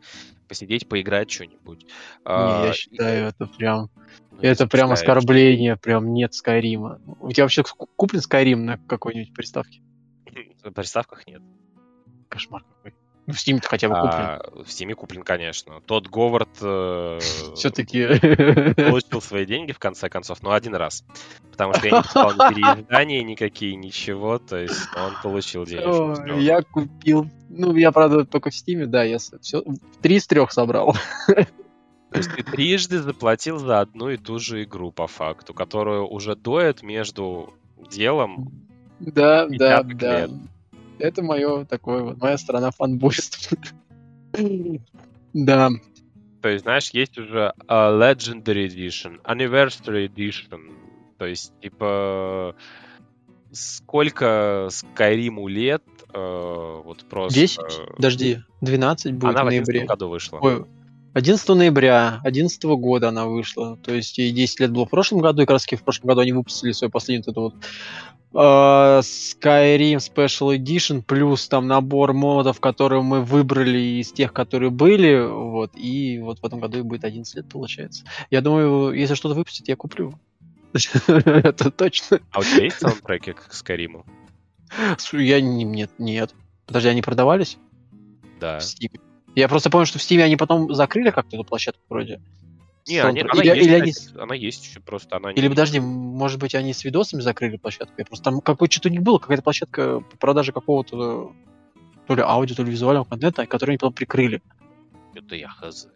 посидеть, 0.48 0.88
поиграть 0.88 1.30
что-нибудь. 1.30 1.84
Не, 1.84 1.90
а, 2.24 2.66
я 2.66 2.72
считаю, 2.72 3.26
и... 3.26 3.28
это 3.28 3.46
прям... 3.46 3.90
Ну, 4.32 4.38
это 4.40 4.66
прям 4.66 4.90
оскорбление, 4.90 5.76
прям 5.76 6.12
нет 6.12 6.34
Скайрима. 6.34 7.00
У 7.20 7.30
тебя 7.30 7.44
вообще 7.44 7.62
куплен 7.62 8.20
Скайрим 8.20 8.64
на 8.64 8.78
какой-нибудь 8.78 9.32
приставке? 9.34 9.80
На 10.64 10.72
приставках 10.72 11.26
нет. 11.26 11.42
Кошмар 12.28 12.64
какой. 12.64 12.94
Ну, 13.26 13.34
в 13.34 13.36
Steam 13.36 13.60
хотя 13.64 13.88
бы 13.88 13.94
куплен. 13.94 14.12
А, 14.12 14.40
в 14.64 14.66
Steam 14.66 14.92
куплен, 14.94 15.22
конечно. 15.22 15.80
Тот 15.86 16.08
Говард 16.08 16.48
э, 16.60 17.20
все-таки 17.54 18.06
получил 18.74 19.20
свои 19.20 19.46
деньги 19.46 19.72
в 19.72 19.78
конце 19.78 20.08
концов, 20.08 20.42
но 20.42 20.52
один 20.52 20.74
раз. 20.74 21.04
Потому 21.50 21.74
что 21.74 21.86
я 21.86 21.98
не 21.98 22.02
писал 22.02 22.32
ни 22.32 22.54
переиздания 22.54 23.22
никакие, 23.22 23.76
ничего, 23.76 24.38
то 24.38 24.56
есть 24.56 24.88
он 24.96 25.12
получил 25.22 25.64
деньги. 25.64 26.42
Я 26.42 26.62
купил, 26.62 27.28
ну, 27.48 27.76
я, 27.76 27.92
правда, 27.92 28.24
только 28.24 28.50
в 28.50 28.54
Steam, 28.54 28.86
да, 28.86 29.04
я 29.04 29.18
все, 29.18 29.62
три 30.00 30.16
из 30.16 30.26
трех 30.26 30.50
собрал. 30.52 30.96
То 31.26 32.18
есть 32.18 32.34
ты 32.34 32.42
трижды 32.42 33.00
заплатил 33.00 33.58
за 33.58 33.80
одну 33.80 34.10
и 34.10 34.18
ту 34.18 34.38
же 34.38 34.64
игру, 34.64 34.90
по 34.90 35.06
факту, 35.06 35.54
которую 35.54 36.06
уже 36.06 36.36
доет 36.36 36.82
между 36.82 37.54
делом 37.90 38.52
да, 39.06 39.46
да, 39.48 39.82
да. 39.82 40.20
Лет. 40.20 40.30
Это 40.98 41.22
мое 41.22 41.64
такое 41.64 42.02
вот, 42.02 42.18
моя 42.18 42.38
сторона 42.38 42.70
фанбойства. 42.70 43.58
Да. 45.34 45.70
То 46.42 46.48
есть, 46.50 46.64
знаешь, 46.64 46.90
есть 46.90 47.16
уже 47.16 47.54
uh, 47.66 47.98
Legendary 47.98 48.66
Edition, 48.66 49.22
Anniversary 49.22 50.08
Edition. 50.08 50.72
То 51.16 51.24
есть, 51.24 51.58
типа, 51.60 52.54
сколько 53.52 54.68
Скайриму 54.70 55.48
лет, 55.48 55.82
uh, 56.12 56.82
вот 56.82 57.04
просто... 57.08 57.38
10? 57.38 57.60
Подожди, 57.96 58.42
12 58.60 59.14
будет 59.14 59.30
Она 59.30 59.44
в 59.44 59.46
ноябре. 59.46 59.80
Она 59.80 59.86
в 59.86 59.88
году 59.88 60.08
вышла. 60.08 60.38
Ой, 60.42 60.66
11 61.14 61.48
ноября 61.50 62.20
2011 62.22 62.64
года 62.64 63.08
она 63.08 63.26
вышла. 63.26 63.76
То 63.76 63.94
есть 63.94 64.16
ей 64.18 64.32
10 64.32 64.60
лет 64.60 64.70
было 64.72 64.86
в 64.86 64.90
прошлом 64.90 65.20
году, 65.20 65.42
и 65.42 65.46
как 65.46 65.54
раз 65.54 65.66
в 65.66 65.82
прошлом 65.82 66.08
году 66.08 66.20
они 66.22 66.32
выпустили 66.32 66.72
свой 66.72 66.90
последний 66.90 67.24
вот, 67.26 67.36
вот 67.36 67.54
uh, 68.32 69.00
Skyrim 69.00 69.96
Special 69.96 70.56
Edition, 70.56 71.02
плюс 71.02 71.48
там 71.48 71.66
набор 71.66 72.14
модов, 72.14 72.60
которые 72.60 73.02
мы 73.02 73.22
выбрали 73.22 74.00
из 74.00 74.12
тех, 74.12 74.32
которые 74.32 74.70
были, 74.70 75.22
вот, 75.26 75.72
и 75.74 76.18
вот 76.18 76.38
в 76.40 76.46
этом 76.46 76.60
году 76.60 76.78
и 76.78 76.82
будет 76.82 77.04
11 77.04 77.34
лет, 77.36 77.48
получается. 77.48 78.04
Я 78.30 78.40
думаю, 78.40 78.92
если 78.92 79.14
что-то 79.14 79.34
выпустит, 79.34 79.68
я 79.68 79.76
куплю. 79.76 80.18
Это 81.06 81.70
точно. 81.70 82.20
А 82.30 82.40
у 82.40 82.42
тебя 82.42 82.64
есть 82.64 82.78
саундтреки 82.78 83.32
к 83.32 83.50
Skyrim? 83.50 84.04
Я 85.12 85.40
не, 85.42 85.64
нет, 85.64 85.90
нет. 85.98 86.34
Подожди, 86.66 86.88
они 86.88 87.02
продавались? 87.02 87.58
Да. 88.40 88.58
Я 89.34 89.48
просто 89.48 89.70
помню, 89.70 89.86
что 89.86 89.98
в 89.98 90.02
Steam 90.02 90.20
они 90.22 90.36
потом 90.36 90.74
закрыли 90.74 91.10
как-то 91.10 91.36
эту 91.36 91.44
площадку 91.44 91.82
вроде. 91.88 92.20
Не, 92.86 92.98
они, 92.98 93.20
она, 93.20 93.40
или, 93.40 93.48
есть, 93.48 93.66
или 93.66 93.74
они... 93.74 94.22
она 94.22 94.34
есть 94.34 94.64
еще 94.64 94.80
просто. 94.80 95.16
Она 95.16 95.30
или 95.30 95.42
не... 95.42 95.48
подожди, 95.48 95.78
может 95.78 96.40
быть, 96.40 96.54
они 96.54 96.72
с 96.72 96.84
видосами 96.84 97.20
закрыли 97.20 97.56
площадку? 97.56 97.94
Я 97.96 98.04
просто 98.04 98.24
там 98.24 98.40
какое-то 98.40 98.72
что-то 98.72 98.88
у 98.88 98.92
них 98.92 99.02
было, 99.02 99.18
какая-то 99.18 99.42
площадка 99.42 100.00
по 100.00 100.16
продаже 100.16 100.52
какого-то 100.52 101.32
то 102.06 102.14
ли 102.14 102.22
аудио, 102.22 102.56
то 102.56 102.64
ли 102.64 102.72
визуального 102.72 103.04
контента, 103.04 103.46
который 103.46 103.70
они 103.70 103.78
потом 103.78 103.94
прикрыли. 103.94 104.42
Это 105.14 105.36
я 105.36 105.48
хз. 105.48 105.88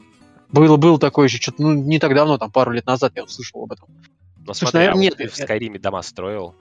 Было, 0.48 0.76
было 0.76 0.98
такое 0.98 1.26
еще 1.26 1.38
что-то, 1.38 1.62
ну, 1.62 1.74
не 1.74 1.98
так 1.98 2.14
давно, 2.14 2.38
там, 2.38 2.52
пару 2.52 2.70
лет 2.70 2.86
назад 2.86 3.12
я 3.16 3.24
услышал 3.24 3.64
об 3.64 3.72
этом. 3.72 3.88
Но 4.46 4.54
Слушай, 4.54 4.70
смотри, 4.70 4.78
наверное, 4.78 5.00
а 5.00 5.02
нет. 5.02 5.16
Ты 5.16 5.28
в 5.28 5.34
Скайриме 5.34 5.80
дома 5.80 6.02
строил? 6.02 6.54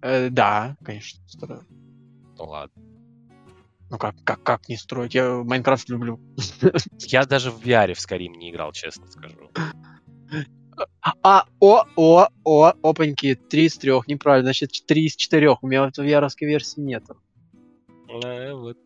Э, 0.00 0.30
да, 0.30 0.76
конечно, 0.82 1.20
строил. 1.28 1.62
Ну 2.38 2.44
ладно. 2.44 2.82
Ну 3.90 3.96
как, 3.98 4.14
как, 4.24 4.42
как 4.42 4.68
не 4.68 4.76
строить? 4.76 5.14
Я 5.14 5.42
Майнкрафт 5.44 5.88
люблю. 5.88 6.20
Я 6.98 7.24
даже 7.24 7.50
в 7.50 7.60
VR 7.64 7.94
в 7.94 7.98
Skyrim 7.98 8.36
не 8.36 8.50
играл, 8.50 8.72
честно 8.72 9.06
скажу. 9.08 9.50
А, 11.22 11.44
о, 11.58 11.84
о, 11.96 12.28
о, 12.44 12.72
опаньки, 12.82 13.34
три 13.34 13.64
из 13.64 13.76
трех, 13.76 14.06
неправильно, 14.06 14.48
значит, 14.48 14.70
три 14.86 15.06
из 15.06 15.16
четырех. 15.16 15.62
У 15.62 15.66
меня 15.66 15.88
в 15.88 15.98
vr 15.98 16.28
версии 16.40 16.80
нету. 16.80 17.16
А, 18.22 18.54
вот. 18.54 18.76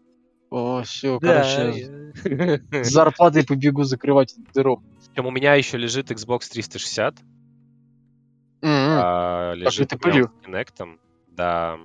О, 0.51 0.83
все, 0.83 1.19
да, 1.19 1.43
короче, 1.43 2.63
я... 2.71 2.85
с 2.85 2.91
зарплатой 2.91 3.45
побегу 3.45 3.85
закрывать 3.85 4.35
дыру. 4.55 4.83
Причем 5.09 5.27
у 5.27 5.31
меня 5.31 5.55
еще 5.55 5.77
лежит 5.77 6.11
Xbox 6.11 6.49
360. 6.51 7.15
Mm-hmm. 7.15 7.21
А, 8.63 9.53
лежит 9.55 9.93
а 9.93 9.97
ты 9.97 9.99
пылью. 9.99 10.33
Kinect, 10.47 10.99
да 11.29 11.79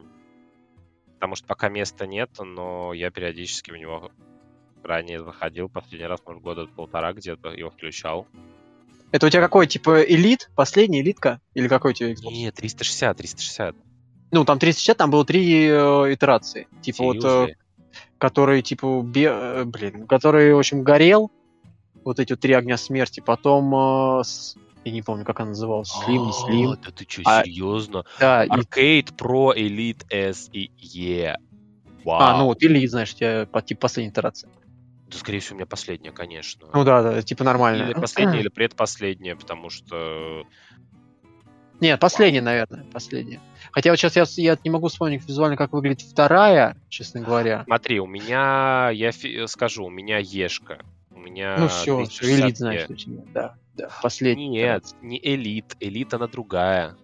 потому 1.17 1.35
что 1.35 1.47
пока 1.47 1.67
места 1.67 2.05
нет, 2.05 2.29
но 2.39 2.93
я 2.93 3.09
периодически 3.09 3.71
в 3.71 3.77
него 3.77 4.11
ранее 4.83 5.23
заходил, 5.23 5.67
последний 5.67 6.07
раз, 6.07 6.19
может, 6.25 6.43
года 6.43 6.67
полтора 6.67 7.11
где-то 7.13 7.49
его 7.49 7.71
включал. 7.71 8.27
Это 9.11 9.25
у 9.25 9.29
тебя 9.29 9.41
какой, 9.41 9.65
типа, 9.65 10.03
элит? 10.03 10.51
Последняя 10.55 11.01
элитка? 11.01 11.41
Или 11.55 11.67
какой 11.67 11.91
у 11.91 11.93
тебя 11.95 12.11
Xbox? 12.11 12.31
Нет, 12.31 12.55
360, 12.55 13.17
360. 13.17 13.75
Ну, 14.31 14.45
там 14.45 14.59
360, 14.59 14.95
там 14.95 15.09
было 15.09 15.25
три 15.25 15.65
э, 15.65 16.13
итерации. 16.13 16.67
Типа 16.81 17.03
вот, 17.03 17.23
э, 17.23 17.55
который, 18.19 18.61
типа, 18.61 19.01
бе... 19.01 19.29
Э, 19.31 19.63
блин, 19.63 20.05
который, 20.05 20.53
в 20.53 20.59
общем, 20.59 20.83
горел. 20.83 21.31
Вот 22.03 22.19
эти 22.19 22.33
вот 22.33 22.41
три 22.41 22.53
огня 22.53 22.77
смерти. 22.77 23.21
Потом 23.21 24.19
э, 24.19 24.23
с 24.23 24.55
я 24.87 24.93
не 24.93 25.01
помню, 25.01 25.25
как 25.25 25.39
она 25.39 25.49
называлась, 25.49 25.93
Slim, 25.93 26.25
не 26.25 26.65
Slim. 26.65 26.79
Да 26.83 26.91
ты 26.91 27.05
что, 27.07 27.21
а, 27.25 27.43
серьезно? 27.43 28.05
Да. 28.19 28.45
Arcade 28.45 29.15
Pro 29.15 29.55
Elite 29.55 30.05
S 30.09 30.49
и 30.51 30.71
E. 30.79 31.37
Вау. 32.03 32.21
А, 32.21 32.37
ну 32.37 32.45
вот 32.45 32.63
Elite, 32.63 32.87
знаешь, 32.87 33.13
у 33.13 33.17
тебя 33.17 33.45
по 33.45 33.61
типа 33.61 33.81
последняя 33.81 34.11
итерация. 34.11 34.49
Да, 35.09 35.17
скорее 35.17 35.39
всего, 35.39 35.55
у 35.55 35.57
меня 35.57 35.65
последняя, 35.65 36.11
конечно. 36.11 36.67
Ну 36.73 36.83
да, 36.83 37.01
да, 37.01 37.21
типа 37.21 37.43
нормально. 37.43 37.83
Или 37.83 37.93
последняя, 37.93 38.39
или 38.39 38.49
предпоследняя, 38.49 39.35
потому 39.35 39.69
что... 39.69 40.43
Нет, 41.79 41.99
последняя, 41.99 42.41
наверное, 42.41 42.85
последняя. 42.91 43.39
Хотя 43.71 43.91
вот 43.91 43.97
сейчас 43.97 44.37
я, 44.37 44.51
я 44.51 44.57
не 44.63 44.69
могу 44.69 44.87
вспомнить 44.87 45.27
визуально, 45.27 45.55
как 45.55 45.73
выглядит 45.73 46.01
вторая, 46.01 46.75
честно 46.89 47.21
говоря. 47.21 47.63
Смотри, 47.65 47.99
у 47.99 48.07
меня, 48.07 48.89
я 48.89 49.11
скажу, 49.47 49.85
у 49.85 49.89
меня 49.89 50.17
Ешка. 50.17 50.79
У 51.11 51.19
меня... 51.19 51.55
Ну 51.57 51.67
все, 51.67 52.03
элит, 52.21 52.57
значит, 52.57 52.89
у 52.89 52.95
тебя, 52.95 53.21
да. 53.33 53.55
Да, 53.77 53.89
последний. 54.01 54.47
Нет, 54.47 54.83
не 55.01 55.19
элит. 55.23 55.75
Элит 55.79 56.13
она 56.13 56.27
другая. 56.27 56.97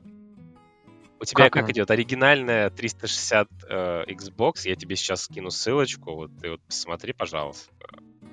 У 1.19 1.25
тебя 1.25 1.45
как, 1.45 1.53
как 1.53 1.69
идет? 1.69 1.89
Оригинальная 1.89 2.69
360 2.69 3.47
э, 3.69 4.03
Xbox. 4.09 4.67
Я 4.67 4.75
тебе 4.75 4.95
сейчас 4.95 5.23
скину 5.23 5.51
ссылочку. 5.51 6.15
Вот 6.15 6.31
ты 6.41 6.51
вот 6.51 6.61
посмотри, 6.61 7.13
пожалуйста. 7.13 7.71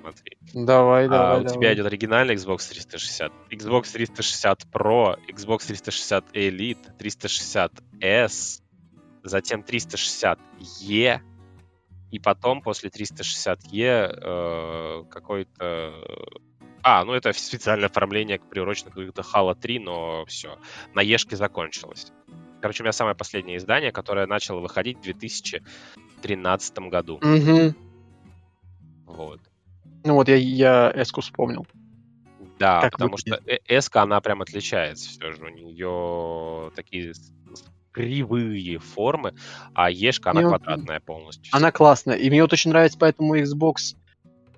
смотри. 0.01 0.37
Давай, 0.53 1.07
давай. 1.07 1.37
А, 1.37 1.41
у 1.41 1.47
тебя 1.47 1.73
идет 1.73 1.85
оригинальный 1.85 2.35
Xbox 2.35 2.67
360, 2.69 3.31
Xbox 3.51 3.93
360 3.93 4.67
Pro, 4.73 5.17
Xbox 5.29 5.67
360 5.67 6.35
Elite, 6.35 6.97
360S, 6.97 8.61
затем 9.23 9.61
360E, 9.61 11.21
и 12.11 12.19
потом 12.19 12.61
после 12.61 12.89
360E 12.89 13.77
э, 13.79 15.03
какой-то... 15.09 15.93
А, 16.83 17.05
ну 17.05 17.13
это 17.13 17.33
специальное 17.33 17.89
оформление 17.89 18.39
приурочено 18.39 18.91
к 18.91 18.97
Halo 18.97 19.55
3, 19.55 19.79
но 19.79 20.25
все, 20.25 20.57
на 20.93 21.01
Ешке 21.01 21.35
закончилось. 21.35 22.11
Короче, 22.61 22.83
у 22.83 22.85
меня 22.85 22.93
самое 22.93 23.15
последнее 23.15 23.57
издание, 23.57 23.91
которое 23.91 24.27
начало 24.27 24.59
выходить 24.59 24.99
в 24.99 25.01
2013 25.01 26.79
году. 26.79 27.15
Угу. 27.15 27.75
Вот. 29.07 29.39
Ну 30.03 30.13
вот 30.15 30.27
я, 30.27 30.35
я 30.35 30.91
Эску 30.95 31.21
вспомнил. 31.21 31.65
Да, 32.59 32.81
как 32.81 32.93
потому 32.93 33.15
выглядит? 33.15 33.41
что 33.41 33.51
э, 33.51 33.59
Эска, 33.67 34.03
она 34.03 34.21
прям 34.21 34.41
отличается 34.41 35.09
все 35.09 35.31
же. 35.31 35.43
У 35.43 35.49
нее 35.49 36.71
такие 36.75 37.13
кривые 37.91 38.77
формы, 38.77 39.33
а 39.73 39.89
Ешка, 39.89 40.31
она 40.31 40.41
мне 40.41 40.49
квадратная 40.49 40.99
полностью. 40.99 41.53
Она 41.55 41.71
классная. 41.71 42.15
И 42.15 42.29
мне 42.29 42.41
вот 42.41 42.53
очень 42.53 42.69
нравится 42.71 42.97
поэтому 42.99 43.35
Xbox 43.35 43.95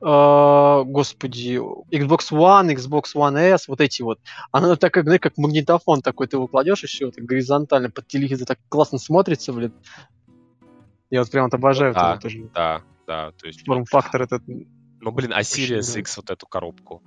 господи, 0.03 1.55
Xbox 1.91 2.31
One, 2.31 2.75
Xbox 2.75 3.15
One 3.15 3.37
S, 3.37 3.67
вот 3.69 3.79
эти 3.79 4.01
вот. 4.01 4.19
Она 4.51 4.75
так, 4.75 4.93
как, 4.93 5.05
знаешь, 5.05 5.21
как 5.21 5.37
магнитофон 5.37 6.01
такой, 6.01 6.27
ты 6.27 6.35
его 6.35 6.47
кладешь 6.47 6.83
еще 6.83 7.09
так 7.11 7.23
горизонтально 7.23 7.89
под 7.89 8.07
телевизор, 8.07 8.45
так 8.45 8.59
классно 8.67 8.97
смотрится, 8.97 9.53
блин. 9.53 9.73
Я 11.09 11.21
вот 11.21 11.31
прям 11.31 11.45
вот 11.45 11.53
обожаю. 11.53 11.93
Да, 11.93 12.15
это 12.15 12.29
да, 12.53 12.81
да. 13.07 13.31
То 13.31 13.47
есть... 13.47 13.65
Форм-фактор 13.65 14.23
этот... 14.23 14.43
Ну, 14.45 15.11
блин, 15.11 15.31
а 15.33 15.41
Sirius 15.41 15.97
X 15.99 16.17
вот 16.17 16.29
эту 16.29 16.47
коробку? 16.47 17.01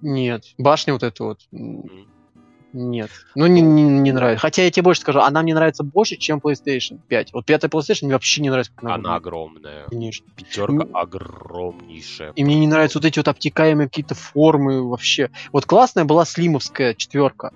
Нет. 0.00 0.44
Башня 0.58 0.92
вот 0.92 1.02
эту 1.02 1.24
вот. 1.24 1.40
Mm. 1.52 2.08
Нет. 2.74 3.10
Ну, 3.36 3.46
не, 3.46 3.60
не, 3.60 3.84
не 3.84 4.10
нравится. 4.10 4.40
Хотя 4.40 4.64
я 4.64 4.70
тебе 4.70 4.82
больше 4.82 5.02
скажу, 5.02 5.20
она 5.20 5.42
мне 5.42 5.54
нравится 5.54 5.84
больше, 5.84 6.16
чем 6.16 6.40
PlayStation 6.40 6.98
5. 7.06 7.32
Вот 7.32 7.46
пятая 7.46 7.68
PlayStation 7.70 8.06
мне 8.06 8.14
вообще 8.14 8.42
не 8.42 8.50
нравится. 8.50 8.72
Как 8.74 8.84
она, 8.84 8.94
она 8.96 9.14
огромная. 9.14 9.84
Конечно. 9.88 10.26
Пятерка 10.34 10.72
мне... 10.72 10.86
огромнейшая. 10.92 12.32
И 12.32 12.42
мне 12.42 12.58
не 12.58 12.66
нравятся 12.66 12.98
вот 12.98 13.04
эти 13.04 13.20
вот 13.20 13.28
обтекаемые 13.28 13.88
какие-то 13.88 14.16
формы 14.16 14.82
вообще. 14.82 15.30
Вот 15.52 15.66
классная 15.66 16.04
была 16.04 16.24
слимовская 16.24 16.94
четверка. 16.94 17.52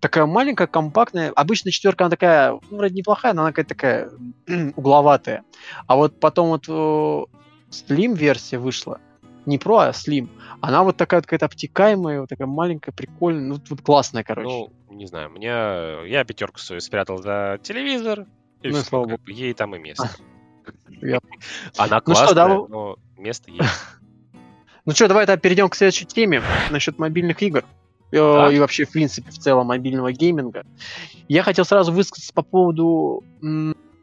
Такая 0.00 0.24
маленькая, 0.24 0.66
компактная. 0.66 1.32
Обычно 1.32 1.70
четверка, 1.70 2.04
она 2.04 2.10
такая, 2.10 2.52
ну, 2.70 2.78
вроде 2.78 2.94
неплохая, 2.94 3.34
но 3.34 3.42
она 3.42 3.52
какая-то 3.52 3.68
такая 3.68 4.10
угловатая. 4.76 5.44
А 5.86 5.96
вот 5.96 6.18
потом 6.18 6.48
вот 6.48 7.28
Slim 7.70 8.16
версия 8.16 8.58
вышла 8.58 9.00
не 9.46 9.58
Pro, 9.58 9.78
а 9.78 9.90
Slim. 9.90 10.28
Она 10.60 10.82
вот 10.82 10.96
такая 10.96 11.20
вот 11.20 11.26
какая-то 11.26 11.46
обтекаемая, 11.46 12.20
вот 12.20 12.28
такая 12.28 12.46
маленькая, 12.46 12.92
прикольная, 12.92 13.54
ну, 13.54 13.60
вот 13.68 13.80
классная, 13.80 14.24
короче. 14.24 14.48
Ну, 14.48 14.72
не 14.90 15.06
знаю, 15.06 15.30
мне... 15.30 15.48
Я 15.48 16.24
пятерку 16.24 16.58
свою 16.58 16.80
спрятал 16.80 17.18
за 17.18 17.58
телевизор, 17.62 18.26
и 18.62 18.68
ну, 18.68 18.74
все, 18.74 18.84
слава 18.84 19.06
богу. 19.06 19.20
ей 19.26 19.54
там 19.54 19.74
и 19.74 19.78
место. 19.78 20.10
Она 21.76 22.00
классная, 22.00 22.46
но 22.68 22.96
место 23.16 23.50
есть. 23.50 23.62
Ну 24.84 24.92
что, 24.92 25.08
давай 25.08 25.26
тогда 25.26 25.40
перейдем 25.40 25.68
к 25.68 25.74
следующей 25.74 26.04
теме 26.04 26.40
насчет 26.70 26.96
мобильных 26.96 27.42
игр. 27.42 27.64
Э, 28.12 28.16
да. 28.16 28.52
И 28.52 28.60
вообще, 28.60 28.84
в 28.84 28.92
принципе, 28.92 29.32
в 29.32 29.38
целом 29.38 29.66
мобильного 29.66 30.12
гейминга. 30.12 30.64
Я 31.26 31.42
хотел 31.42 31.64
сразу 31.64 31.90
высказаться 31.90 32.32
по 32.32 32.42
поводу 32.42 33.24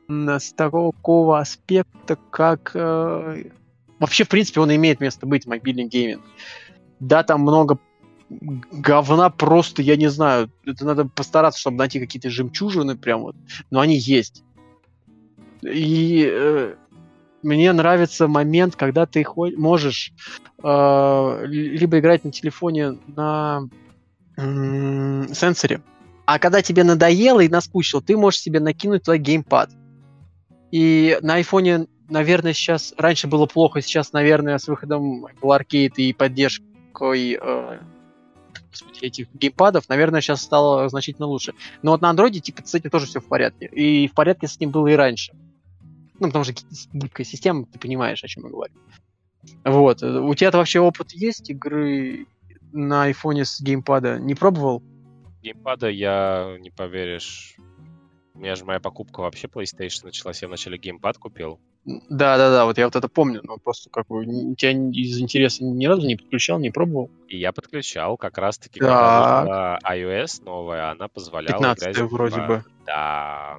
с 0.10 0.54
такого 0.54 1.39
аспекта, 1.39 2.18
как 2.30 2.72
э, 2.74 3.46
Вообще, 4.04 4.26
в 4.26 4.28
принципе, 4.28 4.60
он 4.60 4.76
имеет 4.76 4.99
место 4.99 5.26
быть, 5.26 5.45
мобильный 5.45 5.86
гейминг. 5.86 6.22
Да, 6.99 7.24
там 7.24 7.39
много 7.39 7.80
говна 8.30 9.30
просто, 9.30 9.82
я 9.82 9.95
не 9.95 10.10
знаю, 10.10 10.51
это 10.66 10.84
надо 10.84 11.06
постараться, 11.06 11.62
чтобы 11.62 11.78
найти 11.78 12.01
какие-то 12.01 12.30
жемчужины 12.30 12.97
прям 12.97 13.22
вот, 13.22 13.38
но 13.72 13.80
они 13.80 13.95
есть. 13.95 14.43
И 15.62 16.28
э, 16.30 16.76
мне 17.43 17.72
нравится 17.72 18.28
момент, 18.28 18.76
когда 18.76 19.06
ты 19.06 19.26
можешь 19.56 20.12
э, 20.62 21.45
либо 21.45 21.99
играть 21.99 22.26
на 22.26 22.32
телефоне 22.34 22.97
на 23.08 23.70
э, 24.36 25.34
сенсоре, 25.34 25.82
а 26.26 26.39
когда 26.39 26.62
тебе 26.62 26.84
надоело 26.84 27.39
и 27.39 27.47
наскучило, 27.47 28.01
ты 28.01 28.18
можешь 28.18 28.41
себе 28.41 28.60
накинуть 28.60 29.04
туда 29.04 29.16
геймпад. 29.16 29.70
И 30.72 31.18
на 31.22 31.36
айфоне 31.36 31.88
наверное, 32.10 32.54
сейчас... 32.54 32.93
Раньше 32.97 33.28
было 33.28 33.45
плохо, 33.45 33.82
сейчас, 33.82 34.14
наверное, 34.14 34.58
с 34.58 34.68
выходом 34.68 35.26
Apple 35.26 35.60
Arcade 35.60 35.95
и 35.97 36.14
поддержкой 36.14 37.38
э, 37.41 37.80
этих 39.01 39.28
геймпадов, 39.34 39.88
наверное, 39.89 40.22
сейчас 40.22 40.41
стало 40.41 40.88
значительно 40.89 41.28
лучше. 41.28 41.54
Но 41.82 41.91
вот 41.91 42.01
на 42.01 42.10
андроиде, 42.10 42.39
типа, 42.39 42.62
с 42.66 42.74
этим 42.76 42.89
тоже 42.89 43.06
все 43.06 43.20
в 43.20 43.28
порядке. 43.28 43.66
И 43.68 44.08
в 44.08 44.14
порядке 44.14 44.47
с 44.47 44.60
ним 44.60 44.72
было 44.72 44.88
и 44.88 44.93
раньше. 44.93 45.34
Ну, 46.20 46.28
потому 46.28 46.43
что 46.43 46.54
гибкая 46.93 47.26
система, 47.26 47.66
ты 47.66 47.80
понимаешь, 47.80 48.24
о 48.24 48.28
чем 48.28 48.43
я 48.45 48.49
говорю. 48.49 48.74
Вот. 49.64 50.01
У 50.04 50.34
тебя 50.36 50.51
вообще 50.51 50.80
опыт 50.80 51.12
есть 51.12 51.49
игры 51.49 52.28
на 52.72 53.04
айфоне 53.04 53.45
с 53.45 53.60
геймпада? 53.62 54.20
Не 54.20 54.36
пробовал? 54.36 54.82
Геймпада 55.41 55.89
я, 55.89 56.58
не 56.60 56.70
поверишь, 56.70 57.58
у 58.34 58.39
меня 58.39 58.56
же 58.56 58.66
моя 58.66 58.80
покупка 58.80 59.22
вообще 59.22 59.47
PlayStation 59.47 60.06
началась. 60.06 60.41
Я 60.41 60.47
вначале 60.47 60.78
геймпад 60.78 61.18
купил. 61.18 61.60
Да, 61.86 62.38
да, 62.38 62.50
да, 62.50 62.66
вот 62.66 62.78
я 62.78 62.86
вот 62.86 62.96
это 62.96 63.10
помню, 63.10 63.42
но 63.44 63.58
просто 63.58 63.90
как 63.90 64.08
бы 64.08 64.24
тебя 64.56 64.72
из 64.72 65.20
интереса 65.20 65.66
ни 65.66 65.86
разу 65.86 66.08
не 66.08 66.16
подключал, 66.16 66.58
не 66.60 66.70
пробовал. 66.70 67.12
И 67.28 67.38
я 67.38 67.52
подключал 67.52 68.16
как 68.16 68.38
раз-таки, 68.38 68.80
когда 68.80 69.80
iOS 69.84 70.44
новая, 70.46 70.92
она 70.92 71.10
позволяла 71.10 71.60
15 71.60 71.84
играть. 71.84 72.12
вроде 72.12 72.38
по... 72.38 72.48
бы. 72.48 72.66
Да. 72.86 73.58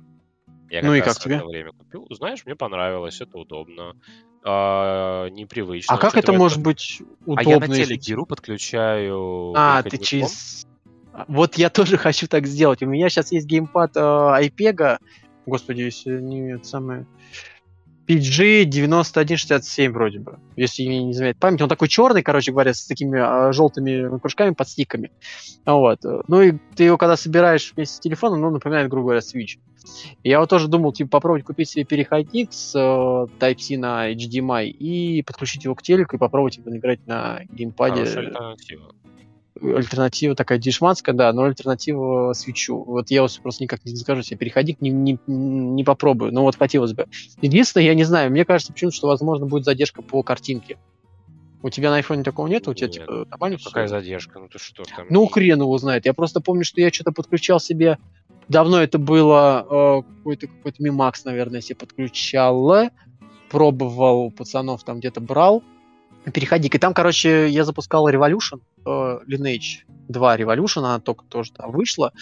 Я 0.71 0.83
ну 0.83 0.95
и 0.95 1.03
как 1.03 1.19
тебе? 1.19 1.43
время 1.45 1.73
купил. 1.73 2.07
Знаешь, 2.11 2.45
мне 2.47 2.57
понравилось, 2.57 3.21
это 3.21 3.39
удобно. 3.39 3.95
А, 4.43 5.29
непривычно. 5.29 5.95
А 5.95 5.99
как 5.99 6.17
это 6.17 6.33
может 6.33 6.61
быть 6.61 7.03
удобно? 7.27 7.43
А 7.43 7.49
я 7.49 7.61
на 7.61 7.69
телекиру 7.69 8.27
подключаю. 8.27 9.53
А, 9.57 9.83
ты 9.83 9.99
через... 9.99 10.67
Вот 11.29 11.57
я 11.57 11.71
тоже 11.71 11.97
хочу 11.99 12.27
так 12.27 12.47
сделать. 12.47 12.83
У 12.83 12.87
меня 12.87 13.09
сейчас 13.09 13.33
есть 13.33 13.47
геймпад 13.47 13.97
э, 13.97 14.01
iPega. 14.01 14.99
Господи, 15.47 15.83
если 15.83 16.21
не 16.21 16.59
самое... 16.65 17.07
PG9167 18.07 19.91
вроде 19.91 20.19
бы, 20.19 20.39
если 20.57 20.87
мне 20.87 21.05
не 21.05 21.13
изменяет 21.13 21.39
память. 21.39 21.63
Он 21.63 21.69
такой 21.69 21.89
черный, 21.89 22.23
короче 22.23 22.53
говоря, 22.53 22.75
с 22.75 22.87
такими 22.87 23.19
а, 23.19 23.53
желтыми 23.53 24.19
кружками 24.19 24.55
под 24.55 24.69
стиками. 24.69 25.11
Вот. 25.65 26.01
Ну 26.03 26.43
и 26.43 26.55
ты 26.77 26.85
его 26.85 26.99
когда 26.99 27.17
собираешь 27.17 27.73
вместе 27.75 27.97
с 27.97 28.01
телефоном, 28.01 28.41
ну, 28.41 28.51
напоминает, 28.51 28.89
грубо 28.89 29.07
говоря, 29.07 29.21
Switch. 29.21 29.59
Я 30.23 30.41
вот 30.41 30.49
тоже 30.49 30.69
думал, 30.69 30.93
типа, 30.93 31.11
попробовать 31.11 31.45
купить 31.45 31.69
себе 31.69 31.85
переходник 31.85 32.53
с 32.53 32.75
э, 32.75 32.79
Type-C 33.39 33.77
на 33.77 34.11
HDMI 34.13 34.69
и 34.69 35.23
подключить 35.23 35.65
его 35.65 35.75
к 35.75 35.83
телеку 35.83 36.17
и 36.17 36.19
попробовать 36.19 36.55
типа, 36.55 36.75
играть 36.75 37.07
на 37.07 37.41
геймпаде. 37.51 37.97
Хорошая 37.97 38.27
альтернатива 38.29 38.95
альтернатива 39.61 40.35
такая 40.35 40.59
дешманская, 40.59 41.15
да, 41.15 41.33
но 41.33 41.45
альтернатива 41.45 42.33
свечу. 42.33 42.83
Вот 42.83 43.11
я 43.11 43.23
вот 43.23 43.39
просто 43.43 43.63
никак 43.63 43.85
не 43.85 43.95
скажу 43.97 44.23
себе, 44.23 44.39
переходить 44.39 44.81
не, 44.81 44.91
не, 44.91 45.19
не 45.27 45.85
попробую, 45.85 46.33
но 46.33 46.43
вот 46.43 46.57
хотелось 46.57 46.93
бы. 46.93 47.07
Единственное, 47.41 47.87
я 47.87 47.95
не 47.95 48.05
знаю, 48.05 48.31
мне 48.31 48.45
кажется 48.45 48.73
почему-то, 48.73 48.97
что, 48.97 49.09
возможно, 49.09 49.47
будет 49.47 49.65
задержка 49.65 50.03
по 50.03 50.23
картинке. 50.23 50.79
У 51.63 51.71
тебя 51.71 51.91
на 51.91 51.97
айфоне 51.97 52.25
такого 52.25 52.47
нет? 52.47 52.69
У 52.69 52.75
тебя 52.75 52.89
нет. 52.89 52.95
типа 52.97 53.27
нормально 53.31 53.59
Какая 53.65 53.87
все? 53.87 53.97
задержка? 53.97 54.39
Ну 54.39 54.49
ты 54.49 54.59
что 54.59 54.83
там? 54.85 55.07
Ну 55.09 55.27
хрен 55.27 55.61
его 55.61 55.79
знает. 55.79 56.05
Я 56.05 56.13
просто 56.13 56.41
помню, 56.41 56.63
что 56.65 56.81
я 56.81 56.93
что-то 56.93 57.13
подключал 57.13 57.59
себе. 57.59 57.97
Давно 58.49 58.83
это 58.83 58.99
было 58.99 59.67
э, 59.71 60.03
какой-то 60.19 60.47
какой-то 60.49 60.83
Мимакс, 60.83 61.25
наверное, 61.25 61.63
себе 61.63 61.77
подключал. 61.77 62.91
Пробовал 63.49 64.31
пацанов 64.31 64.85
там 64.85 64.99
где-то 64.99 65.23
брал 65.23 65.63
переходник. 66.33 66.75
И 66.75 66.79
там, 66.79 66.95
короче, 66.95 67.49
я 67.49 67.65
запускал 67.65 68.09
Revolution, 68.09 68.61
Lineage 68.85 69.85
2 70.09 70.37
Revolution, 70.37 70.81
она 70.81 71.01
только 71.01 71.25
тоже 71.25 71.53
там 71.53 71.73
вышла. 71.73 72.13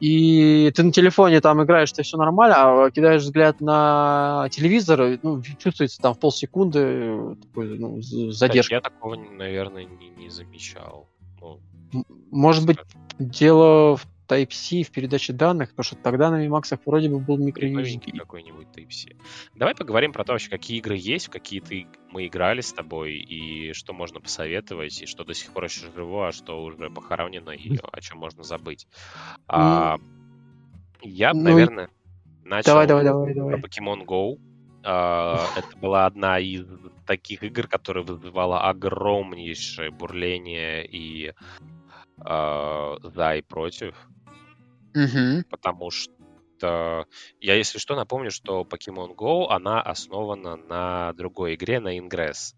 И 0.00 0.72
ты 0.74 0.82
на 0.82 0.92
телефоне 0.92 1.42
там 1.42 1.62
играешь, 1.62 1.92
это 1.92 2.02
все 2.02 2.16
нормально, 2.16 2.56
а 2.58 2.90
кидаешь 2.90 3.20
взгляд 3.20 3.60
на 3.60 4.48
телевизор, 4.50 5.18
ну, 5.22 5.42
чувствуется 5.58 6.00
там 6.00 6.14
в 6.14 6.18
полсекунды 6.18 7.36
такой, 7.42 7.78
ну, 7.78 8.00
задержка. 8.00 8.76
Я 8.76 8.80
такого, 8.80 9.16
наверное, 9.16 9.84
не, 9.84 10.08
не 10.08 10.30
замечал. 10.30 11.06
Ну, 11.42 11.60
Может 12.30 12.64
быть, 12.64 12.78
дело 13.18 13.98
в 13.98 14.06
Type-C 14.30 14.82
в 14.82 14.90
передаче 14.90 15.32
данных, 15.32 15.70
потому 15.70 15.84
что 15.84 15.96
тогда 15.96 16.30
на 16.30 16.46
Mimax 16.46 16.78
вроде 16.84 17.08
бы 17.08 17.18
был 17.18 17.38
микро 17.38 17.66
Какой-нибудь 18.18 18.68
Type-C. 18.74 19.16
Давай 19.54 19.74
поговорим 19.74 20.12
про 20.12 20.24
то, 20.24 20.32
вообще, 20.32 20.50
какие 20.50 20.78
игры 20.78 20.96
есть, 20.96 21.28
в 21.28 21.30
какие 21.30 21.60
ты, 21.60 21.86
мы 22.10 22.26
играли 22.26 22.60
с 22.60 22.72
тобой, 22.72 23.14
и 23.14 23.72
что 23.72 23.92
можно 23.92 24.20
посоветовать, 24.20 25.02
и 25.02 25.06
что 25.06 25.24
до 25.24 25.34
сих 25.34 25.52
пор 25.52 25.64
еще 25.64 25.86
живо, 25.94 26.28
а 26.28 26.32
что 26.32 26.62
уже 26.62 26.90
похоронено, 26.90 27.50
и 27.50 27.76
о 27.92 28.00
чем 28.00 28.18
можно 28.18 28.42
забыть. 28.42 28.86
А, 29.48 29.98
я, 31.02 31.32
ну, 31.32 31.42
наверное, 31.42 31.90
начал 32.44 32.72
давай, 32.72 32.86
давай, 32.86 33.04
давай, 33.04 33.34
давай. 33.34 33.54
Pokemon 33.56 34.04
Go. 34.04 34.38
А, 34.82 35.46
это 35.56 35.76
была 35.76 36.06
одна 36.06 36.38
из 36.38 36.66
таких 37.06 37.42
игр, 37.42 37.66
которые 37.66 38.04
вызывало 38.04 38.68
огромнейшее 38.68 39.90
бурление 39.90 40.86
и 40.86 41.32
э, 42.24 42.96
за 43.02 43.34
и 43.34 43.42
против. 43.42 43.96
Угу. 44.94 45.44
Потому 45.50 45.90
что 45.90 47.06
я, 47.40 47.54
если 47.54 47.78
что, 47.78 47.96
напомню, 47.96 48.30
что 48.30 48.62
Pokemon 48.62 49.14
Go, 49.14 49.46
она 49.48 49.80
основана 49.80 50.56
на 50.56 51.12
другой 51.14 51.54
игре, 51.54 51.80
на 51.80 51.98
Ingress. 51.98 52.54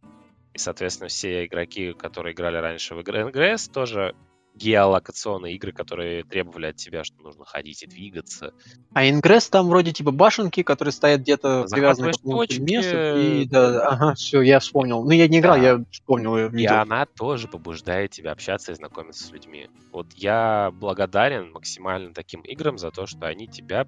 И, 0.55 0.59
соответственно, 0.59 1.09
все 1.09 1.47
игроки, 1.47 1.93
которые 1.93 2.35
играли 2.35 2.57
раньше 2.57 2.95
в 2.95 2.99
Ingress, 2.99 3.70
тоже 3.72 4.14
геолокационные 4.55 5.55
игры, 5.55 5.72
которые 5.72 6.24
требовали 6.24 6.66
от 6.66 6.76
тебя, 6.76 7.05
что 7.05 7.22
нужно 7.22 7.44
ходить 7.44 7.82
и 7.82 7.86
двигаться. 7.86 8.53
А 8.92 9.09
ингресс 9.09 9.48
там 9.48 9.68
вроде 9.68 9.92
типа 9.92 10.11
башенки, 10.11 10.62
которые 10.62 10.92
стоят 10.92 11.22
где-то 11.22 11.66
привязаны 11.70 12.12
к 12.12 12.59
месту. 12.59 13.18
И 13.18 13.46
да, 13.46 13.86
ага, 13.88 14.14
все, 14.14 14.42
я 14.42 14.61
вспомнил. 14.61 15.03
Ну, 15.05 15.11
я 15.11 15.26
не 15.28 15.38
играл, 15.38 15.57
да. 15.57 15.62
я 15.62 15.84
вспомнил. 15.90 16.36
Я 16.36 16.48
и 16.48 16.66
она 16.66 17.07
тоже 17.07 17.48
побуждает 17.48 18.11
тебя 18.11 18.32
общаться 18.32 18.72
и 18.72 18.74
знакомиться 18.74 19.24
с 19.24 19.30
людьми. 19.30 19.68
Вот 19.90 20.12
я 20.14 20.70
благодарен 20.72 21.53
максимально 21.53 22.12
таким 22.12 22.42
играм 22.42 22.78
за 22.78 22.90
то, 22.90 23.07
что 23.07 23.26
они 23.26 23.48
тебя 23.48 23.86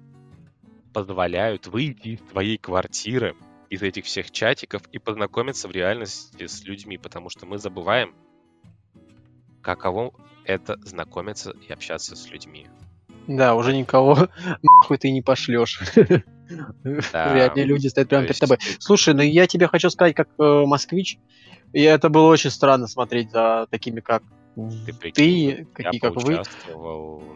позволяют 0.93 1.67
выйти 1.67 2.09
из 2.09 2.19
твоей 2.21 2.57
квартиры, 2.57 3.35
из 3.69 3.81
этих 3.81 4.05
всех 4.05 4.31
чатиков 4.31 4.83
и 4.91 4.99
познакомиться 4.99 5.67
в 5.67 5.71
реальности 5.71 6.47
с 6.47 6.63
людьми, 6.63 6.97
потому 6.97 7.29
что 7.29 7.45
мы 7.45 7.57
забываем, 7.57 8.15
каково 9.61 10.13
это 10.45 10.77
знакомиться 10.83 11.53
и 11.67 11.71
общаться 11.71 12.15
с 12.15 12.29
людьми. 12.29 12.67
Да, 13.27 13.55
уже 13.55 13.75
никого 13.75 14.29
нахуй 14.63 14.97
ты 14.97 15.11
не 15.11 15.21
пошлешь. 15.21 15.81
Да. 17.11 17.33
Реальные 17.33 17.65
люди 17.65 17.87
стоят 17.87 18.09
прямо 18.09 18.27
перед 18.27 18.39
тобой. 18.39 18.59
Слушай, 18.77 19.15
ну 19.15 19.23
я 19.23 19.47
тебе 19.47 19.67
хочу 19.67 19.89
сказать, 19.89 20.13
как 20.13 20.27
э, 20.37 20.63
москвич, 20.67 21.17
и 21.73 21.81
это 21.81 22.07
было 22.09 22.27
очень 22.27 22.51
странно 22.51 22.85
смотреть 22.85 23.31
за 23.31 23.65
такими, 23.71 23.99
как 23.99 24.21
ты, 24.85 24.93
прикинь, 24.93 25.55
ты 25.55 25.65
какие, 25.73 25.99
как 25.99 26.15
вы. 26.15 26.43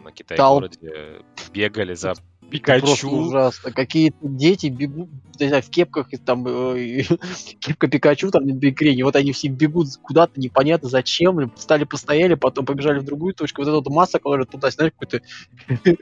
на 0.04 0.12
Китай-городе, 0.12 1.22
бегали 1.52 1.94
за 1.94 2.14
Пикачу. 2.50 2.86
Просто 2.86 3.06
ужасно. 3.08 3.72
Какие-то 3.72 4.18
дети 4.22 4.66
бегут, 4.66 5.08
не 5.38 5.48
знаю, 5.48 5.62
в 5.62 5.70
кепках, 5.70 6.08
там, 6.24 6.46
э, 6.46 7.02
кепка 7.60 7.88
Пикачу 7.88 8.30
там 8.30 8.44
на 8.44 8.52
бикрене, 8.52 9.04
вот 9.04 9.16
они 9.16 9.32
все 9.32 9.48
бегут 9.48 9.88
куда-то, 10.02 10.40
непонятно 10.40 10.88
зачем, 10.88 11.52
стали 11.56 11.84
постояли, 11.84 12.34
потом 12.34 12.66
побежали 12.66 12.98
в 12.98 13.04
другую 13.04 13.34
точку, 13.34 13.62
вот 13.62 13.68
эта 13.68 13.76
вот 13.76 13.88
масса, 13.88 14.18
которая 14.18 14.46
туда, 14.46 14.70
знаешь, 14.70 14.92
какой-то 14.98 15.22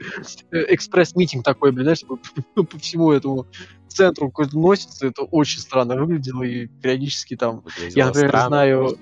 экспресс-митинг 0.51 1.43
такой, 1.43 1.71
блин, 1.71 1.85
знаешь, 1.85 2.03
по 2.55 2.79
всему 2.79 3.11
этому 3.11 3.45
центру 3.87 4.27
какой-то 4.27 4.57
носится, 4.57 5.07
это 5.07 5.23
очень 5.23 5.59
странно 5.59 5.95
выглядело, 5.95 6.43
и 6.43 6.67
периодически 6.67 7.35
там, 7.35 7.63
я, 7.95 8.07
например, 8.07 8.29
странно, 8.29 8.47
знаю 8.47 8.97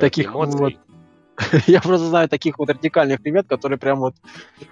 таких 0.00 0.28
эмоций. 0.28 0.58
вот 0.58 0.74
Я 1.66 1.80
просто 1.80 2.06
знаю 2.08 2.28
таких 2.28 2.58
вот 2.58 2.70
радикальных 2.70 3.20
ребят, 3.24 3.46
которые 3.48 3.78
прям 3.78 4.00
вот... 4.00 4.14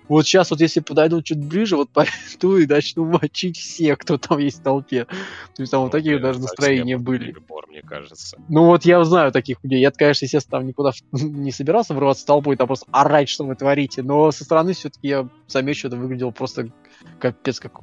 Вот 0.09 0.27
сейчас 0.27 0.51
вот 0.51 0.61
если 0.61 0.81
подойдут 0.81 1.25
чуть 1.25 1.45
ближе, 1.45 1.77
вот 1.77 1.91
пойду 1.93 2.57
и 2.57 2.67
начну 2.67 3.05
мочить 3.05 3.59
всех, 3.59 3.99
кто 3.99 4.19
там 4.19 4.39
есть 4.39 4.61
в 4.61 4.63
толпе. 4.63 5.05
То 5.05 5.63
есть 5.63 5.73
там 5.73 5.81
ну, 5.81 5.85
вот 5.85 5.93
такие 5.93 6.19
даже 6.19 6.41
настроения 6.41 6.99
были. 6.99 7.33
Перебор, 7.33 7.67
мне 7.69 7.83
кажется. 7.83 8.39
Ну 8.49 8.67
вот 8.67 8.85
я 8.85 9.03
знаю 9.05 9.33
таких 9.33 9.59
людей. 9.63 9.81
Я, 9.81 9.91
конечно, 9.91 10.25
естественно, 10.25 10.59
там 10.59 10.67
никуда 10.67 10.93
не 11.13 11.51
собирался 11.51 11.95
врываться 11.95 12.23
в 12.23 12.27
толпу 12.27 12.53
и 12.53 12.57
там 12.57 12.67
просто 12.69 12.87
орать, 12.93 13.29
что 13.29 13.45
вы 13.45 13.57
творите. 13.57 14.03
Но 14.03 14.31
со 14.31 14.45
стороны 14.45 14.73
все-таки 14.73 15.09
я 15.09 15.29
замечу, 15.49 15.89
это 15.89 15.97
выглядело 15.97 16.31
просто 16.31 16.71
капец 17.19 17.59
как 17.59 17.81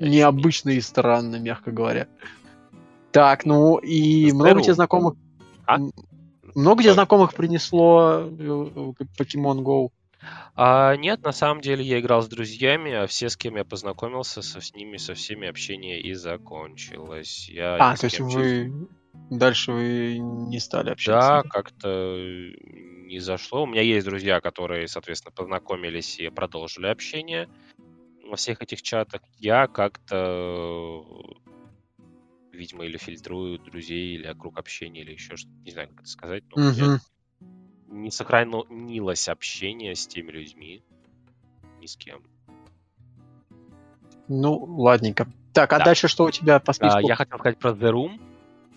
необычно 0.00 0.70
и 0.70 0.80
странно, 0.80 1.36
мягко 1.36 1.70
говоря. 1.70 2.08
Так, 3.12 3.46
ну 3.46 3.76
и 3.78 4.32
много 4.32 4.62
тебе 4.62 4.74
знакомых... 4.74 5.14
А? 5.66 5.78
Много 6.56 6.80
где 6.80 6.94
знакомых 6.94 7.34
принесло 7.34 8.22
э, 8.22 8.92
Pokemon 9.18 9.58
Go? 9.62 9.90
А, 10.54 10.96
нет, 10.96 11.22
на 11.22 11.32
самом 11.32 11.60
деле 11.60 11.84
я 11.84 12.00
играл 12.00 12.22
с 12.22 12.28
друзьями, 12.28 12.92
а 12.92 13.06
все, 13.06 13.28
с 13.28 13.36
кем 13.36 13.56
я 13.56 13.64
познакомился, 13.64 14.40
со, 14.40 14.62
с 14.62 14.74
ними, 14.74 14.96
со 14.96 15.12
всеми 15.14 15.46
общение 15.46 16.00
и 16.00 16.14
закончилось. 16.14 17.50
Я 17.50 17.76
а, 17.76 17.96
то 17.96 18.06
есть 18.06 18.20
вы... 18.20 18.88
Дальше 19.30 19.72
вы 19.72 20.18
не 20.18 20.58
стали 20.58 20.90
общаться? 20.90 21.42
Да, 21.42 21.48
как-то 21.48 22.16
не 22.16 23.18
зашло. 23.18 23.64
У 23.64 23.66
меня 23.66 23.82
есть 23.82 24.06
друзья, 24.06 24.40
которые, 24.40 24.88
соответственно, 24.88 25.32
познакомились 25.32 26.18
и 26.18 26.30
продолжили 26.30 26.86
общение 26.86 27.48
во 28.24 28.36
всех 28.36 28.62
этих 28.62 28.80
чатах. 28.80 29.20
Я 29.38 29.66
как-то 29.66 31.04
видимо, 32.56 32.84
или 32.84 32.96
фильтруют 32.96 33.64
друзей, 33.64 34.16
или 34.16 34.32
круг 34.32 34.58
общения, 34.58 35.02
или 35.02 35.12
еще 35.12 35.36
что-то. 35.36 35.54
Не 35.64 35.70
знаю, 35.70 35.88
как 35.90 36.00
это 36.00 36.08
сказать. 36.08 36.44
Но 36.54 36.68
угу. 36.68 37.00
не 37.88 38.10
сохранилось 38.10 39.28
общение 39.28 39.94
с 39.94 40.06
теми 40.06 40.32
людьми. 40.32 40.82
Ни 41.80 41.86
с 41.86 41.96
кем. 41.96 42.22
Ну, 44.28 44.56
ладненько. 44.56 45.28
Так, 45.52 45.72
а 45.72 45.78
да. 45.78 45.86
дальше 45.86 46.08
что 46.08 46.24
у 46.24 46.30
тебя 46.30 46.58
по 46.58 46.72
списку? 46.72 46.98
А, 46.98 47.02
я 47.02 47.14
хотел 47.14 47.38
сказать 47.38 47.58
про 47.58 47.70
The 47.70 47.92
Room. 47.92 48.20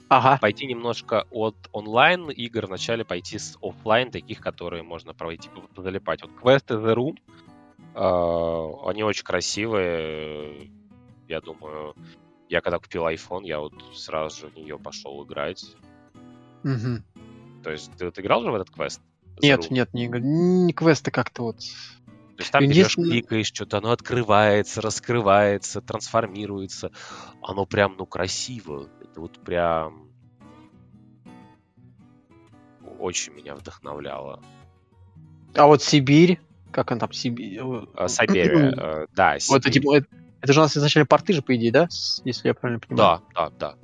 Ага. 0.09 0.39
Пойти 0.41 0.65
немножко 0.65 1.27
от 1.29 1.55
онлайн 1.71 2.31
игр, 2.31 2.65
вначале 2.65 3.05
пойти 3.05 3.37
с 3.37 3.57
офлайн, 3.61 4.11
таких, 4.11 4.41
которые 4.41 4.81
можно 4.81 5.13
пройти, 5.13 5.49
залипать. 5.77 6.23
Вот 6.23 6.31
квесты 6.33 6.75
The 6.75 6.95
Room, 6.95 7.17
э, 7.95 8.89
они 8.89 9.03
очень 9.03 9.23
красивые, 9.23 10.71
я 11.27 11.41
думаю, 11.41 11.95
я 12.49 12.61
когда 12.61 12.79
купил 12.79 13.07
iPhone, 13.07 13.45
я 13.45 13.59
вот 13.59 13.73
сразу 13.93 14.41
же 14.41 14.47
в 14.47 14.55
нее 14.55 14.77
пошел 14.77 15.23
играть. 15.23 15.75
Угу. 16.63 17.03
То 17.63 17.71
есть 17.71 17.91
ты 17.97 18.05
вот 18.05 18.19
играл 18.19 18.43
же 18.43 18.51
в 18.51 18.55
этот 18.55 18.71
квест? 18.71 19.01
Нет, 19.41 19.69
нет, 19.71 19.93
не, 19.93 20.07
не 20.07 20.73
квесты 20.73 21.11
как-то 21.11 21.43
вот. 21.43 21.57
То 21.57 22.41
есть 22.41 22.51
там 22.51 22.67
берешь, 22.67 22.95
кликаешь, 22.95 23.47
что-то 23.47 23.77
оно 23.77 23.91
открывается, 23.91 24.81
раскрывается, 24.81 25.81
трансформируется. 25.81 26.91
Оно 27.41 27.65
прям, 27.65 27.95
ну, 27.97 28.05
красиво. 28.05 28.89
Это 29.01 29.21
вот 29.21 29.39
прям 29.39 30.09
очень 32.97 33.33
меня 33.33 33.55
вдохновляло. 33.55 34.41
А 35.53 35.67
вот 35.67 35.83
Сибирь? 35.83 36.39
Как 36.71 36.91
он 36.91 36.99
там, 36.99 37.11
Сибирь? 37.11 37.59
Сибирь, 38.07 38.75
да, 39.13 39.39
Сибирь. 39.39 39.49
Вот, 39.49 39.63
типа, 39.63 40.18
это 40.41 40.53
же 40.53 40.59
у 40.59 40.63
нас 40.63 40.75
изначально 40.75 41.05
порты 41.05 41.33
же, 41.33 41.41
по 41.41 41.55
идее, 41.55 41.71
да? 41.71 41.87
Если 42.23 42.47
я 42.47 42.53
правильно 42.53 42.79
понимаю. 42.79 43.21
Да, 43.35 43.49
да, 43.49 43.75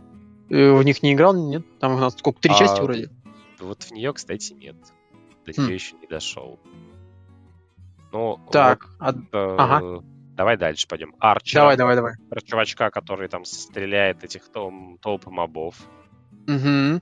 да. 0.49 0.55
Э, 0.55 0.73
в 0.73 0.83
них 0.83 1.03
не 1.03 1.13
играл, 1.13 1.35
нет? 1.35 1.63
Там 1.79 1.93
у 1.93 1.97
нас 1.97 2.13
сколько, 2.17 2.39
три 2.39 2.51
а, 2.51 2.57
части 2.57 2.81
вроде? 2.81 3.09
Вот 3.59 3.83
в 3.83 3.91
нее, 3.91 4.13
кстати, 4.13 4.53
нет. 4.53 4.75
До 5.45 5.51
нее 5.51 5.71
хм. 5.71 5.73
еще 5.73 5.95
не 5.97 6.07
дошел. 6.07 6.59
Ну, 8.11 8.39
так, 8.51 8.87
вот, 8.99 9.15
а... 9.33 9.55
ага. 9.57 10.03
Давай 10.35 10.57
дальше 10.57 10.87
пойдем. 10.87 11.15
Арчер. 11.19 11.61
Давай, 11.61 11.77
давай, 11.77 11.95
давай. 11.95 12.13
Про 12.29 12.41
чувачка, 12.41 12.89
который 12.89 13.29
там 13.29 13.45
стреляет 13.45 14.23
этих 14.23 14.49
толпы 14.51 15.29
мобов. 15.29 15.75
Угу. 16.47 17.01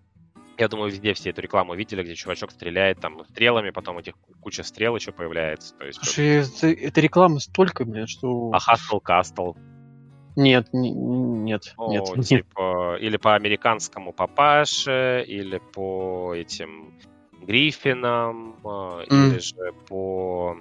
Я 0.57 0.67
думаю, 0.67 0.91
везде 0.91 1.13
все 1.13 1.31
эту 1.31 1.41
рекламу 1.41 1.73
видели, 1.73 2.03
где 2.03 2.15
чувачок 2.15 2.51
стреляет 2.51 2.99
там 2.99 3.25
стрелами, 3.29 3.71
потом 3.71 3.97
этих 3.97 4.13
куча 4.41 4.63
стрел 4.63 4.95
еще 4.95 5.11
появляется. 5.11 5.75
То 5.75 5.85
есть, 5.85 5.99
Слушай, 6.03 6.43
это, 6.43 6.67
это 6.67 7.01
реклама 7.01 7.39
столько, 7.39 7.85
блин, 7.85 8.07
что... 8.07 8.51
А 8.53 8.57
Hustle 8.57 9.01
Castle? 9.01 9.57
Нет, 10.35 10.69
нет, 10.73 11.73
ну, 11.77 11.91
нет. 11.91 12.03
Типа, 12.27 12.97
или 12.99 13.17
по 13.17 13.35
американскому 13.35 14.13
папаше, 14.13 15.23
или 15.27 15.59
по 15.73 16.33
этим 16.35 16.99
Гриффинам, 17.41 18.55
mm. 18.63 19.05
или 19.05 19.39
же 19.39 19.73
по 19.87 20.57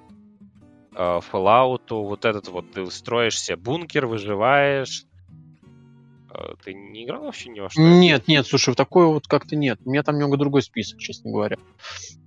э, 0.94 1.20
Fallout. 1.32 1.90
Вот 1.90 2.24
этот 2.24 2.48
вот 2.48 2.72
ты 2.72 2.90
строишь 2.90 3.40
себе 3.40 3.56
бункер, 3.56 4.06
выживаешь, 4.06 5.04
ты 6.64 6.74
не 6.74 7.04
играл 7.04 7.24
вообще 7.24 7.50
ни 7.50 7.60
во 7.60 7.70
что? 7.70 7.80
Нет, 7.80 8.28
нет, 8.28 8.46
слушай, 8.46 8.72
в 8.72 8.76
такое 8.76 9.06
вот 9.06 9.26
как-то 9.26 9.56
нет. 9.56 9.78
У 9.84 9.90
меня 9.90 10.02
там 10.02 10.16
немного 10.16 10.36
другой 10.36 10.62
список, 10.62 10.98
честно 10.98 11.30
говоря. 11.30 11.56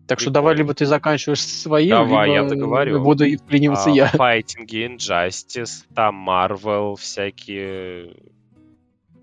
Так 0.07 0.19
что 0.19 0.29
давай, 0.29 0.55
либо 0.55 0.73
ты 0.73 0.85
заканчиваешь 0.85 1.41
свои, 1.41 1.89
давай, 1.89 2.29
либо 2.29 2.43
я 2.43 2.49
договорю. 2.49 3.03
буду 3.03 3.25
вклиниваться 3.37 3.89
а, 3.89 3.93
я. 3.93 4.11
Fighting, 4.11 4.67
Injustice, 4.67 5.85
там 5.95 6.29
Marvel 6.29 6.95
всякие... 6.95 8.15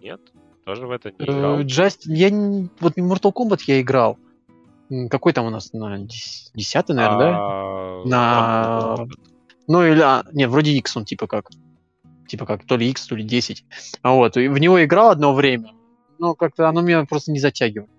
Нет? 0.01 0.21
Тоже 0.65 0.87
в 0.87 0.91
это 0.91 1.13
не 1.17 1.25
играл? 1.25 1.61
Just... 1.61 2.01
Я... 2.07 2.31
Вот 2.81 2.97
Mortal 2.99 3.33
Kombat 3.33 3.63
я 3.67 3.81
играл. 3.81 4.19
Какой 5.09 5.33
там 5.33 5.47
у 5.47 5.51
нас? 5.51 5.73
На 5.73 5.99
десятый, 6.55 6.97
наверное, 6.97 7.35
а... 7.37 8.03
да? 8.05 8.09
На... 8.11 9.07
Ну 9.69 9.85
или... 9.87 10.01
А, 10.01 10.25
нет, 10.33 10.51
вроде 10.51 10.73
X 10.73 10.97
он 10.97 11.05
типа 11.05 11.29
как 11.29 11.51
типа 12.33 12.47
как 12.47 12.65
то 12.65 12.77
ли 12.77 12.89
X, 12.89 13.07
то 13.07 13.15
ли 13.15 13.25
10. 13.25 13.65
А 14.01 14.13
вот, 14.13 14.39
и 14.39 14.49
в 14.49 14.59
него 14.59 14.83
играл 14.83 15.11
одно 15.11 15.35
время, 15.35 15.73
но 16.19 16.35
как-то 16.35 16.67
оно 16.67 16.81
меня 16.81 17.05
просто 17.05 17.31
не 17.31 17.39
затягивает. 17.39 17.91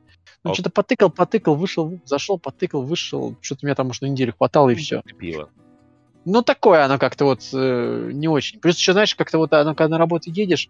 Ну, 0.43 0.53
что-то 0.55 0.71
потыкал, 0.71 1.09
потыкал, 1.09 1.55
вышел, 1.55 1.99
зашел, 2.03 2.37
потыкал, 2.39 2.81
вышел. 2.81 3.35
Что-то 3.41 3.65
меня 3.65 3.75
там, 3.75 3.87
может, 3.87 4.01
на 4.01 4.07
неделю 4.07 4.33
хватало, 4.35 4.71
и 4.71 4.75
все. 4.75 5.01
Пило. 5.17 5.49
Ну, 6.25 6.41
такое 6.41 6.83
оно 6.83 6.97
как-то 6.97 7.25
вот 7.25 7.47
э, 7.53 8.09
не 8.11 8.27
очень. 8.27 8.59
Плюс 8.59 8.77
еще, 8.77 8.93
знаешь, 8.93 9.15
как-то 9.15 9.37
вот 9.37 9.53
оно, 9.53 9.75
когда 9.75 9.89
на 9.89 9.97
работу 9.99 10.31
едешь, 10.31 10.69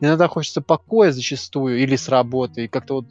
иногда 0.00 0.28
хочется 0.28 0.60
покоя 0.60 1.12
зачастую, 1.12 1.78
или 1.78 1.96
с 1.96 2.08
работы, 2.08 2.64
и 2.64 2.68
как-то 2.68 2.94
вот 2.94 3.06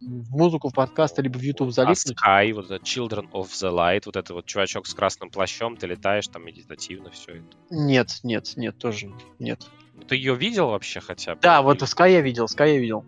в 0.00 0.36
музыку, 0.36 0.68
в 0.68 0.74
подкасты, 0.74 1.22
либо 1.22 1.38
в 1.38 1.42
YouTube 1.42 1.72
залипнуть. 1.72 2.16
А 2.22 2.44
Sky, 2.44 2.52
вот 2.52 2.70
это 2.70 2.82
Children 2.84 3.30
of 3.32 3.46
the 3.46 3.72
Light, 3.72 4.02
вот 4.06 4.16
это 4.16 4.34
вот 4.34 4.46
чувачок 4.46 4.86
с 4.86 4.94
красным 4.94 5.30
плащом, 5.30 5.76
ты 5.76 5.86
летаешь 5.86 6.28
там 6.28 6.44
медитативно, 6.44 7.10
все 7.10 7.36
это. 7.36 7.56
Нет, 7.70 8.20
нет, 8.22 8.52
нет, 8.56 8.78
тоже 8.78 9.12
нет. 9.38 9.66
Ты 10.08 10.16
ее 10.16 10.34
видел 10.34 10.68
вообще 10.68 11.00
хотя 11.00 11.34
бы? 11.34 11.40
Да, 11.40 11.62
вот 11.62 11.82
Sky 11.82 12.12
я 12.12 12.20
видел, 12.20 12.44
Sky 12.44 12.74
я 12.74 12.78
видел. 12.78 13.04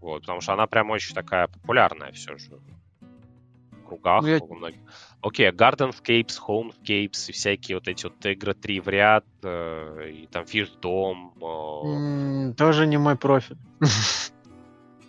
Вот, 0.00 0.22
потому 0.22 0.40
что 0.40 0.52
она 0.52 0.66
прям 0.66 0.90
очень 0.90 1.14
такая 1.14 1.46
популярная 1.46 2.12
все 2.12 2.36
же. 2.36 2.50
В 3.70 3.86
кругах 3.86 4.22
ну, 4.22 4.28
я... 4.28 4.38
у 4.38 4.54
многих. 4.54 4.80
Окей, 5.22 5.48
okay, 5.48 5.54
Gardenscapes, 5.54 6.38
Homescapes 6.46 7.30
и 7.30 7.32
всякие 7.32 7.76
вот 7.76 7.88
эти 7.88 8.04
вот 8.04 8.24
игры 8.26 8.54
три 8.54 8.80
в 8.80 8.88
ряд, 8.88 9.24
э, 9.42 10.10
и 10.12 10.26
там 10.26 10.44
Fish 10.44 10.70
Dom. 10.80 11.32
Э... 11.40 12.50
Mm, 12.50 12.54
тоже 12.54 12.86
не 12.86 12.98
мой 12.98 13.16
профиль. 13.16 13.58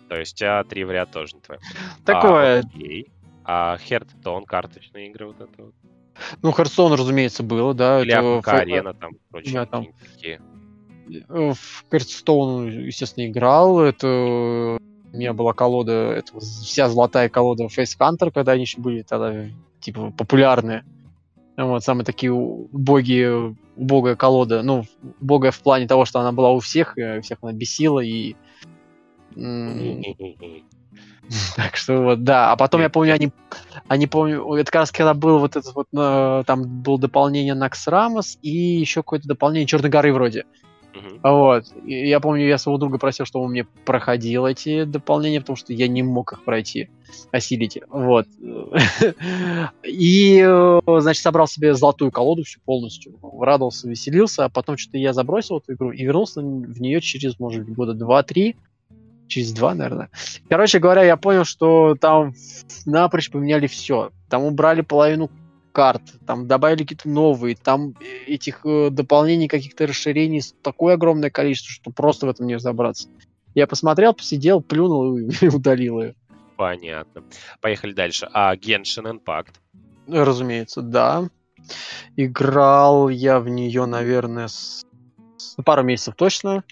То 0.08 0.16
есть 0.16 0.34
у 0.34 0.38
тебя 0.38 0.64
три 0.64 0.84
в 0.84 0.90
ряд 0.90 1.10
тоже 1.10 1.36
не 1.36 1.40
твой. 1.40 1.58
Такое. 2.04 2.62
А, 2.62 2.66
окей. 2.66 3.10
А 3.44 3.76
Hearthstone, 3.76 4.44
карточные 4.44 5.08
игры 5.08 5.26
вот 5.26 5.40
это 5.40 5.64
вот. 5.64 5.74
Ну, 6.42 6.50
Hearthstone, 6.50 6.96
разумеется, 6.96 7.42
было, 7.42 7.74
да. 7.74 8.02
Или 8.02 8.12
это... 8.12 8.50
Арена 8.50 8.94
там, 8.94 9.12
прочие. 9.30 9.54
Да, 9.54 9.66
там. 9.66 9.86
Такие. 10.14 10.40
В 11.28 11.84
Hearthstone, 11.90 12.70
естественно, 12.70 13.26
играл. 13.26 13.80
Это 13.80 14.78
у 15.12 15.16
меня 15.16 15.32
была 15.32 15.54
колода, 15.54 16.12
это 16.12 16.38
вся 16.40 16.88
золотая 16.88 17.28
колода 17.28 17.64
Face 17.64 17.96
Hunter, 17.98 18.30
когда 18.30 18.52
они 18.52 18.62
еще 18.62 18.80
были 18.80 19.02
тогда 19.02 19.46
типа 19.80 20.12
популярные. 20.16 20.84
Вот, 21.56 21.82
самые 21.82 22.04
такие 22.04 22.32
убогие, 22.32 23.56
убогая 23.76 24.16
колода. 24.16 24.62
Ну, 24.62 24.84
убогая 25.20 25.50
в 25.50 25.60
плане 25.60 25.88
того, 25.88 26.04
что 26.04 26.20
она 26.20 26.32
была 26.32 26.50
у 26.52 26.60
всех, 26.60 26.94
всех 27.22 27.38
она 27.42 27.52
бесила, 27.52 28.00
и... 28.00 28.36
Так 31.56 31.76
что 31.76 32.02
вот, 32.02 32.24
да. 32.24 32.52
А 32.52 32.56
потом 32.56 32.80
я 32.80 32.88
помню, 32.88 33.12
они, 33.12 33.30
они 33.86 34.06
помню, 34.06 34.54
это 34.54 34.70
как 34.70 34.80
раз 34.80 34.90
когда 34.90 35.12
был 35.12 35.38
вот 35.38 35.56
этот 35.56 35.74
вот, 35.74 35.86
там 36.46 36.82
было 36.82 36.98
дополнение 36.98 37.54
Накс 37.54 37.86
Рамос 37.86 38.38
и 38.40 38.50
еще 38.50 39.02
какое-то 39.02 39.28
дополнение 39.28 39.66
Черной 39.66 39.90
горы 39.90 40.12
вроде. 40.12 40.46
Uh-huh. 40.94 41.20
Вот. 41.22 41.64
И 41.84 42.08
я 42.08 42.20
помню, 42.20 42.46
я 42.46 42.58
своего 42.58 42.78
друга 42.78 42.98
просил, 42.98 43.26
чтобы 43.26 43.44
он 43.44 43.50
мне 43.50 43.66
проходил 43.84 44.46
эти 44.46 44.84
дополнения, 44.84 45.40
потому 45.40 45.56
что 45.56 45.72
я 45.72 45.86
не 45.86 46.02
мог 46.02 46.32
их 46.32 46.44
пройти, 46.44 46.88
осилить. 47.30 47.78
Вот. 47.88 48.26
И, 49.84 50.80
значит, 50.86 51.22
собрал 51.22 51.46
себе 51.46 51.74
золотую 51.74 52.10
колоду 52.10 52.44
всю 52.44 52.60
полностью. 52.60 53.18
Радовался, 53.22 53.88
веселился, 53.88 54.46
а 54.46 54.48
потом 54.48 54.76
что-то 54.76 54.98
я 54.98 55.12
забросил 55.12 55.58
эту 55.58 55.74
игру 55.74 55.92
и 55.92 56.04
вернулся 56.04 56.40
в 56.40 56.80
нее 56.80 57.00
через, 57.00 57.38
может 57.38 57.64
быть, 57.64 57.74
года 57.74 57.92
два-три. 57.92 58.56
Через 59.28 59.52
два, 59.52 59.74
наверное. 59.74 60.10
Короче 60.48 60.78
говоря, 60.78 61.02
я 61.04 61.16
понял, 61.16 61.44
что 61.44 61.94
там 61.94 62.34
напрочь 62.86 63.30
поменяли 63.30 63.66
все. 63.66 64.10
Там 64.28 64.42
убрали 64.42 64.80
половину 64.80 65.30
карт, 65.72 66.02
там 66.26 66.48
добавили 66.48 66.82
какие-то 66.82 67.08
новые, 67.08 67.54
там 67.54 67.94
этих 68.26 68.64
э, 68.64 68.90
дополнений, 68.90 69.46
каких-то 69.46 69.86
расширений 69.86 70.42
такое 70.62 70.94
огромное 70.94 71.30
количество, 71.30 71.70
что 71.70 71.90
просто 71.92 72.26
в 72.26 72.30
этом 72.30 72.46
не 72.46 72.56
разобраться. 72.56 73.08
Я 73.54 73.66
посмотрел, 73.66 74.14
посидел, 74.14 74.60
плюнул 74.60 75.16
и 75.16 75.48
удалил 75.54 76.00
ее. 76.02 76.14
Понятно. 76.56 77.22
Поехали 77.60 77.92
дальше. 77.92 78.28
А 78.32 78.56
Genshin 78.56 79.20
Impact? 79.20 79.54
Разумеется, 80.08 80.82
да. 80.82 81.28
Играл 82.16 83.08
я 83.08 83.38
в 83.38 83.48
нее, 83.48 83.86
наверное, 83.86 84.48
с... 84.48 84.84
пару 85.64 85.84
месяцев 85.84 86.14
точно. 86.16 86.64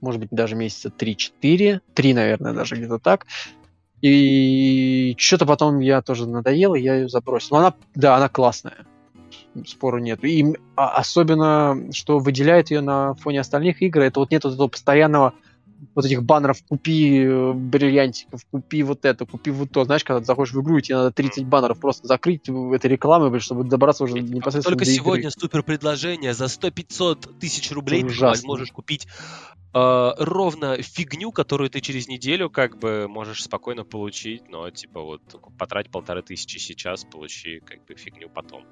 Может 0.00 0.20
быть, 0.20 0.30
даже 0.30 0.56
месяца 0.56 0.88
3-4. 0.88 1.80
Три, 1.94 2.14
наверное, 2.14 2.52
даже 2.52 2.76
где-то 2.76 2.98
так. 2.98 3.26
И 4.00 5.14
что-то 5.18 5.44
потом 5.44 5.80
я 5.80 6.00
тоже 6.00 6.26
надоело, 6.26 6.74
я 6.74 6.94
ее 6.94 7.08
забросил. 7.08 7.56
Но 7.56 7.58
она, 7.58 7.74
да, 7.94 8.16
она 8.16 8.28
классная. 8.28 8.86
Спору 9.66 9.98
нет. 9.98 10.24
И 10.24 10.56
а, 10.76 10.96
особенно, 10.96 11.92
что 11.92 12.18
выделяет 12.18 12.70
ее 12.70 12.80
на 12.80 13.14
фоне 13.14 13.40
остальных 13.40 13.82
игр, 13.82 14.00
это 14.00 14.20
вот 14.20 14.30
нет 14.30 14.44
вот 14.44 14.54
этого 14.54 14.68
постоянного 14.68 15.34
вот 15.94 16.04
этих 16.04 16.22
баннеров 16.22 16.62
«Купи 16.68 17.22
э, 17.22 17.52
бриллиантиков», 17.52 18.44
«Купи 18.50 18.82
вот 18.82 19.04
это», 19.04 19.26
«Купи 19.26 19.50
вот 19.50 19.70
то». 19.70 19.84
Знаешь, 19.84 20.04
когда 20.04 20.20
ты 20.20 20.26
заходишь 20.26 20.52
в 20.52 20.60
игру, 20.60 20.78
и 20.78 20.82
тебе 20.82 20.96
надо 20.96 21.12
30 21.12 21.46
баннеров 21.46 21.80
просто 21.80 22.06
закрыть 22.06 22.48
этой 22.48 22.86
рекламы, 22.86 23.38
чтобы 23.40 23.64
добраться 23.64 24.04
уже 24.04 24.20
непосредственно 24.20 24.76
Только 24.76 24.84
до 24.84 24.90
сегодня 24.90 25.28
игры. 25.28 25.30
супер 25.38 25.62
предложение. 25.62 26.34
За 26.34 26.44
100-500 26.46 27.38
тысяч 27.38 27.70
рублей 27.70 28.02
ты 28.02 28.46
можешь 28.46 28.72
купить 28.72 29.06
э, 29.74 30.12
ровно 30.18 30.80
фигню, 30.82 31.32
которую 31.32 31.70
ты 31.70 31.80
через 31.80 32.08
неделю 32.08 32.50
как 32.50 32.78
бы 32.78 33.06
можешь 33.08 33.42
спокойно 33.42 33.84
получить, 33.84 34.48
но 34.48 34.70
типа 34.70 35.00
вот 35.00 35.22
потрать 35.58 35.90
полторы 35.90 36.22
тысячи 36.22 36.58
сейчас, 36.58 37.04
получи 37.04 37.60
как 37.60 37.84
бы 37.86 37.94
фигню 37.94 38.28
потом. 38.28 38.64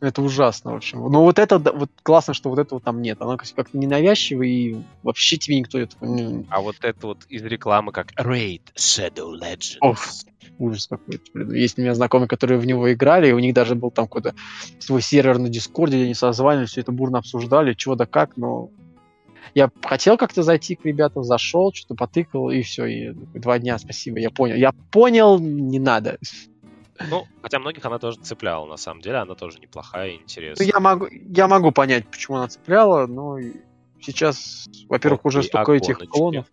Это 0.00 0.22
ужасно, 0.22 0.72
в 0.72 0.76
общем. 0.76 1.00
Но 1.10 1.22
вот 1.22 1.38
это, 1.38 1.58
вот 1.58 1.90
классно, 2.02 2.34
что 2.34 2.50
вот 2.50 2.58
этого 2.58 2.80
там 2.80 3.00
нет. 3.00 3.20
Оно 3.20 3.36
как-то 3.36 3.76
ненавязчиво, 3.76 4.42
и 4.42 4.76
вообще 5.02 5.36
тебе 5.36 5.58
никто 5.58 5.78
это. 5.78 5.96
А 6.50 6.60
вот 6.60 6.76
это 6.82 7.06
вот 7.06 7.24
из 7.28 7.42
рекламы 7.42 7.92
как 7.92 8.12
Raid 8.12 8.62
Shadow 8.76 9.32
Legends. 9.40 9.78
Ох, 9.80 9.98
ужас 10.58 10.86
какой-то. 10.86 11.40
Есть 11.54 11.78
у 11.78 11.82
меня 11.82 11.94
знакомые, 11.94 12.28
которые 12.28 12.58
в 12.58 12.66
него 12.66 12.92
играли, 12.92 13.28
и 13.28 13.32
у 13.32 13.38
них 13.38 13.54
даже 13.54 13.74
был 13.74 13.90
там 13.90 14.06
какой-то 14.06 14.34
свой 14.78 15.02
сервер 15.02 15.38
на 15.38 15.48
Дискорде, 15.48 15.96
где 15.96 16.04
они 16.04 16.14
созванивались, 16.14 16.70
все 16.70 16.82
это 16.82 16.92
бурно 16.92 17.18
обсуждали, 17.18 17.74
чего 17.74 17.94
да 17.94 18.06
как, 18.06 18.36
но 18.36 18.70
я 19.54 19.70
хотел 19.82 20.18
как-то 20.18 20.42
зайти 20.42 20.74
к 20.74 20.84
ребятам, 20.84 21.24
зашел, 21.24 21.72
что-то 21.72 21.94
потыкал, 21.94 22.50
и 22.50 22.60
все, 22.62 22.84
и 22.84 23.12
два 23.12 23.58
дня, 23.58 23.78
спасибо, 23.78 24.18
я 24.18 24.30
понял. 24.30 24.56
Я 24.56 24.72
понял, 24.90 25.38
не 25.38 25.78
надо. 25.78 26.18
Ну, 27.08 27.26
хотя 27.42 27.58
многих 27.58 27.84
она 27.84 27.98
тоже 27.98 28.18
цепляла, 28.20 28.66
на 28.66 28.76
самом 28.76 29.00
деле, 29.00 29.16
она 29.16 29.34
тоже 29.34 29.58
неплохая 29.58 30.10
и 30.10 30.16
интересная. 30.16 30.66
Ну, 30.66 30.72
я 30.72 30.80
могу, 30.80 31.08
я 31.10 31.48
могу 31.48 31.72
понять, 31.72 32.08
почему 32.08 32.38
она 32.38 32.48
цепляла, 32.48 33.06
но 33.06 33.38
сейчас, 34.00 34.68
во-первых, 34.88 35.24
уже 35.24 35.42
столько 35.42 35.72
а 35.72 35.76
этих 35.76 35.98
клонов. 35.98 36.46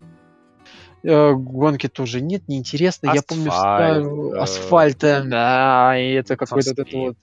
Э, 1.02 1.34
гонки 1.34 1.88
тоже 1.88 2.20
нет, 2.20 2.48
неинтересно. 2.48 3.10
Асфальт, 3.10 3.30
я 3.30 3.36
помню, 3.36 3.50
ставил 3.50 4.34
э... 4.34 4.38
асфальта, 4.38 5.22
да, 5.26 5.98
и 5.98 6.12
это 6.12 6.36
какой-то 6.36 6.70
вот 6.70 6.78
это 6.78 6.96
вот 6.96 7.16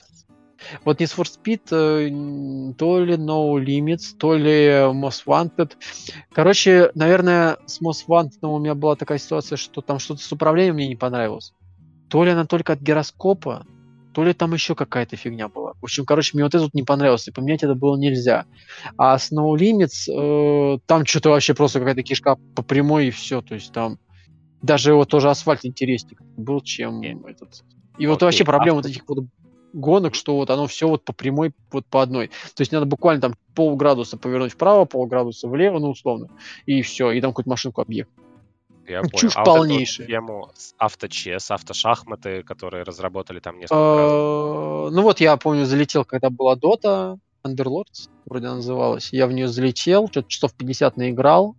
вот 0.84 1.02
Need 1.02 1.16
for 1.16 1.26
Speed 1.26 1.62
э, 1.72 2.74
то 2.78 3.00
ли 3.00 3.16
No 3.16 3.56
Limits, 3.60 4.16
то 4.18 4.36
ли 4.36 4.68
Most 4.92 5.26
Wanted. 5.26 5.72
Короче, 6.32 6.92
наверное, 6.96 7.58
с 7.66 7.82
Most 7.82 8.08
Wanted 8.08 8.38
у 8.42 8.60
меня 8.60 8.76
была 8.76 8.96
такая 8.96 9.18
ситуация, 9.18 9.56
что 9.56 9.82
там 9.82 10.00
что-то 10.00 10.22
с 10.22 10.32
управлением 10.32 10.76
мне 10.76 10.88
не 10.88 10.96
понравилось. 10.96 11.54
То 12.12 12.26
ли 12.26 12.32
она 12.32 12.46
только 12.46 12.74
от 12.74 12.82
гироскопа, 12.82 13.66
то 14.14 14.26
ли 14.26 14.34
там 14.34 14.54
еще 14.54 14.76
какая-то 14.76 15.16
фигня 15.16 15.48
была. 15.48 15.76
В 15.80 15.84
общем, 15.86 16.06
короче, 16.06 16.32
мне 16.34 16.44
вот 16.44 16.54
этот 16.54 16.74
не 16.74 16.84
понравился, 16.84 17.32
и 17.32 17.34
поменять 17.34 17.64
это 17.64 17.74
было 17.74 17.96
нельзя. 17.96 18.44
А 18.98 19.18
с 19.18 19.32
No 19.32 19.56
Limits, 19.56 20.12
э, 20.12 20.80
там 20.86 21.06
что-то 21.06 21.30
вообще 21.30 21.54
просто 21.54 21.80
какая-то 21.80 22.04
кишка 22.04 22.38
по 22.54 22.64
прямой 22.64 23.08
и 23.08 23.12
все. 23.12 23.42
То 23.42 23.54
есть 23.56 23.72
там 23.72 23.98
даже 24.62 24.94
вот 24.94 25.08
тоже 25.08 25.30
асфальт 25.30 25.64
интереснее 25.64 26.18
был, 26.36 26.60
чем 26.60 27.02
этот. 27.02 27.64
И 27.98 28.04
okay. 28.04 28.10
вот 28.10 28.22
вообще 28.22 28.44
проблема 28.44 28.78
вот 28.78 28.88
этих 28.88 29.04
вот 29.08 29.26
гонок, 29.72 30.14
что 30.14 30.36
вот 30.36 30.50
оно 30.50 30.68
все 30.68 30.90
вот 30.90 31.06
по 31.06 31.14
прямой, 31.14 31.54
вот 31.72 31.86
по 31.86 32.02
одной. 32.02 32.28
То 32.56 32.62
есть 32.62 32.74
надо 32.74 32.86
буквально 32.86 33.22
там 33.22 33.36
полградуса 33.56 34.18
повернуть 34.18 34.52
вправо, 34.52 34.84
полградуса 34.84 35.48
влево, 35.48 35.80
ну 35.80 35.92
условно, 35.92 36.28
и 36.66 36.82
все, 36.82 37.12
и 37.12 37.22
там 37.22 37.32
какую-то 37.32 37.50
машинку 37.50 37.80
объехать. 37.80 38.14
Я 38.88 39.02
понял. 39.02 39.18
Чушь 39.18 39.34
а 39.36 39.44
полнейшая. 39.44 40.08
Вот 40.08 40.12
тему 40.12 40.52
с 40.56 40.74
авточес, 40.78 41.52
автошахматы, 41.52 42.44
которые 42.44 42.84
разработали 42.84 43.40
там 43.40 43.58
несколько 43.58 43.78
а, 43.78 44.90
Ну 44.90 45.02
вот 45.02 45.20
я 45.20 45.38
помню, 45.38 45.66
залетел, 45.66 46.06
когда 46.06 46.30
была 46.30 46.56
Dota, 46.56 47.18
Underlords, 47.44 48.10
вроде 48.26 48.48
она 48.48 48.56
называлась. 48.58 49.12
Я 49.12 49.28
в 49.28 49.32
нее 49.32 49.48
залетел, 49.48 50.08
что-то 50.08 50.28
часов 50.30 50.54
50 50.54 50.98
наиграл. 50.98 51.56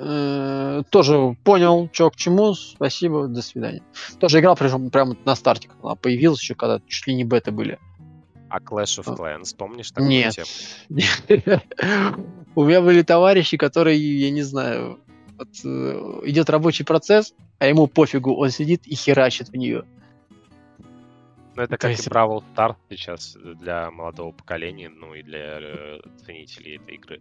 Э, 0.00 0.82
тоже 0.90 1.36
понял, 1.42 1.88
что 1.92 2.10
к 2.10 2.16
чему. 2.16 2.54
Спасибо, 2.54 3.26
до 3.26 3.42
свидания. 3.42 3.82
Тоже 4.20 4.40
играл 4.40 4.56
причем 4.56 4.90
прямо 4.90 5.16
на 5.24 5.34
старте, 5.34 5.68
когда 5.68 5.88
она 5.88 5.94
появилась 5.96 6.40
еще, 6.40 6.54
когда 6.54 6.80
чуть 6.86 7.06
ли 7.08 7.14
не 7.14 7.24
бета 7.24 7.50
были. 7.50 7.78
А 8.48 8.60
Clash 8.60 9.02
of 9.02 9.04
а. 9.06 9.14
Clans, 9.14 9.54
помнишь 9.56 9.90
такую 9.90 10.08
Нет. 10.08 10.34
тему? 10.34 11.60
У 12.54 12.64
меня 12.64 12.80
были 12.80 13.02
товарищи, 13.02 13.56
которые, 13.56 13.98
я 13.98 14.30
не 14.30 14.42
знаю, 14.42 15.00
вот, 15.38 15.48
э, 15.64 16.20
идет 16.24 16.50
рабочий 16.50 16.84
процесс, 16.84 17.34
а 17.58 17.66
ему 17.66 17.86
пофигу, 17.86 18.34
он 18.34 18.50
сидит 18.50 18.86
и 18.86 18.94
херачит 18.94 19.48
в 19.48 19.54
нее. 19.54 19.84
Ну, 21.58 21.64
это 21.64 21.76
как 21.76 21.90
есть... 21.90 22.06
и 22.06 22.10
Бравл 22.10 22.44
Stars 22.54 22.76
сейчас 22.88 23.36
для 23.42 23.90
молодого 23.90 24.30
поколения, 24.30 24.88
ну 24.88 25.14
и 25.14 25.24
для 25.24 25.58
э, 25.60 25.98
ценителей 26.24 26.76
этой 26.76 26.94
игры. 26.94 27.20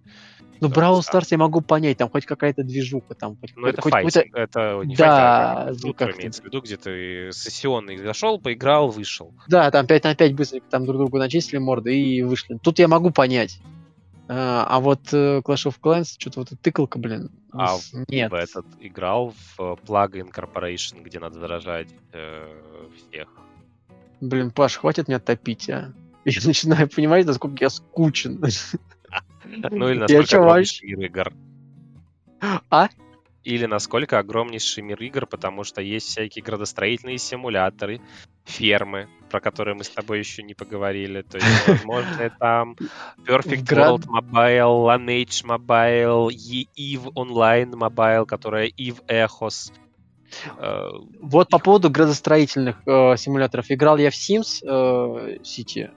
Ну, 0.61 0.70
Бравл 0.70 0.99
Stars 0.99 1.30
я 1.32 1.39
могу 1.39 1.61
понять, 1.61 1.97
там 1.97 2.07
хоть 2.07 2.28
какая-то 2.28 2.61
движуха, 2.61 3.15
там 3.15 3.36
хоть 3.38 3.55
Ну, 3.55 3.65
это 3.65 3.82
хоть 3.82 3.93
файтинг, 3.93 4.36
это 4.36 4.82
не 4.86 4.95
да, 4.95 5.65
файтинг, 5.70 6.01
а 6.01 6.05
ну, 6.05 6.11
имеется 6.11 6.43
в 6.43 6.45
виду, 6.45 6.61
где 6.61 6.78
ты 6.78 7.32
сессионный 7.32 7.97
зашел, 7.97 8.39
поиграл, 8.39 8.89
вышел. 8.89 9.34
Да, 9.47 9.72
там 9.72 9.88
5 9.88 10.03
на 10.03 10.15
5 10.15 10.36
быстренько 10.36 10.68
там 10.70 10.86
друг 10.86 10.97
другу 10.97 11.18
начислили 11.18 11.57
морды 11.57 11.99
и 11.99 12.22
вышли. 12.22 12.59
Тут 12.61 12.78
я 12.78 12.88
могу 12.88 13.09
понять. 13.09 13.59
А, 14.30 14.65
а 14.67 14.80
вот 14.80 15.13
э, 15.13 15.39
Clash 15.39 15.71
of 15.71 15.75
Clans, 15.82 16.15
что-то 16.17 16.41
вот 16.41 16.49
тыкалка, 16.61 16.99
блин, 16.99 17.32
а 17.53 17.78
нет. 18.07 18.32
в 18.32 18.36
этот 18.36 18.65
играл 18.80 19.34
в 19.55 19.80
Plugin 19.86 20.34
Corporation, 20.34 21.01
где 21.01 21.19
надо 21.19 21.39
заражать 21.39 21.88
э, 22.11 22.45
всех. 22.95 23.30
Блин, 24.19 24.51
Паш, 24.51 24.78
хватит 24.78 25.07
меня 25.07 25.19
топить, 25.19 25.69
а. 25.69 25.93
Я 26.25 26.41
начинаю 26.45 26.89
понимать, 26.89 27.25
насколько 27.25 27.55
я 27.61 27.69
скучен. 27.69 28.43
Ну 29.45 29.89
или 29.89 29.99
насколько 29.99 30.38
огромнейший 30.39 30.89
мир 30.89 31.05
игр. 31.05 31.34
А? 32.69 32.89
Или 33.45 33.65
насколько 33.65 34.19
огромнейший 34.19 34.84
мир 34.84 35.01
игр, 35.01 35.25
потому 35.25 35.63
что 35.63 35.82
есть 35.82 36.07
всякие 36.07 36.43
градостроительные 36.43 37.17
симуляторы, 37.17 38.01
фермы, 38.43 39.07
про 39.30 39.39
которые 39.39 39.75
мы 39.75 39.84
с 39.84 39.89
тобой 39.89 40.19
еще 40.19 40.43
не 40.43 40.53
поговорили. 40.53 41.21
То 41.21 41.38
есть, 41.38 41.67
возможно, 41.67 42.32
там 42.39 42.75
Perfect 43.25 43.65
World 43.65 44.05
Mobile, 44.07 44.86
Lineage 44.88 45.45
Mobile, 45.45 46.30
EVE 46.30 47.13
Online 47.13 47.71
Mobile, 47.71 48.25
которая 48.25 48.67
EVE 48.67 49.05
Echos. 49.07 49.71
Э, 50.57 50.89
вот 51.21 51.49
по 51.49 51.59
поводу 51.59 51.89
градостроительных 51.89 52.82
э, 52.86 53.17
симуляторов. 53.17 53.65
Играл 53.69 53.97
я 53.97 54.11
в 54.11 54.13
Sims 54.13 54.61
э, 54.63 55.38
City 55.43 55.89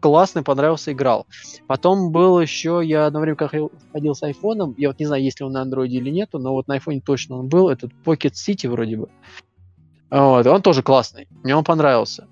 классный, 0.00 0.42
понравился, 0.42 0.92
играл. 0.92 1.26
Потом 1.66 2.10
был 2.10 2.40
еще, 2.40 2.80
я 2.82 3.06
одно 3.06 3.20
время 3.20 3.36
как 3.36 3.50
ходил 3.50 4.14
с 4.14 4.22
айфоном, 4.22 4.74
я 4.76 4.88
вот 4.88 4.98
не 4.98 5.06
знаю, 5.06 5.22
есть 5.22 5.40
ли 5.40 5.46
он 5.46 5.52
на 5.52 5.62
андроиде 5.62 5.98
или 5.98 6.10
нету, 6.10 6.38
но 6.38 6.52
вот 6.52 6.66
на 6.68 6.74
айфоне 6.74 7.00
точно 7.00 7.36
он 7.36 7.48
был, 7.48 7.68
этот 7.68 7.92
Pocket 8.04 8.32
City 8.32 8.68
вроде 8.68 8.96
бы. 8.96 9.08
Вот, 10.10 10.46
он 10.46 10.62
тоже 10.62 10.82
классный, 10.82 11.28
мне 11.42 11.54
он 11.54 11.64
понравился. 11.64 12.26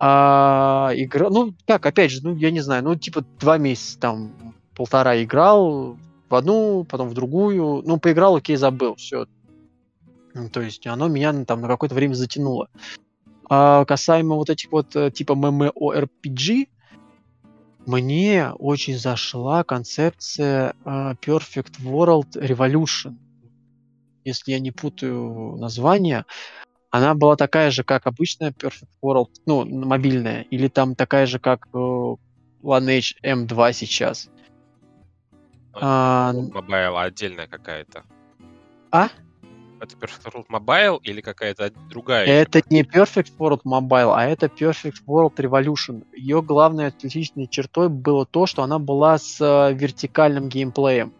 А, 0.00 0.90
игра, 0.94 1.28
ну, 1.28 1.54
так, 1.66 1.84
опять 1.84 2.10
же, 2.10 2.20
ну, 2.22 2.34
я 2.36 2.50
не 2.50 2.60
знаю, 2.60 2.84
ну, 2.84 2.94
типа, 2.94 3.24
два 3.40 3.58
месяца, 3.58 3.98
там, 3.98 4.54
полтора 4.74 5.22
играл 5.22 5.98
в 6.28 6.34
одну, 6.34 6.84
потом 6.84 7.08
в 7.08 7.14
другую, 7.14 7.82
ну, 7.84 7.98
поиграл, 7.98 8.36
окей, 8.36 8.56
забыл, 8.56 8.94
все. 8.94 9.26
Ну, 10.34 10.48
то 10.50 10.60
есть 10.60 10.86
оно 10.86 11.08
меня 11.08 11.32
там 11.44 11.60
на 11.62 11.68
какое-то 11.68 11.94
время 11.94 12.14
затянуло. 12.14 12.68
А 13.50 13.84
касаемо 13.84 14.36
вот 14.36 14.50
этих 14.50 14.70
вот 14.70 14.94
э, 14.94 15.10
типа 15.10 15.32
MMORPG, 15.32 16.68
мне 17.86 18.50
очень 18.58 18.98
зашла 18.98 19.64
концепция 19.64 20.74
uh, 20.84 21.16
Perfect 21.24 21.80
World 21.82 22.32
Revolution. 22.34 23.16
Если 24.24 24.52
я 24.52 24.60
не 24.60 24.70
путаю 24.70 25.56
название, 25.56 26.26
она 26.90 27.14
была 27.14 27.36
такая 27.36 27.70
же, 27.70 27.84
как 27.84 28.06
обычная 28.06 28.50
Perfect 28.50 28.88
World, 29.02 29.30
ну, 29.46 29.64
мобильная, 29.64 30.42
или 30.50 30.68
там 30.68 30.94
такая 30.94 31.26
же, 31.26 31.38
как 31.38 31.66
uh, 31.72 32.16
Lineage 32.62 33.14
M2 33.22 33.72
сейчас. 33.72 34.30
А, 35.74 36.32
Mobile 36.32 37.00
отдельная 37.00 37.46
какая-то. 37.46 38.04
А? 38.90 39.08
Это 39.80 39.96
Perfect 39.96 40.32
World 40.32 40.46
Mobile 40.48 40.98
или 41.02 41.20
какая-то 41.20 41.72
другая? 41.88 42.26
Это 42.26 42.62
не 42.70 42.82
Perfect 42.82 43.32
World 43.38 43.62
Mobile, 43.64 44.12
а 44.14 44.24
это 44.24 44.46
Perfect 44.46 45.04
World 45.06 45.36
Revolution. 45.36 46.04
Ее 46.16 46.42
главной 46.42 46.86
отличительной 46.86 47.46
чертой 47.46 47.88
было 47.88 48.26
то, 48.26 48.46
что 48.46 48.62
она 48.62 48.78
была 48.78 49.18
с 49.18 49.40
э, 49.40 49.74
вертикальным 49.74 50.48
геймплеем. 50.48 51.12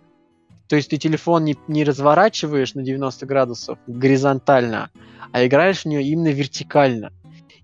То 0.69 0.77
есть 0.77 0.91
ты 0.91 0.99
телефон 0.99 1.45
не, 1.45 1.57
не 1.67 1.85
разворачиваешь 1.85 2.75
на 2.75 2.83
90 2.83 3.27
градусов 3.27 3.79
горизонтально, 3.87 4.91
а 5.33 5.47
играешь 5.47 5.83
в 5.83 5.85
нее 5.87 6.03
именно 6.03 6.29
вертикально. 6.29 7.13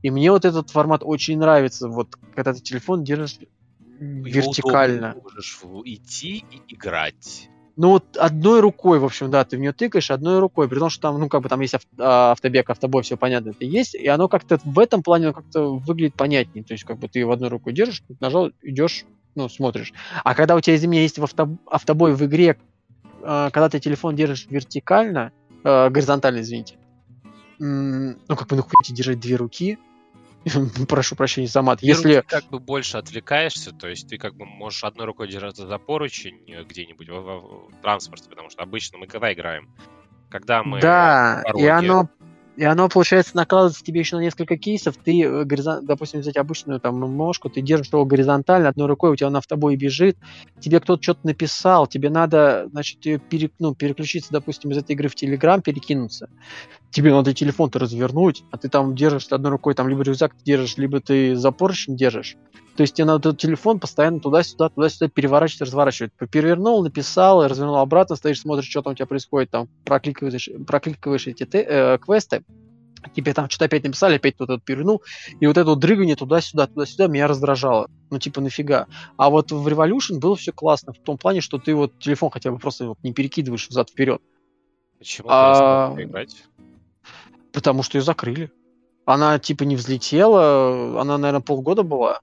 И 0.02 0.10
мне 0.10 0.30
вот 0.30 0.44
этот 0.44 0.70
формат 0.70 1.02
очень 1.04 1.38
нравится. 1.38 1.88
Вот 1.88 2.16
когда 2.34 2.52
ты 2.52 2.60
телефон 2.60 3.04
держишь 3.04 3.38
вертикально. 3.98 5.12
Удобно, 5.12 5.22
можешь 5.22 5.60
идти 5.84 6.44
и 6.50 6.74
играть. 6.74 7.48
Ну 7.76 7.88
вот 7.88 8.16
одной 8.16 8.60
рукой, 8.60 9.00
в 9.00 9.04
общем, 9.04 9.30
да, 9.30 9.44
ты 9.44 9.56
в 9.56 9.60
нее 9.60 9.72
тыкаешь 9.72 10.10
одной 10.10 10.38
рукой, 10.38 10.68
при 10.68 10.78
том, 10.78 10.90
что 10.90 11.02
там, 11.02 11.18
ну, 11.18 11.28
как 11.28 11.42
бы 11.42 11.48
там 11.48 11.60
есть 11.60 11.74
а, 11.98 12.32
автобег, 12.32 12.70
автобой, 12.70 13.02
все 13.02 13.16
понятно, 13.16 13.50
это 13.50 13.64
есть, 13.64 13.96
и 13.96 14.06
оно 14.06 14.28
как-то 14.28 14.60
в 14.64 14.78
этом 14.78 15.02
плане 15.02 15.32
как-то 15.32 15.76
выглядит 15.76 16.14
понятнее, 16.14 16.62
то 16.64 16.72
есть 16.72 16.84
как 16.84 16.98
бы 17.00 17.08
ты 17.08 17.26
в 17.26 17.32
одной 17.32 17.48
рукой 17.48 17.72
держишь, 17.72 18.04
нажал, 18.20 18.52
идешь, 18.62 19.04
ну, 19.34 19.48
смотришь. 19.48 19.92
А 20.22 20.36
когда 20.36 20.54
у 20.54 20.60
тебя, 20.60 20.76
извини, 20.76 20.98
есть 20.98 21.18
в 21.18 21.24
авто, 21.24 21.56
автобой 21.66 22.14
в 22.14 22.24
игре, 22.24 22.58
когда 23.24 23.68
ты 23.68 23.80
телефон 23.80 24.16
держишь 24.16 24.46
вертикально, 24.48 25.32
э, 25.64 25.90
горизонтально, 25.90 26.40
извините, 26.40 26.76
ну, 27.58 28.16
как 28.28 28.48
бы, 28.48 28.56
ну, 28.56 28.62
хоть 28.62 28.92
держать 28.92 29.20
две 29.20 29.36
руки, 29.36 29.78
прошу 30.88 31.16
прощения 31.16 31.48
за 31.48 31.62
мат. 31.62 31.82
Если 31.82 32.20
ты 32.20 32.22
как 32.22 32.44
бы 32.50 32.58
больше 32.58 32.98
отвлекаешься, 32.98 33.72
то 33.72 33.88
есть 33.88 34.08
ты 34.08 34.18
как 34.18 34.34
бы 34.34 34.44
можешь 34.44 34.84
одной 34.84 35.06
рукой 35.06 35.28
держаться 35.28 35.66
за 35.66 35.78
поручень 35.78 36.44
э, 36.48 36.64
где-нибудь 36.64 37.08
в, 37.08 37.14
в, 37.14 37.70
в 37.70 37.80
транспорте, 37.82 38.28
потому 38.28 38.50
что 38.50 38.62
обычно 38.62 38.98
мы 38.98 39.06
когда 39.06 39.32
играем? 39.32 39.70
Когда 40.28 40.62
мы 40.62 40.80
Да, 40.80 41.42
и 41.56 41.66
оно 41.66 42.08
и 42.56 42.64
оно, 42.64 42.88
получается, 42.88 43.36
накладывается 43.36 43.82
тебе 43.82 44.00
еще 44.00 44.16
на 44.16 44.20
несколько 44.20 44.56
кейсов. 44.56 44.96
Ты, 44.96 45.22
э, 45.22 45.44
допустим, 45.82 46.20
взять 46.20 46.36
обычную 46.36 46.80
там 46.80 47.00
ножку, 47.00 47.50
ты 47.50 47.60
держишь 47.60 47.92
его 47.92 48.04
горизонтально, 48.04 48.68
одной 48.68 48.86
рукой 48.86 49.10
у 49.10 49.16
тебя 49.16 49.28
он 49.28 49.40
в 49.40 49.46
тобой 49.46 49.76
бежит, 49.76 50.16
тебе 50.60 50.80
кто-то 50.80 51.02
что-то 51.02 51.26
написал, 51.26 51.86
тебе 51.86 52.10
надо, 52.10 52.68
значит, 52.70 53.00
пере, 53.28 53.50
ну, 53.58 53.74
переключиться, 53.74 54.32
допустим, 54.32 54.70
из 54.70 54.78
этой 54.78 54.92
игры 54.92 55.08
в 55.08 55.14
Телеграм, 55.14 55.62
перекинуться. 55.62 56.28
Тебе 56.94 57.12
надо 57.12 57.34
телефон-то 57.34 57.80
развернуть, 57.80 58.44
а 58.52 58.56
ты 58.56 58.68
там 58.68 58.94
держишь 58.94 59.26
одной 59.30 59.50
рукой, 59.50 59.74
там 59.74 59.88
либо 59.88 60.04
рюкзак 60.04 60.36
держишь, 60.44 60.76
либо 60.76 61.00
ты 61.00 61.34
за 61.34 61.50
поручень 61.50 61.96
держишь. 61.96 62.36
То 62.76 62.82
есть 62.82 62.94
тебе 62.94 63.04
надо 63.04 63.34
телефон 63.34 63.80
постоянно 63.80 64.20
туда-сюда, 64.20 64.68
туда-сюда 64.68 65.08
переворачивать, 65.08 65.62
разворачивать. 65.62 66.12
Перевернул, 66.30 66.84
написал, 66.84 67.48
развернул 67.48 67.78
обратно, 67.78 68.14
стоишь, 68.14 68.42
смотришь, 68.42 68.70
что 68.70 68.82
там 68.82 68.92
у 68.92 68.94
тебя 68.94 69.06
происходит, 69.06 69.50
там 69.50 69.68
прокликиваешь, 69.84 70.48
прокликиваешь 70.68 71.26
эти 71.26 71.44
те, 71.44 71.66
э, 71.68 71.98
квесты, 71.98 72.44
тебе 73.12 73.34
там 73.34 73.50
что-то 73.50 73.64
опять 73.64 73.82
написали, 73.82 74.14
опять 74.14 74.36
кто-то 74.36 74.60
перевернул, 74.60 75.02
и 75.40 75.48
вот 75.48 75.58
это 75.58 75.70
вот 75.70 75.80
дрыгание 75.80 76.14
туда-сюда, 76.14 76.68
туда-сюда 76.68 77.08
меня 77.08 77.26
раздражало. 77.26 77.90
Ну, 78.10 78.20
типа, 78.20 78.40
нафига. 78.40 78.86
А 79.16 79.30
вот 79.30 79.50
в 79.50 79.66
Revolution 79.66 80.20
было 80.20 80.36
все 80.36 80.52
классно, 80.52 80.92
в 80.92 80.98
том 80.98 81.18
плане, 81.18 81.40
что 81.40 81.58
ты 81.58 81.74
вот 81.74 81.98
телефон 81.98 82.30
хотя 82.30 82.52
бы 82.52 82.58
просто 82.58 82.86
вот 82.86 82.98
не 83.02 83.12
перекидываешь 83.12 83.68
взад-вперед. 83.68 84.22
Почему 85.00 85.26
а... 85.28 85.92
играть? 85.98 86.36
Потому 87.54 87.82
что 87.82 87.96
ее 87.96 88.02
закрыли. 88.02 88.50
Она, 89.06 89.38
типа, 89.38 89.62
не 89.62 89.76
взлетела, 89.76 91.00
она, 91.00 91.16
наверное, 91.16 91.40
полгода 91.40 91.82
была 91.82 92.20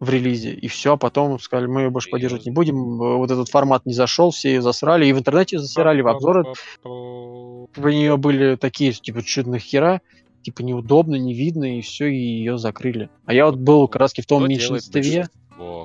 в 0.00 0.10
релизе, 0.10 0.52
и 0.52 0.66
все, 0.66 0.94
а 0.94 0.96
потом 0.96 1.38
сказали, 1.38 1.68
мы 1.68 1.82
ее 1.82 1.90
больше 1.90 2.10
поддерживать 2.10 2.44
не 2.44 2.50
будем, 2.50 2.98
вот 2.98 3.30
этот 3.30 3.48
формат 3.48 3.86
не 3.86 3.92
зашел, 3.92 4.32
все 4.32 4.54
ее 4.54 4.60
засрали, 4.60 5.06
и 5.06 5.12
в 5.12 5.18
интернете 5.18 5.60
засирали, 5.60 6.00
в 6.00 6.08
обзоры 6.08 6.44
в 6.82 7.88
нее 7.88 8.16
были 8.16 8.56
такие, 8.56 8.92
типа, 8.92 9.22
что 9.24 9.48
нахера, 9.48 10.00
типа, 10.42 10.62
неудобно, 10.62 11.14
не 11.14 11.34
видно, 11.34 11.78
и 11.78 11.82
все, 11.82 12.06
и 12.06 12.16
ее 12.16 12.58
закрыли. 12.58 13.10
А 13.26 13.32
я 13.32 13.46
вот 13.46 13.56
был 13.56 13.86
как 13.86 14.00
раз 14.00 14.12
в 14.12 14.26
том 14.26 14.48
меньшинстве. 14.48 15.28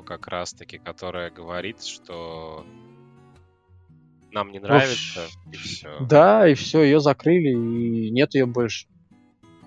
как 0.02 0.26
раз 0.26 0.52
таки, 0.52 0.78
которое 0.78 1.30
говорит, 1.30 1.84
что 1.84 2.64
нам 4.32 4.50
не 4.50 4.58
нравится, 4.58 5.26
и 5.52 5.56
все. 5.56 5.98
Да, 6.00 6.48
и 6.48 6.54
все, 6.54 6.82
ее 6.82 7.00
закрыли, 7.00 7.50
и 7.50 8.10
нет 8.10 8.34
ее 8.34 8.46
больше. 8.46 8.86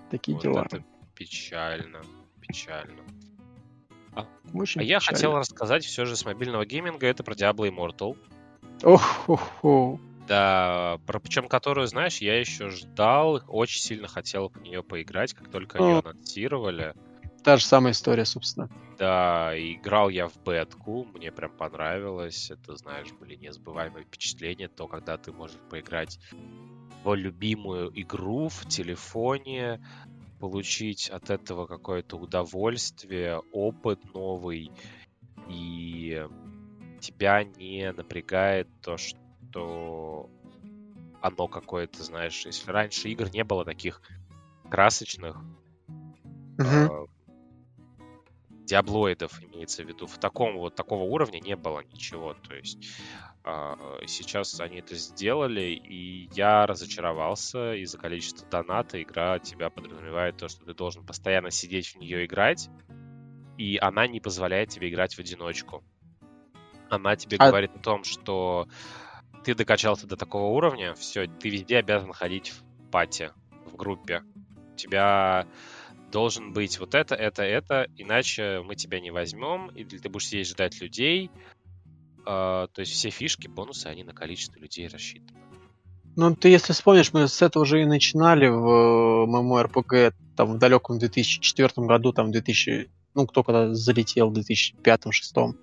Такие 0.10 0.36
вот 0.36 0.44
дела. 0.44 0.66
Это 0.66 0.84
печально, 1.16 2.02
печально. 2.40 3.02
Очень 4.54 4.82
а 4.82 4.84
я 4.84 5.00
хотел 5.00 5.38
рассказать 5.38 5.86
все 5.86 6.06
же 6.06 6.16
с 6.16 6.26
мобильного 6.26 6.66
гейминга, 6.66 7.08
это 7.08 7.24
про 7.24 7.34
Diablo 7.34 7.70
Immortal. 7.70 8.18
Ох, 8.84 9.30
Да, 10.28 11.00
про 11.08 11.20
причем 11.20 11.48
которую, 11.48 11.88
знаешь, 11.88 12.18
я 12.18 12.40
еще 12.40 12.70
ждал, 12.70 13.42
очень 13.48 13.82
сильно 13.82 14.08
хотел 14.08 14.50
в 14.50 14.62
нее 14.62 14.84
поиграть, 14.84 15.34
как 15.34 15.50
только 15.50 15.78
они 15.78 16.00
анонсировали. 16.00 16.94
Та 17.44 17.58
же 17.58 17.66
самая 17.66 17.94
история, 17.94 18.26
собственно. 18.26 18.70
Да, 19.00 19.54
играл 19.58 20.10
я 20.10 20.28
в 20.28 20.38
бетку, 20.46 21.06
мне 21.16 21.32
прям 21.32 21.52
понравилось. 21.58 22.52
Это, 22.52 22.76
знаешь, 22.76 23.12
были 23.20 23.36
незабываемые 23.36 24.06
впечатления, 24.06 24.68
то, 24.68 24.88
когда 24.88 25.18
ты 25.18 25.32
можешь 25.32 25.58
поиграть 25.70 26.20
в 27.04 27.16
любимую 27.16 27.92
игру 28.00 28.50
в 28.50 28.68
телефоне, 28.68 29.82
получить 30.40 31.10
от 31.10 31.32
этого 31.32 31.66
какое-то 31.66 32.18
удовольствие, 32.18 33.42
опыт 33.52 34.00
новый, 34.14 34.72
и 35.50 36.28
тебя 37.00 37.44
не 37.44 37.92
напрягает 37.92 38.68
то, 38.82 38.98
что 38.98 40.30
оно 41.22 41.48
какое-то, 41.48 42.04
знаешь, 42.04 42.46
если 42.46 42.70
раньше 42.72 43.10
игр 43.10 43.30
не 43.32 43.44
было 43.44 43.66
таких 43.66 44.02
красочных, 44.70 45.38
uh-huh. 46.58 47.08
Диаблоидов 48.72 49.44
имеется 49.44 49.84
в 49.84 49.88
виду, 49.88 50.08
в 50.08 50.18
таком 50.18 50.58
вот 50.58 50.76
такого 50.76 51.04
уровня 51.04 51.42
не 51.42 51.58
было 51.58 51.82
ничего, 51.92 52.34
то 52.34 52.56
есть 52.56 52.78
а, 53.44 53.78
сейчас 54.08 54.62
они 54.62 54.80
это 54.80 54.96
сделали, 54.96 55.72
и 55.72 56.30
я 56.34 56.66
разочаровался 56.66 57.74
из-за 57.74 57.98
количества 57.98 58.48
доната. 58.50 59.02
Игра 59.02 59.40
тебя 59.40 59.70
подразумевает 59.70 60.38
то, 60.38 60.48
что 60.48 60.64
ты 60.64 60.74
должен 60.74 61.06
постоянно 61.06 61.52
сидеть 61.52 61.90
в 61.90 61.98
нее 61.98 62.26
играть, 62.26 62.70
и 63.58 63.78
она 63.78 64.08
не 64.08 64.22
позволяет 64.22 64.70
тебе 64.70 64.90
играть 64.90 65.16
в 65.16 65.20
одиночку. 65.20 65.84
Она 66.90 67.18
тебе 67.18 67.36
а... 67.42 67.50
говорит 67.50 67.76
о 67.76 67.80
том, 67.80 68.06
что 68.06 68.70
ты 69.44 69.54
докачался 69.54 70.08
до 70.08 70.16
такого 70.16 70.56
уровня, 70.56 70.94
все, 70.94 71.28
ты 71.28 71.50
везде 71.50 71.78
обязан 71.78 72.14
ходить 72.14 72.52
в 72.52 72.90
пати, 72.90 73.32
в 73.66 73.76
группе. 73.76 74.24
У 74.72 74.76
тебя 74.78 75.46
должен 76.12 76.54
быть 76.54 76.80
вот 76.80 76.94
это, 76.94 77.16
это, 77.16 77.44
это, 77.44 77.88
иначе 77.98 78.62
мы 78.64 78.76
тебя 78.76 79.00
не 79.00 79.12
возьмем, 79.12 79.70
и 79.70 79.84
ты 79.84 80.10
будешь 80.10 80.28
сидеть 80.28 80.50
ждать 80.50 80.80
людей. 80.82 81.32
Uh, 82.24 82.70
то 82.72 82.82
есть 82.82 82.92
все 82.92 83.10
фишки, 83.10 83.48
бонусы, 83.48 83.88
они 83.88 84.04
на 84.04 84.14
количество 84.14 84.60
людей 84.60 84.88
рассчитаны. 84.88 85.40
Ну, 86.16 86.36
ты 86.36 86.50
если 86.50 86.74
вспомнишь, 86.74 87.14
мы 87.14 87.28
с 87.28 87.42
этого 87.42 87.64
уже 87.64 87.82
и 87.82 87.86
начинали 87.86 88.48
в 88.48 89.26
MMORPG 89.28 90.14
там 90.36 90.54
в 90.54 90.58
далеком 90.60 91.00
2004 91.00 91.88
году, 91.88 92.12
там 92.12 92.32
2000, 92.32 92.90
ну, 93.16 93.26
кто 93.26 93.44
когда 93.44 93.74
залетел 93.74 94.30
в 94.30 94.38
2005-2006. 94.38 95.56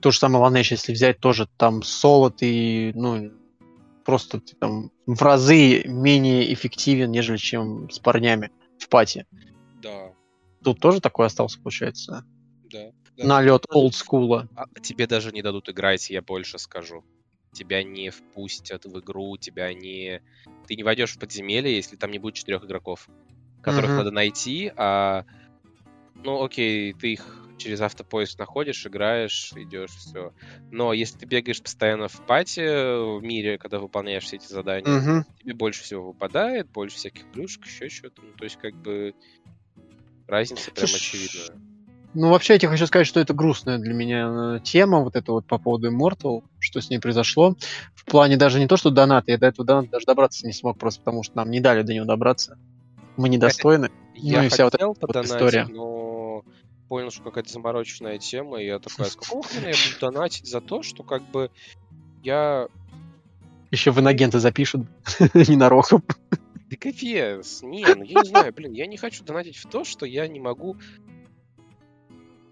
То 0.00 0.10
же 0.10 0.18
самое 0.18 0.44
Lineage, 0.44 0.68
если 0.72 0.92
взять, 0.92 1.20
тоже 1.20 1.48
там 1.56 1.82
соло 1.82 2.30
ты, 2.30 2.92
ну, 2.94 3.30
просто 4.04 4.40
ты, 4.40 4.56
там 4.56 4.90
в 5.06 5.22
разы 5.22 5.84
менее 5.86 6.52
эффективен, 6.52 7.10
нежели 7.10 7.36
чем 7.36 7.88
с 7.90 7.98
парнями 7.98 8.50
в 8.78 8.88
пати. 8.88 9.26
Да. 9.82 10.12
Тут 10.62 10.80
тоже 10.80 11.00
такое 11.00 11.26
осталось, 11.26 11.56
получается? 11.56 12.24
Да. 12.70 12.92
да. 13.16 13.24
Налет 13.24 13.64
олдскула. 13.70 14.48
А 14.54 14.66
тебе 14.80 15.06
даже 15.06 15.32
не 15.32 15.42
дадут 15.42 15.68
играть, 15.68 16.10
я 16.10 16.22
больше 16.22 16.58
скажу 16.58 17.04
тебя 17.52 17.82
не 17.82 18.10
впустят 18.10 18.84
в 18.84 19.00
игру, 19.00 19.36
тебя 19.36 19.72
не... 19.74 20.22
Ты 20.66 20.76
не 20.76 20.82
войдешь 20.82 21.14
в 21.14 21.18
подземелье, 21.18 21.74
если 21.74 21.96
там 21.96 22.10
не 22.10 22.18
будет 22.18 22.34
четырех 22.34 22.64
игроков, 22.64 23.08
которых 23.62 23.90
mm-hmm. 23.90 23.96
надо 23.96 24.10
найти, 24.10 24.72
а... 24.76 25.24
Ну, 26.14 26.42
окей, 26.42 26.92
ты 26.94 27.12
их 27.12 27.44
через 27.58 27.80
автопоиск 27.80 28.38
находишь, 28.38 28.86
играешь, 28.86 29.52
идешь, 29.54 29.90
все. 29.90 30.32
Но 30.70 30.92
если 30.92 31.18
ты 31.18 31.26
бегаешь 31.26 31.62
постоянно 31.62 32.08
в 32.08 32.24
пати 32.26 32.60
в 32.60 33.22
мире, 33.22 33.58
когда 33.58 33.78
выполняешь 33.78 34.24
все 34.24 34.36
эти 34.36 34.46
задания, 34.46 34.86
mm-hmm. 34.86 35.24
тебе 35.40 35.54
больше 35.54 35.82
всего 35.82 36.08
выпадает, 36.08 36.70
больше 36.70 36.96
всяких 36.96 37.30
плюшек, 37.32 37.66
еще 37.66 37.88
что-то. 37.88 38.22
Ну, 38.22 38.32
то 38.34 38.44
есть, 38.44 38.56
как 38.56 38.74
бы, 38.74 39.14
разница 40.28 40.70
прям 40.70 40.84
очевидная. 40.84 41.58
Ну, 42.14 42.30
вообще, 42.30 42.54
я 42.54 42.58
тебе 42.58 42.70
хочу 42.70 42.86
сказать, 42.86 43.06
что 43.06 43.20
это 43.20 43.34
грустная 43.34 43.78
для 43.78 43.92
меня 43.92 44.56
э, 44.56 44.60
тема, 44.64 45.00
вот 45.00 45.14
это 45.14 45.32
вот 45.32 45.46
по 45.46 45.58
поводу 45.58 45.90
Immortal, 45.90 46.42
что 46.58 46.80
с 46.80 46.88
ней 46.88 46.98
произошло. 46.98 47.54
В 47.94 48.04
плане 48.06 48.36
даже 48.36 48.58
не 48.58 48.66
то, 48.66 48.76
что 48.76 48.90
донат, 48.90 49.24
я 49.28 49.36
до 49.36 49.46
этого 49.46 49.66
доната 49.66 49.90
даже 49.90 50.06
добраться 50.06 50.46
не 50.46 50.52
смог, 50.52 50.78
просто 50.78 51.00
потому 51.02 51.22
что 51.22 51.36
нам 51.36 51.50
не 51.50 51.60
дали 51.60 51.82
до 51.82 51.92
него 51.92 52.06
добраться. 52.06 52.58
Мы 53.16 53.28
недостойны. 53.28 53.90
Я 54.14 54.40
ну 54.40 54.46
и 54.46 54.48
вся 54.48 54.64
вот 54.64 54.74
эта 54.74 54.86
вот 54.88 55.16
история. 55.24 55.66
но 55.66 56.42
понял, 56.88 57.10
что 57.10 57.22
какая-то 57.22 57.52
замороченная 57.52 58.18
тема, 58.18 58.60
и 58.60 58.66
я 58.66 58.78
такой, 58.78 59.06
а 59.06 59.10
с 59.10 59.16
какого 59.16 59.42
хрена 59.44 59.66
я 59.66 59.72
буду 59.72 60.00
донатить 60.00 60.46
за 60.46 60.60
то, 60.60 60.82
что 60.82 61.02
как 61.02 61.22
бы 61.30 61.50
я... 62.22 62.66
Еще 63.70 63.90
в 63.90 64.00
инагенты 64.00 64.40
запишут 64.40 64.86
ненароком. 65.34 66.02
Да 66.68 66.76
капец, 66.76 67.62
не, 67.62 67.84
ну 67.94 68.02
я 68.02 68.20
не 68.20 68.24
знаю, 68.28 68.52
блин, 68.52 68.72
я 68.72 68.86
не 68.86 68.96
хочу 68.96 69.24
донатить 69.24 69.56
в 69.56 69.68
то, 69.68 69.84
что 69.84 70.04
я 70.04 70.28
не 70.28 70.38
могу 70.38 70.76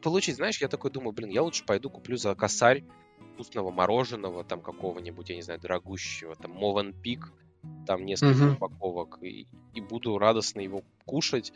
получить, 0.03 0.37
знаешь, 0.37 0.61
я 0.61 0.69
такой 0.69 0.91
думаю, 0.91 1.13
блин, 1.13 1.31
я 1.31 1.43
лучше 1.43 1.65
пойду 1.65 1.91
куплю 1.91 2.17
за 2.17 2.35
косарь 2.35 2.85
вкусного 3.35 3.71
мороженого, 3.71 4.45
там 4.45 4.63
какого-нибудь, 4.63 5.29
я 5.29 5.37
не 5.37 5.43
знаю, 5.43 5.61
дорогущего, 5.61 6.35
там 6.35 6.53
Мовен 6.53 6.95
Пик, 6.95 7.33
там 7.87 8.07
несколько 8.07 8.45
uh-huh. 8.45 8.55
упаковок, 8.55 9.19
и, 9.23 9.47
и 9.75 9.81
буду 9.81 10.17
радостно 10.17 10.61
его 10.61 10.83
кушать, 11.05 11.53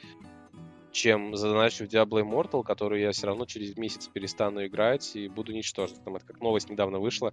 чем 0.93 1.37
задоначу 1.37 1.87
в 1.87 1.89
Diablo 1.89 2.23
Immortal, 2.23 2.63
который 2.63 3.01
я 3.01 3.13
все 3.13 3.29
равно 3.29 3.47
через 3.47 3.77
месяц 3.77 4.09
перестану 4.09 4.67
играть 4.67 5.15
и 5.15 5.29
буду 5.29 5.53
ничтожить. 5.53 6.03
Там 6.05 6.17
это 6.17 6.27
как 6.27 6.41
новость 6.41 6.69
недавно 6.69 6.99
вышла. 6.99 7.33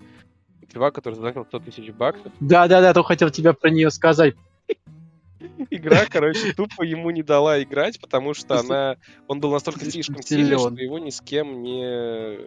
Чувак, 0.72 0.96
который 0.96 1.16
задонатил 1.16 1.46
100 1.46 1.60
тысяч 1.60 1.92
баксов. 1.92 2.32
Да-да-да, 2.40 2.94
то 2.94 3.04
хотел 3.04 3.30
тебе 3.30 3.54
про 3.54 3.70
нее 3.70 3.90
сказать. 3.90 4.36
Игра, 5.70 6.06
короче, 6.06 6.54
тупо 6.54 6.84
ему 6.84 7.10
не 7.12 7.24
дала 7.24 7.62
играть, 7.62 8.00
потому 8.00 8.34
что 8.34 8.60
она... 8.60 8.98
Он 9.28 9.40
был 9.40 9.52
настолько 9.52 9.90
слишком 9.90 10.22
сильный, 10.22 10.58
что 10.58 10.70
его 10.70 11.00
ни 11.00 11.10
с 11.10 11.22
кем 11.22 11.62
не... 11.62 12.38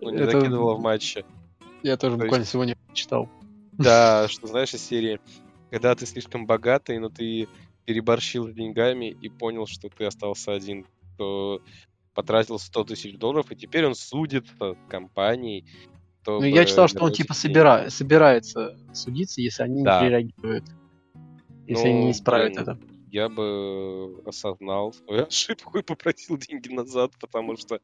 Ну, 0.00 0.10
не 0.10 0.18
Это... 0.18 0.32
закидывало 0.32 0.74
в 0.74 0.80
матче. 0.80 1.24
Я 1.82 1.96
тоже 1.96 2.16
То 2.16 2.22
буквально 2.22 2.46
сегодня 2.46 2.76
читал. 2.92 3.28
Да, 3.72 4.26
что 4.28 4.46
знаешь 4.46 4.74
из 4.74 4.82
серии, 4.84 5.20
когда 5.70 5.94
ты 5.94 6.06
слишком 6.06 6.46
богатый, 6.46 6.98
но 6.98 7.08
ты 7.08 7.48
переборщил 7.84 8.48
с 8.48 8.52
деньгами 8.52 9.06
и 9.06 9.28
понял, 9.28 9.66
что 9.66 9.88
ты 9.88 10.04
остался 10.04 10.52
один, 10.52 10.86
то 11.16 11.62
потратил 12.14 12.58
100 12.58 12.84
тысяч 12.84 13.16
долларов, 13.16 13.50
и 13.50 13.56
теперь 13.56 13.86
он 13.86 13.94
судит 13.94 14.46
компанией. 14.88 15.64
Ну, 16.26 16.42
я 16.42 16.64
читал, 16.66 16.88
что 16.88 17.04
он 17.04 17.12
типа 17.12 17.32
собира... 17.32 17.88
собирается 17.88 18.76
судиться, 18.92 19.40
если 19.40 19.62
они 19.62 19.82
да. 19.82 20.02
не 20.02 20.08
реагируют 20.10 20.64
если 21.68 21.88
ну, 21.88 21.94
они 21.94 22.04
не 22.06 22.10
исправят 22.12 22.52
блин, 22.52 22.62
это. 22.62 22.78
Я 23.10 23.28
бы 23.28 24.22
осознал 24.26 24.92
свою 24.92 25.26
ошибку 25.28 25.78
и 25.78 25.82
попросил 25.82 26.36
деньги 26.36 26.68
назад, 26.68 27.12
потому 27.20 27.56
что... 27.56 27.80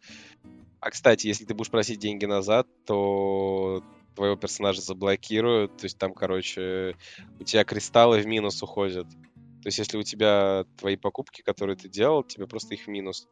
А, 0.81 0.91
кстати, 0.91 1.27
если 1.27 1.45
ты 1.45 1.55
будешь 1.55 1.71
просить 1.71 1.99
деньги 1.99 2.27
назад, 2.27 2.67
то 2.85 3.83
твоего 4.15 4.37
персонажа 4.37 4.81
заблокируют, 4.81 5.77
то 5.79 5.85
есть 5.85 5.99
там, 5.99 6.13
короче, 6.13 6.97
у 7.41 7.45
тебя 7.45 7.65
кристаллы 7.65 8.21
в 8.21 8.27
минус 8.27 8.63
уходят. 8.63 9.09
То 9.09 9.69
есть 9.69 9.79
если 9.79 9.97
у 9.97 10.03
тебя 10.03 10.65
твои 10.77 10.97
покупки, 10.97 11.43
которые 11.43 11.77
ты 11.77 11.89
делал, 11.89 12.23
тебе 12.23 12.47
просто 12.47 12.75
их 12.75 12.85
в 12.85 12.89
минус. 12.89 13.27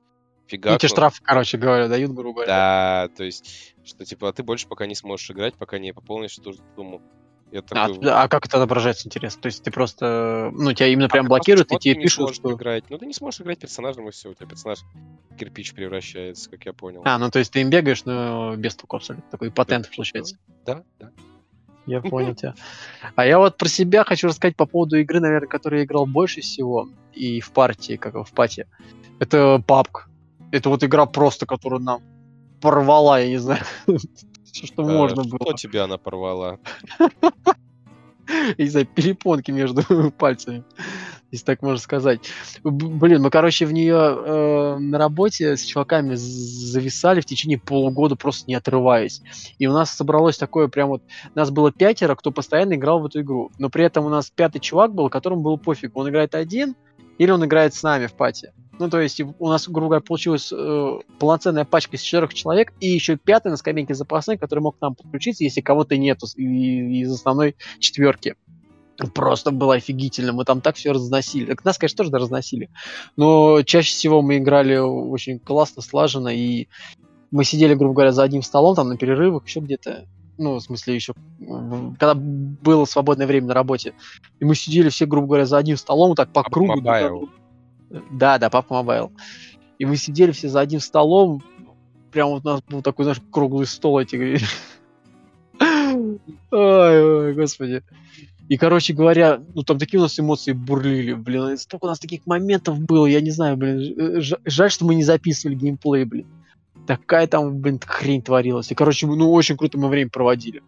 Фига. 0.46 0.72
Ну, 0.72 0.78
тебе 0.78 0.88
штраф, 0.88 1.20
короче 1.22 1.56
говоря, 1.58 1.88
дают, 1.88 2.12
грубо 2.12 2.44
говоря. 2.44 2.48
Да, 2.48 3.08
то 3.16 3.22
есть, 3.22 3.74
что 3.84 4.04
типа, 4.04 4.30
а 4.30 4.32
ты 4.32 4.42
больше 4.42 4.66
пока 4.66 4.86
не 4.86 4.94
сможешь 4.94 5.30
играть, 5.30 5.54
пока 5.54 5.78
не 5.78 5.92
пополнишь 5.92 6.36
ту 6.36 6.54
сумму. 6.74 7.02
Я 7.52 7.58
а, 7.58 7.62
такой... 7.88 8.10
а, 8.10 8.28
как 8.28 8.46
это 8.46 8.56
отображается, 8.56 9.06
интересно? 9.06 9.42
То 9.42 9.46
есть 9.46 9.62
ты 9.62 9.70
просто, 9.70 10.50
ну, 10.54 10.72
тебя 10.72 10.86
именно 10.86 11.06
а 11.06 11.10
прям 11.10 11.26
блокируют, 11.26 11.70
и 11.70 11.78
тебе 11.78 11.96
пишут, 11.96 12.34
что... 12.34 12.54
Играть. 12.54 12.84
Ну, 12.88 12.96
ты 12.96 13.04
не 13.04 13.12
сможешь 13.12 13.42
играть 13.42 13.58
персонажем, 13.58 14.08
и 14.08 14.10
все, 14.10 14.30
у 14.30 14.34
тебя 14.34 14.46
персонаж 14.46 14.78
кирпич 15.38 15.74
превращается, 15.74 16.48
как 16.48 16.64
я 16.64 16.72
понял. 16.72 17.02
А, 17.04 17.18
ну, 17.18 17.30
то 17.30 17.38
есть 17.38 17.52
ты 17.52 17.60
им 17.60 17.68
бегаешь, 17.68 18.06
но 18.06 18.56
без 18.56 18.74
абсолютно. 18.88 19.30
Такой 19.30 19.50
патент 19.50 19.84
да, 19.84 19.94
получается. 19.94 20.38
Да, 20.64 20.82
да. 20.98 21.10
Я 21.84 22.00
понял 22.00 22.34
тебя. 22.34 22.54
А 23.16 23.26
я 23.26 23.38
вот 23.38 23.58
про 23.58 23.68
себя 23.68 24.04
хочу 24.04 24.28
рассказать 24.28 24.56
по 24.56 24.64
поводу 24.64 24.96
игры, 24.98 25.20
наверное, 25.20 25.46
которую 25.48 25.80
я 25.80 25.84
играл 25.84 26.06
больше 26.06 26.40
всего, 26.40 26.88
и 27.12 27.40
в 27.40 27.52
партии, 27.52 27.96
как 27.96 28.14
в 28.14 28.32
пати. 28.32 28.66
Это 29.18 29.62
PUBG. 29.66 29.88
Это 30.52 30.70
вот 30.70 30.84
игра 30.84 31.04
просто, 31.04 31.44
которую 31.44 31.82
нам 31.82 32.00
порвала, 32.62 33.20
я 33.20 33.28
не 33.28 33.38
знаю, 33.38 33.62
что 34.52 34.84
можно 34.84 35.24
было. 35.24 35.40
Что 35.40 35.68
тебя 35.68 35.84
она 35.84 35.98
порвала? 35.98 36.58
не 38.58 38.68
знаю, 38.68 38.86
перепонки 38.86 39.50
между 39.50 39.82
пальцами, 40.18 40.64
если 41.30 41.44
так 41.44 41.62
можно 41.62 41.78
сказать. 41.78 42.20
Блин, 42.62 43.22
мы, 43.22 43.30
короче, 43.30 43.66
в 43.66 43.72
нее 43.72 43.96
э, 43.96 44.76
на 44.78 44.98
работе 44.98 45.56
с 45.56 45.64
чуваками 45.64 46.14
зависали 46.14 47.20
в 47.20 47.26
течение 47.26 47.58
полугода, 47.58 48.16
просто 48.16 48.44
не 48.48 48.54
отрываясь. 48.54 49.22
И 49.58 49.66
у 49.66 49.72
нас 49.72 49.94
собралось 49.94 50.38
такое 50.38 50.68
прям 50.68 50.88
вот... 50.88 51.02
Нас 51.34 51.50
было 51.50 51.72
пятеро, 51.72 52.14
кто 52.14 52.30
постоянно 52.30 52.74
играл 52.74 53.00
в 53.00 53.06
эту 53.06 53.20
игру. 53.20 53.50
Но 53.58 53.70
при 53.70 53.84
этом 53.84 54.04
у 54.04 54.08
нас 54.08 54.30
пятый 54.30 54.60
чувак 54.60 54.94
был, 54.94 55.08
которому 55.08 55.42
было 55.42 55.56
пофиг, 55.56 55.96
он 55.96 56.08
играет 56.08 56.34
один 56.34 56.76
или 57.18 57.30
он 57.30 57.44
играет 57.44 57.74
с 57.74 57.82
нами 57.82 58.06
в 58.06 58.14
пати. 58.14 58.52
Ну, 58.78 58.88
то 58.88 59.00
есть 59.00 59.20
у 59.20 59.48
нас, 59.48 59.68
грубо 59.68 59.88
говоря, 59.88 60.02
получилась 60.02 60.50
э, 60.52 60.98
полноценная 61.18 61.64
пачка 61.64 61.96
из 61.96 62.00
четырех 62.00 62.34
человек, 62.34 62.72
и 62.80 62.88
еще 62.88 63.16
пятый 63.16 63.48
на 63.48 63.56
скамейке 63.56 63.94
запасных, 63.94 64.40
который 64.40 64.60
мог 64.60 64.78
к 64.78 64.80
нам 64.80 64.94
подключиться, 64.94 65.44
если 65.44 65.60
кого-то 65.60 65.96
нету 65.96 66.26
из 66.36 67.12
основной 67.12 67.56
четверки. 67.78 68.34
Просто 69.14 69.50
было 69.50 69.74
офигительно. 69.74 70.32
Мы 70.32 70.44
там 70.44 70.60
так 70.60 70.76
все 70.76 70.92
разносили. 70.92 71.56
Нас, 71.64 71.78
конечно, 71.78 72.04
тоже 72.04 72.10
разносили. 72.10 72.70
Но 73.16 73.62
чаще 73.62 73.90
всего 73.90 74.22
мы 74.22 74.38
играли 74.38 74.76
очень 74.76 75.38
классно, 75.38 75.82
слаженно, 75.82 76.28
и 76.28 76.68
мы 77.30 77.44
сидели, 77.44 77.74
грубо 77.74 77.94
говоря, 77.94 78.12
за 78.12 78.22
одним 78.22 78.42
столом, 78.42 78.74
там 78.74 78.88
на 78.88 78.96
перерывах, 78.96 79.46
еще 79.46 79.60
где-то 79.60 80.06
ну, 80.38 80.56
в 80.56 80.60
смысле, 80.60 80.94
еще, 80.94 81.12
когда 81.38 82.14
было 82.14 82.84
свободное 82.86 83.26
время 83.26 83.48
на 83.48 83.54
работе, 83.54 83.92
и 84.40 84.44
мы 84.44 84.54
сидели 84.54 84.88
все, 84.88 85.06
грубо 85.06 85.26
говоря, 85.26 85.46
за 85.46 85.58
одним 85.58 85.76
столом, 85.76 86.14
так 86.14 86.32
по 86.32 86.42
кругу. 86.42 86.80
Mobile. 86.80 87.28
Да, 88.10 88.38
да, 88.38 88.50
Папа 88.50 88.74
Mobile. 88.74 89.12
И 89.78 89.84
мы 89.84 89.96
сидели 89.96 90.32
все 90.32 90.48
за 90.48 90.60
одним 90.60 90.80
столом, 90.80 91.42
прям 92.10 92.30
вот 92.30 92.44
у 92.44 92.48
нас 92.48 92.62
был 92.62 92.82
такой, 92.82 93.04
знаешь, 93.04 93.20
круглый 93.30 93.66
стол 93.66 93.98
эти. 93.98 94.38
Ой, 96.50 97.34
господи. 97.34 97.82
И, 98.48 98.56
короче 98.56 98.92
говоря, 98.92 99.40
ну 99.54 99.62
там 99.62 99.78
такие 99.78 99.98
у 99.98 100.02
нас 100.02 100.18
эмоции 100.18 100.52
бурлили, 100.52 101.14
блин, 101.14 101.56
столько 101.56 101.84
у 101.84 101.88
нас 101.88 101.98
таких 101.98 102.26
моментов 102.26 102.78
было, 102.78 103.06
я 103.06 103.20
не 103.20 103.30
знаю, 103.30 103.56
блин, 103.56 104.20
жаль, 104.44 104.70
что 104.70 104.84
мы 104.84 104.94
не 104.94 105.04
записывали 105.04 105.54
геймплей, 105.54 106.04
блин. 106.04 106.26
Такая 106.86 107.26
там, 107.26 107.60
блин, 107.60 107.80
хрень 107.84 108.22
творилась. 108.22 108.70
И, 108.70 108.74
короче, 108.74 109.06
ну 109.06 109.32
очень 109.32 109.56
круто 109.56 109.78
мы 109.78 109.88
время 109.88 110.10
проводили. 110.10 110.62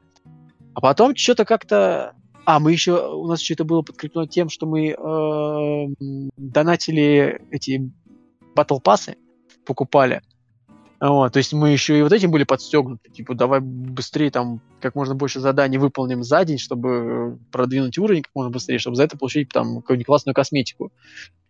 А 0.75 0.81
потом 0.81 1.15
что-то 1.17 1.45
как-то 1.45 2.15
а, 2.47 2.61
мы 2.61 2.73
еще, 2.73 3.09
у 3.09 3.27
нас 3.27 3.41
еще 3.41 3.55
это 3.55 3.65
было 3.65 3.83
подкреплено 3.83 4.27
тем, 4.27 4.49
что 4.49 4.67
мы 4.67 4.91
э, 4.91 6.29
донатили 6.37 7.41
эти 7.51 7.91
батл 8.55 8.79
пассы, 8.79 9.17
покупали. 9.65 10.23
Вот, 11.01 11.33
то 11.33 11.39
есть 11.39 11.53
мы 11.53 11.71
еще 11.71 11.99
и 11.99 12.03
вот 12.03 12.13
этим 12.13 12.31
были 12.31 12.45
подстегнуты, 12.45 13.11
типа, 13.11 13.35
давай 13.35 13.61
быстрее 13.61 14.31
там 14.31 14.63
как 14.81 14.95
можно 14.95 15.15
больше 15.15 15.41
заданий 15.41 15.77
выполним 15.77 16.23
за 16.23 16.45
день, 16.45 16.59
чтобы 16.59 17.39
продвинуть 17.51 17.99
уровень 17.99 18.23
как 18.23 18.35
можно 18.35 18.51
быстрее, 18.51 18.79
чтобы 18.79 18.97
за 18.97 19.05
это 19.05 19.19
получить 19.19 19.49
там 19.51 19.81
какую-нибудь 19.81 20.07
классную 20.07 20.35
косметику. 20.35 20.93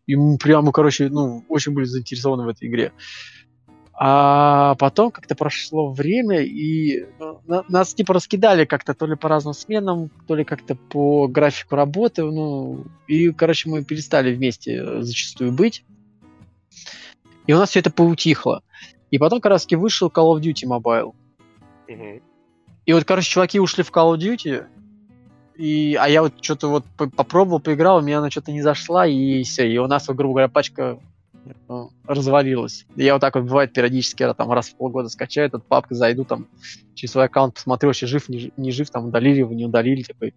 И 0.07 0.17
мы 0.17 0.39
прямо, 0.39 0.73
короче, 0.73 1.09
ну, 1.09 1.45
очень 1.49 1.73
были 1.73 1.85
заинтересованы 1.85 2.45
в 2.45 2.49
этой 2.49 2.69
игре. 2.69 2.93
А 3.97 4.75
потом 4.75 5.13
как-то 5.13 5.37
прошло 5.37 5.93
время, 5.93 6.41
и 6.41 7.07
ну, 7.47 7.63
нас 7.69 7.95
типа 7.95 8.15
раскидали 8.15 8.65
как-то 8.65 8.93
то 8.93 9.07
ли 9.07 9.15
по 9.15 9.29
разным 9.29 9.55
сменам, 9.55 10.11
то 10.27 10.35
ли 10.35 10.45
как-то 10.45 10.75
по 10.75 11.29
графику 11.29 11.77
работы, 11.77 12.25
ну, 12.25 12.85
и, 13.07 13.31
короче, 13.31 13.69
мы 13.69 13.85
перестали 13.85 14.35
вместе 14.35 15.03
зачастую 15.03 15.53
быть. 15.53 15.85
И 17.47 17.53
у 17.53 17.59
нас 17.59 17.71
все 17.71 17.81
это 17.81 17.93
поутихло. 17.93 18.63
И 19.13 19.19
потом 19.19 19.41
как 19.41 19.51
раз 19.51 19.67
вышел 19.71 20.09
Call 20.09 20.37
of 20.37 20.41
Duty 20.41 20.67
Mobile. 20.67 21.15
Угу. 21.89 22.23
И 22.87 22.93
вот, 22.93 23.05
короче, 23.05 23.31
чуваки 23.31 23.61
ушли 23.61 23.85
в 23.85 23.93
Call 23.93 24.17
of 24.17 24.19
Duty, 24.19 24.67
и, 25.57 25.97
а 26.01 26.09
я 26.09 26.23
вот 26.23 26.33
что-то 26.43 26.69
вот 26.69 26.85
попробовал, 26.97 27.61
поиграл, 27.61 27.99
у 27.99 28.01
меня 28.01 28.19
она 28.19 28.29
что-то 28.29 28.51
не 28.51 28.63
зашла, 28.63 29.07
и 29.07 29.45
все. 29.45 29.73
И 29.73 29.79
у 29.79 29.87
нас, 29.87 30.07
грубо 30.09 30.35
говоря, 30.35 30.49
пачка 30.49 30.99
ну, 31.69 31.91
развалилась. 32.07 32.87
И 32.97 33.05
я 33.05 33.15
вот 33.15 33.21
так 33.21 33.35
вот 33.35 33.45
бывает 33.45 33.73
периодически, 33.73 34.33
там 34.35 34.51
раз 34.53 34.69
в 34.69 34.77
полгода 34.77 35.09
скачаю 35.09 35.47
этот 35.47 35.65
папку, 35.65 35.95
зайду 35.95 36.25
там 36.25 36.47
через 36.95 37.13
свой 37.13 37.25
аккаунт, 37.25 37.55
посмотрю, 37.55 37.89
вообще 37.89 38.07
жив, 38.07 38.29
не, 38.29 38.53
не 38.57 38.71
жив, 38.71 38.91
там 38.91 39.07
удалили 39.07 39.39
его, 39.39 39.53
не 39.53 39.67
удалили, 39.67 40.03
такой, 40.03 40.35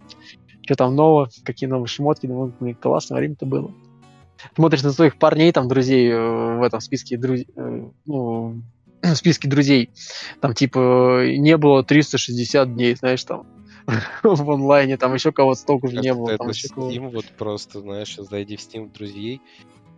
что 0.62 0.76
там 0.76 0.96
нового, 0.96 1.30
какие 1.44 1.70
новые 1.70 1.88
шмотки, 1.88 2.28
думаю, 2.28 2.54
ну, 2.60 2.76
классное 2.76 3.18
время-то 3.18 3.46
было 3.46 3.72
смотришь 4.56 4.84
на 4.84 4.92
своих 4.92 5.18
парней, 5.18 5.52
там, 5.52 5.68
друзей 5.68 6.10
э, 6.10 6.58
в 6.58 6.64
этом 6.64 6.80
списке, 6.80 7.18
друз... 7.18 7.42
Э, 7.56 7.90
ну, 8.06 8.62
в 9.02 9.16
списке 9.16 9.48
друзей, 9.48 9.90
там, 10.42 10.54
типа, 10.54 11.26
не 11.38 11.58
было 11.58 11.84
360 11.84 12.74
дней, 12.74 12.96
знаешь, 12.96 13.24
там, 13.24 13.46
в 14.24 14.52
онлайне, 14.52 14.98
там 14.98 15.14
еще 15.14 15.32
кого-то 15.32 15.60
столько 15.60 15.88
же 15.88 15.98
не 15.98 16.14
было. 16.14 16.30
Это 16.30 16.40
там 16.40 16.50
еще 16.50 16.68
Steam, 16.68 17.10
вот 17.10 17.26
просто, 17.38 17.80
знаешь, 17.80 18.16
зайди 18.18 18.58
в 18.58 18.60
Steam 18.60 18.92
друзей 18.92 19.42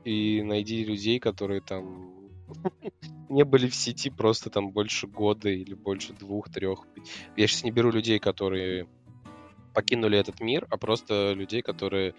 и 0.03 0.41
найди 0.43 0.83
людей, 0.83 1.19
которые 1.19 1.61
там 1.61 2.11
не 3.29 3.43
были 3.43 3.67
в 3.67 3.75
сети 3.75 4.09
просто 4.09 4.49
там 4.49 4.71
больше 4.71 5.07
года 5.07 5.49
или 5.49 5.73
больше 5.73 6.13
двух-трех. 6.13 6.85
Я 7.35 7.47
сейчас 7.47 7.63
не 7.63 7.71
беру 7.71 7.91
людей, 7.91 8.19
которые 8.19 8.87
покинули 9.73 10.17
этот 10.17 10.39
мир, 10.39 10.67
а 10.69 10.77
просто 10.77 11.33
людей, 11.33 11.61
которые 11.61 12.15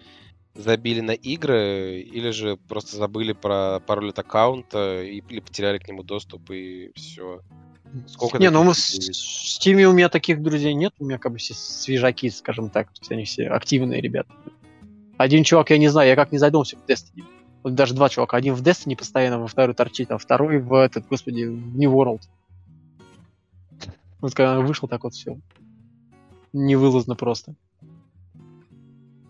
забили 0.53 1.01
на 1.01 1.11
игры, 1.11 2.01
или 2.01 2.31
же 2.31 2.57
просто 2.57 2.97
забыли 2.97 3.33
про 3.33 3.79
пароль 3.79 4.09
от 4.09 4.19
аккаунта, 4.19 5.03
или 5.03 5.39
потеряли 5.39 5.77
к 5.77 5.87
нему 5.87 6.03
доступ, 6.03 6.51
и 6.51 6.91
все. 6.95 7.41
Сколько 8.07 8.37
не, 8.37 8.49
ну 8.49 8.63
в 8.63 8.71
Steam 8.71 9.83
у 9.83 9.91
меня 9.91 10.07
таких 10.09 10.41
друзей 10.41 10.73
нет, 10.73 10.93
у 10.99 11.05
меня 11.05 11.17
как 11.17 11.33
бы 11.33 11.37
все 11.37 11.53
свежаки, 11.53 12.29
скажем 12.29 12.69
так, 12.69 12.87
то 12.93 13.01
есть 13.01 13.11
они 13.11 13.25
все 13.25 13.47
активные 13.47 14.01
ребята. 14.01 14.33
Один 15.17 15.43
чувак, 15.43 15.69
я 15.69 15.77
не 15.77 15.89
знаю, 15.89 16.09
я 16.09 16.15
как 16.15 16.31
не 16.31 16.37
задумался 16.37 16.77
в 16.77 16.85
Destiny. 16.89 17.25
Вот 17.63 17.75
даже 17.75 17.93
два 17.93 18.09
чувака. 18.09 18.37
Один 18.37 18.55
в 18.55 18.61
Destiny 18.61 18.95
постоянно, 18.95 19.39
во 19.39 19.47
второй 19.47 19.75
торчит, 19.75 20.11
а 20.11 20.17
второй 20.17 20.59
в 20.59 20.73
этот, 20.73 21.07
господи, 21.07 21.43
в 21.43 21.77
New 21.77 21.91
World. 21.91 22.21
Вот 24.19 24.33
когда 24.33 24.59
вышел, 24.59 24.87
так 24.87 25.03
вот 25.03 25.13
все. 25.13 25.37
Невылазно 26.53 27.15
просто. 27.15 27.55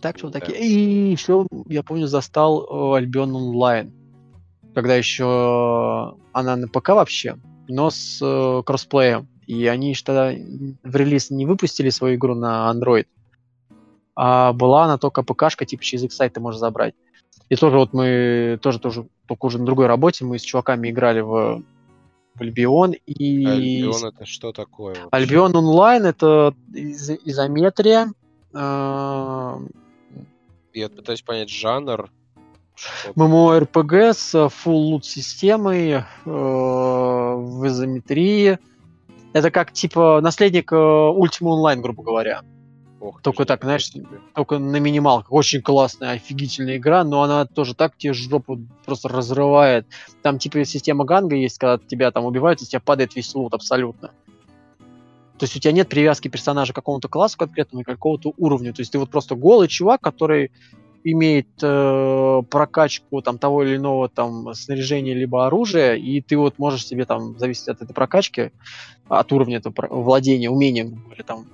Так 0.02 0.18
что 0.18 0.30
такие. 0.30 0.60
И 0.60 1.12
еще, 1.12 1.46
я 1.68 1.84
помню, 1.84 2.08
застал 2.08 2.94
Альбион 2.94 3.36
онлайн. 3.36 3.94
Когда 4.74 4.96
еще 4.96 6.16
она 6.32 6.56
на 6.56 6.68
ПК 6.68 6.90
вообще, 6.90 7.38
но 7.68 7.90
с 7.90 8.20
э, 8.22 8.64
кроссплеем. 8.66 9.28
И 9.46 9.68
они 9.68 9.94
тогда 9.96 10.32
в 10.84 10.96
релиз 10.96 11.30
не 11.30 11.46
выпустили 11.46 11.90
свою 11.90 12.16
игру 12.16 12.36
на 12.36 12.72
Android. 12.74 13.06
А 14.16 14.54
была 14.54 14.86
она 14.86 14.98
только 14.98 15.24
ПКшка, 15.24 15.66
типа 15.66 15.84
через 15.84 16.04
их 16.04 16.14
сайт 16.14 16.34
ты 16.34 16.40
можешь 16.40 16.60
забрать. 16.60 16.96
И 17.52 17.56
тоже 17.58 17.78
вот 17.78 17.92
мы 17.92 18.58
тоже, 18.62 18.80
тоже 18.80 19.06
только 19.28 19.48
уже 19.48 19.60
на 19.60 19.66
другой 19.66 19.88
работе, 19.88 20.24
мы 20.24 20.40
с 20.40 20.42
чуваками 20.42 20.90
играли 20.90 21.20
в, 21.20 21.62
в 22.36 22.42
Альбион. 22.42 22.94
И... 23.06 23.46
Альбион 23.46 24.06
это 24.06 24.26
что 24.26 24.54
такое? 24.54 24.96
Вообще? 24.96 25.10
Альбион 25.12 25.54
онлайн 25.54 26.06
это 26.06 26.56
из 26.74 27.10
изометрия, 27.10 28.14
э, 28.54 29.58
я 30.74 30.90
пытаюсь 30.90 31.24
понять 31.24 31.50
жанр. 31.50 32.10
MMORPG 33.18 34.14
с 34.14 34.34
full 34.34 34.94
loot 34.94 35.02
системой 35.02 35.92
э, 35.92 36.04
в 36.24 37.68
изометрии. 37.68 38.60
Это 39.34 39.52
как 39.52 39.74
типа 39.74 40.22
наследник 40.22 40.72
э, 40.72 40.76
Ultima 40.78 41.50
Online, 41.58 41.82
грубо 41.82 42.02
говоря. 42.02 42.44
Ох, 43.02 43.20
только 43.24 43.46
так, 43.46 43.64
знаешь, 43.64 43.90
тебе. 43.90 44.06
только 44.36 44.60
на 44.60 44.78
минималках. 44.78 45.32
Очень 45.32 45.64
классная, 45.64 46.12
офигительная 46.12 46.78
игра, 46.78 47.04
но 47.04 47.24
она 47.24 47.46
тоже 47.46 47.74
так 47.74 47.98
тебе 47.98 48.14
жопу 48.14 48.60
просто 48.86 49.10
разрывает. 49.10 49.88
Там 50.22 50.38
типа 50.38 50.64
система 50.66 51.04
ганга 51.04 51.36
есть, 51.36 51.58
когда 51.58 51.80
тебя 51.80 52.12
там 52.12 52.26
убивают, 52.26 52.62
и 52.62 52.68
тебя 52.68 52.80
падает 52.80 53.16
весь 53.16 53.34
лут 53.34 53.56
абсолютно. 53.56 54.10
То 55.40 55.46
есть 55.46 55.56
у 55.56 55.60
тебя 55.60 55.72
нет 55.72 55.90
привязки 55.90 56.28
персонажа 56.28 56.74
к 56.74 56.76
какому-то 56.76 57.08
классу 57.08 57.40
конкретному 57.40 57.82
и 57.82 57.86
какого-то 57.86 58.34
уровню. 58.38 58.72
То 58.72 58.82
есть 58.82 58.92
ты 58.92 59.00
вот 59.00 59.10
просто 59.10 59.34
голый 59.34 59.68
чувак, 59.68 60.00
который 60.02 60.52
имеет 61.04 61.48
э, 61.64 62.42
прокачку 62.52 63.24
там 63.24 63.40
того 63.40 63.64
или 63.64 63.78
иного 63.78 64.10
там 64.10 64.54
снаряжения 64.54 65.16
либо 65.16 65.48
оружия, 65.48 65.96
и 65.96 66.22
ты 66.22 66.38
вот 66.38 66.60
можешь 66.60 66.86
себе 66.86 67.06
там 67.06 67.40
зависеть 67.40 67.70
от 67.70 67.82
этой 67.82 67.94
прокачки, 67.94 68.52
от 69.10 69.32
уровня 69.32 69.58
этого 69.58 69.74
владения, 69.90 70.52
умения, 70.52 70.86
или 70.86 71.24
там 71.24 71.48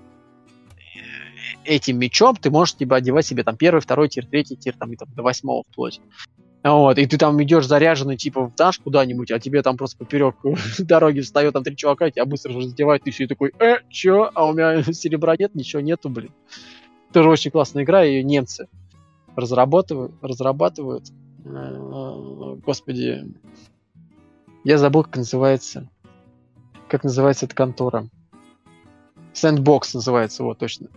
этим 1.67 1.99
мечом, 1.99 2.35
ты 2.35 2.49
можешь 2.49 2.75
типа 2.75 2.97
одевать 2.97 3.25
себе 3.25 3.43
там 3.43 3.57
первый, 3.57 3.79
второй 3.79 4.09
тир, 4.09 4.25
третий 4.25 4.55
тир, 4.55 4.75
там 4.77 4.91
и 4.93 4.95
там 4.95 5.09
до 5.15 5.23
восьмого 5.23 5.63
вплоть. 5.69 6.01
Вот, 6.63 6.97
и 6.97 7.05
ты 7.05 7.17
там 7.17 7.41
идешь 7.41 7.65
заряженный, 7.65 8.17
типа, 8.17 8.47
в 8.47 8.55
дашь 8.55 8.79
куда-нибудь, 8.79 9.31
а 9.31 9.39
тебе 9.39 9.61
там 9.61 9.77
просто 9.77 9.97
поперек 9.97 10.35
дороги 10.79 11.21
встает 11.21 11.53
там 11.53 11.63
три 11.63 11.75
чувака, 11.75 12.09
тебя 12.09 12.25
быстро 12.25 12.51
же 12.53 12.63
задевают, 12.63 13.03
ты 13.03 13.11
все 13.11 13.27
такой, 13.27 13.53
э, 13.59 13.77
чё? 13.89 14.31
А 14.33 14.45
у 14.45 14.53
меня 14.53 14.83
серебра 14.93 15.35
нет, 15.37 15.55
ничего 15.55 15.81
нету, 15.81 16.09
блин. 16.09 16.31
Тоже 17.13 17.29
очень 17.29 17.51
классная 17.51 17.83
игра, 17.83 18.03
ее 18.03 18.23
немцы 18.23 18.67
разрабатывают, 19.35 20.13
разрабатывают. 20.21 21.05
Э, 21.45 22.55
господи, 22.65 23.33
я 24.63 24.77
забыл, 24.77 25.03
как 25.03 25.17
называется. 25.17 25.89
Как 26.89 27.03
называется 27.03 27.45
эта 27.45 27.55
контора? 27.55 28.07
Sandbox 29.33 29.91
называется, 29.93 30.43
вот, 30.43 30.57
точно. 30.57 30.87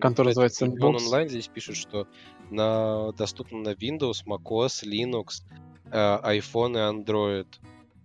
Контора 0.00 0.28
называется 0.28 0.66
Sandbox. 0.66 0.96
онлайн 0.96 1.28
здесь 1.28 1.48
пишут, 1.48 1.76
что 1.76 2.06
на, 2.50 3.12
доступно 3.12 3.58
на 3.58 3.68
Windows, 3.70 4.24
macOS, 4.26 4.84
Linux, 4.84 5.42
э, 5.90 6.38
iPhone 6.38 6.72
и 6.72 7.02
Android. 7.02 7.46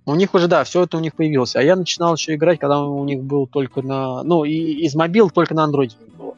У 0.06 0.14
них 0.14 0.34
уже, 0.36 0.48
да, 0.48 0.64
все 0.64 0.84
это 0.84 0.98
у 0.98 1.00
них 1.00 1.16
появилось. 1.16 1.56
А 1.56 1.64
я 1.64 1.76
начинал 1.76 2.16
еще 2.16 2.36
играть, 2.36 2.60
когда 2.60 2.84
у 2.84 3.04
них 3.06 3.24
был 3.24 3.48
только 3.48 3.82
на... 3.82 4.24
Ну, 4.24 4.44
и 4.44 4.54
из 4.54 4.94
мобил 4.94 5.32
только 5.32 5.56
на 5.56 5.66
Android 5.66 5.94
было. 6.16 6.36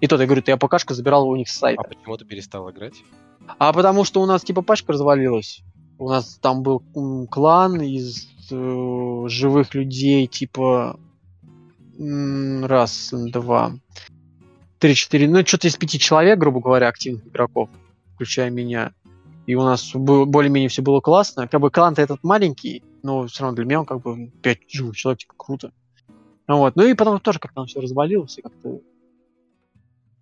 И 0.00 0.06
то, 0.06 0.16
я 0.16 0.26
говорю, 0.26 0.42
я 0.46 0.56
ПКшку 0.56 0.94
забирал 0.94 1.28
у 1.28 1.34
них 1.34 1.48
с 1.48 1.58
сайта. 1.58 1.82
А 1.82 1.88
почему 1.88 2.16
ты 2.16 2.24
перестал 2.24 2.70
играть? 2.70 2.94
А 3.58 3.72
потому 3.72 4.04
что 4.04 4.22
у 4.22 4.26
нас, 4.26 4.42
типа, 4.42 4.62
пачка 4.62 4.92
развалилась. 4.92 5.62
У 5.98 6.08
нас 6.08 6.38
там 6.40 6.62
был 6.62 6.80
клан 7.28 7.80
из 7.80 8.28
э, 8.50 9.24
живых 9.26 9.74
людей, 9.74 10.26
типа... 10.26 10.98
Раз, 12.00 13.12
два, 13.12 13.72
3-4, 14.80 15.28
ну, 15.28 15.44
что-то 15.46 15.68
из 15.68 15.76
пяти 15.76 15.98
человек, 15.98 16.38
грубо 16.38 16.60
говоря, 16.60 16.88
активных 16.88 17.26
игроков, 17.26 17.68
включая 18.14 18.50
меня. 18.50 18.92
И 19.46 19.54
у 19.54 19.62
нас 19.62 19.92
более-менее 19.94 20.68
все 20.68 20.82
было 20.82 21.00
классно. 21.00 21.48
Как 21.48 21.60
бы 21.60 21.70
клан-то 21.70 22.02
этот 22.02 22.22
маленький, 22.22 22.82
но 23.02 23.26
все 23.26 23.42
равно 23.42 23.56
для 23.56 23.64
меня 23.64 23.80
он 23.80 23.86
как 23.86 24.02
бы 24.02 24.30
5 24.42 24.58
живых 24.70 24.96
человек, 24.96 25.20
типа, 25.20 25.34
круто. 25.36 25.72
Вот. 26.46 26.76
Ну 26.76 26.86
и 26.86 26.94
потом 26.94 27.18
тоже 27.20 27.38
как-то 27.38 27.64
все 27.64 27.80
развалилось, 27.80 28.38
и 28.38 28.42
как-то 28.42 28.80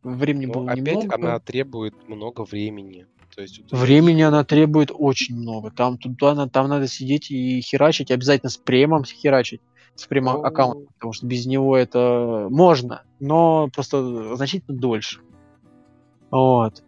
времени 0.02 0.46
но 0.46 0.52
было 0.54 0.70
опять 0.70 0.86
немного. 0.86 1.14
она 1.14 1.40
требует 1.40 2.08
много 2.08 2.44
времени. 2.44 3.06
То 3.34 3.42
есть, 3.42 3.60
вот 3.60 3.78
Времени 3.78 4.22
она 4.22 4.44
требует 4.44 4.90
очень 4.94 5.36
много. 5.36 5.70
Там, 5.70 5.98
туда, 5.98 6.48
там 6.48 6.68
надо 6.68 6.86
сидеть 6.88 7.30
и 7.30 7.60
херачить, 7.60 8.10
обязательно 8.10 8.50
с 8.50 8.56
премом 8.56 9.04
херачить 9.04 9.60
с 9.96 10.06
прямым 10.06 10.36
ну... 10.36 10.44
аккаунтом, 10.44 10.86
потому 10.94 11.12
что 11.12 11.26
без 11.26 11.46
него 11.46 11.76
это 11.76 12.46
можно, 12.50 13.02
но 13.18 13.68
просто 13.74 14.36
значительно 14.36 14.78
дольше. 14.78 15.20
Вот. 16.30 16.82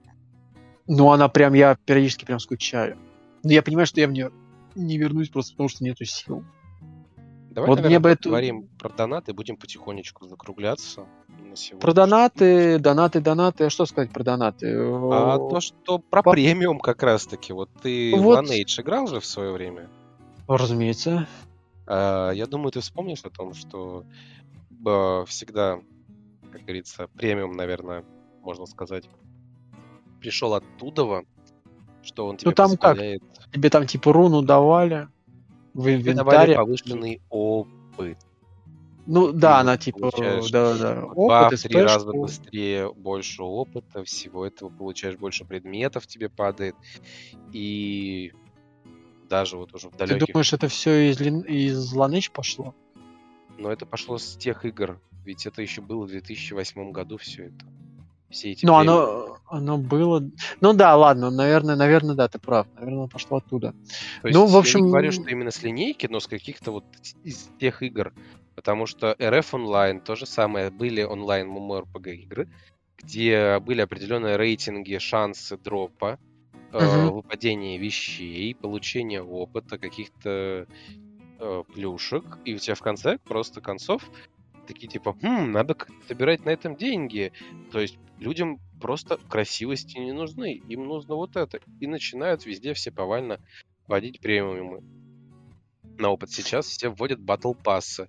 Ну, 0.87 1.11
она 1.11 1.29
прям, 1.29 1.55
я 1.55 1.77
периодически 1.85 2.25
прям 2.25 2.39
скучаю. 2.39 2.97
Но 3.43 3.53
я 3.53 3.63
понимаю, 3.63 3.87
что 3.87 4.01
я 4.01 4.09
в 4.09 4.13
нее 4.13 4.31
не 4.75 4.99
вернусь 4.99 5.29
просто 5.29 5.53
потому, 5.53 5.69
что 5.69 5.85
нету 5.85 6.05
сил. 6.05 6.45
Давай, 7.51 7.69
вот 7.69 7.77
наверное, 7.77 7.89
мне 7.89 7.99
бы 7.99 8.09
это... 8.11 8.69
про 8.79 8.89
донаты, 8.91 9.33
будем 9.33 9.57
потихонечку 9.57 10.27
закругляться. 10.27 11.07
Про 11.81 11.93
донаты, 11.93 12.79
донаты, 12.79 13.21
донаты. 13.21 13.65
А 13.65 13.71
что 13.71 13.87
сказать 13.87 14.11
про 14.13 14.23
донаты? 14.23 14.77
А 14.77 15.39
то, 15.39 15.61
что 15.61 15.99
про 15.99 16.23
По... 16.23 16.33
премиум 16.33 16.79
как 16.79 17.03
раз-таки. 17.03 17.53
Вот 17.53 17.71
ты 17.83 18.15
вот... 18.17 18.47
в 18.47 18.51
Lineage 18.51 18.81
играл 18.81 19.07
же 19.07 19.21
в 19.21 19.27
свое 19.27 19.53
время? 19.53 19.89
Разумеется. 20.47 21.27
А, 21.89 22.31
я 22.33 22.47
думаю, 22.47 22.71
ты 22.71 22.81
вспомнишь 22.81 23.25
о 23.25 23.31
том, 23.31 23.55
что 23.55 24.05
э, 24.85 25.25
всегда, 25.27 25.81
как 26.53 26.61
говорится, 26.63 27.09
премиум, 27.17 27.53
наверное, 27.53 28.05
можно 28.43 28.67
сказать, 28.67 29.09
пришел 30.21 30.53
оттуда, 30.55 31.25
что 32.03 32.27
он 32.27 32.37
тебе 32.37 32.51
ну, 32.51 32.55
там 32.55 32.77
позволяет... 32.77 33.23
как? 33.35 33.51
Тебе 33.53 33.71
там 33.71 33.87
типа 33.87 34.13
руну 34.13 34.43
давали 34.43 35.09
в 35.73 35.89
инвентаре. 35.89 36.15
давали 36.15 36.55
повышенный 36.55 37.23
опыт. 37.31 38.19
Ну 39.07 39.33
да, 39.33 39.61
она 39.61 39.79
типа, 39.79 40.11
да, 40.53 40.77
да. 40.77 41.05
Опыт, 41.05 41.63
три 41.63 41.81
раза 41.81 42.13
быстрее, 42.13 42.93
больше 42.93 43.43
опыта, 43.43 44.05
всего 44.05 44.45
этого 44.45 44.69
получаешь 44.69 45.17
больше 45.17 45.47
предметов 45.47 46.07
тебе 46.07 46.29
падает. 46.29 46.77
И 47.55 48.35
даже 49.29 49.57
вот 49.57 49.75
уже 49.75 49.89
в 49.89 49.97
далеких... 49.97 50.27
Ты 50.27 50.33
думаешь, 50.33 50.53
это 50.53 50.69
все 50.69 51.11
из, 51.11 51.21
из 51.21 51.95
Lineage 51.95 52.31
пошло? 52.33 52.75
Но 53.59 53.71
это 53.71 53.87
пошло 53.87 54.19
с 54.19 54.37
тех 54.37 54.65
игр. 54.65 55.01
Ведь 55.25 55.47
это 55.47 55.63
еще 55.63 55.81
было 55.81 56.05
в 56.05 56.09
2008 56.09 56.93
году 56.93 57.19
все 57.19 57.47
это. 57.47 57.67
Все 58.31 58.53
эти 58.53 58.67
ну, 58.67 58.75
оно, 58.75 59.39
оно 59.47 59.79
было... 59.79 60.23
Ну 60.61 60.73
да, 60.75 60.97
ладно, 60.97 61.31
наверное, 61.31 61.77
наверное, 61.77 62.15
да, 62.15 62.29
ты 62.29 62.39
прав. 62.39 62.67
Наверное, 62.75 63.09
пошло 63.09 63.39
оттуда. 63.39 63.75
То 64.23 64.29
ну, 64.29 64.47
в 64.47 64.57
общем... 64.57 64.81
Я 64.81 64.85
не 64.85 64.91
говорю, 64.91 65.13
что 65.13 65.31
именно 65.31 65.51
с 65.51 65.63
линейки, 65.63 66.07
но 66.07 66.21
с 66.21 66.27
каких-то 66.27 66.73
вот 66.73 66.85
из 67.25 67.49
тех 67.59 67.83
игр. 67.83 68.13
Потому 68.55 68.87
что 68.87 69.13
RF 69.19 69.53
Online, 69.53 70.01
то 70.01 70.15
же 70.15 70.27
самое, 70.27 70.71
были 70.71 71.03
онлайн 71.03 71.49
MMORPG 71.49 72.15
игры, 72.17 72.49
где 72.99 73.59
были 73.61 73.81
определенные 73.81 74.37
рейтинги, 74.37 74.99
шансы 74.99 75.57
дропа, 75.57 76.19
э, 76.73 77.09
выпадения 77.09 77.79
вещей, 77.79 78.55
получения 78.55 79.23
опыта, 79.23 79.79
каких-то 79.79 80.67
э, 81.39 81.63
плюшек, 81.75 82.39
и 82.45 82.55
у 82.55 82.59
тебя 82.59 82.75
в 82.75 82.83
конце 82.83 83.19
просто 83.19 83.61
концов 83.61 84.09
такие 84.69 84.89
типа, 84.89 85.17
хм, 85.21 85.51
надо 85.51 85.75
собирать 86.07 86.45
на 86.45 86.51
этом 86.51 86.77
деньги. 86.77 87.33
То 87.73 87.81
есть 87.81 87.99
людям 88.21 88.61
просто 88.81 89.19
красивости 89.29 89.99
не 89.99 90.13
нужны, 90.13 90.63
им 90.69 90.87
нужно 90.87 91.15
вот 91.17 91.37
это. 91.37 91.59
И 91.81 91.87
начинают 91.87 92.47
везде 92.47 92.75
все 92.75 92.93
повально 92.93 93.41
вводить 93.87 94.21
премиумы. 94.21 94.83
На 95.99 96.11
опыт 96.11 96.31
сейчас 96.31 96.67
все 96.67 96.91
вводят 96.91 97.19
батл 97.19 97.55
пассы. 97.55 98.07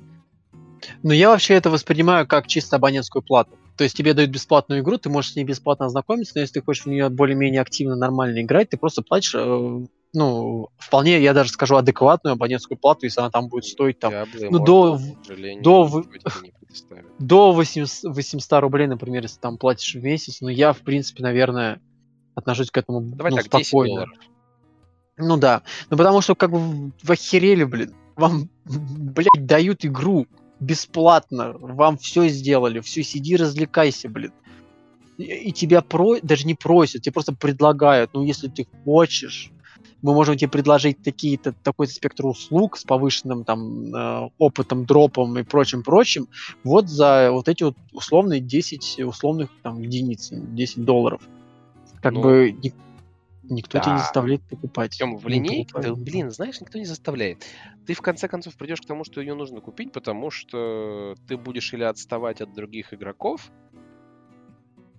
Ну, 1.02 1.12
я 1.12 1.30
вообще 1.30 1.56
это 1.56 1.70
воспринимаю 1.70 2.28
как 2.28 2.48
чисто 2.48 2.76
абонентскую 2.76 3.24
плату. 3.24 3.58
То 3.80 3.84
есть 3.84 3.96
тебе 3.96 4.14
дают 4.14 4.30
бесплатную 4.30 4.82
игру, 4.82 4.98
ты 4.98 5.10
можешь 5.10 5.32
с 5.32 5.36
ней 5.38 5.46
бесплатно 5.46 5.86
ознакомиться, 5.86 6.34
но 6.36 6.42
если 6.42 6.60
ты 6.60 6.62
хочешь 6.62 6.84
в 6.84 6.90
нее 6.90 7.08
более-менее 7.08 7.62
активно, 7.62 7.96
нормально 7.96 8.42
играть, 8.42 8.72
ты 8.72 8.76
просто 8.76 9.02
платишь, 9.02 9.34
э, 9.36 9.86
ну, 10.14 10.68
вполне, 10.78 11.22
я 11.22 11.34
даже 11.34 11.52
скажу, 11.52 11.78
адекватную 11.78 12.34
абонентскую 12.34 12.78
плату, 12.78 13.06
если 13.06 13.22
она 13.22 13.30
там 13.30 13.48
будет 13.48 13.64
стоить 13.64 13.98
там, 13.98 14.12
Diablo 14.12 14.50
ну, 14.52 14.60
до, 14.66 15.00
до, 15.62 16.04
до 17.20 17.54
800, 17.54 18.14
800 18.14 18.62
рублей, 18.62 18.88
например, 18.88 19.24
если 19.24 19.40
там 19.40 19.58
платишь 19.58 19.96
в 19.96 20.04
месяц, 20.04 20.42
ну, 20.42 20.50
я, 20.50 20.74
в 20.74 20.80
принципе, 20.80 21.24
наверное, 21.24 21.80
отношусь 22.36 22.72
к 22.72 22.78
этому 22.78 23.00
Давай 23.00 23.32
ну, 23.32 23.38
так, 23.38 23.64
спокойно. 23.64 24.08
Ну 25.16 25.38
да, 25.38 25.62
ну 25.90 25.96
потому 25.96 26.20
что 26.20 26.36
как 26.36 26.52
бы 26.52 26.92
в 27.02 27.10
охерели, 27.10 27.64
блин, 27.64 27.96
вам, 28.18 28.50
блядь, 28.66 29.30
дают 29.38 29.86
игру, 29.86 30.28
бесплатно, 30.60 31.54
вам 31.54 31.98
все 31.98 32.28
сделали, 32.28 32.80
все, 32.80 33.04
сиди, 33.04 33.36
развлекайся, 33.36 34.10
блин. 34.10 34.32
И, 35.18 35.24
и 35.24 35.52
тебя 35.52 35.82
про... 35.82 36.18
даже 36.22 36.46
не 36.46 36.56
просят, 36.56 37.02
тебе 37.02 37.14
просто 37.14 37.34
предлагают, 37.34 38.12
ну, 38.14 38.24
если 38.24 38.48
ты 38.48 38.68
хочешь, 38.84 39.52
мы 40.02 40.14
можем 40.14 40.38
тебе 40.38 40.50
предложить 40.50 41.02
такие-то, 41.04 41.52
такой 41.52 41.88
спектр 41.88 42.26
услуг 42.26 42.78
с 42.78 42.84
повышенным 42.84 43.44
там 43.44 43.94
э, 43.94 44.30
опытом, 44.38 44.86
дропом 44.86 45.38
и 45.38 45.44
прочим-прочим, 45.44 46.28
вот 46.64 46.90
за 46.90 47.30
вот 47.32 47.50
эти 47.50 47.64
вот 47.64 47.76
условные 47.92 48.40
10 48.40 49.00
условных 49.00 49.50
там 49.62 49.82
единиц, 49.82 50.30
10 50.32 50.86
долларов. 50.86 51.22
Как 52.02 52.14
ну, 52.14 52.22
бы 52.22 52.56
Никто 53.50 53.80
да. 53.80 53.84
тебя 53.84 53.94
не 53.94 54.00
заставляет 54.00 54.42
покупать. 54.44 54.92
Причем 54.92 55.18
в 55.18 55.28
линейке, 55.28 55.74
да, 55.82 55.94
блин, 55.96 56.32
знаешь, 56.32 56.62
никто 56.62 56.78
не 56.78 56.86
заставляет. 56.86 57.44
Ты 57.86 57.94
в 57.94 58.02
конце 58.02 58.28
концов 58.28 58.56
придешь 58.56 58.82
к 58.82 58.86
тому, 58.86 59.04
что 59.04 59.22
ее 59.22 59.34
нужно 59.34 59.60
купить, 59.60 59.92
потому 59.92 60.30
что 60.30 61.16
ты 61.28 61.36
будешь 61.36 61.74
или 61.74 61.84
отставать 61.84 62.42
от 62.42 62.54
других 62.54 62.94
игроков, 62.94 63.52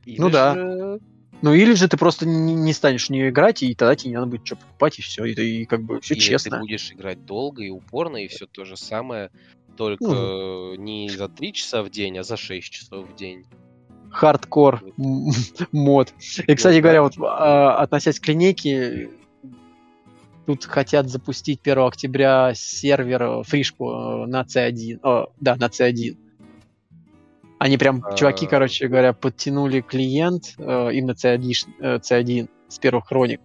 или 0.04 0.20
ну 0.20 0.30
да. 0.30 0.54
Же... 0.54 1.00
Ну 1.42 1.54
или 1.54 1.72
же 1.72 1.88
ты 1.88 1.96
просто 1.96 2.26
не, 2.26 2.54
не 2.54 2.72
станешь 2.72 3.06
в 3.06 3.10
нее 3.10 3.30
играть, 3.30 3.62
и 3.62 3.74
тогда 3.74 3.96
тебе 3.96 4.10
не 4.10 4.16
надо 4.16 4.26
будет 4.26 4.46
что 4.46 4.56
покупать, 4.56 4.98
и 4.98 5.02
все. 5.02 5.24
И, 5.24 5.32
и 5.32 5.64
как 5.64 5.82
бы 5.82 6.00
все 6.00 6.14
или 6.14 6.20
честно. 6.20 6.50
ты 6.50 6.58
будешь 6.58 6.92
играть 6.92 7.24
долго 7.24 7.62
и 7.62 7.70
упорно, 7.70 8.18
и 8.18 8.28
все 8.28 8.46
то 8.46 8.64
же 8.64 8.76
самое, 8.76 9.30
только 9.76 10.04
ну. 10.04 10.74
не 10.74 11.08
за 11.08 11.28
3 11.28 11.52
часа 11.52 11.82
в 11.82 11.90
день, 11.90 12.18
а 12.18 12.24
за 12.24 12.36
6 12.36 12.70
часов 12.70 13.08
в 13.08 13.14
день 13.14 13.46
хардкор 14.10 14.82
мод. 15.72 16.12
И, 16.46 16.54
кстати 16.54 16.78
говоря, 16.78 17.02
вот 17.02 17.14
а, 17.18 17.76
относясь 17.76 18.20
к 18.20 18.28
линейке, 18.28 19.10
тут 20.46 20.64
хотят 20.64 21.08
запустить 21.08 21.60
1 21.62 21.78
октября 21.78 22.52
сервер, 22.54 23.22
э, 23.22 23.42
фришку 23.44 23.90
э, 23.90 24.26
на 24.26 24.42
C1. 24.42 25.00
О, 25.02 25.26
да, 25.40 25.56
на 25.56 25.66
C1. 25.66 26.16
Они 27.58 27.76
прям, 27.76 28.02
а... 28.04 28.14
чуваки, 28.14 28.46
короче 28.46 28.88
говоря, 28.88 29.12
подтянули 29.12 29.80
клиент 29.80 30.54
э, 30.58 30.92
именно 30.92 31.12
C1, 31.12 31.52
э, 31.80 31.98
C1 31.98 32.48
с 32.68 32.78
первых 32.78 33.06
хроник. 33.06 33.40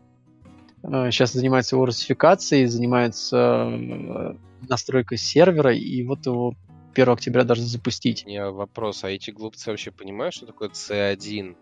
Э, 0.84 1.12
сейчас 1.12 1.34
занимается 1.34 1.76
его 1.76 1.86
русификацией, 1.86 2.66
занимается 2.66 3.70
э, 3.70 4.36
настройкой 4.68 5.18
сервера, 5.18 5.74
и 5.74 6.04
вот 6.04 6.26
его 6.26 6.56
1 6.96 7.14
октября 7.14 7.44
должны 7.44 7.66
запустить. 7.66 8.26
Не 8.26 8.50
вопрос, 8.50 9.04
а 9.04 9.10
эти 9.10 9.32
глупцы 9.32 9.70
вообще 9.70 9.92
понимают, 9.92 10.34
что 10.34 10.46
такое 10.46 10.70
C1? 10.70 11.56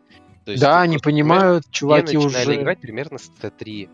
есть, 0.45 0.61
да, 0.61 0.81
они 0.81 0.97
понимают, 0.97 1.65
чуваки 1.72 2.18
уже... 2.18 2.55
играть 2.55 2.80
примерно 2.80 3.18
с 3.18 3.31
C3. 3.41 3.89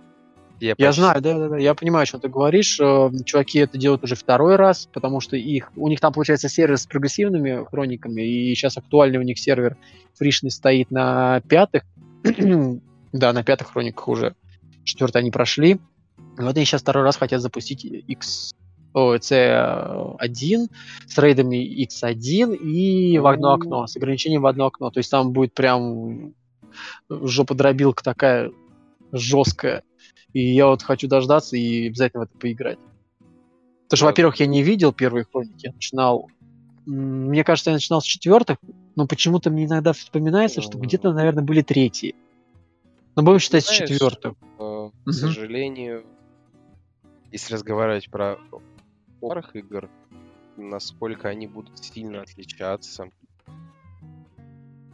Я, 0.60 0.76
я 0.78 0.92
знаю, 0.92 1.22
да, 1.22 1.38
да, 1.38 1.50
да, 1.50 1.58
я 1.58 1.74
понимаю, 1.74 2.06
что 2.06 2.20
ты 2.20 2.28
говоришь. 2.28 2.80
Э, 2.82 3.10
чуваки 3.24 3.60
это 3.60 3.78
делают 3.78 4.04
уже 4.04 4.16
второй 4.16 4.58
раз, 4.58 4.90
потому 4.92 5.22
что 5.22 5.38
их, 5.38 5.72
у 5.78 5.88
них 5.88 6.02
там 6.02 6.12
получается 6.12 6.50
сервер 6.50 6.78
с 6.78 6.86
прогрессивными 6.86 7.64
хрониками, 7.66 8.22
и 8.22 8.54
сейчас 8.56 8.78
актуальный 8.78 9.20
у 9.20 9.22
них 9.22 9.40
сервер 9.40 9.78
фришный 10.16 10.52
стоит 10.52 10.92
на 10.92 11.42
пятых, 11.48 11.84
да, 13.14 13.32
на 13.32 13.44
пятых 13.44 13.72
хрониках 13.72 14.10
уже. 14.10 14.36
Четвертый 14.84 15.20
они 15.20 15.32
прошли. 15.32 15.80
Вот 16.38 16.58
они 16.58 16.66
сейчас 16.66 16.82
второй 16.82 17.06
раз 17.06 17.16
хотят 17.16 17.42
запустить 17.42 17.86
X 17.86 18.54
C1 18.94 20.68
с 21.08 21.18
рейдами 21.18 21.84
X1 21.86 22.56
и 22.58 23.18
в 23.20 23.28
одно 23.28 23.54
окно, 23.54 23.88
с 23.88 23.96
ограничением 23.96 24.42
в 24.42 24.48
одно 24.48 24.68
окно. 24.68 24.90
То 24.92 25.00
есть 25.00 25.12
там 25.12 25.32
будет 25.32 25.54
прям 25.54 26.34
жоподробилка 27.10 28.04
такая 28.04 28.52
жесткая. 29.12 29.84
И 30.34 30.54
я 30.54 30.68
вот 30.68 30.84
хочу 30.84 31.08
дождаться 31.08 31.58
и 31.58 31.88
обязательно 31.88 32.26
в 32.26 32.30
это 32.30 32.38
поиграть. 32.38 32.80
Потому 33.86 33.98
что, 33.98 34.06
во-первых, 34.06 34.36
я 34.40 34.46
не 34.46 34.62
видел 34.62 34.94
первые 34.94 35.26
хроники, 35.26 35.66
я 35.66 35.74
начинал... 35.74 36.30
Мне 36.86 37.44
кажется, 37.44 37.72
я 37.72 37.76
начинал 37.76 38.02
с 38.02 38.06
четвертых, 38.06 38.58
но 38.96 39.08
почему-то 39.08 39.50
мне 39.50 39.66
иногда 39.66 39.94
вспоминается, 39.94 40.62
что 40.62 40.78
где-то, 40.78 41.12
наверное, 41.14 41.44
были 41.44 41.62
третьи. 41.62 42.16
Но 43.16 43.24
будем 43.24 43.40
считать 43.40 43.66
Знаешь, 43.66 43.84
с 43.84 43.90
четвертых. 43.90 44.34
Э, 44.60 44.90
к 45.06 45.12
сожалению, 45.12 46.06
если 47.32 47.54
разговаривать 47.54 48.10
про 48.10 48.38
старых 49.20 49.56
игр, 49.56 49.90
насколько 50.56 51.28
они 51.28 51.46
будут 51.46 51.78
сильно 51.84 52.22
отличаться 52.22 53.12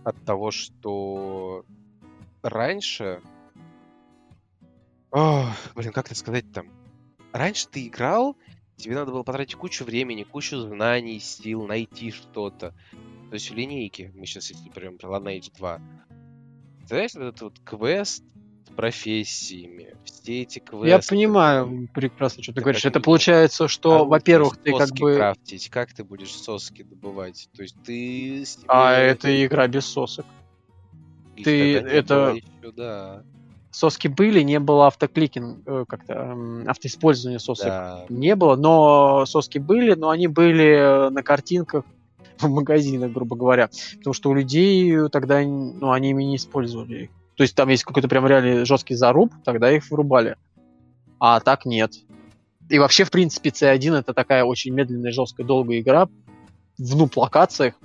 от 0.03 0.25
того, 0.25 0.51
что 0.51 1.63
раньше... 2.41 3.21
О, 5.11 5.45
блин, 5.75 5.93
как 5.93 6.07
это 6.07 6.15
сказать 6.15 6.51
там? 6.51 6.67
Раньше 7.31 7.67
ты 7.67 7.87
играл, 7.87 8.35
тебе 8.77 8.95
надо 8.95 9.11
было 9.11 9.23
потратить 9.23 9.55
кучу 9.55 9.85
времени, 9.85 10.23
кучу 10.23 10.57
знаний, 10.57 11.19
сил, 11.19 11.65
найти 11.67 12.11
что-то. 12.11 12.73
То 13.29 13.33
есть 13.33 13.51
в 13.51 13.53
линейке, 13.53 14.11
мы 14.15 14.25
сейчас 14.25 14.49
если 14.49 14.69
прям 14.69 14.97
про 14.97 15.19
Lineage 15.19 15.55
2, 15.55 15.81
знаешь, 16.87 17.15
этот 17.15 17.41
вот 17.41 17.59
квест, 17.59 18.23
профессиями, 18.75 19.95
все 20.03 20.41
эти 20.41 20.59
квесты. 20.59 20.87
Я 20.87 20.99
понимаю 20.99 21.87
прекрасно, 21.93 22.43
что 22.43 22.53
ты 22.53 22.61
говоришь. 22.61 22.85
Это 22.85 22.99
получается, 22.99 23.67
что, 23.67 24.01
а 24.01 24.03
во-первых, 24.03 24.57
ты 24.57 24.77
как 24.77 24.89
бы... 24.91 25.15
крафтить, 25.15 25.69
как 25.69 25.93
ты 25.93 26.03
будешь 26.03 26.33
соски 26.33 26.83
добывать? 26.83 27.49
То 27.55 27.63
есть 27.63 27.75
ты... 27.83 28.43
А 28.67 28.93
это 28.93 29.45
игра 29.45 29.67
без 29.67 29.85
сосок. 29.85 30.25
И 31.35 31.43
ты 31.43 31.73
это... 31.77 32.35
Еще, 32.35 32.71
да. 32.71 33.23
Соски 33.71 34.07
были, 34.07 34.41
не 34.41 34.59
было 34.59 34.87
автокликинг, 34.87 35.59
э, 35.65 35.85
как-то 35.87 36.37
автоиспользования 36.65 37.39
сосок 37.39 37.67
да. 37.67 38.05
не 38.07 38.33
было, 38.37 38.55
но 38.55 39.25
соски 39.25 39.57
были, 39.57 39.95
но 39.95 40.11
они 40.11 40.27
были 40.27 41.09
на 41.09 41.23
картинках 41.23 41.83
в 42.39 42.49
магазинах, 42.49 43.11
грубо 43.11 43.35
говоря. 43.35 43.69
Потому 43.97 44.13
что 44.13 44.29
у 44.29 44.33
людей 44.33 45.09
тогда, 45.09 45.41
ну, 45.41 45.91
они 45.91 46.11
ими 46.11 46.23
не 46.23 46.37
использовали 46.37 47.03
их. 47.03 47.09
То 47.35 47.43
есть 47.43 47.55
там 47.55 47.69
есть 47.69 47.83
какой-то 47.83 48.07
прям 48.07 48.27
реально 48.27 48.65
жесткий 48.65 48.95
заруб, 48.95 49.33
тогда 49.43 49.71
их 49.71 49.89
вырубали. 49.89 50.37
А 51.19 51.39
так 51.39 51.65
нет. 51.65 51.93
И 52.69 52.79
вообще, 52.79 53.03
в 53.03 53.11
принципе, 53.11 53.49
C1 53.49 53.99
это 53.99 54.13
такая 54.13 54.43
очень 54.43 54.73
медленная, 54.73 55.11
жесткая, 55.11 55.45
долгая 55.45 55.79
игра 55.79 56.07
в 56.77 56.95
ну 56.95 57.09
локациях. 57.15 57.75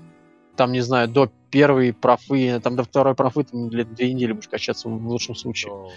Там, 0.57 0.73
не 0.73 0.81
знаю, 0.81 1.09
до 1.09 1.31
первой 1.51 1.93
профы, 1.93 2.61
там 2.61 2.77
до 2.77 2.85
второй 2.85 3.15
профы 3.15 3.45
там 3.45 3.71
лет 3.71 3.93
две 3.95 4.13
недели 4.13 4.33
будешь 4.33 4.49
качаться 4.49 4.89
в 4.89 5.07
лучшем 5.09 5.35
случае. 5.35 5.73
Oh. 5.73 5.89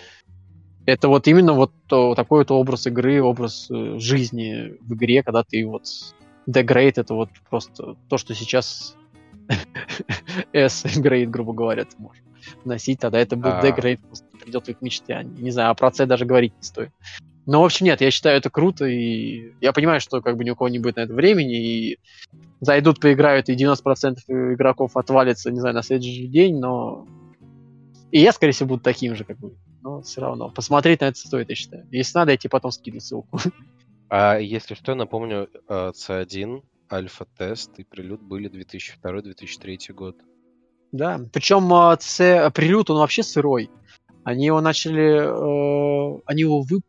Это 0.85 1.07
вот 1.07 1.27
именно 1.27 1.53
вот 1.53 1.71
то, 1.87 2.13
такой 2.15 2.39
вот 2.39 2.51
образ 2.51 2.87
игры, 2.87 3.21
образ 3.21 3.69
э, 3.69 3.99
жизни 3.99 4.75
в 4.81 4.93
игре, 4.95 5.23
когда 5.23 5.43
ты 5.43 5.65
вот 5.65 5.85
Degrade 6.47 6.93
это 6.97 7.13
вот 7.13 7.29
просто 7.49 7.95
то, 8.09 8.17
что 8.17 8.33
сейчас 8.33 8.95
S-Grade, 10.53 11.27
грубо 11.27 11.53
говоря, 11.53 11.85
ты 11.85 11.95
можешь 11.97 12.21
носить, 12.65 12.99
тогда 12.99 13.19
это 13.19 13.35
будет 13.35 13.55
а. 13.55 13.61
Degrade, 13.61 13.99
придет 14.41 14.65
в 14.65 14.69
их 14.69 14.81
мечте. 14.81 15.13
А 15.13 15.23
не 15.23 15.51
знаю, 15.51 15.71
о 15.71 15.75
про 15.75 15.91
C 15.91 16.05
даже 16.05 16.25
говорить 16.25 16.53
не 16.57 16.63
стоит. 16.63 16.91
Но, 17.45 17.61
в 17.61 17.65
общем, 17.65 17.85
нет, 17.85 17.99
я 17.99 18.09
считаю 18.09 18.37
это 18.37 18.49
круто, 18.49 18.85
и 18.85 19.53
я 19.59 19.73
понимаю, 19.73 19.99
что 19.99 20.21
как 20.21 20.37
бы 20.37 20.45
ни 20.45 20.49
у 20.49 20.55
кого 20.55 20.69
не 20.69 20.79
будет 20.79 20.95
на 20.95 21.01
это 21.01 21.13
времени, 21.13 21.57
и 21.57 21.99
зайдут, 22.61 23.01
поиграют, 23.01 23.49
и 23.49 23.55
90% 23.55 24.53
игроков 24.53 24.95
отвалится, 24.95 25.51
не 25.51 25.59
знаю, 25.59 25.75
на 25.75 25.83
следующий 25.83 26.27
день, 26.27 26.59
но... 26.59 27.05
И 28.11 28.19
я, 28.19 28.31
скорее 28.31 28.53
всего, 28.53 28.69
буду 28.69 28.83
таким 28.83 29.15
же, 29.15 29.25
как 29.25 29.39
бы. 29.39 29.55
Но 29.81 30.01
все 30.01 30.21
равно. 30.21 30.49
Посмотреть 30.49 31.01
на 31.01 31.05
это 31.05 31.17
стоит, 31.17 31.49
я 31.49 31.55
считаю. 31.55 31.85
Если 31.91 32.17
надо, 32.17 32.31
я 32.31 32.37
тебе 32.37 32.49
потом 32.49 32.71
скину 32.71 32.99
ссылку. 32.99 33.39
А 34.15 34.37
если 34.37 34.75
что, 34.75 34.93
напомню, 34.93 35.49
C1, 35.67 36.57
э, 36.57 36.61
альфа-тест 36.93 37.79
и 37.79 37.83
прилюд 37.83 38.21
были 38.21 38.47
2002-2003 38.47 39.91
год. 39.93 40.17
Да, 40.93 41.19
причем 41.33 41.99
C, 41.99 42.23
э, 42.23 42.51
Prelude, 42.51 42.91
он 42.91 42.99
вообще 42.99 43.23
сырой. 43.23 43.71
Они 44.23 44.45
его 44.45 44.61
начали, 44.61 45.25
э, 45.25 46.21
они 46.27 46.41
его 46.41 46.61
вы, 46.61 46.81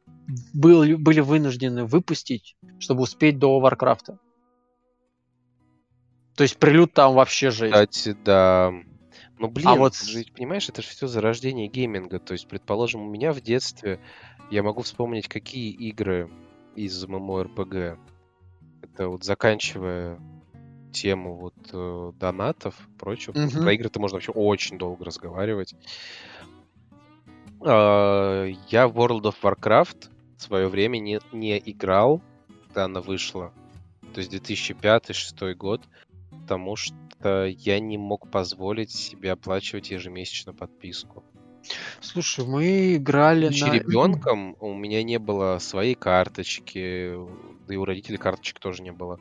были, 0.52 0.94
были 0.94 1.20
вынуждены 1.20 1.86
выпустить, 1.86 2.55
чтобы 2.78 3.02
успеть 3.02 3.39
до 3.39 3.59
Варкрафта. 3.59 4.18
То 6.36 6.43
есть 6.43 6.59
Prelude 6.59 6.93
там 6.93 7.14
вообще 7.14 7.51
жесть. 7.51 7.72
Кстати, 7.72 8.14
да. 8.24 8.72
Ну, 9.39 9.48
блин, 9.48 9.68
а 9.68 9.74
вот... 9.74 9.97
же, 9.97 10.26
понимаешь, 10.36 10.68
это 10.68 10.82
же 10.82 10.89
все 10.89 11.06
зарождение 11.06 11.68
гейминга. 11.68 12.18
То 12.18 12.32
есть, 12.35 12.47
предположим, 12.47 13.01
у 13.01 13.10
меня 13.10 13.32
в 13.32 13.40
детстве 13.40 14.01
я 14.51 14.62
могу 14.62 14.82
вспомнить, 14.82 15.28
какие 15.28 15.70
игры 15.70 16.31
из 16.76 17.02
MMORPG. 17.06 17.98
Это 18.82 19.09
вот 19.09 19.24
заканчивая 19.24 20.20
тему 20.95 21.37
вот 21.37 21.55
э, 21.73 22.12
донатов 22.19 22.75
и 22.89 22.99
прочего. 22.99 23.35
Mm-hmm. 23.35 23.62
Про 23.62 23.73
игры-то 23.75 24.01
можно 24.01 24.16
вообще 24.16 24.33
очень 24.33 24.79
долго 24.79 25.05
разговаривать. 25.05 25.75
Э, 27.61 28.53
я 28.69 28.89
в 28.89 28.99
World 28.99 29.23
of 29.23 29.35
Warcraft 29.43 30.11
в 30.37 30.43
свое 30.43 30.69
время 30.69 30.99
не, 30.99 31.21
не 31.33 31.59
играл, 31.59 32.23
когда 32.66 32.85
она 32.85 33.01
вышла. 33.01 33.53
То 34.15 34.21
есть 34.21 34.33
2005-2006 34.33 35.55
год. 35.55 35.83
Потому 36.31 36.77
что 36.77 37.47
я 37.47 37.81
не 37.81 37.99
мог 37.99 38.31
позволить 38.31 38.91
себе 38.91 39.33
оплачивать 39.33 39.91
ежемесячно 39.91 40.53
подписку. 40.53 41.25
Слушай, 42.01 42.45
мы 42.45 42.97
играли 42.97 43.47
Будучи 43.47 43.65
на... 43.65 43.73
ребенком, 43.73 44.57
у 44.61 44.75
меня 44.75 45.03
не 45.03 45.19
было 45.19 45.59
своей 45.59 45.95
карточки, 45.95 47.15
да 47.66 47.75
и 47.75 47.77
у 47.77 47.85
родителей 47.85 48.19
карточек 48.19 48.59
тоже 48.59 48.83
не 48.83 48.93
было, 48.93 49.21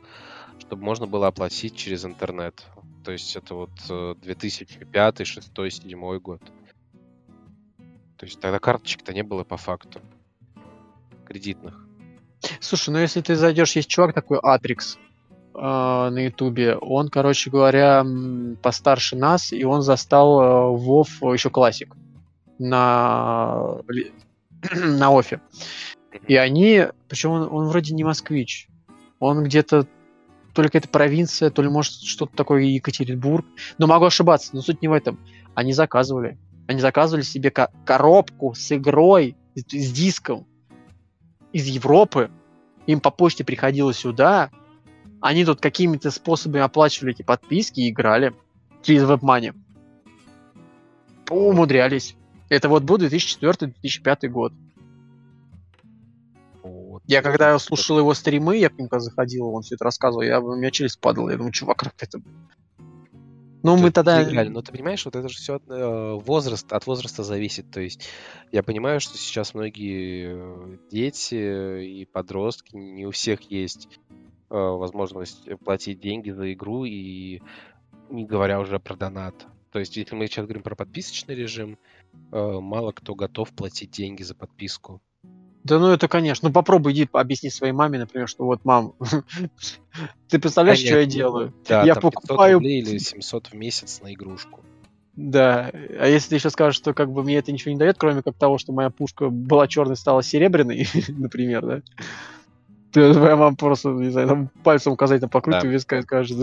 чтобы 0.58 0.82
можно 0.82 1.06
было 1.06 1.26
оплатить 1.26 1.76
через 1.76 2.04
интернет. 2.04 2.64
То 3.04 3.12
есть 3.12 3.36
это 3.36 3.54
вот 3.54 3.70
2005, 4.20 5.14
2006, 5.14 5.52
2007 5.52 6.18
год. 6.18 6.40
То 8.16 8.26
есть 8.26 8.40
тогда 8.40 8.58
карточек-то 8.58 9.12
не 9.12 9.22
было 9.22 9.44
по 9.44 9.56
факту. 9.56 10.00
Кредитных. 11.26 11.86
Слушай, 12.60 12.90
ну 12.90 12.98
если 12.98 13.20
ты 13.20 13.36
зайдешь, 13.36 13.76
есть 13.76 13.88
чувак 13.88 14.14
такой 14.14 14.38
Атрикс 14.42 14.98
э, 15.54 15.58
на 15.58 16.24
Ютубе. 16.24 16.76
Он, 16.76 17.08
короче 17.08 17.50
говоря, 17.50 18.04
постарше 18.62 19.16
нас, 19.16 19.52
и 19.52 19.64
он 19.64 19.82
застал 19.82 20.40
э, 20.40 20.76
Вов 20.76 21.22
еще 21.22 21.50
классик 21.50 21.94
на, 22.58 23.78
на 24.74 25.10
офе. 25.10 25.40
И 26.28 26.36
они, 26.36 26.86
причем 27.08 27.30
он, 27.30 27.48
он 27.50 27.68
вроде 27.68 27.94
не 27.94 28.04
москвич, 28.04 28.68
он 29.18 29.42
где-то 29.42 29.86
то 30.54 30.62
ли 30.62 30.68
какая-то 30.68 30.88
провинция, 30.88 31.50
то 31.50 31.62
ли 31.62 31.68
может 31.68 31.94
что-то 31.94 32.36
такое 32.36 32.62
Екатеринбург. 32.62 33.44
Но 33.78 33.86
могу 33.86 34.04
ошибаться, 34.06 34.50
но 34.52 34.62
суть 34.62 34.82
не 34.82 34.88
в 34.88 34.92
этом. 34.92 35.18
Они 35.54 35.72
заказывали. 35.72 36.38
Они 36.68 36.80
заказывали 36.80 37.22
себе 37.22 37.50
ко- 37.50 37.70
коробку 37.84 38.54
с 38.54 38.72
игрой, 38.72 39.36
с 39.54 39.92
диском 39.92 40.46
из 41.52 41.66
Европы. 41.66 42.30
Им 42.86 43.00
по 43.00 43.10
почте 43.10 43.44
приходило 43.44 43.92
сюда. 43.92 44.50
Они 45.20 45.44
тут 45.44 45.60
какими-то 45.60 46.10
способами 46.10 46.62
оплачивали 46.62 47.12
эти 47.12 47.22
подписки 47.22 47.80
и 47.80 47.90
играли 47.90 48.32
через 48.82 49.02
WebMoney. 49.02 49.54
Умудрялись. 51.30 52.14
Это 52.48 52.68
вот 52.68 52.84
был 52.84 52.98
2004-2005 52.98 54.28
год. 54.28 54.52
Я 57.06 57.20
когда 57.20 57.58
слушал 57.58 57.98
его 57.98 58.14
стримы, 58.14 58.56
я 58.56 58.70
когда 58.70 58.98
заходил, 58.98 59.48
он 59.48 59.62
все 59.62 59.74
это 59.74 59.84
рассказывал, 59.84 60.22
я, 60.22 60.40
у 60.40 60.56
меня 60.56 60.70
челюсть 60.70 61.00
падала. 61.00 61.30
Я 61.30 61.36
думаю, 61.36 61.52
чувак, 61.52 61.78
как 61.78 61.94
это... 61.98 62.20
Ну, 63.62 63.76
мы 63.76 63.90
тогда... 63.90 64.22
Играли. 64.22 64.48
Но 64.48 64.62
ты 64.62 64.72
понимаешь, 64.72 65.04
вот 65.04 65.16
это 65.16 65.28
же 65.28 65.36
все 65.36 65.54
от, 65.54 65.62
э, 65.68 66.12
возраст, 66.22 66.70
от 66.70 66.86
возраста 66.86 67.22
зависит. 67.22 67.70
То 67.70 67.80
есть 67.80 68.08
я 68.52 68.62
понимаю, 68.62 69.00
что 69.00 69.16
сейчас 69.16 69.54
многие 69.54 70.34
э, 70.34 70.76
дети 70.90 71.82
и 71.82 72.04
подростки, 72.04 72.76
не 72.76 73.06
у 73.06 73.10
всех 73.10 73.50
есть 73.50 73.88
э, 74.50 74.54
возможность 74.54 75.48
платить 75.64 76.00
деньги 76.00 76.30
за 76.30 76.52
игру, 76.52 76.84
и 76.84 77.40
не 78.10 78.26
говоря 78.26 78.60
уже 78.60 78.78
про 78.78 78.96
донат. 78.96 79.46
То 79.72 79.78
есть, 79.78 79.96
если 79.96 80.14
мы 80.14 80.26
сейчас 80.26 80.44
говорим 80.44 80.62
про 80.62 80.76
подписочный 80.76 81.34
режим, 81.34 81.78
мало 82.30 82.92
кто 82.92 83.14
готов 83.16 83.50
платить 83.50 83.90
деньги 83.90 84.22
за 84.22 84.34
подписку. 84.34 85.02
Да 85.64 85.78
ну 85.78 85.88
это, 85.88 86.08
конечно. 86.08 86.48
Ну 86.48 86.52
попробуй 86.52 86.92
иди 86.92 87.08
объясни 87.12 87.48
своей 87.48 87.72
маме, 87.72 87.98
например, 87.98 88.28
что 88.28 88.44
вот, 88.44 88.64
мам, 88.64 88.92
ты 90.28 90.38
представляешь, 90.38 90.78
что 90.78 91.00
я 91.00 91.06
делаю? 91.06 91.54
Да, 91.66 91.84
я 91.84 91.94
покупаю... 91.94 92.60
или 92.60 92.98
700 92.98 93.48
в 93.48 93.54
месяц 93.54 94.02
на 94.02 94.12
игрушку. 94.12 94.60
Да, 95.16 95.70
а 95.72 96.06
если 96.06 96.30
ты 96.30 96.34
еще 96.36 96.50
скажешь, 96.50 96.76
что 96.76 96.92
как 96.92 97.10
бы 97.10 97.22
мне 97.22 97.36
это 97.38 97.50
ничего 97.52 97.72
не 97.72 97.78
дает, 97.78 97.96
кроме 97.98 98.22
как 98.22 98.34
того, 98.36 98.58
что 98.58 98.72
моя 98.72 98.90
пушка 98.90 99.30
была 99.30 99.66
черной, 99.68 99.96
стала 99.96 100.22
серебряной, 100.22 100.86
например, 101.08 101.64
да? 101.64 101.82
Твоя 102.92 103.36
мама 103.36 103.56
просто, 103.56 103.88
не 103.88 104.10
знаю, 104.10 104.28
там 104.28 104.50
пальцем 104.62 104.92
указательно 104.92 105.28
покрутит 105.28 105.62
да. 105.62 105.68
виска 105.68 105.98
и 105.98 106.02
скажет, 106.02 106.38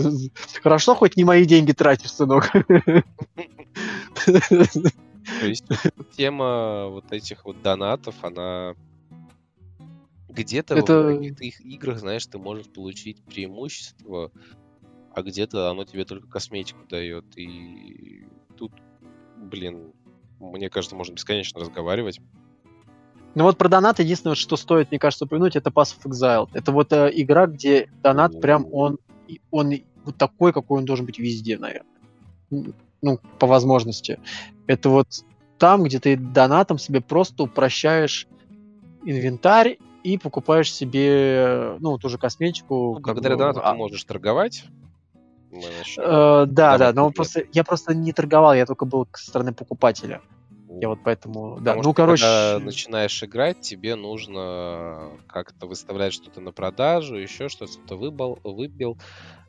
хорошо, 0.62 0.94
хоть 0.94 1.16
не 1.16 1.24
мои 1.24 1.46
деньги 1.46 1.72
тратишь, 1.72 2.12
сынок. 2.12 2.52
То 4.24 5.46
есть 5.46 5.64
тема 6.14 6.88
вот 6.88 7.10
этих 7.10 7.46
вот 7.46 7.62
донатов, 7.62 8.16
она 8.22 8.74
где-то 10.32 10.74
это... 10.74 11.02
в 11.02 11.16
каких-то 11.16 11.44
их 11.44 11.60
играх, 11.60 11.98
знаешь, 11.98 12.26
ты 12.26 12.38
можешь 12.38 12.68
получить 12.68 13.22
преимущество, 13.22 14.32
а 15.14 15.22
где-то 15.22 15.70
оно 15.70 15.84
тебе 15.84 16.04
только 16.04 16.26
косметику 16.26 16.86
дает. 16.88 17.24
И 17.36 18.26
тут, 18.56 18.72
блин, 19.36 19.92
мне 20.40 20.70
кажется, 20.70 20.96
можно 20.96 21.14
бесконечно 21.14 21.60
разговаривать. 21.60 22.20
Ну 23.34 23.44
вот 23.44 23.56
про 23.56 23.68
донат 23.68 23.98
единственное, 23.98 24.34
что 24.34 24.56
стоит, 24.56 24.90
мне 24.90 24.98
кажется, 24.98 25.24
упомянуть, 25.24 25.56
это 25.56 25.70
Pass 25.70 25.94
of 25.96 26.10
Exile. 26.10 26.48
Это 26.52 26.70
вот 26.72 26.92
э, 26.92 27.10
игра, 27.14 27.46
где 27.46 27.88
донат 28.02 28.38
прям 28.40 28.66
он, 28.72 28.98
он 29.50 29.72
вот 30.04 30.16
такой, 30.16 30.52
какой 30.52 30.78
он 30.78 30.84
должен 30.84 31.06
быть 31.06 31.18
везде, 31.18 31.58
наверное. 31.58 32.74
Ну, 33.00 33.18
по 33.38 33.46
возможности. 33.46 34.20
Это 34.66 34.90
вот 34.90 35.08
там, 35.58 35.84
где 35.84 35.98
ты 35.98 36.16
донатом 36.16 36.78
себе 36.78 37.00
просто 37.00 37.44
упрощаешь 37.44 38.26
инвентарь 39.04 39.78
и 40.02 40.18
покупаешь 40.18 40.72
себе, 40.72 41.76
ну, 41.80 41.98
ту 41.98 42.08
же 42.08 42.18
косметику. 42.18 42.94
Ну, 42.94 43.00
благодаря 43.00 43.36
донату 43.36 43.60
а... 43.62 43.72
ты 43.72 43.76
можешь 43.76 44.04
торговать. 44.04 44.64
Э, 45.98 46.46
да, 46.46 46.78
да, 46.78 46.92
но 46.92 47.10
просто 47.10 47.44
я 47.52 47.62
просто 47.62 47.94
не 47.94 48.12
торговал, 48.12 48.54
я 48.54 48.64
только 48.64 48.86
был 48.86 49.06
со 49.12 49.28
стороны 49.28 49.52
покупателя. 49.52 50.22
Я 50.80 50.88
вот 50.88 51.00
поэтому, 51.04 51.56
да. 51.60 51.72
Потому 51.72 51.82
ну, 51.82 51.94
короче... 51.94 52.22
Когда 52.22 52.64
начинаешь 52.64 53.22
играть, 53.22 53.60
тебе 53.60 53.94
нужно 53.94 55.10
как-то 55.26 55.66
выставлять 55.66 56.14
что-то 56.14 56.40
на 56.40 56.52
продажу, 56.52 57.16
еще 57.16 57.50
что-то, 57.50 57.96
выбил, 57.96 58.38
выбил, 58.42 58.96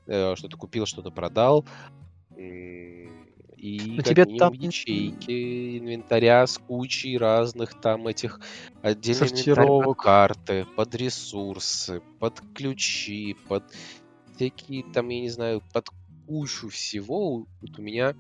э, 0.06 0.36
что-то 0.36 0.58
купил, 0.58 0.86
что-то 0.86 1.12
продал. 1.12 1.66
И 2.36 3.10
Но 3.64 3.94
ну, 3.96 4.02
тебе 4.02 4.26
там... 4.26 4.52
ячейки 4.54 5.78
инвентаря 5.80 6.46
с 6.46 6.58
кучей 6.58 7.18
разных 7.18 7.80
там 7.80 8.08
этих 8.08 8.42
отдельных 8.82 9.98
карты, 9.98 10.66
под 10.76 10.94
ресурсы, 10.96 12.02
под 12.20 12.42
ключи, 12.54 13.38
под 13.48 13.64
всякие 14.36 14.84
там, 14.84 15.08
я 15.08 15.22
не 15.22 15.30
знаю, 15.30 15.62
под 15.72 15.88
кучу 16.28 16.68
всего. 16.68 17.46
Вот 17.62 17.80
у 17.80 17.82
меня 17.82 18.16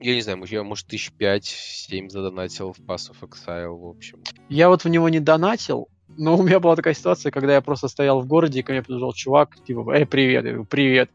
я 0.00 0.14
не 0.14 0.20
знаю, 0.20 0.44
я, 0.46 0.62
может, 0.62 0.86
тысяч 0.86 1.10
пять-семь 1.12 2.08
задонатил 2.08 2.72
в 2.72 2.78
Pass 2.80 3.10
of 3.10 3.28
Exile, 3.28 3.76
в 3.76 3.86
общем. 3.86 4.22
Я 4.48 4.68
вот 4.68 4.84
в 4.84 4.88
него 4.88 5.08
не 5.08 5.20
донатил, 5.20 5.88
Ну, 6.16 6.36
у 6.36 6.42
меня 6.42 6.60
была 6.60 6.76
такая 6.76 6.94
ситуация, 6.94 7.32
когда 7.32 7.54
я 7.54 7.60
просто 7.62 7.88
стоял 7.88 8.20
в 8.20 8.26
городе, 8.26 8.60
и 8.60 8.62
ко 8.62 8.72
мне 8.72 8.82
подошел 8.82 9.12
чувак, 9.12 9.56
типа, 9.64 9.96
эй, 9.96 10.06
привет, 10.06 10.44
я 10.44 10.50
говорю, 10.50 10.66
привет. 10.66 11.10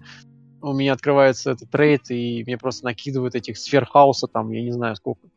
У 0.63 0.73
меня 0.73 0.93
открывается 0.93 1.51
этот 1.51 1.69
трейд, 1.69 2.09
и 2.09 2.41
мне 2.45 2.57
просто 2.57 2.85
накидывают 2.85 3.35
этих 3.35 3.57
сфер 3.57 3.85
хаоса, 3.85 4.27
там, 4.27 4.49
я 4.51 4.61
не 4.61 4.71
знаю, 4.71 4.95
сколько 4.95 5.27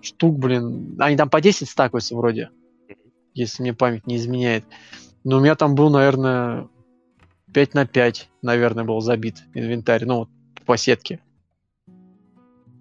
штук, 0.00 0.36
блин. 0.36 0.96
Они 0.98 1.16
там 1.16 1.30
по 1.30 1.40
10 1.40 1.68
стакаются 1.68 2.16
вроде, 2.16 2.50
если 3.34 3.62
мне 3.62 3.72
память 3.72 4.08
не 4.08 4.16
изменяет. 4.16 4.64
Но 5.22 5.36
у 5.36 5.40
меня 5.40 5.54
там 5.54 5.76
был, 5.76 5.90
наверное, 5.90 6.68
5 7.54 7.74
на 7.74 7.86
5, 7.86 8.30
наверное, 8.42 8.82
был 8.82 9.00
забит 9.00 9.44
инвентарь, 9.54 10.04
ну, 10.04 10.18
вот 10.18 10.28
по 10.66 10.76
сетке. 10.76 11.20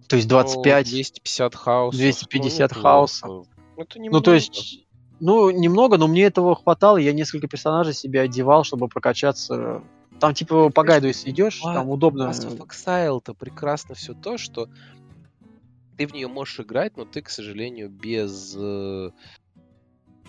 То 0.07 0.15
есть 0.15 0.27
25... 0.27 0.85
Ну, 0.85 0.91
250 0.91 1.55
хаоса. 1.55 1.97
250 1.97 2.75
ну, 2.75 2.81
хаоса. 2.81 3.27
Это 3.75 3.99
немного. 3.99 4.17
Ну, 4.17 4.21
то 4.21 4.33
есть... 4.33 4.83
Ну, 5.19 5.49
немного, 5.51 5.97
но 5.97 6.07
мне 6.07 6.23
этого 6.23 6.55
хватало. 6.55 6.97
Я 6.97 7.11
несколько 7.11 7.47
персонажей 7.47 7.93
себе 7.93 8.21
одевал, 8.21 8.63
чтобы 8.63 8.87
прокачаться. 8.87 9.83
Там, 10.19 10.34
типа, 10.34 10.69
по 10.69 10.84
гайду, 10.84 11.07
если 11.07 11.30
идешь, 11.30 11.61
а, 11.64 11.76
там 11.76 11.89
удобно. 11.89 12.30
Mass 12.30 12.48
of 12.48 12.57
Exile-то 12.57 13.34
прекрасно 13.34 13.95
все 13.95 14.14
то, 14.14 14.38
что 14.38 14.69
ты 15.98 16.07
в 16.07 16.14
нее 16.14 16.27
можешь 16.27 16.60
играть, 16.60 16.98
но 16.98 17.06
ты, 17.06 17.22
к 17.22 17.30
сожалению, 17.30 17.89
без... 17.89 18.56
Э, 18.56 19.11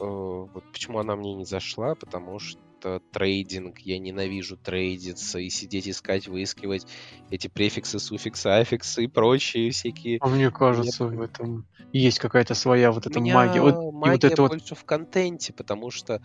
э, 0.01 0.05
вот 0.05 0.65
почему 0.73 0.99
она 0.99 1.17
мне 1.17 1.35
не 1.35 1.45
зашла, 1.45 1.95
потому 1.95 2.39
что 2.39 2.61
это 2.79 3.01
трейдинг, 3.13 3.81
я 3.81 3.99
ненавижу 3.99 4.57
трейдиться 4.57 5.39
и 5.39 5.51
сидеть 5.51 5.89
искать, 5.89 6.29
выискивать 6.29 6.87
эти 7.31 7.49
префиксы, 7.49 7.99
суффиксы, 7.99 8.47
аффиксы 8.47 9.05
и 9.05 9.07
прочие 9.09 9.71
всякие. 9.71 10.19
А 10.21 10.29
мне 10.29 10.51
кажется, 10.51 11.05
Нет. 11.05 11.15
в 11.15 11.21
этом 11.21 11.67
есть 11.93 12.19
какая-то 12.19 12.55
своя 12.55 12.93
вот 12.93 13.07
эта 13.07 13.21
магия. 13.21 13.61
Вот, 13.61 13.93
магия 13.93 14.13
вот 14.13 14.25
это 14.25 14.43
больше 14.43 14.67
вот... 14.71 14.79
в 14.79 14.85
контенте, 14.85 15.53
потому 15.53 15.91
что 15.91 16.23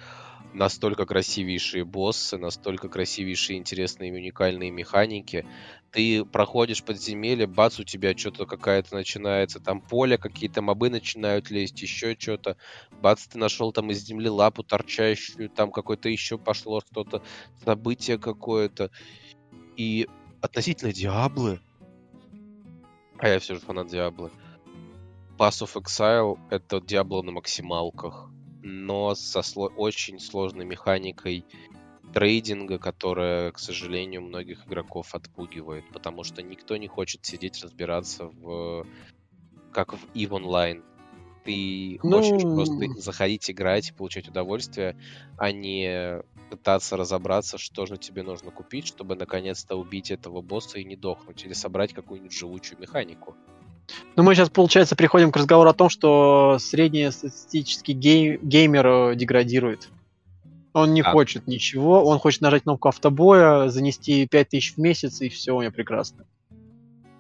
настолько 0.54 1.06
красивейшие 1.06 1.84
боссы, 1.84 2.38
настолько 2.38 2.88
красивейшие, 2.88 3.58
интересные 3.58 4.12
и 4.12 4.14
уникальные 4.14 4.72
механики. 4.72 5.46
Ты 5.92 6.26
проходишь 6.26 6.84
подземелье, 6.84 7.48
бац, 7.48 7.80
у 7.80 7.84
тебя 7.84 8.16
что-то 8.18 8.46
какая-то 8.46 8.96
начинается, 8.96 9.60
там 9.60 9.82
поле, 9.82 10.18
какие-то 10.18 10.62
мобы 10.62 10.90
начинают 10.90 11.50
лезть, 11.50 11.82
еще 11.82 12.16
что-то. 12.18 12.58
Бац, 13.02 13.26
ты 13.28 13.38
нашел 13.38 13.72
там 13.72 13.92
из 13.92 14.04
земли 14.04 14.30
лапу 14.30 14.64
торчащую, 14.64 15.50
там 15.50 15.72
какое-то 15.72 16.10
еще 16.10 16.38
пошло 16.38 16.82
что-то, 16.82 17.24
событие 17.64 18.18
какое-то. 18.18 18.92
И 19.76 20.08
относительно 20.42 20.94
Диаблы, 20.94 21.60
а 23.18 23.28
я 23.28 23.40
все 23.40 23.56
же 23.56 23.60
фанат 23.60 23.88
Диаблы, 23.88 24.32
Pass 25.38 25.64
of 25.64 25.82
Exile— 25.82 26.38
это 26.52 26.80
Диабло 26.80 27.24
на 27.24 27.32
максималках 27.32 28.30
но 28.64 29.14
со 29.14 29.40
сло- 29.40 29.74
очень 29.76 30.20
сложной 30.20 30.66
механикой 30.66 31.46
трейдинга, 32.14 32.80
которая, 32.80 33.52
к 33.52 33.60
сожалению, 33.60 34.22
многих 34.22 34.66
игроков 34.68 35.14
отпугивает, 35.14 35.84
потому 35.92 36.24
что 36.24 36.42
никто 36.42 36.78
не 36.78 36.88
хочет 36.88 37.26
сидеть 37.26 37.62
разбираться 37.62 38.26
в 38.26 38.88
как 39.72 39.94
в 39.94 40.06
EVE 40.14 40.30
Online. 40.30 40.84
Ты 41.44 42.00
ну... 42.04 42.22
хочешь 42.22 42.42
просто 42.42 43.02
заходить, 43.02 43.50
играть 43.52 43.90
и 43.90 43.94
получать 43.94 44.30
удовольствие, 44.30 44.96
а 45.38 45.52
не 45.52 46.22
пытаться 46.50 46.96
разобраться, 46.96 47.58
что 47.58 47.86
же 47.86 47.98
тебе 47.98 48.24
нужно 48.24 48.52
купить, 48.52 48.88
чтобы 48.88 49.16
наконец-то 49.16 49.76
убить 49.76 50.12
этого 50.12 50.42
босса 50.42 50.80
и 50.80 50.86
не 50.86 50.96
дохнуть, 50.96 51.44
или 51.44 51.54
собрать 51.54 51.94
какую-нибудь 51.94 52.32
живучую 52.32 52.80
механику. 52.80 53.36
Ну, 54.16 54.24
мы 54.24 54.36
сейчас, 54.36 54.50
получается, 54.50 54.96
приходим 54.96 55.32
к 55.32 55.38
разговору 55.38 55.70
о 55.70 55.74
том, 55.74 55.90
что 55.90 56.58
среднестатистический 56.60 57.94
гей- 57.94 58.40
геймер 58.42 58.88
э, 58.88 59.16
деградирует. 59.16 59.90
Он 60.74 60.94
не 60.94 61.02
а. 61.02 61.12
хочет 61.12 61.48
ничего, 61.48 62.04
он 62.04 62.20
хочет 62.20 62.42
нажать 62.42 62.64
кнопку 62.64 62.90
автобоя, 62.90 63.70
занести 63.70 64.28
5000 64.28 64.76
в 64.76 64.78
месяц, 64.80 65.22
и 65.22 65.30
все 65.30 65.56
у 65.56 65.62
него 65.62 65.72
прекрасно. 65.72 66.26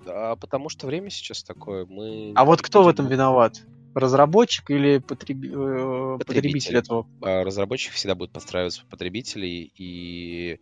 Да, 0.06 0.36
потому 0.36 0.70
что 0.70 0.88
время 0.88 1.10
сейчас 1.10 1.44
такое. 1.44 1.86
Мы... 1.86 2.34
А 2.36 2.46
вот 2.46 2.62
кто 2.62 2.84
в 2.84 2.88
этом 2.88 3.08
виноват? 3.08 3.62
Разработчик 3.96 4.72
или 4.72 4.98
потреб... 4.98 5.38
Э, 5.44 6.18
потребитель. 6.18 6.26
потребитель 6.26 6.78
этого? 6.78 7.08
А, 7.22 7.44
разработчик 7.44 7.94
всегда 7.94 8.16
будет 8.16 8.32
подстраиваться 8.32 8.82
под 8.82 8.90
потребителей 8.90 9.72
и... 9.78 10.60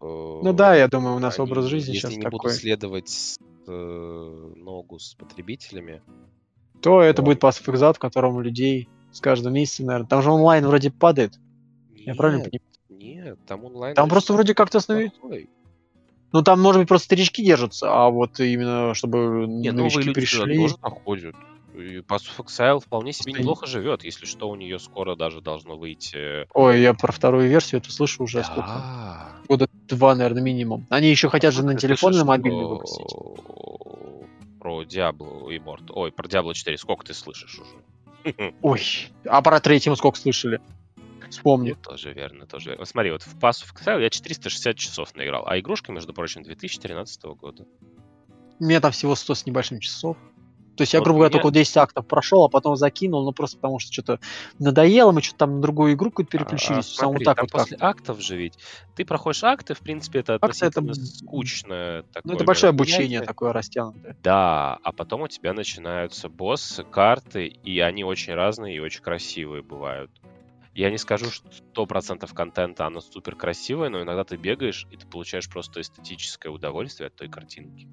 Э, 0.00 0.40
ну 0.42 0.52
да, 0.52 0.74
я 0.74 0.88
думаю, 0.88 1.14
у 1.14 1.20
нас 1.20 1.38
они, 1.38 1.48
образ 1.48 1.66
жизни 1.66 1.92
если 1.92 2.08
сейчас 2.08 2.16
не 2.16 2.22
такой. 2.22 2.38
будут 2.40 2.56
следовать 2.56 3.38
ногу 3.66 4.98
с 4.98 5.14
потребителями. 5.14 6.02
То 6.80 6.94
вот. 6.94 7.02
это 7.02 7.22
будет 7.22 7.42
of 7.42 7.92
в 7.94 7.98
котором 7.98 8.36
у 8.36 8.40
людей 8.40 8.88
с 9.12 9.20
каждым 9.20 9.54
месяцем, 9.54 9.86
наверное. 9.86 10.08
Там 10.08 10.22
же 10.22 10.30
онлайн 10.30 10.66
вроде 10.66 10.90
падает. 10.90 11.34
Нет, 11.90 12.06
Я 12.06 12.14
правильно 12.14 12.44
понимаю? 12.44 12.62
Нет, 12.88 13.38
там 13.46 13.64
онлайн... 13.64 13.94
Там 13.94 14.08
просто 14.08 14.32
вроде 14.32 14.54
как-то 14.54 14.78
остановить... 14.78 15.12
Ну, 16.32 16.42
там, 16.42 16.60
может 16.60 16.80
быть, 16.80 16.88
просто 16.88 17.04
старички 17.06 17.44
держатся, 17.44 17.92
а 17.92 18.08
вот 18.08 18.40
именно, 18.40 18.94
чтобы 18.94 19.44
Нет, 19.46 19.74
новые 19.74 19.98
люди 19.98 20.14
перешли... 20.14 20.56
тоже 20.56 20.76
находят. 20.82 21.36
И 21.74 21.98
Exile 22.00 22.80
вполне 22.80 23.12
себе 23.12 23.32
неплохо 23.32 23.66
живет, 23.66 24.04
если 24.04 24.26
что, 24.26 24.48
у 24.48 24.56
нее 24.56 24.78
скоро 24.78 25.16
даже 25.16 25.40
должно 25.40 25.76
выйти. 25.76 26.46
Ой, 26.52 26.80
я 26.80 26.92
про 26.92 27.12
вторую 27.12 27.48
версию 27.48 27.80
это 27.80 27.90
слышу 27.90 28.24
уже 28.24 28.38
да. 28.38 28.44
сколько? 28.44 29.46
Года 29.48 29.68
два, 29.88 30.14
наверное, 30.14 30.42
минимум. 30.42 30.86
Они 30.90 31.08
еще 31.08 31.28
хотят 31.28 31.54
же 31.54 31.64
на 31.64 31.76
телефон, 31.76 32.12
на 32.12 32.24
мобильный 32.24 32.66
выпустить. 32.66 33.10
Про 34.60 34.82
Diablo 34.82 35.48
Immortal. 35.48 35.92
Ой, 35.94 36.12
про 36.12 36.28
Diablo 36.28 36.54
4 36.54 36.76
сколько 36.76 37.04
ты 37.04 37.14
слышишь 37.14 37.58
уже? 37.58 38.54
Ой, 38.62 38.82
а 39.24 39.42
про 39.42 39.60
третьему 39.60 39.96
сколько 39.96 40.18
слышали? 40.18 40.60
Вспомни. 41.30 41.70
Ну, 41.70 41.76
тоже 41.76 42.12
верно, 42.12 42.46
тоже 42.46 42.70
верно. 42.70 42.84
Смотри, 42.84 43.10
вот 43.10 43.22
в 43.22 43.38
Pass 43.38 43.64
of 43.64 43.74
Exile 43.74 44.02
я 44.02 44.10
460 44.10 44.76
часов 44.76 45.14
наиграл, 45.14 45.44
а 45.46 45.58
игрушка, 45.58 45.90
между 45.90 46.12
прочим, 46.12 46.42
2013 46.42 47.24
года. 47.24 47.64
У 48.60 48.64
меня 48.64 48.80
там 48.80 48.92
всего 48.92 49.14
100 49.14 49.34
с 49.34 49.46
небольшим 49.46 49.80
часов. 49.80 50.18
То 50.76 50.82
есть 50.82 50.94
я, 50.94 51.00
грубо 51.00 51.18
говоря, 51.18 51.32
только 51.32 51.50
10 51.50 51.76
актов 51.76 52.06
прошел, 52.06 52.44
а 52.44 52.48
потом 52.48 52.76
закинул, 52.76 53.24
ну 53.24 53.32
просто 53.32 53.58
потому 53.58 53.78
что 53.78 53.92
что-то 53.92 54.20
надоело, 54.58 55.12
мы 55.12 55.20
что-то 55.20 55.38
там 55.38 55.56
на 55.56 55.62
другую 55.62 55.94
игру 55.94 56.10
какую-то 56.10 56.30
переключились. 56.30 56.92
А, 56.98 57.04
смотри, 57.04 57.18
вот 57.18 57.24
так 57.24 57.36
там 57.36 57.44
вот 57.44 57.52
после 57.52 57.76
как 57.76 57.90
актов 57.90 58.20
же 58.20 58.36
ведь. 58.36 58.58
Ты 58.96 59.04
проходишь 59.04 59.44
акты, 59.44 59.74
в 59.74 59.80
принципе, 59.80 60.20
это 60.20 60.34
акты 60.34 60.46
относительно 60.46 60.90
это... 60.92 61.04
скучное 61.04 62.02
такое. 62.04 62.22
Ну 62.24 62.34
это 62.34 62.44
большое 62.44 62.70
обучение 62.70 63.20
такое 63.22 63.52
растянутое. 63.52 64.16
Да, 64.22 64.78
а 64.82 64.92
потом 64.92 65.22
у 65.22 65.28
тебя 65.28 65.52
начинаются 65.52 66.28
боссы, 66.28 66.84
карты, 66.84 67.46
и 67.46 67.80
они 67.80 68.04
очень 68.04 68.34
разные 68.34 68.76
и 68.76 68.80
очень 68.80 69.02
красивые 69.02 69.62
бывают. 69.62 70.10
Я 70.74 70.90
не 70.90 70.96
скажу, 70.96 71.30
что 71.30 71.48
100% 71.74 72.32
контента 72.34 72.86
оно 72.86 73.00
супер 73.00 73.36
красивое, 73.36 73.90
но 73.90 74.00
иногда 74.00 74.24
ты 74.24 74.36
бегаешь, 74.36 74.86
и 74.90 74.96
ты 74.96 75.06
получаешь 75.06 75.48
просто 75.48 75.82
эстетическое 75.82 76.50
удовольствие 76.50 77.08
от 77.08 77.16
той 77.16 77.28
картинки. 77.28 77.86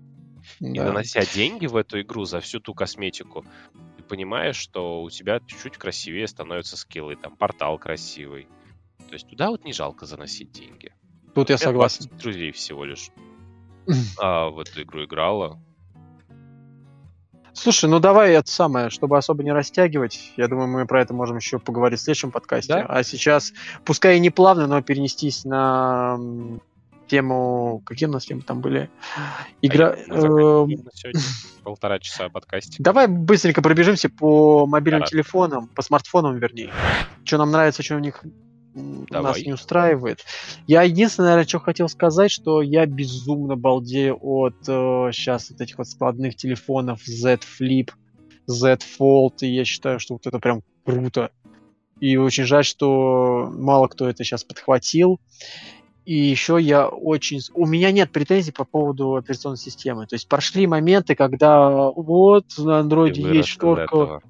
Да. 0.60 0.68
И 0.68 0.80
нанося 0.80 1.22
деньги 1.26 1.66
в 1.66 1.76
эту 1.76 2.02
игру 2.02 2.26
за 2.26 2.40
всю 2.40 2.60
ту 2.60 2.74
косметику, 2.74 3.46
ты 3.98 4.04
понимаешь, 4.04 4.58
что 4.58 5.02
у 5.02 5.10
тебя 5.10 5.40
чуть-чуть 5.40 5.78
красивее 5.78 6.28
становятся 6.28 6.78
скиллы, 6.78 7.16
там 7.16 7.36
портал 7.36 7.78
красивый. 7.78 8.48
То 9.08 9.14
есть 9.14 9.28
туда 9.28 9.50
вот 9.50 9.64
не 9.66 9.74
жалко 9.74 10.06
заносить 10.06 10.52
деньги. 10.52 10.94
Тут 11.34 11.50
я, 11.50 11.54
я 11.54 11.58
согласен. 11.58 12.10
друзей 12.18 12.52
всего 12.52 12.86
лишь 12.86 13.10
а, 14.20 14.50
в 14.50 14.60
эту 14.60 14.82
игру 14.84 15.06
играла. 15.06 15.60
Слушай, 17.54 17.90
ну 17.90 18.00
давай 18.00 18.34
это 18.34 18.50
самое, 18.50 18.90
чтобы 18.90 19.18
особо 19.18 19.44
не 19.44 19.52
растягивать. 19.52 20.32
Я 20.38 20.48
думаю, 20.48 20.68
мы 20.68 20.86
про 20.86 21.02
это 21.02 21.14
можем 21.14 21.38
еще 21.38 21.60
поговорить 21.60 22.00
в 22.00 22.04
следующем 22.04 22.32
подкасте. 22.32 22.74
Да? 22.74 22.86
А 22.88 23.04
сейчас, 23.04 23.54
пускай 23.84 24.18
и 24.18 24.20
не 24.20 24.30
плавно, 24.30 24.68
но 24.68 24.82
перенестись 24.82 25.44
на 25.44 26.18
тему... 27.10 27.82
Какие 27.86 28.08
у 28.08 28.12
нас 28.12 28.26
темы 28.26 28.42
там 28.42 28.62
были? 28.62 28.90
Игра... 29.62 29.96
А 30.10 30.66
полтора 31.64 32.00
часа 32.00 32.30
подкасте. 32.30 32.78
Давай 32.80 33.08
быстренько 33.08 33.62
пробежимся 33.62 34.10
по 34.10 34.66
мобильным 34.66 35.04
телефонам, 35.04 35.68
по 35.68 35.82
смартфонам, 35.82 36.38
вернее. 36.38 36.72
Что 37.26 37.38
нам 37.38 37.52
нравится, 37.52 37.84
что 37.84 37.96
у 37.96 38.00
них 38.00 38.24
Давай. 39.10 39.34
нас 39.34 39.46
не 39.46 39.54
устраивает. 39.54 40.24
Я 40.68 40.84
единственное, 40.84 41.30
наверное, 41.30 41.48
что 41.48 41.60
хотел 41.60 41.90
сказать, 41.90 42.32
что 42.32 42.62
я 42.62 42.86
безумно 42.86 43.56
балдею 43.56 44.18
от 44.22 44.56
э, 44.68 45.10
сейчас 45.12 45.50
вот 45.50 45.62
этих 45.62 45.78
вот 45.78 45.88
складных 45.88 46.36
телефонов 46.36 47.04
Z 47.04 47.40
Flip, 47.60 47.90
Z 48.48 48.80
Fold, 49.00 49.38
и 49.42 49.48
я 49.48 49.66
считаю, 49.66 50.00
что 50.00 50.16
вот 50.16 50.28
это 50.28 50.40
прям 50.40 50.62
круто. 50.86 51.32
И 52.00 52.16
очень 52.16 52.46
жаль, 52.46 52.64
что 52.64 53.52
мало 53.52 53.88
кто 53.88 54.08
это 54.08 54.24
сейчас 54.24 54.44
подхватил. 54.44 55.20
И 56.06 56.16
еще 56.16 56.58
я 56.60 56.88
очень... 56.88 57.40
У 57.54 57.66
меня 57.66 57.92
нет 57.92 58.12
претензий 58.12 58.52
по 58.52 58.66
поводу 58.66 59.16
операционной 59.16 59.58
системы. 59.58 60.08
То 60.08 60.16
есть 60.16 60.28
прошли 60.28 60.66
моменты, 60.68 61.16
когда 61.16 61.70
вот 61.70 62.46
на 62.58 62.80
андроиде 62.80 63.22
есть 63.22 63.50
шторка... 63.50 64.22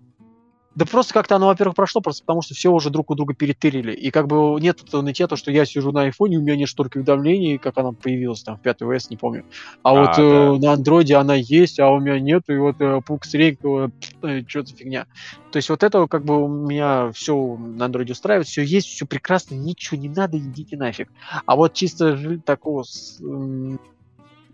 Да 0.79 0.85
просто 0.85 1.13
как-то 1.13 1.35
оно, 1.35 1.47
во-первых, 1.47 1.75
прошло, 1.75 1.99
просто 1.99 2.23
потому 2.23 2.41
что 2.41 2.53
все 2.53 2.71
уже 2.71 2.89
друг 2.89 3.11
у 3.11 3.15
друга 3.15 3.33
перетырили. 3.33 3.91
И 3.91 4.11
как 4.11 4.27
бы 4.27 4.57
нет 4.61 4.79
нытья, 4.93 5.27
что 5.35 5.51
я 5.51 5.65
сижу 5.65 5.91
на 5.91 6.03
айфоне, 6.03 6.37
у 6.37 6.41
меня 6.41 6.55
нет 6.55 6.69
столько 6.69 6.99
уведомлений, 6.99 7.57
как 7.57 7.77
она 7.77 7.91
появилась 7.91 8.43
там 8.43 8.55
в 8.55 8.61
5 8.61 8.83
ОС, 8.83 9.09
не 9.09 9.17
помню. 9.17 9.43
А, 9.83 9.89
а 9.89 9.93
вот 9.93 10.15
да. 10.15 10.23
э, 10.23 10.57
на 10.57 10.71
андроиде 10.71 11.15
она 11.15 11.35
есть, 11.35 11.81
а 11.81 11.89
у 11.89 11.99
меня 11.99 12.17
нет, 12.17 12.43
и 12.47 12.55
вот 12.55 12.79
э, 12.79 13.01
пук 13.05 13.25
среднего, 13.25 13.91
э, 14.21 14.43
что 14.47 14.65
за 14.65 14.73
фигня. 14.73 15.05
То 15.51 15.57
есть 15.57 15.69
вот 15.69 15.83
это 15.83 16.07
как 16.07 16.23
бы 16.23 16.45
у 16.45 16.47
меня 16.47 17.11
все 17.11 17.57
на 17.57 17.83
андроиде 17.83 18.13
устраивает, 18.13 18.47
все 18.47 18.63
есть, 18.63 18.87
все 18.87 19.05
прекрасно, 19.05 19.55
ничего 19.55 19.99
не 19.99 20.07
надо, 20.07 20.37
идите 20.37 20.77
нафиг. 20.77 21.09
А 21.45 21.57
вот 21.57 21.73
чисто 21.73 22.39
такого 22.45 22.85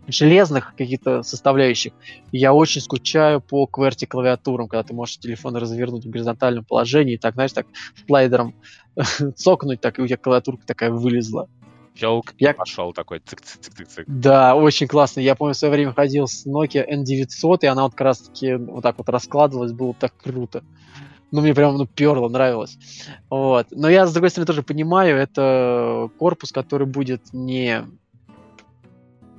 железных 0.08 0.76
каких-то 0.76 1.24
составляющих. 1.24 1.94
Я 2.32 2.54
очень 2.54 2.82
скучаю 2.82 3.42
по 3.42 3.70
QWERTY 3.72 4.08
клавиатурам, 4.08 4.68
когда 4.68 4.84
ты 4.84 4.94
можешь 4.94 5.18
телефон 5.18 5.56
развернуть 5.56 6.06
в 6.06 6.10
горизонтальном 6.10 6.66
положении, 6.66 7.16
и 7.16 7.18
так, 7.18 7.36
знаешь, 7.36 7.54
так 7.54 7.68
слайдером 8.06 8.56
цокнуть, 9.36 9.82
так 9.82 10.00
и 10.00 10.02
у 10.02 10.08
тебя 10.08 10.18
клавиатурка 10.18 10.66
такая 10.66 10.92
вылезла. 10.92 11.50
Щелк, 11.96 12.34
я 12.40 12.54
пошел 12.54 12.92
такой, 12.92 13.20
цик-цик-цик-цик. 13.20 14.04
Да, 14.08 14.56
очень 14.56 14.88
классно. 14.88 15.22
Я 15.22 15.36
помню, 15.36 15.54
в 15.54 15.58
свое 15.58 15.72
время 15.74 15.94
ходил 15.94 16.28
с 16.28 16.46
Nokia 16.46 16.86
N900, 16.88 17.60
и 17.62 17.68
она 17.68 17.84
вот 17.84 17.92
как 17.92 18.02
раз-таки 18.02 18.56
вот 18.56 18.84
так 18.84 18.98
вот 18.98 19.08
раскладывалась, 19.08 19.72
было 19.72 19.94
так 19.94 20.14
круто. 20.18 20.64
Ну, 21.32 21.42
мне 21.42 21.54
прям 21.54 21.78
ну, 21.78 21.86
перло, 21.86 22.30
нравилось. 22.30 22.78
Вот. 23.30 23.68
Но 23.72 23.90
я, 23.90 24.08
с 24.08 24.14
другой 24.14 24.30
стороны, 24.30 24.46
тоже 24.46 24.62
понимаю, 24.62 25.18
это 25.18 26.10
корпус, 26.20 26.52
который 26.52 26.86
будет 26.86 27.34
не 27.34 27.86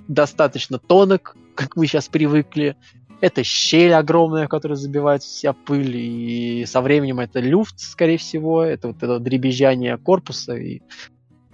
достаточно 0.08 0.78
тонок, 0.78 1.36
как 1.54 1.76
мы 1.76 1.86
сейчас 1.86 2.08
привыкли. 2.08 2.76
Это 3.20 3.42
щель 3.42 3.94
огромная, 3.94 4.46
в 4.46 4.50
которой 4.50 4.74
забивается 4.74 5.28
вся 5.28 5.52
пыль, 5.54 5.96
и 5.96 6.64
со 6.66 6.82
временем 6.82 7.18
это 7.20 7.40
люфт, 7.40 7.80
скорее 7.80 8.18
всего, 8.18 8.62
это 8.62 8.88
вот 8.88 8.98
это 8.98 9.18
дребезжание 9.18 9.96
корпуса. 9.96 10.54
И, 10.56 10.82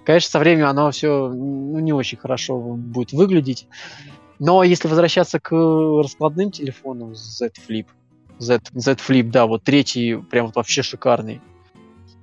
конечно, 0.05 0.31
со 0.31 0.39
временем 0.41 0.67
оно 0.67 0.91
все 0.91 1.29
ну, 1.29 1.79
не 1.79 1.93
очень 1.93 2.19
хорошо 2.19 2.59
будет 2.59 3.13
выглядеть. 3.13 3.69
Но 4.41 4.65
если 4.65 4.89
возвращаться 4.89 5.39
к 5.39 5.53
раскладным 5.53 6.51
телефонам 6.51 7.15
Z 7.15 7.53
Flip, 7.69 7.87
Z, 8.41 8.61
Z 8.73 8.93
Flip, 8.95 9.31
да, 9.31 9.47
вот 9.47 9.63
третий 9.63 10.17
прям 10.17 10.47
вот 10.47 10.57
вообще 10.57 10.83
шикарный. 10.83 11.41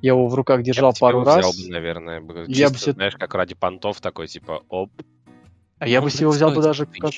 Я 0.01 0.11
его 0.11 0.27
в 0.27 0.35
руках 0.35 0.63
держал 0.63 0.91
я 0.91 0.99
пару 0.99 1.23
раз. 1.23 1.45
Взял 1.45 1.65
бы, 1.65 1.71
наверное, 1.71 2.21
чисто, 2.47 2.51
я 2.51 2.69
бы 2.69 2.77
знаешь, 2.77 3.15
как 3.15 3.33
ради 3.35 3.55
понтов 3.55 3.99
такой, 4.01 4.27
типа, 4.27 4.63
оп, 4.69 4.91
а 5.79 5.87
я 5.87 6.01
бы 6.01 6.11
себе 6.11 6.27
взял 6.27 6.51
бы 6.51 6.61
даже 6.61 6.85
как... 6.85 7.11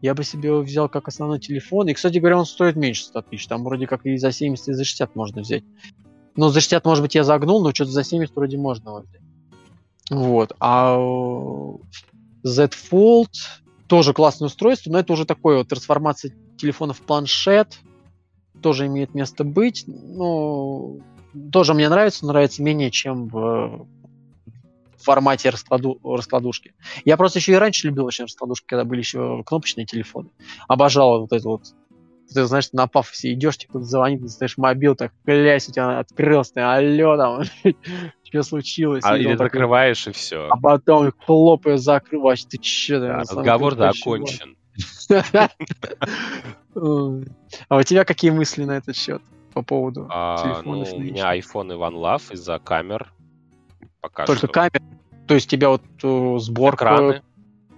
Я 0.00 0.14
бы 0.14 0.24
себе 0.24 0.48
его 0.48 0.62
взял 0.62 0.88
как 0.88 1.06
основной 1.06 1.38
телефон. 1.38 1.86
И, 1.88 1.94
кстати 1.94 2.18
говоря, 2.18 2.38
он 2.38 2.44
стоит 2.44 2.74
меньше 2.74 3.04
100 3.04 3.22
тысяч. 3.22 3.46
Там 3.46 3.62
вроде 3.62 3.86
как 3.86 4.04
и 4.04 4.16
за 4.16 4.32
70, 4.32 4.68
и 4.68 4.72
за 4.72 4.84
60 4.84 5.14
можно 5.14 5.42
взять. 5.42 5.62
Ну, 6.34 6.48
за 6.48 6.60
60, 6.60 6.84
может 6.84 7.04
быть, 7.04 7.14
я 7.14 7.22
загнул, 7.22 7.62
но 7.62 7.72
что-то 7.72 7.92
за 7.92 8.02
70 8.02 8.34
вроде 8.34 8.58
можно 8.58 8.88
его 8.88 9.00
взять. 9.02 9.20
Вот. 10.10 10.56
А 10.58 10.96
Z 12.42 12.70
Fold 12.90 13.30
тоже 13.86 14.12
классное 14.12 14.46
устройство, 14.46 14.90
но 14.90 14.98
это 14.98 15.12
уже 15.12 15.24
такое 15.24 15.58
вот 15.58 15.68
трансформация 15.68 16.34
телефона 16.56 16.94
в 16.94 17.00
планшет. 17.00 17.78
Тоже 18.60 18.86
имеет 18.86 19.14
место 19.14 19.44
быть. 19.44 19.84
Ну, 19.86 21.00
тоже 21.52 21.74
мне 21.74 21.88
нравится, 21.88 22.24
но 22.26 22.32
нравится 22.32 22.62
менее, 22.62 22.90
чем 22.90 23.28
в 23.28 23.86
формате 25.02 25.50
раскладу, 25.50 25.98
раскладушки. 26.04 26.74
Я 27.04 27.16
просто 27.16 27.38
еще 27.38 27.52
и 27.52 27.56
раньше 27.56 27.88
любил 27.88 28.04
очень 28.04 28.24
раскладушки, 28.24 28.66
когда 28.66 28.84
были 28.84 29.00
еще 29.00 29.42
кнопочные 29.44 29.86
телефоны. 29.86 30.30
Обожал 30.68 31.20
вот 31.20 31.32
это 31.32 31.48
вот 31.48 31.62
ты 32.32 32.44
знаешь, 32.44 32.70
на 32.72 32.86
пафосе 32.86 33.32
идешь, 33.32 33.58
тебе 33.58 33.68
кто-то 33.68 33.84
звонит, 33.84 34.22
ты 34.22 34.28
стоишь 34.28 34.56
мобил, 34.56 34.94
так, 34.94 35.12
клясь, 35.24 35.68
у 35.68 35.72
тебя 35.72 35.98
открылся, 35.98 36.54
ты, 36.54 36.60
алло, 36.60 37.16
там, 37.16 37.42
что 38.24 38.42
случилось? 38.42 39.04
А, 39.04 39.16
или 39.16 39.34
закрываешь, 39.34 40.06
и 40.06 40.12
все. 40.12 40.48
А 40.50 40.56
потом 40.56 41.12
хлопаю, 41.26 41.78
закрываешь, 41.78 42.44
ты 42.44 42.58
че? 42.58 43.00
Да, 43.00 43.18
разговор, 43.18 43.74
да, 43.74 43.90
окончен. 43.90 44.56
А 47.68 47.76
у 47.76 47.82
тебя 47.82 48.04
какие 48.04 48.30
мысли 48.30 48.64
на 48.64 48.78
этот 48.78 48.96
счет 48.96 49.22
по 49.52 49.62
поводу 49.62 50.08
а, 50.10 50.42
телефона? 50.42 50.86
Ну, 50.90 50.96
у 50.96 51.00
меня 51.00 51.36
iPhone 51.36 51.72
и 51.72 51.76
OneLove 51.76 52.32
из-за 52.32 52.58
камер. 52.58 53.12
Пока 54.02 54.26
Только 54.26 54.46
что. 54.46 54.48
камера. 54.48 54.82
То 55.28 55.34
есть 55.34 55.48
тебя 55.48 55.68
вот 55.70 55.82
э, 56.02 56.38
сборка... 56.40 56.84
Экраны, 56.84 57.22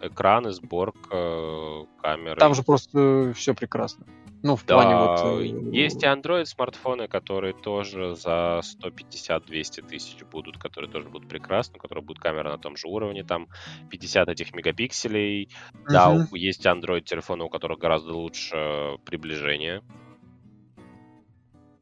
экраны, 0.01 0.53
сборка, 0.53 1.87
камеры. 2.03 2.37
Там 2.41 2.55
же 2.55 2.63
просто 2.63 2.99
э, 2.99 3.33
все 3.35 3.55
прекрасно. 3.55 4.07
Ну, 4.43 4.57
в 4.57 4.65
да, 4.65 4.75
плане 4.75 4.97
вот... 4.97 5.43
Э, 5.43 5.71
есть 5.71 6.03
и 6.03 6.07
Android 6.07 6.47
смартфоны, 6.47 7.09
которые 7.09 7.53
тоже 7.53 8.15
за 8.15 8.63
150-200 8.83 9.87
тысяч 9.87 10.25
будут, 10.25 10.57
которые 10.57 10.91
тоже 10.91 11.09
будут 11.11 11.29
прекрасны, 11.29 11.77
у 11.77 11.79
которых 11.79 12.05
будет 12.05 12.19
камера 12.21 12.51
на 12.51 12.59
том 12.59 12.77
же 12.77 12.89
уровне, 12.89 13.23
там 13.23 13.49
50 13.91 14.29
этих 14.31 14.55
мегапикселей. 14.55 15.51
Uh-huh. 15.73 15.93
Да, 15.93 16.27
есть 16.33 16.65
Android 16.65 17.03
телефоны, 17.03 17.45
у 17.45 17.51
которых 17.51 17.79
гораздо 17.79 18.15
лучше 18.15 18.97
приближение. 19.05 19.83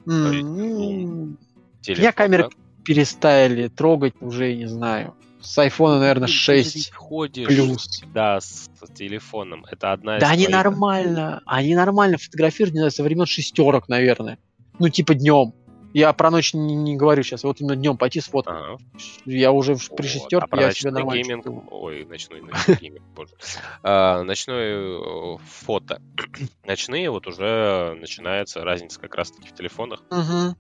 Mm-hmm. 0.05 1.36
Есть, 1.85 2.01
Я 2.01 2.12
камеры 2.12 2.51
перестали 2.84 3.68
трогать 3.68 4.14
уже, 4.20 4.54
не 4.54 4.66
знаю. 4.66 5.14
С 5.40 5.59
айфона, 5.59 5.98
наверное, 5.98 6.28
6 6.28 6.92
ходишь 6.92 7.48
плюс. 7.48 8.02
Да, 8.14 8.40
с, 8.40 8.70
телефоном. 8.94 9.64
Это 9.70 9.92
одна 9.92 10.18
Да, 10.18 10.30
они 10.30 10.46
нормально. 10.46 11.42
Они 11.46 11.74
нормально 11.74 12.18
фотографируют, 12.18 12.74
не 12.74 12.80
знаю, 12.80 12.92
со 12.92 13.02
времен 13.02 13.26
шестерок, 13.26 13.88
наверное. 13.88 14.38
Ну, 14.78 14.88
типа 14.88 15.14
днем. 15.14 15.54
Я 15.94 16.12
про 16.14 16.30
ночь 16.30 16.54
не, 16.54 16.74
не 16.74 16.96
говорю 16.96 17.22
сейчас, 17.22 17.44
вот 17.44 17.60
именно 17.60 17.76
днем 17.76 17.98
пойти 17.98 18.20
сфоткать. 18.20 18.54
Ага. 18.56 18.78
Я 19.26 19.52
уже 19.52 19.74
вот. 19.74 19.94
при 19.94 20.06
шестерке, 20.06 20.46
а 20.50 20.60
я 20.60 20.72
себе 20.72 20.90
нормально 20.90 21.22
гейминг... 21.22 21.46
Ой, 21.70 22.06
ночной, 22.06 22.40
ночной 22.40 22.76
гейминг, 22.76 23.04
боже. 23.14 23.34
А, 23.82 24.22
ночное 24.22 25.38
фото. 25.38 26.00
Ночные 26.64 27.10
вот 27.10 27.26
уже 27.26 27.94
начинается 28.00 28.64
разница 28.64 29.00
как 29.00 29.14
раз-таки 29.14 29.48
в 29.48 29.54
телефонах. 29.54 30.02
Угу. 30.10 30.56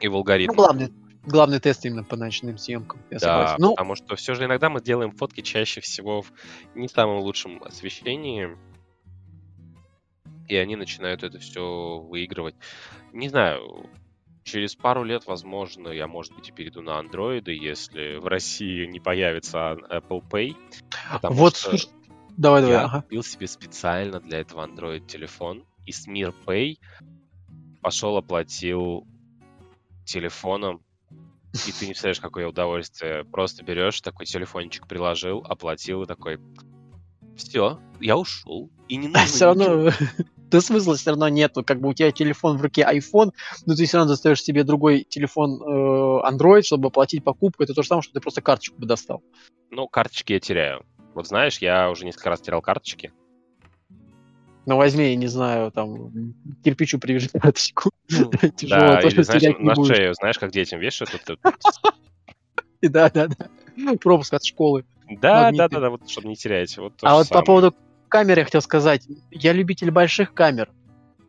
И 0.00 0.08
в 0.08 0.14
алгоритмах. 0.16 0.56
Ну, 0.56 0.62
главное, 0.62 0.90
главный 1.24 1.60
тест 1.60 1.84
именно 1.84 2.04
по 2.04 2.16
ночным 2.16 2.58
съемкам. 2.58 3.00
Я 3.10 3.18
да, 3.18 3.26
согласен. 3.26 3.56
Ну, 3.58 3.70
потому 3.70 3.94
что 3.94 4.16
все 4.16 4.34
же 4.34 4.44
иногда 4.44 4.70
мы 4.70 4.80
делаем 4.80 5.12
фотки 5.12 5.40
чаще 5.40 5.80
всего 5.80 6.22
в 6.22 6.32
не 6.74 6.88
самом 6.88 7.20
лучшем 7.20 7.62
освещении, 7.62 8.56
и 10.48 10.56
они 10.56 10.76
начинают 10.76 11.22
это 11.22 11.38
все 11.38 11.98
выигрывать. 11.98 12.56
Не 13.12 13.28
знаю, 13.28 13.88
через 14.44 14.74
пару 14.74 15.04
лет, 15.04 15.26
возможно, 15.26 15.88
я, 15.88 16.06
может 16.06 16.34
быть, 16.34 16.48
и 16.48 16.52
перейду 16.52 16.82
на 16.82 16.98
андроиды, 16.98 17.52
если 17.52 18.16
в 18.16 18.26
России 18.26 18.86
не 18.86 19.00
появится 19.00 19.76
Apple 19.90 20.22
Pay. 20.28 20.56
Вот, 21.22 21.56
что 21.56 21.76
давай, 22.36 22.62
давай. 22.62 22.76
Я 22.76 22.84
ага. 22.84 23.02
купил 23.02 23.22
себе 23.22 23.46
специально 23.46 24.20
для 24.20 24.40
этого 24.40 24.66
Android 24.66 25.06
телефон, 25.06 25.64
и 25.86 25.92
с 25.92 26.08
Mir 26.08 26.34
Pay 26.46 26.78
пошел, 27.80 28.16
оплатил 28.16 29.06
телефоном 30.04 30.82
и 31.52 31.72
ты 31.72 31.86
не 31.86 31.92
представляешь, 31.92 32.20
какое 32.20 32.46
удовольствие. 32.46 33.24
Просто 33.24 33.64
берешь 33.64 34.00
такой 34.00 34.26
телефончик, 34.26 34.86
приложил, 34.86 35.44
оплатил 35.48 36.02
и 36.02 36.06
такой, 36.06 36.38
все, 37.36 37.80
я 38.00 38.16
ушел. 38.16 38.70
И 38.88 38.96
не 38.96 39.08
нужно. 39.08 39.22
А 39.22 39.26
все 39.26 39.44
равно, 39.46 39.90
да 40.50 40.60
смысла 40.60 40.96
все 40.96 41.10
равно 41.10 41.28
нету. 41.28 41.64
Как 41.64 41.80
бы 41.80 41.88
у 41.88 41.94
тебя 41.94 42.12
телефон 42.12 42.56
в 42.56 42.62
руке 42.62 42.82
iPhone, 42.82 43.32
но 43.66 43.74
ты 43.74 43.84
все 43.84 43.98
равно 43.98 44.12
достаешь 44.12 44.42
себе 44.42 44.62
другой 44.62 45.04
телефон 45.08 45.60
э, 45.60 46.30
Android, 46.30 46.62
чтобы 46.62 46.88
оплатить 46.88 47.24
покупку. 47.24 47.62
Это 47.62 47.74
то 47.74 47.82
же 47.82 47.88
самое, 47.88 48.02
что 48.02 48.12
ты 48.12 48.20
просто 48.20 48.42
карточку 48.42 48.80
бы 48.80 48.86
достал. 48.86 49.22
Ну, 49.70 49.88
карточки 49.88 50.34
я 50.34 50.40
теряю. 50.40 50.84
Вот 51.14 51.26
знаешь, 51.26 51.58
я 51.58 51.90
уже 51.90 52.04
несколько 52.04 52.30
раз 52.30 52.40
терял 52.40 52.62
карточки. 52.62 53.12
Ну, 54.70 54.76
возьми, 54.76 55.08
я 55.08 55.16
не 55.16 55.26
знаю, 55.26 55.72
там, 55.72 56.32
кирпичу 56.62 57.00
привяжи 57.00 57.28
карточку. 57.28 57.90
Ну, 58.08 58.30
да, 58.62 59.00
или, 59.00 59.22
знаешь, 59.22 59.56
на 59.58 59.74
шею, 59.84 60.14
знаешь, 60.14 60.38
как 60.38 60.52
детям 60.52 60.78
вешают? 60.78 61.10
Да, 62.82 63.10
да, 63.10 63.26
да. 63.26 63.48
Пропуск 64.00 64.32
от 64.32 64.44
школы. 64.44 64.84
Да, 65.20 65.50
да, 65.50 65.68
да, 65.68 65.80
да, 65.80 65.90
вот, 65.90 66.08
чтобы 66.08 66.28
не 66.28 66.36
терять. 66.36 66.78
а 67.02 67.16
вот 67.16 67.28
по 67.28 67.42
поводу 67.42 67.74
камеры 68.08 68.42
я 68.42 68.44
хотел 68.44 68.62
сказать. 68.62 69.08
Я 69.32 69.52
любитель 69.52 69.90
больших 69.90 70.34
камер. 70.34 70.70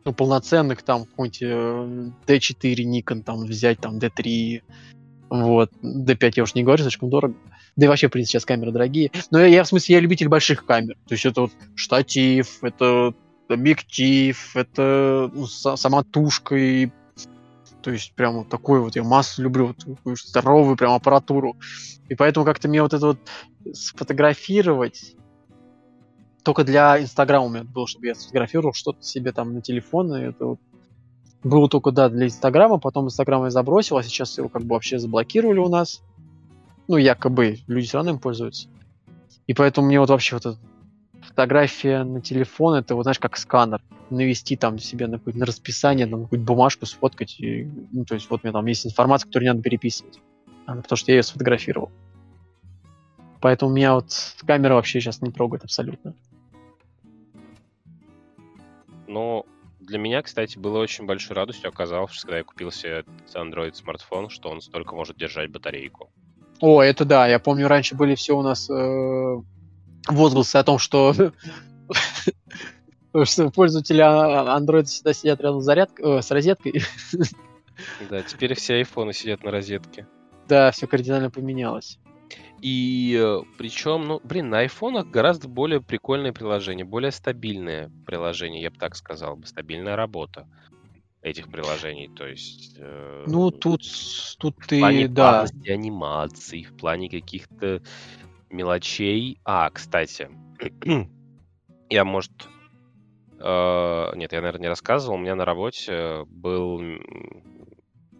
Ну, 0.04 0.14
полноценных, 0.14 0.82
там, 0.82 1.04
какой-нибудь 1.04 2.14
D4 2.26 2.54
э, 2.62 3.00
Nikon, 3.00 3.22
там, 3.24 3.44
взять, 3.44 3.80
там, 3.80 3.98
D3, 3.98 4.62
вот. 5.30 5.72
D5 5.82 6.32
я 6.36 6.42
уж 6.44 6.54
не 6.54 6.62
говорю, 6.62 6.82
слишком 6.82 7.10
дорого. 7.10 7.34
Да 7.74 7.86
и 7.86 7.88
вообще, 7.88 8.08
в 8.08 8.10
принципе, 8.10 8.32
сейчас 8.32 8.44
камеры 8.44 8.70
дорогие. 8.70 9.10
Но 9.30 9.40
я, 9.40 9.46
я 9.46 9.64
в 9.64 9.66
смысле, 9.66 9.96
я 9.96 10.00
любитель 10.00 10.28
больших 10.28 10.64
камер. 10.64 10.94
То 11.08 11.14
есть 11.14 11.26
это 11.26 11.42
вот 11.42 11.52
штатив, 11.74 12.62
это 12.62 13.14
объектив, 13.48 14.56
это 14.56 15.30
ну, 15.32 15.46
сама 15.46 16.02
тушка 16.02 16.56
и 16.56 16.90
то 17.82 17.90
есть 17.90 18.14
прям 18.14 18.34
вот 18.34 18.48
такой 18.48 18.80
вот 18.80 18.94
я 18.94 19.02
массу 19.02 19.42
люблю, 19.42 19.74
такую 19.74 20.16
здоровую 20.16 20.76
прям 20.76 20.92
аппаратуру. 20.92 21.56
И 22.08 22.14
поэтому 22.14 22.46
как-то 22.46 22.68
мне 22.68 22.80
вот 22.80 22.94
это 22.94 23.06
вот 23.06 23.18
сфотографировать 23.72 25.16
только 26.42 26.64
для 26.64 27.00
Инстаграма 27.00 27.46
у 27.46 27.48
меня 27.48 27.64
было, 27.64 27.86
чтобы 27.86 28.06
я 28.06 28.14
сфотографировал 28.14 28.72
что-то 28.74 29.02
себе 29.02 29.32
там 29.32 29.54
на 29.54 29.62
телефон, 29.62 30.14
и 30.14 30.22
это 30.22 30.46
вот 30.46 30.60
Было 31.42 31.68
только, 31.68 31.90
да, 31.90 32.08
для 32.08 32.26
Инстаграма, 32.26 32.78
потом 32.78 33.06
Инстаграм 33.06 33.44
я 33.44 33.50
забросил, 33.50 33.96
а 33.96 34.02
сейчас 34.02 34.38
его 34.38 34.48
как 34.48 34.62
бы 34.62 34.74
вообще 34.74 34.98
заблокировали 34.98 35.58
у 35.58 35.68
нас. 35.68 36.02
Ну, 36.88 36.96
якобы, 36.96 37.58
люди 37.66 37.86
все 37.86 37.98
равно 37.98 38.12
им 38.12 38.18
пользуются. 38.18 38.68
И 39.46 39.54
поэтому 39.54 39.86
мне 39.86 39.98
вот 39.98 40.10
вообще 40.10 40.36
вот 40.36 40.46
эта 40.46 40.58
фотография 41.22 42.04
на 42.04 42.20
телефон, 42.20 42.74
это 42.74 42.94
вот 42.94 43.04
знаешь, 43.04 43.18
как 43.18 43.36
сканер. 43.36 43.80
Навести 44.10 44.56
там 44.56 44.78
себе 44.78 45.06
на 45.06 45.18
какое-то 45.18 45.44
расписание, 45.44 46.06
на 46.06 46.22
какую-то 46.22 46.44
бумажку 46.44 46.86
сфоткать. 46.86 47.40
И, 47.40 47.68
ну, 47.92 48.04
то 48.04 48.14
есть 48.14 48.28
вот 48.28 48.40
у 48.42 48.46
меня 48.46 48.52
там 48.52 48.66
есть 48.66 48.86
информация, 48.86 49.26
которую 49.26 49.48
не 49.48 49.52
надо 49.52 49.62
переписывать. 49.62 50.20
А, 50.66 50.76
потому 50.76 50.96
что 50.96 51.10
я 51.10 51.18
ее 51.18 51.22
сфотографировал. 51.22 51.90
Поэтому 53.40 53.72
меня 53.72 53.94
вот 53.94 54.12
камера 54.46 54.74
вообще 54.74 55.00
сейчас 55.00 55.20
не 55.20 55.32
трогает 55.32 55.64
абсолютно. 55.64 56.14
Ну, 59.08 59.44
для 59.80 59.98
меня, 59.98 60.22
кстати, 60.22 60.58
было 60.58 60.78
очень 60.78 61.06
большой 61.06 61.36
радостью 61.36 61.68
оказалось, 61.68 62.20
когда 62.22 62.38
я 62.38 62.44
купил 62.44 62.70
себе 62.70 63.04
Android 63.34 63.74
смартфон, 63.74 64.28
что 64.30 64.48
он 64.48 64.60
столько 64.60 64.94
может 64.94 65.16
держать 65.16 65.50
батарейку. 65.50 66.10
О, 66.60 66.80
это 66.80 67.04
да, 67.04 67.26
я 67.26 67.40
помню, 67.40 67.66
раньше 67.66 67.96
были 67.96 68.14
все 68.14 68.38
у 68.38 68.42
нас 68.42 68.70
э, 68.70 69.42
возгласы 70.08 70.56
о 70.56 70.64
том, 70.64 70.78
что 70.78 71.14
что 73.24 73.50
пользователи 73.50 74.02
Android 74.02 74.84
всегда 74.84 75.12
сидят 75.12 75.40
рядом 75.40 75.60
с, 75.60 75.64
зарядкой, 75.64 76.18
э, 76.18 76.22
с 76.22 76.30
розеткой. 76.30 76.82
Да, 78.10 78.22
теперь 78.22 78.54
все 78.54 78.74
айфоны 78.74 79.12
сидят 79.12 79.42
на 79.42 79.50
розетке. 79.50 80.06
Да, 80.46 80.70
все 80.70 80.86
кардинально 80.86 81.30
поменялось. 81.30 81.98
И 82.60 83.18
э, 83.20 83.40
причем, 83.58 84.04
ну, 84.04 84.20
блин, 84.22 84.50
на 84.50 84.60
айфонах 84.60 85.08
гораздо 85.08 85.48
более 85.48 85.80
прикольное 85.80 86.32
приложение, 86.32 86.84
более 86.84 87.10
стабильное 87.10 87.90
приложение, 88.06 88.62
я 88.62 88.70
бы 88.70 88.78
так 88.78 88.94
сказал 88.94 89.36
бы, 89.36 89.46
стабильная 89.46 89.96
работа 89.96 90.46
этих 91.22 91.50
приложений, 91.50 92.10
то 92.14 92.26
есть... 92.26 92.76
Э, 92.78 93.24
ну, 93.26 93.50
тут, 93.50 93.82
тут 94.38 94.56
в 94.58 94.66
ты, 94.66 94.78
плане 94.78 95.08
да. 95.08 95.46
анимаций, 95.66 96.64
в 96.64 96.76
плане 96.76 97.08
каких-то 97.08 97.82
мелочей. 98.52 99.40
А, 99.44 99.70
кстати, 99.70 100.30
я, 101.90 102.04
может... 102.04 102.32
Э, 103.38 104.12
нет, 104.14 104.32
я, 104.32 104.40
наверное, 104.40 104.62
не 104.62 104.68
рассказывал. 104.68 105.16
У 105.16 105.18
меня 105.18 105.34
на 105.34 105.44
работе 105.44 106.24
был 106.26 106.80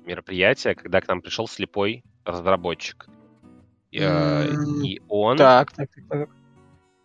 мероприятие, 0.04 0.74
когда 0.74 1.00
к 1.00 1.08
нам 1.08 1.20
пришел 1.20 1.46
слепой 1.46 2.04
разработчик. 2.24 3.06
Mm, 3.92 4.82
и 4.84 5.02
он 5.08 5.36
так, 5.36 5.72
так, 5.72 5.90
так, 5.90 6.04
так. 6.08 6.30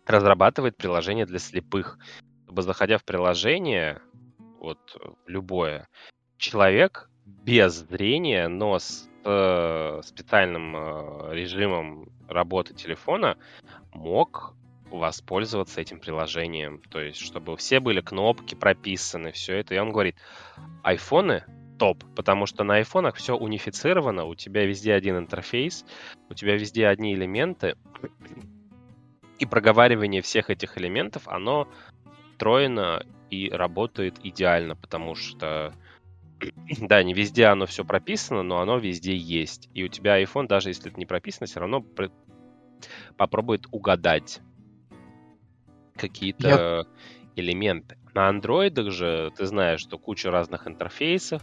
разрабатывает 0.06 0.76
приложение 0.76 1.26
для 1.26 1.38
слепых. 1.38 1.98
Чтобы, 2.44 2.62
заходя 2.62 2.96
в 2.96 3.04
приложение, 3.04 4.00
вот 4.58 4.78
любое, 5.26 5.86
человек 6.38 7.10
без 7.26 7.74
зрения, 7.74 8.48
но 8.48 8.78
с 8.78 9.07
э, 9.28 10.00
специальным 10.04 10.74
э, 10.76 11.34
режимом 11.34 12.08
работы 12.28 12.74
телефона 12.74 13.36
мог 13.92 14.54
воспользоваться 14.90 15.80
этим 15.80 16.00
приложением. 16.00 16.80
То 16.90 17.00
есть, 17.00 17.20
чтобы 17.20 17.56
все 17.56 17.80
были 17.80 18.00
кнопки 18.00 18.54
прописаны, 18.54 19.32
все 19.32 19.56
это. 19.56 19.74
И 19.74 19.78
он 19.78 19.92
говорит, 19.92 20.16
айфоны 20.82 21.44
топ, 21.78 22.02
потому 22.16 22.46
что 22.46 22.64
на 22.64 22.76
айфонах 22.76 23.16
все 23.16 23.36
унифицировано, 23.36 24.24
у 24.24 24.34
тебя 24.34 24.64
везде 24.64 24.94
один 24.94 25.18
интерфейс, 25.18 25.84
у 26.28 26.34
тебя 26.34 26.56
везде 26.56 26.86
одни 26.86 27.14
элементы, 27.14 27.76
и 29.38 29.46
проговаривание 29.46 30.20
всех 30.20 30.50
этих 30.50 30.76
элементов, 30.78 31.28
оно 31.28 31.68
встроено 32.32 33.04
и 33.30 33.50
работает 33.50 34.16
идеально, 34.24 34.74
потому 34.74 35.14
что 35.14 35.72
да, 36.80 37.02
не 37.02 37.14
везде 37.14 37.46
оно 37.46 37.66
все 37.66 37.84
прописано, 37.84 38.42
но 38.42 38.60
оно 38.60 38.78
везде 38.78 39.16
есть. 39.16 39.68
И 39.74 39.84
у 39.84 39.88
тебя 39.88 40.22
iPhone, 40.22 40.46
даже 40.46 40.70
если 40.70 40.90
это 40.90 40.98
не 40.98 41.06
прописано, 41.06 41.46
все 41.46 41.60
равно 41.60 41.84
попробует 43.16 43.66
угадать 43.70 44.40
какие-то 45.96 46.86
элементы. 47.36 47.96
На 48.14 48.28
андроидах 48.28 48.90
же 48.90 49.32
ты 49.36 49.46
знаешь, 49.46 49.80
что 49.80 49.98
куча 49.98 50.30
разных 50.30 50.66
интерфейсов. 50.66 51.42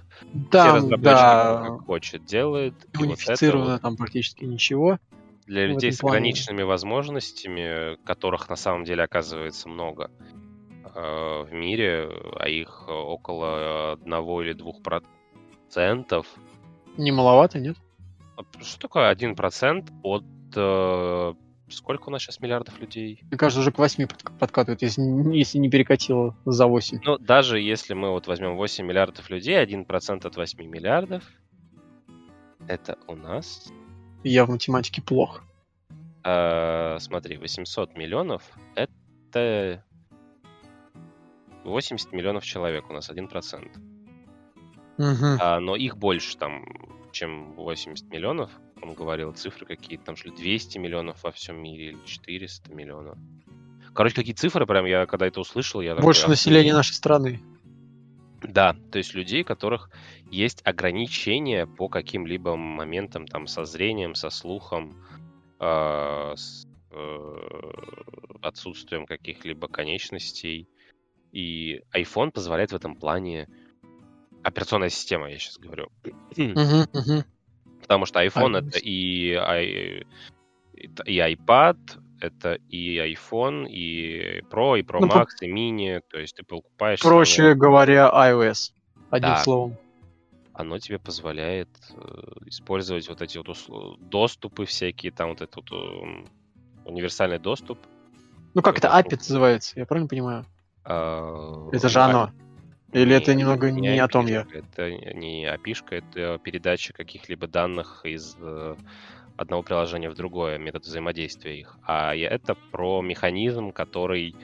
Там, 0.52 0.78
все 0.78 0.78
разработчики 0.78 1.04
да. 1.04 1.64
как 1.64 1.86
хочет 1.86 2.26
делают. 2.26 2.76
Унифицировано 3.00 3.74
вот 3.74 3.82
там 3.82 3.96
практически 3.96 4.44
ничего. 4.44 5.00
Для 5.46 5.68
людей 5.68 5.92
с 5.92 6.04
ограниченными 6.04 6.64
возможностями, 6.64 8.04
которых 8.04 8.50
на 8.50 8.56
самом 8.56 8.84
деле 8.84 9.04
оказывается 9.04 9.70
много 9.70 10.10
в 10.96 11.50
мире, 11.52 12.10
а 12.40 12.48
их 12.48 12.86
около 12.88 13.94
одного 13.94 14.42
или 14.42 14.54
двух 14.54 14.82
процентов. 14.82 16.28
Не 16.98 17.12
маловато, 17.12 17.60
нет? 17.60 17.78
А 18.38 18.44
что 18.64 18.80
такое 18.80 19.10
один 19.10 19.36
процент 19.36 19.92
от 20.04 20.24
э, 20.56 21.34
Сколько 21.68 22.10
у 22.10 22.12
нас 22.12 22.22
сейчас 22.22 22.40
миллиардов 22.40 22.80
людей? 22.80 23.22
Мне 23.24 23.38
кажется, 23.38 23.60
уже 23.62 23.72
к 23.72 23.80
8 23.80 24.08
подкатывает, 24.40 24.84
если, 24.84 25.02
если 25.36 25.58
не 25.58 25.70
перекатило 25.70 26.36
за 26.46 26.68
8. 26.68 27.00
Ну, 27.04 27.18
даже 27.18 27.60
если 27.60 27.96
мы 27.96 28.12
вот 28.12 28.28
возьмем 28.28 28.56
8 28.56 28.86
миллиардов 28.86 29.30
людей, 29.32 29.56
1% 29.56 30.28
от 30.28 30.36
8 30.36 30.64
миллиардов, 30.64 31.24
это 32.68 32.98
у 33.08 33.16
нас... 33.16 33.72
Я 34.24 34.46
в 34.46 34.50
математике 34.50 35.02
плох. 35.02 35.44
А, 36.24 36.98
смотри, 37.00 37.38
800 37.38 37.96
миллионов— 37.98 38.44
это 38.76 39.84
80 41.72 42.12
миллионов 42.14 42.46
человек 42.46 42.90
у 42.90 42.94
нас, 42.94 43.10
1%. 43.10 43.70
Угу. 44.98 45.38
А, 45.42 45.60
но 45.60 45.76
их 45.76 45.98
больше 45.98 46.38
там, 46.38 46.66
чем 47.12 47.54
80 47.54 48.10
миллионов 48.10 48.50
он 48.82 48.94
говорил 48.94 49.34
цифры 49.34 49.66
какие-то, 49.66 50.06
там 50.06 50.16
что 50.16 50.30
ли 50.30 50.36
200 50.36 50.78
миллионов 50.78 51.24
во 51.24 51.32
всем 51.32 51.62
мире 51.62 51.90
или 51.90 51.98
400 52.06 52.74
миллионов. 52.74 53.18
Короче, 53.94 54.16
какие 54.16 54.36
цифры, 54.36 54.66
прям 54.66 54.86
я 54.86 55.06
когда 55.06 55.28
это 55.28 55.40
услышал, 55.40 55.82
я 55.82 55.96
Больше 55.96 56.22
такой, 56.22 56.34
населения 56.34 56.74
нашей 56.74 56.94
страны. 56.94 57.42
Да, 58.44 58.76
то 58.92 58.98
есть 58.98 59.14
людей, 59.14 59.42
у 59.42 59.46
которых 59.46 59.90
есть 60.30 60.62
ограничения 60.66 61.66
по 61.66 61.88
каким-либо 61.88 62.56
моментам, 62.56 63.26
там, 63.28 63.48
со 63.48 63.66
зрением, 63.66 64.14
со 64.14 64.30
слухом, 64.30 64.94
э, 65.60 66.34
с 66.36 66.68
э, 66.92 67.72
отсутствием 68.42 69.06
каких-либо 69.06 69.68
конечностей. 69.68 70.68
И 71.36 71.82
iPhone 71.94 72.32
позволяет 72.32 72.72
в 72.72 72.76
этом 72.76 72.96
плане 72.96 73.50
операционная 74.42 74.90
система, 74.90 75.30
я 75.30 75.38
сейчас 75.38 75.58
говорю. 75.58 75.90
Uh-huh, 76.38 76.88
uh-huh. 76.94 77.26
Потому 77.82 78.06
что 78.06 78.26
iPhone 78.26 78.58
это 78.58 78.80
и, 78.80 79.32
и 81.06 81.20
iPad, 81.20 81.78
это 82.22 82.54
и 82.70 82.98
iPhone, 83.14 83.68
и 83.68 84.42
Pro, 84.50 84.80
и 84.80 84.82
Pro 84.82 85.02
ну, 85.02 85.08
Max, 85.08 85.26
по... 85.40 85.44
и 85.44 85.52
Mini. 85.52 86.02
То 86.10 86.20
есть 86.20 86.38
ты 86.38 86.44
покупаешь... 86.44 87.02
Проще 87.02 87.36
самое... 87.36 87.56
говоря, 87.56 88.10
iOS. 88.14 88.72
Одним 89.10 89.32
да. 89.32 89.44
словом. 89.44 89.78
Оно 90.54 90.80
тебе 90.80 91.00
позволяет 91.00 91.70
э, 91.92 92.22
использовать 92.46 93.10
вот 93.10 93.22
эти 93.22 93.38
вот 93.38 93.50
усл... 93.50 93.98
доступы 93.98 94.66
всякие, 94.66 95.12
там 95.12 95.30
вот 95.30 95.42
этот 95.42 95.70
вот, 95.70 96.28
универсальный 96.86 97.40
доступ. 97.40 97.78
Ну 98.54 98.62
как 98.62 98.78
это, 98.78 98.88
API 98.88 99.18
называется, 99.18 99.78
я 99.78 99.86
правильно 99.86 100.08
понимаю? 100.08 100.46
А... 100.86 101.70
Это 101.72 101.90
же 101.90 102.00
оно. 102.00 102.32
Или 102.94 103.10
не, 103.10 103.16
это 103.16 103.36
немного 103.36 103.72
не, 103.72 103.82
не 103.82 104.00
о 104.00 104.08
том 104.08 104.26
я? 104.28 104.46
Это 104.54 104.90
не 104.90 105.46
API, 105.46 105.76
это 105.90 106.40
передача 106.42 106.94
каких-либо 106.94 107.46
данных 107.48 108.06
из 108.06 108.38
э, 108.40 108.76
одного 109.36 109.64
приложения 109.64 110.10
в 110.10 110.16
другое, 110.16 110.58
метод 110.58 110.84
взаимодействия 110.86 111.60
их. 111.60 111.78
А 111.84 112.16
это 112.16 112.56
про 112.72 113.02
механизм, 113.02 113.72
который 113.72 114.36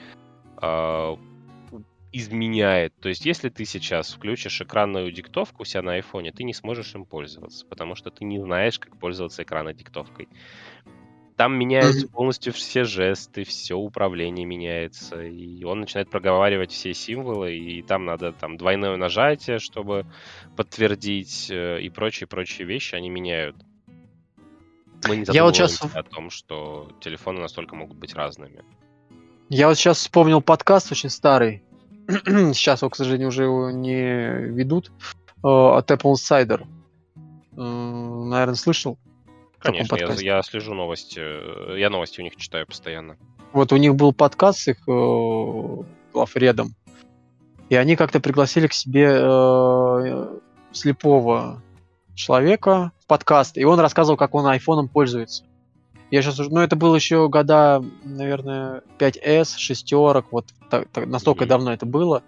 э, 0.60 1.16
изменяет. 2.12 2.94
То 3.00 3.08
есть, 3.08 3.24
если 3.24 3.48
ты 3.48 3.64
сейчас 3.64 4.12
включишь 4.12 4.60
экранную 4.60 5.10
диктовку 5.12 5.62
у 5.62 5.64
себя 5.64 5.82
на 5.82 5.94
айфоне, 5.94 6.32
ты 6.32 6.44
не 6.44 6.52
сможешь 6.52 6.94
им 6.94 7.06
пользоваться, 7.06 7.64
потому 7.66 7.94
что 7.94 8.10
ты 8.10 8.24
не 8.24 8.38
знаешь, 8.38 8.78
как 8.78 8.98
пользоваться 8.98 9.42
экранной 9.42 9.74
диктовкой. 9.74 10.28
Там 11.42 11.58
меняются 11.58 12.06
полностью 12.06 12.52
все 12.52 12.84
жесты, 12.84 13.42
все 13.42 13.74
управление 13.74 14.46
меняется, 14.46 15.20
и 15.24 15.64
он 15.64 15.80
начинает 15.80 16.08
проговаривать 16.08 16.70
все 16.70 16.94
символы, 16.94 17.56
и 17.56 17.82
там 17.82 18.04
надо 18.04 18.30
там 18.30 18.56
двойное 18.56 18.96
нажатие, 18.96 19.58
чтобы 19.58 20.06
подтвердить, 20.54 21.48
э, 21.50 21.80
и 21.80 21.88
прочие-прочие 21.88 22.64
вещи 22.64 22.94
они 22.94 23.10
меняют. 23.10 23.56
Мы 25.08 25.16
не 25.16 25.24
Я 25.32 25.42
вот 25.42 25.56
сейчас... 25.56 25.82
о 25.82 26.04
том, 26.04 26.30
что 26.30 26.92
телефоны 27.00 27.40
настолько 27.40 27.74
могут 27.74 27.96
быть 27.96 28.14
разными. 28.14 28.62
Я 29.48 29.66
вот 29.66 29.76
сейчас 29.76 29.98
вспомнил 29.98 30.42
подкаст 30.42 30.92
очень 30.92 31.10
старый. 31.10 31.64
сейчас 32.06 32.82
его, 32.82 32.90
к 32.90 32.94
сожалению, 32.94 33.30
уже 33.30 33.42
его 33.42 33.72
не 33.72 34.46
ведут. 34.46 34.92
Э, 35.42 35.48
от 35.48 35.90
Apple 35.90 36.12
Insider. 36.12 36.64
Наверное, 37.56 38.54
слышал? 38.54 38.96
Конечно, 39.62 39.96
я, 39.96 40.36
я 40.36 40.42
слежу 40.42 40.74
новости. 40.74 41.20
Э, 41.20 41.78
я 41.78 41.88
новости 41.90 42.20
у 42.20 42.24
них 42.24 42.36
читаю 42.36 42.66
постоянно. 42.66 43.16
Вот 43.52 43.72
у 43.72 43.76
них 43.76 43.94
был 43.94 44.12
подкаст 44.12 44.60
с 44.60 44.68
их 44.68 44.88
э, 44.88 45.76
главредом. 46.12 46.74
И 47.68 47.76
они 47.76 47.96
как-то 47.96 48.20
пригласили 48.20 48.66
к 48.66 48.72
себе 48.72 49.08
э, 49.08 50.38
слепого 50.72 51.62
человека 52.14 52.92
в 53.00 53.06
подкаст, 53.06 53.56
и 53.56 53.64
он 53.64 53.80
рассказывал, 53.80 54.18
как 54.18 54.34
он 54.34 54.46
айфоном 54.46 54.88
пользуется. 54.88 55.44
Я 56.10 56.20
сейчас 56.20 56.38
уже, 56.38 56.50
ну 56.50 56.60
это 56.60 56.76
было 56.76 56.94
еще 56.94 57.26
года, 57.30 57.82
наверное, 58.04 58.82
5S, 58.98 59.56
шестерок, 59.56 60.26
вот 60.30 60.48
так, 60.68 60.86
так, 60.90 61.06
настолько 61.06 61.44
mm-hmm. 61.44 61.48
давно 61.48 61.72
это 61.72 61.86
было. 61.86 62.22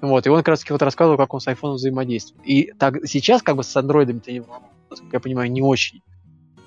Вот, 0.00 0.26
и 0.26 0.30
он 0.30 0.38
как 0.38 0.48
раз 0.48 0.60
таки 0.60 0.72
вот 0.72 0.82
рассказывал, 0.82 1.16
как 1.16 1.32
он 1.34 1.40
с 1.40 1.46
айфоном 1.46 1.76
взаимодействует. 1.76 2.42
И 2.44 2.72
так, 2.76 2.96
сейчас 3.06 3.42
как 3.42 3.54
бы 3.54 3.62
с 3.62 3.76
андроидами-то, 3.76 4.32
я 4.32 5.20
понимаю, 5.20 5.52
не 5.52 5.62
очень 5.62 6.02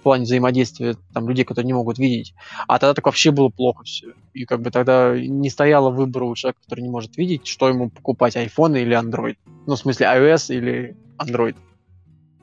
в 0.02 0.04
плане 0.04 0.24
взаимодействия 0.24 0.96
там 1.14 1.30
людей, 1.30 1.46
которые 1.46 1.68
не 1.68 1.74
могут 1.74 2.00
видеть. 2.00 2.34
А 2.68 2.80
тогда 2.80 2.96
так 2.96 3.06
вообще 3.06 3.30
было 3.30 3.50
плохо 3.50 3.84
все. 3.84 4.14
И 4.34 4.46
как 4.46 4.62
бы 4.62 4.72
тогда 4.72 5.16
не 5.16 5.52
стояло 5.52 5.92
выбора 5.92 6.26
у 6.26 6.36
человека, 6.36 6.60
который 6.64 6.82
не 6.82 6.90
может 6.90 7.18
видеть, 7.18 7.46
что 7.46 7.70
ему 7.70 7.92
покупать, 7.92 8.36
iPhone 8.36 8.82
или 8.82 8.98
Android. 8.98 9.38
Ну, 9.68 9.76
в 9.76 9.78
смысле, 9.78 10.08
iOS 10.08 10.56
или 10.56 10.98
Android. 11.20 11.56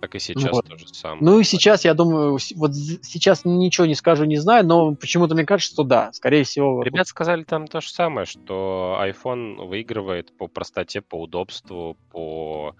Так 0.01 0.15
и 0.15 0.21
сейчас 0.21 0.53
вот. 0.53 0.67
то 0.67 0.79
же 0.79 0.87
самое. 0.87 1.19
Ну 1.21 1.41
и 1.41 1.43
сейчас, 1.43 1.85
я 1.85 1.95
думаю, 1.95 2.39
вот 2.55 2.75
сейчас 2.75 3.45
ничего 3.45 3.89
не 3.89 3.97
скажу, 3.97 4.25
не 4.25 4.37
знаю, 4.37 4.65
но 4.65 4.95
почему-то 4.95 5.35
мне 5.35 5.45
кажется, 5.45 5.75
что 5.75 5.83
да, 5.83 6.13
скорее 6.13 6.45
всего. 6.45 6.85
Ребят 6.85 7.09
сказали 7.09 7.43
там 7.43 7.67
то 7.67 7.81
же 7.81 7.91
самое, 7.91 8.25
что 8.25 8.97
iPhone 9.03 9.67
выигрывает 9.67 10.37
по 10.37 10.47
простоте, 10.47 11.01
по 11.01 11.21
удобству, 11.21 11.97
по 12.13 12.77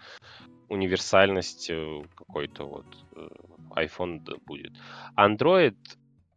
универсальности 0.69 2.07
какой-то 2.15 2.65
вот 2.65 2.87
э, 3.17 3.29
iPhone 3.85 4.23
будет. 4.45 4.73
Android, 5.17 5.77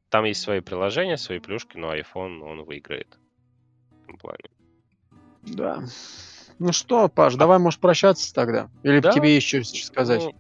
там 0.09 0.25
есть 0.25 0.41
свои 0.41 0.59
приложения, 0.59 1.17
свои 1.17 1.39
плюшки, 1.39 1.77
но 1.77 1.95
iPhone, 1.95 2.41
он 2.41 2.63
выиграет 2.63 3.17
в 3.91 4.03
этом 4.03 4.17
плане. 4.17 4.49
Да. 5.41 5.83
Ну 6.59 6.71
что, 6.73 7.09
Паш, 7.09 7.35
давай, 7.35 7.59
можешь 7.59 7.79
прощаться 7.79 8.33
тогда? 8.33 8.69
Или 8.83 8.99
да? 8.99 9.11
тебе 9.11 9.35
еще 9.35 9.63
что 9.63 9.85
сказать? 9.85 10.21
Ну, 10.21 10.35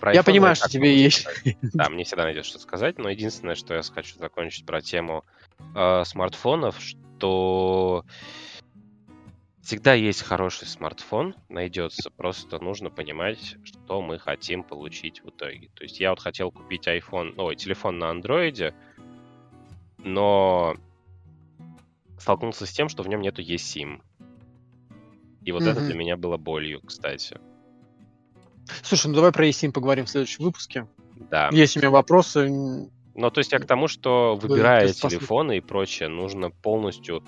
про 0.00 0.14
я 0.14 0.22
понимаю, 0.22 0.56
что 0.56 0.68
тебе 0.68 0.96
есть. 0.96 1.26
Да, 1.74 1.88
мне 1.90 2.04
всегда 2.04 2.24
найдется 2.24 2.50
что 2.50 2.58
сказать, 2.60 2.98
но 2.98 3.10
единственное, 3.10 3.54
что 3.54 3.74
я 3.74 3.82
хочу 3.82 4.18
закончить 4.18 4.64
про 4.64 4.80
тему 4.80 5.24
э, 5.74 6.04
смартфонов, 6.04 6.80
что 6.80 8.04
всегда 9.70 9.94
есть 9.94 10.22
хороший 10.22 10.66
смартфон, 10.66 11.36
найдется, 11.48 12.10
просто 12.10 12.58
нужно 12.58 12.90
понимать, 12.90 13.54
что 13.62 14.02
мы 14.02 14.18
хотим 14.18 14.64
получить 14.64 15.22
в 15.22 15.28
итоге. 15.28 15.68
То 15.76 15.84
есть 15.84 16.00
я 16.00 16.10
вот 16.10 16.18
хотел 16.18 16.50
купить 16.50 16.88
iPhone, 16.88 17.34
ой, 17.36 17.54
телефон 17.54 18.00
на 18.00 18.10
андроиде, 18.10 18.74
но 19.98 20.74
столкнулся 22.18 22.66
с 22.66 22.72
тем, 22.72 22.88
что 22.88 23.04
в 23.04 23.08
нем 23.08 23.20
нету 23.20 23.42
eSIM. 23.42 24.00
И 25.44 25.52
вот 25.52 25.62
mm-hmm. 25.62 25.70
это 25.70 25.80
для 25.82 25.94
меня 25.94 26.16
было 26.16 26.36
болью, 26.36 26.80
кстати. 26.84 27.38
Слушай, 28.82 29.06
ну 29.06 29.14
давай 29.14 29.30
про 29.30 29.46
eSIM 29.46 29.70
поговорим 29.70 30.06
в 30.06 30.10
следующем 30.10 30.42
выпуске. 30.42 30.88
Да. 31.14 31.48
Есть 31.52 31.76
у 31.76 31.78
меня 31.78 31.90
вопросы. 31.90 32.48
Ну, 32.48 33.30
то 33.30 33.38
есть 33.38 33.52
я 33.52 33.60
к 33.60 33.66
тому, 33.66 33.86
что 33.86 34.34
выбирая 34.34 34.88
телефоны 34.88 35.58
и 35.58 35.60
прочее, 35.60 36.08
нужно 36.08 36.50
полностью... 36.50 37.22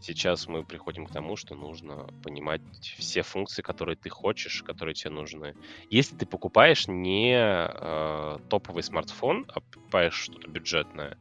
Сейчас 0.00 0.48
мы 0.48 0.64
приходим 0.64 1.06
к 1.06 1.12
тому, 1.12 1.36
что 1.36 1.54
нужно 1.54 2.08
понимать 2.22 2.62
все 2.98 3.22
функции, 3.22 3.62
которые 3.62 3.96
ты 3.96 4.08
хочешь, 4.08 4.62
которые 4.62 4.94
тебе 4.94 5.10
нужны. 5.10 5.54
Если 5.90 6.16
ты 6.16 6.24
покупаешь 6.24 6.88
не 6.88 7.34
э, 7.34 8.38
топовый 8.48 8.82
смартфон, 8.82 9.46
а 9.48 9.60
покупаешь 9.60 10.14
что-то 10.14 10.48
бюджетное, 10.48 11.18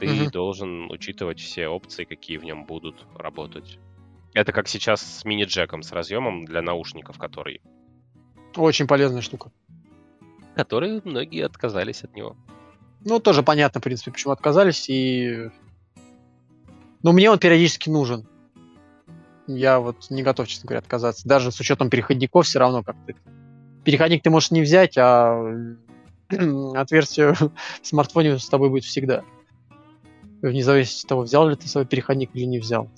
ты 0.00 0.06
mm-hmm. 0.06 0.30
должен 0.30 0.90
учитывать 0.90 1.38
все 1.38 1.68
опции, 1.68 2.04
какие 2.04 2.38
в 2.38 2.44
нем 2.44 2.64
будут 2.64 3.06
работать. 3.14 3.78
Это 4.32 4.52
как 4.52 4.68
сейчас 4.68 5.02
с 5.02 5.24
мини-джеком, 5.26 5.82
с 5.82 5.92
разъемом 5.92 6.46
для 6.46 6.62
наушников, 6.62 7.18
который 7.18 7.60
очень 8.56 8.86
полезная 8.86 9.22
штука. 9.22 9.50
Которые 10.54 11.00
многие 11.04 11.44
отказались 11.44 12.04
от 12.04 12.14
него. 12.14 12.36
Ну, 13.04 13.18
тоже 13.18 13.42
понятно, 13.42 13.80
в 13.80 13.84
принципе, 13.84 14.12
почему 14.12 14.32
отказались. 14.32 14.88
И... 14.88 15.50
Но 17.02 17.12
мне 17.12 17.30
он 17.30 17.38
периодически 17.38 17.88
нужен. 17.88 18.26
Я 19.46 19.80
вот 19.80 20.10
не 20.10 20.22
готов, 20.22 20.46
честно 20.48 20.68
говоря, 20.68 20.80
отказаться. 20.80 21.26
Даже 21.26 21.50
с 21.50 21.58
учетом 21.60 21.90
переходников 21.90 22.46
все 22.46 22.58
равно 22.58 22.82
как-то. 22.82 23.14
Переходник 23.84 24.22
ты 24.22 24.30
можешь 24.30 24.52
не 24.52 24.62
взять, 24.62 24.96
а 24.96 25.42
отверстие 26.74 27.34
в 27.34 27.50
смартфоне 27.82 28.38
с 28.38 28.48
тобой 28.48 28.70
будет 28.70 28.84
всегда. 28.84 29.24
Вне 30.40 30.62
зависимости 30.62 31.04
от 31.04 31.08
того, 31.08 31.22
взял 31.22 31.48
ли 31.48 31.56
ты 31.56 31.68
свой 31.68 31.86
переходник 31.86 32.30
или 32.34 32.44
не 32.44 32.58
взял. 32.58 32.88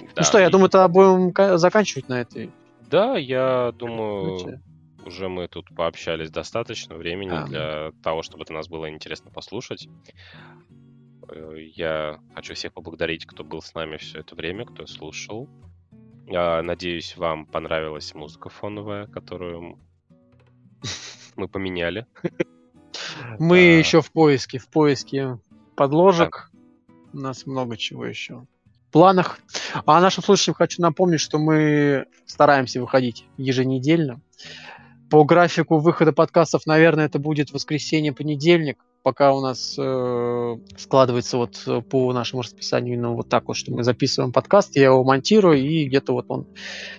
Ну 0.00 0.06
да, 0.06 0.12
ну 0.18 0.22
что, 0.22 0.38
я 0.38 0.48
и... 0.48 0.50
думаю, 0.50 0.70
тогда 0.70 0.88
будем 0.88 1.58
заканчивать 1.58 2.08
на 2.08 2.20
этой. 2.20 2.50
Да, 2.90 3.16
я 3.16 3.72
думаю, 3.78 4.60
уже 5.04 5.28
мы 5.28 5.48
тут 5.48 5.74
пообщались 5.74 6.30
достаточно 6.30 6.94
времени 6.94 7.32
а. 7.32 7.46
для 7.46 7.92
того, 8.02 8.22
чтобы 8.22 8.44
это 8.44 8.52
нас 8.52 8.68
было 8.68 8.90
интересно 8.90 9.30
послушать. 9.30 9.88
Э, 11.32 11.54
я 11.74 12.20
хочу 12.34 12.54
всех 12.54 12.72
поблагодарить, 12.72 13.26
кто 13.26 13.44
был 13.44 13.62
с 13.62 13.74
нами 13.74 13.96
все 13.96 14.20
это 14.20 14.34
время, 14.34 14.66
кто 14.66 14.86
слушал. 14.86 15.48
Надеюсь, 16.26 17.16
вам 17.16 17.44
понравилась 17.44 18.14
музыка 18.14 18.48
фоновая, 18.48 19.06
которую 19.08 19.78
мы 21.36 21.48
поменяли. 21.48 22.06
Мы 23.38 23.58
а... 23.58 23.78
еще 23.78 24.00
в 24.00 24.12
поиске, 24.12 24.58
в 24.58 24.68
поиске 24.68 25.38
подложек. 25.76 26.50
У 27.12 27.18
нас 27.18 27.46
много 27.46 27.76
чего 27.76 28.06
еще 28.06 28.46
в 28.90 28.92
планах. 28.92 29.38
А 29.86 30.00
нашим 30.00 30.22
слушателям 30.22 30.54
хочу 30.54 30.82
напомнить, 30.82 31.20
что 31.20 31.38
мы 31.38 32.06
стараемся 32.26 32.80
выходить 32.80 33.24
еженедельно. 33.36 34.20
По 35.10 35.24
графику 35.24 35.78
выхода 35.78 36.12
подкастов, 36.12 36.66
наверное, 36.66 37.06
это 37.06 37.18
будет 37.18 37.52
воскресенье-понедельник, 37.52 38.84
пока 39.02 39.32
у 39.32 39.40
нас 39.40 39.76
э, 39.78 40.56
складывается 40.76 41.36
вот 41.36 41.62
э, 41.66 41.80
по 41.82 42.12
нашему 42.12 42.42
расписанию 42.42 42.94
именно 42.94 43.12
вот 43.12 43.28
так 43.28 43.48
вот, 43.48 43.56
что 43.56 43.72
мы 43.72 43.82
записываем 43.82 44.32
подкаст, 44.32 44.76
я 44.76 44.84
его 44.86 45.04
монтирую, 45.04 45.58
и 45.58 45.86
где-то 45.86 46.12
вот 46.12 46.26
он 46.28 46.46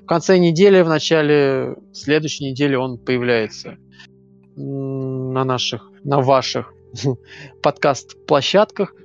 в 0.02 0.06
конце 0.06 0.38
недели, 0.38 0.82
в 0.82 0.90
начале 0.90 1.76
следующей 1.94 2.52
недели 2.52 2.76
он 2.76 2.98
появляется 2.98 3.78
на 4.56 5.44
наших, 5.44 5.90
на 6.04 6.22
ваших 6.22 6.74
подкаст-площадках. 7.62 8.96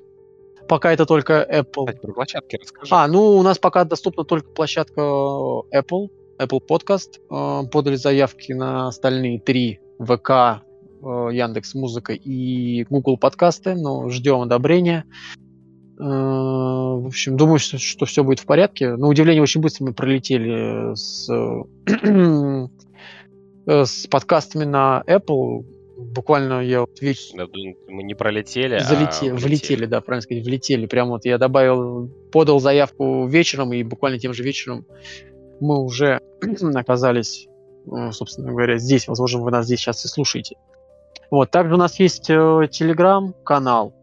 Пока 0.68 0.92
это 0.92 1.06
только 1.06 1.46
Apple. 1.48 2.00
Про 2.00 2.12
площадки 2.12 2.56
расскажи. 2.56 2.92
А, 2.92 3.06
ну 3.06 3.36
у 3.36 3.42
нас 3.42 3.58
пока 3.58 3.84
доступна 3.84 4.24
только 4.24 4.50
площадка 4.50 5.00
Apple, 5.00 6.08
Apple 6.38 6.60
Podcast. 6.68 7.20
Э, 7.30 7.68
подали 7.68 7.96
заявки 7.96 8.52
на 8.52 8.88
остальные 8.88 9.40
три 9.40 9.80
ВК, 9.98 10.30
э, 10.30 10.65
Яндекс 11.02 11.74
Музыка 11.74 12.12
и 12.12 12.84
Google 12.90 13.16
подкасты, 13.16 13.74
но 13.74 14.08
ждем 14.08 14.40
одобрения. 14.40 15.04
Э, 15.98 16.02
в 16.02 17.06
общем, 17.06 17.36
думаю, 17.36 17.58
что, 17.58 17.78
что 17.78 18.04
все 18.06 18.22
будет 18.22 18.40
в 18.40 18.46
порядке. 18.46 18.96
На 18.96 19.08
удивление, 19.08 19.42
очень 19.42 19.60
быстро 19.60 19.84
мы 19.86 19.94
пролетели 19.94 20.94
с, 20.94 21.28
с 23.66 24.06
подкастами 24.08 24.64
на 24.64 25.02
Apple. 25.06 25.64
Буквально 25.96 26.60
я 26.60 26.82
вот 26.82 27.00
весь... 27.00 27.32
Мы 27.34 28.02
не 28.02 28.14
пролетели, 28.14 28.78
Залетели, 28.78 29.30
а 29.30 29.34
влетели. 29.34 29.48
влетели, 29.48 29.86
да, 29.86 30.02
правильно 30.02 30.22
сказать, 30.22 30.44
влетели. 30.44 30.86
Прямо 30.86 31.12
вот 31.12 31.24
я 31.24 31.38
добавил, 31.38 32.10
подал 32.30 32.60
заявку 32.60 33.26
вечером, 33.26 33.72
и 33.72 33.82
буквально 33.82 34.18
тем 34.18 34.34
же 34.34 34.42
вечером 34.42 34.84
мы 35.60 35.82
уже 35.82 36.20
оказались, 36.74 37.48
э, 37.90 38.10
собственно 38.12 38.50
говоря, 38.50 38.76
здесь. 38.76 39.08
Возможно, 39.08 39.40
вы 39.40 39.50
нас 39.50 39.64
здесь 39.64 39.80
сейчас 39.80 40.04
и 40.04 40.08
слушаете. 40.08 40.56
Вот, 41.30 41.50
также 41.50 41.74
у 41.74 41.78
нас 41.78 41.98
есть 41.98 42.30
э, 42.30 42.68
телеграм-канал. 42.70 43.94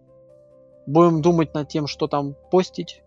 Будем 0.86 1.22
думать 1.22 1.54
над 1.54 1.70
тем, 1.70 1.88
что 1.88 2.08
там 2.08 2.36
постить, 2.52 3.02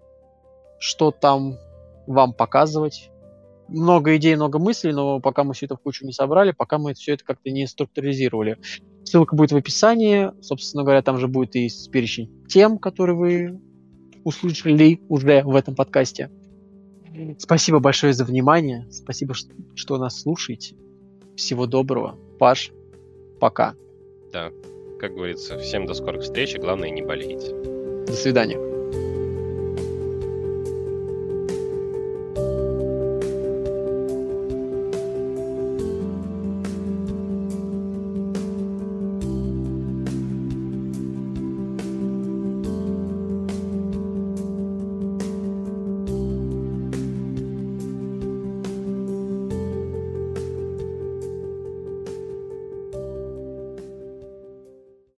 что 0.78 1.10
там 1.10 1.59
вам 2.06 2.32
показывать. 2.32 3.10
Много 3.68 4.16
идей, 4.16 4.36
много 4.36 4.59
мыслей, 4.59 4.93
но 4.93 5.20
пока 5.20 5.44
мы 5.44 5.52
все 5.52 5.66
это 5.66 5.76
в 5.76 5.80
кучу 5.80 6.06
не 6.06 6.12
собрали, 6.12 6.52
пока 6.52 6.78
мы 6.78 6.94
все 6.94 7.14
это 7.14 7.24
как-то 7.24 7.51
не 7.51 7.66
структуризировали. 7.66 8.59
Ссылка 9.05 9.34
будет 9.34 9.52
в 9.52 9.56
описании. 9.56 10.30
Собственно 10.40 10.84
говоря, 10.84 11.02
там 11.02 11.18
же 11.18 11.28
будет 11.28 11.56
и 11.56 11.68
перечень 11.90 12.30
тем, 12.48 12.78
которые 12.78 13.16
вы 13.16 13.60
услышали 14.24 15.01
уже 15.09 15.43
в 15.44 15.55
этом 15.55 15.74
подкасте. 15.74 16.30
Спасибо 17.38 17.78
большое 17.78 18.12
за 18.12 18.24
внимание. 18.24 18.86
Спасибо, 18.90 19.34
что, 19.34 19.98
нас 19.98 20.20
слушаете. 20.20 20.76
Всего 21.36 21.66
доброго. 21.66 22.18
Паш, 22.38 22.72
пока. 23.40 23.74
Да, 24.37 24.53
как 24.99 25.15
говорится, 25.15 25.57
всем 25.57 25.87
до 25.87 25.95
скорых 25.95 26.21
встреч, 26.21 26.55
и 26.55 26.59
главное 26.59 26.91
не 26.91 27.01
болейте. 27.01 27.55
До 28.07 28.13
свидания. 28.13 28.76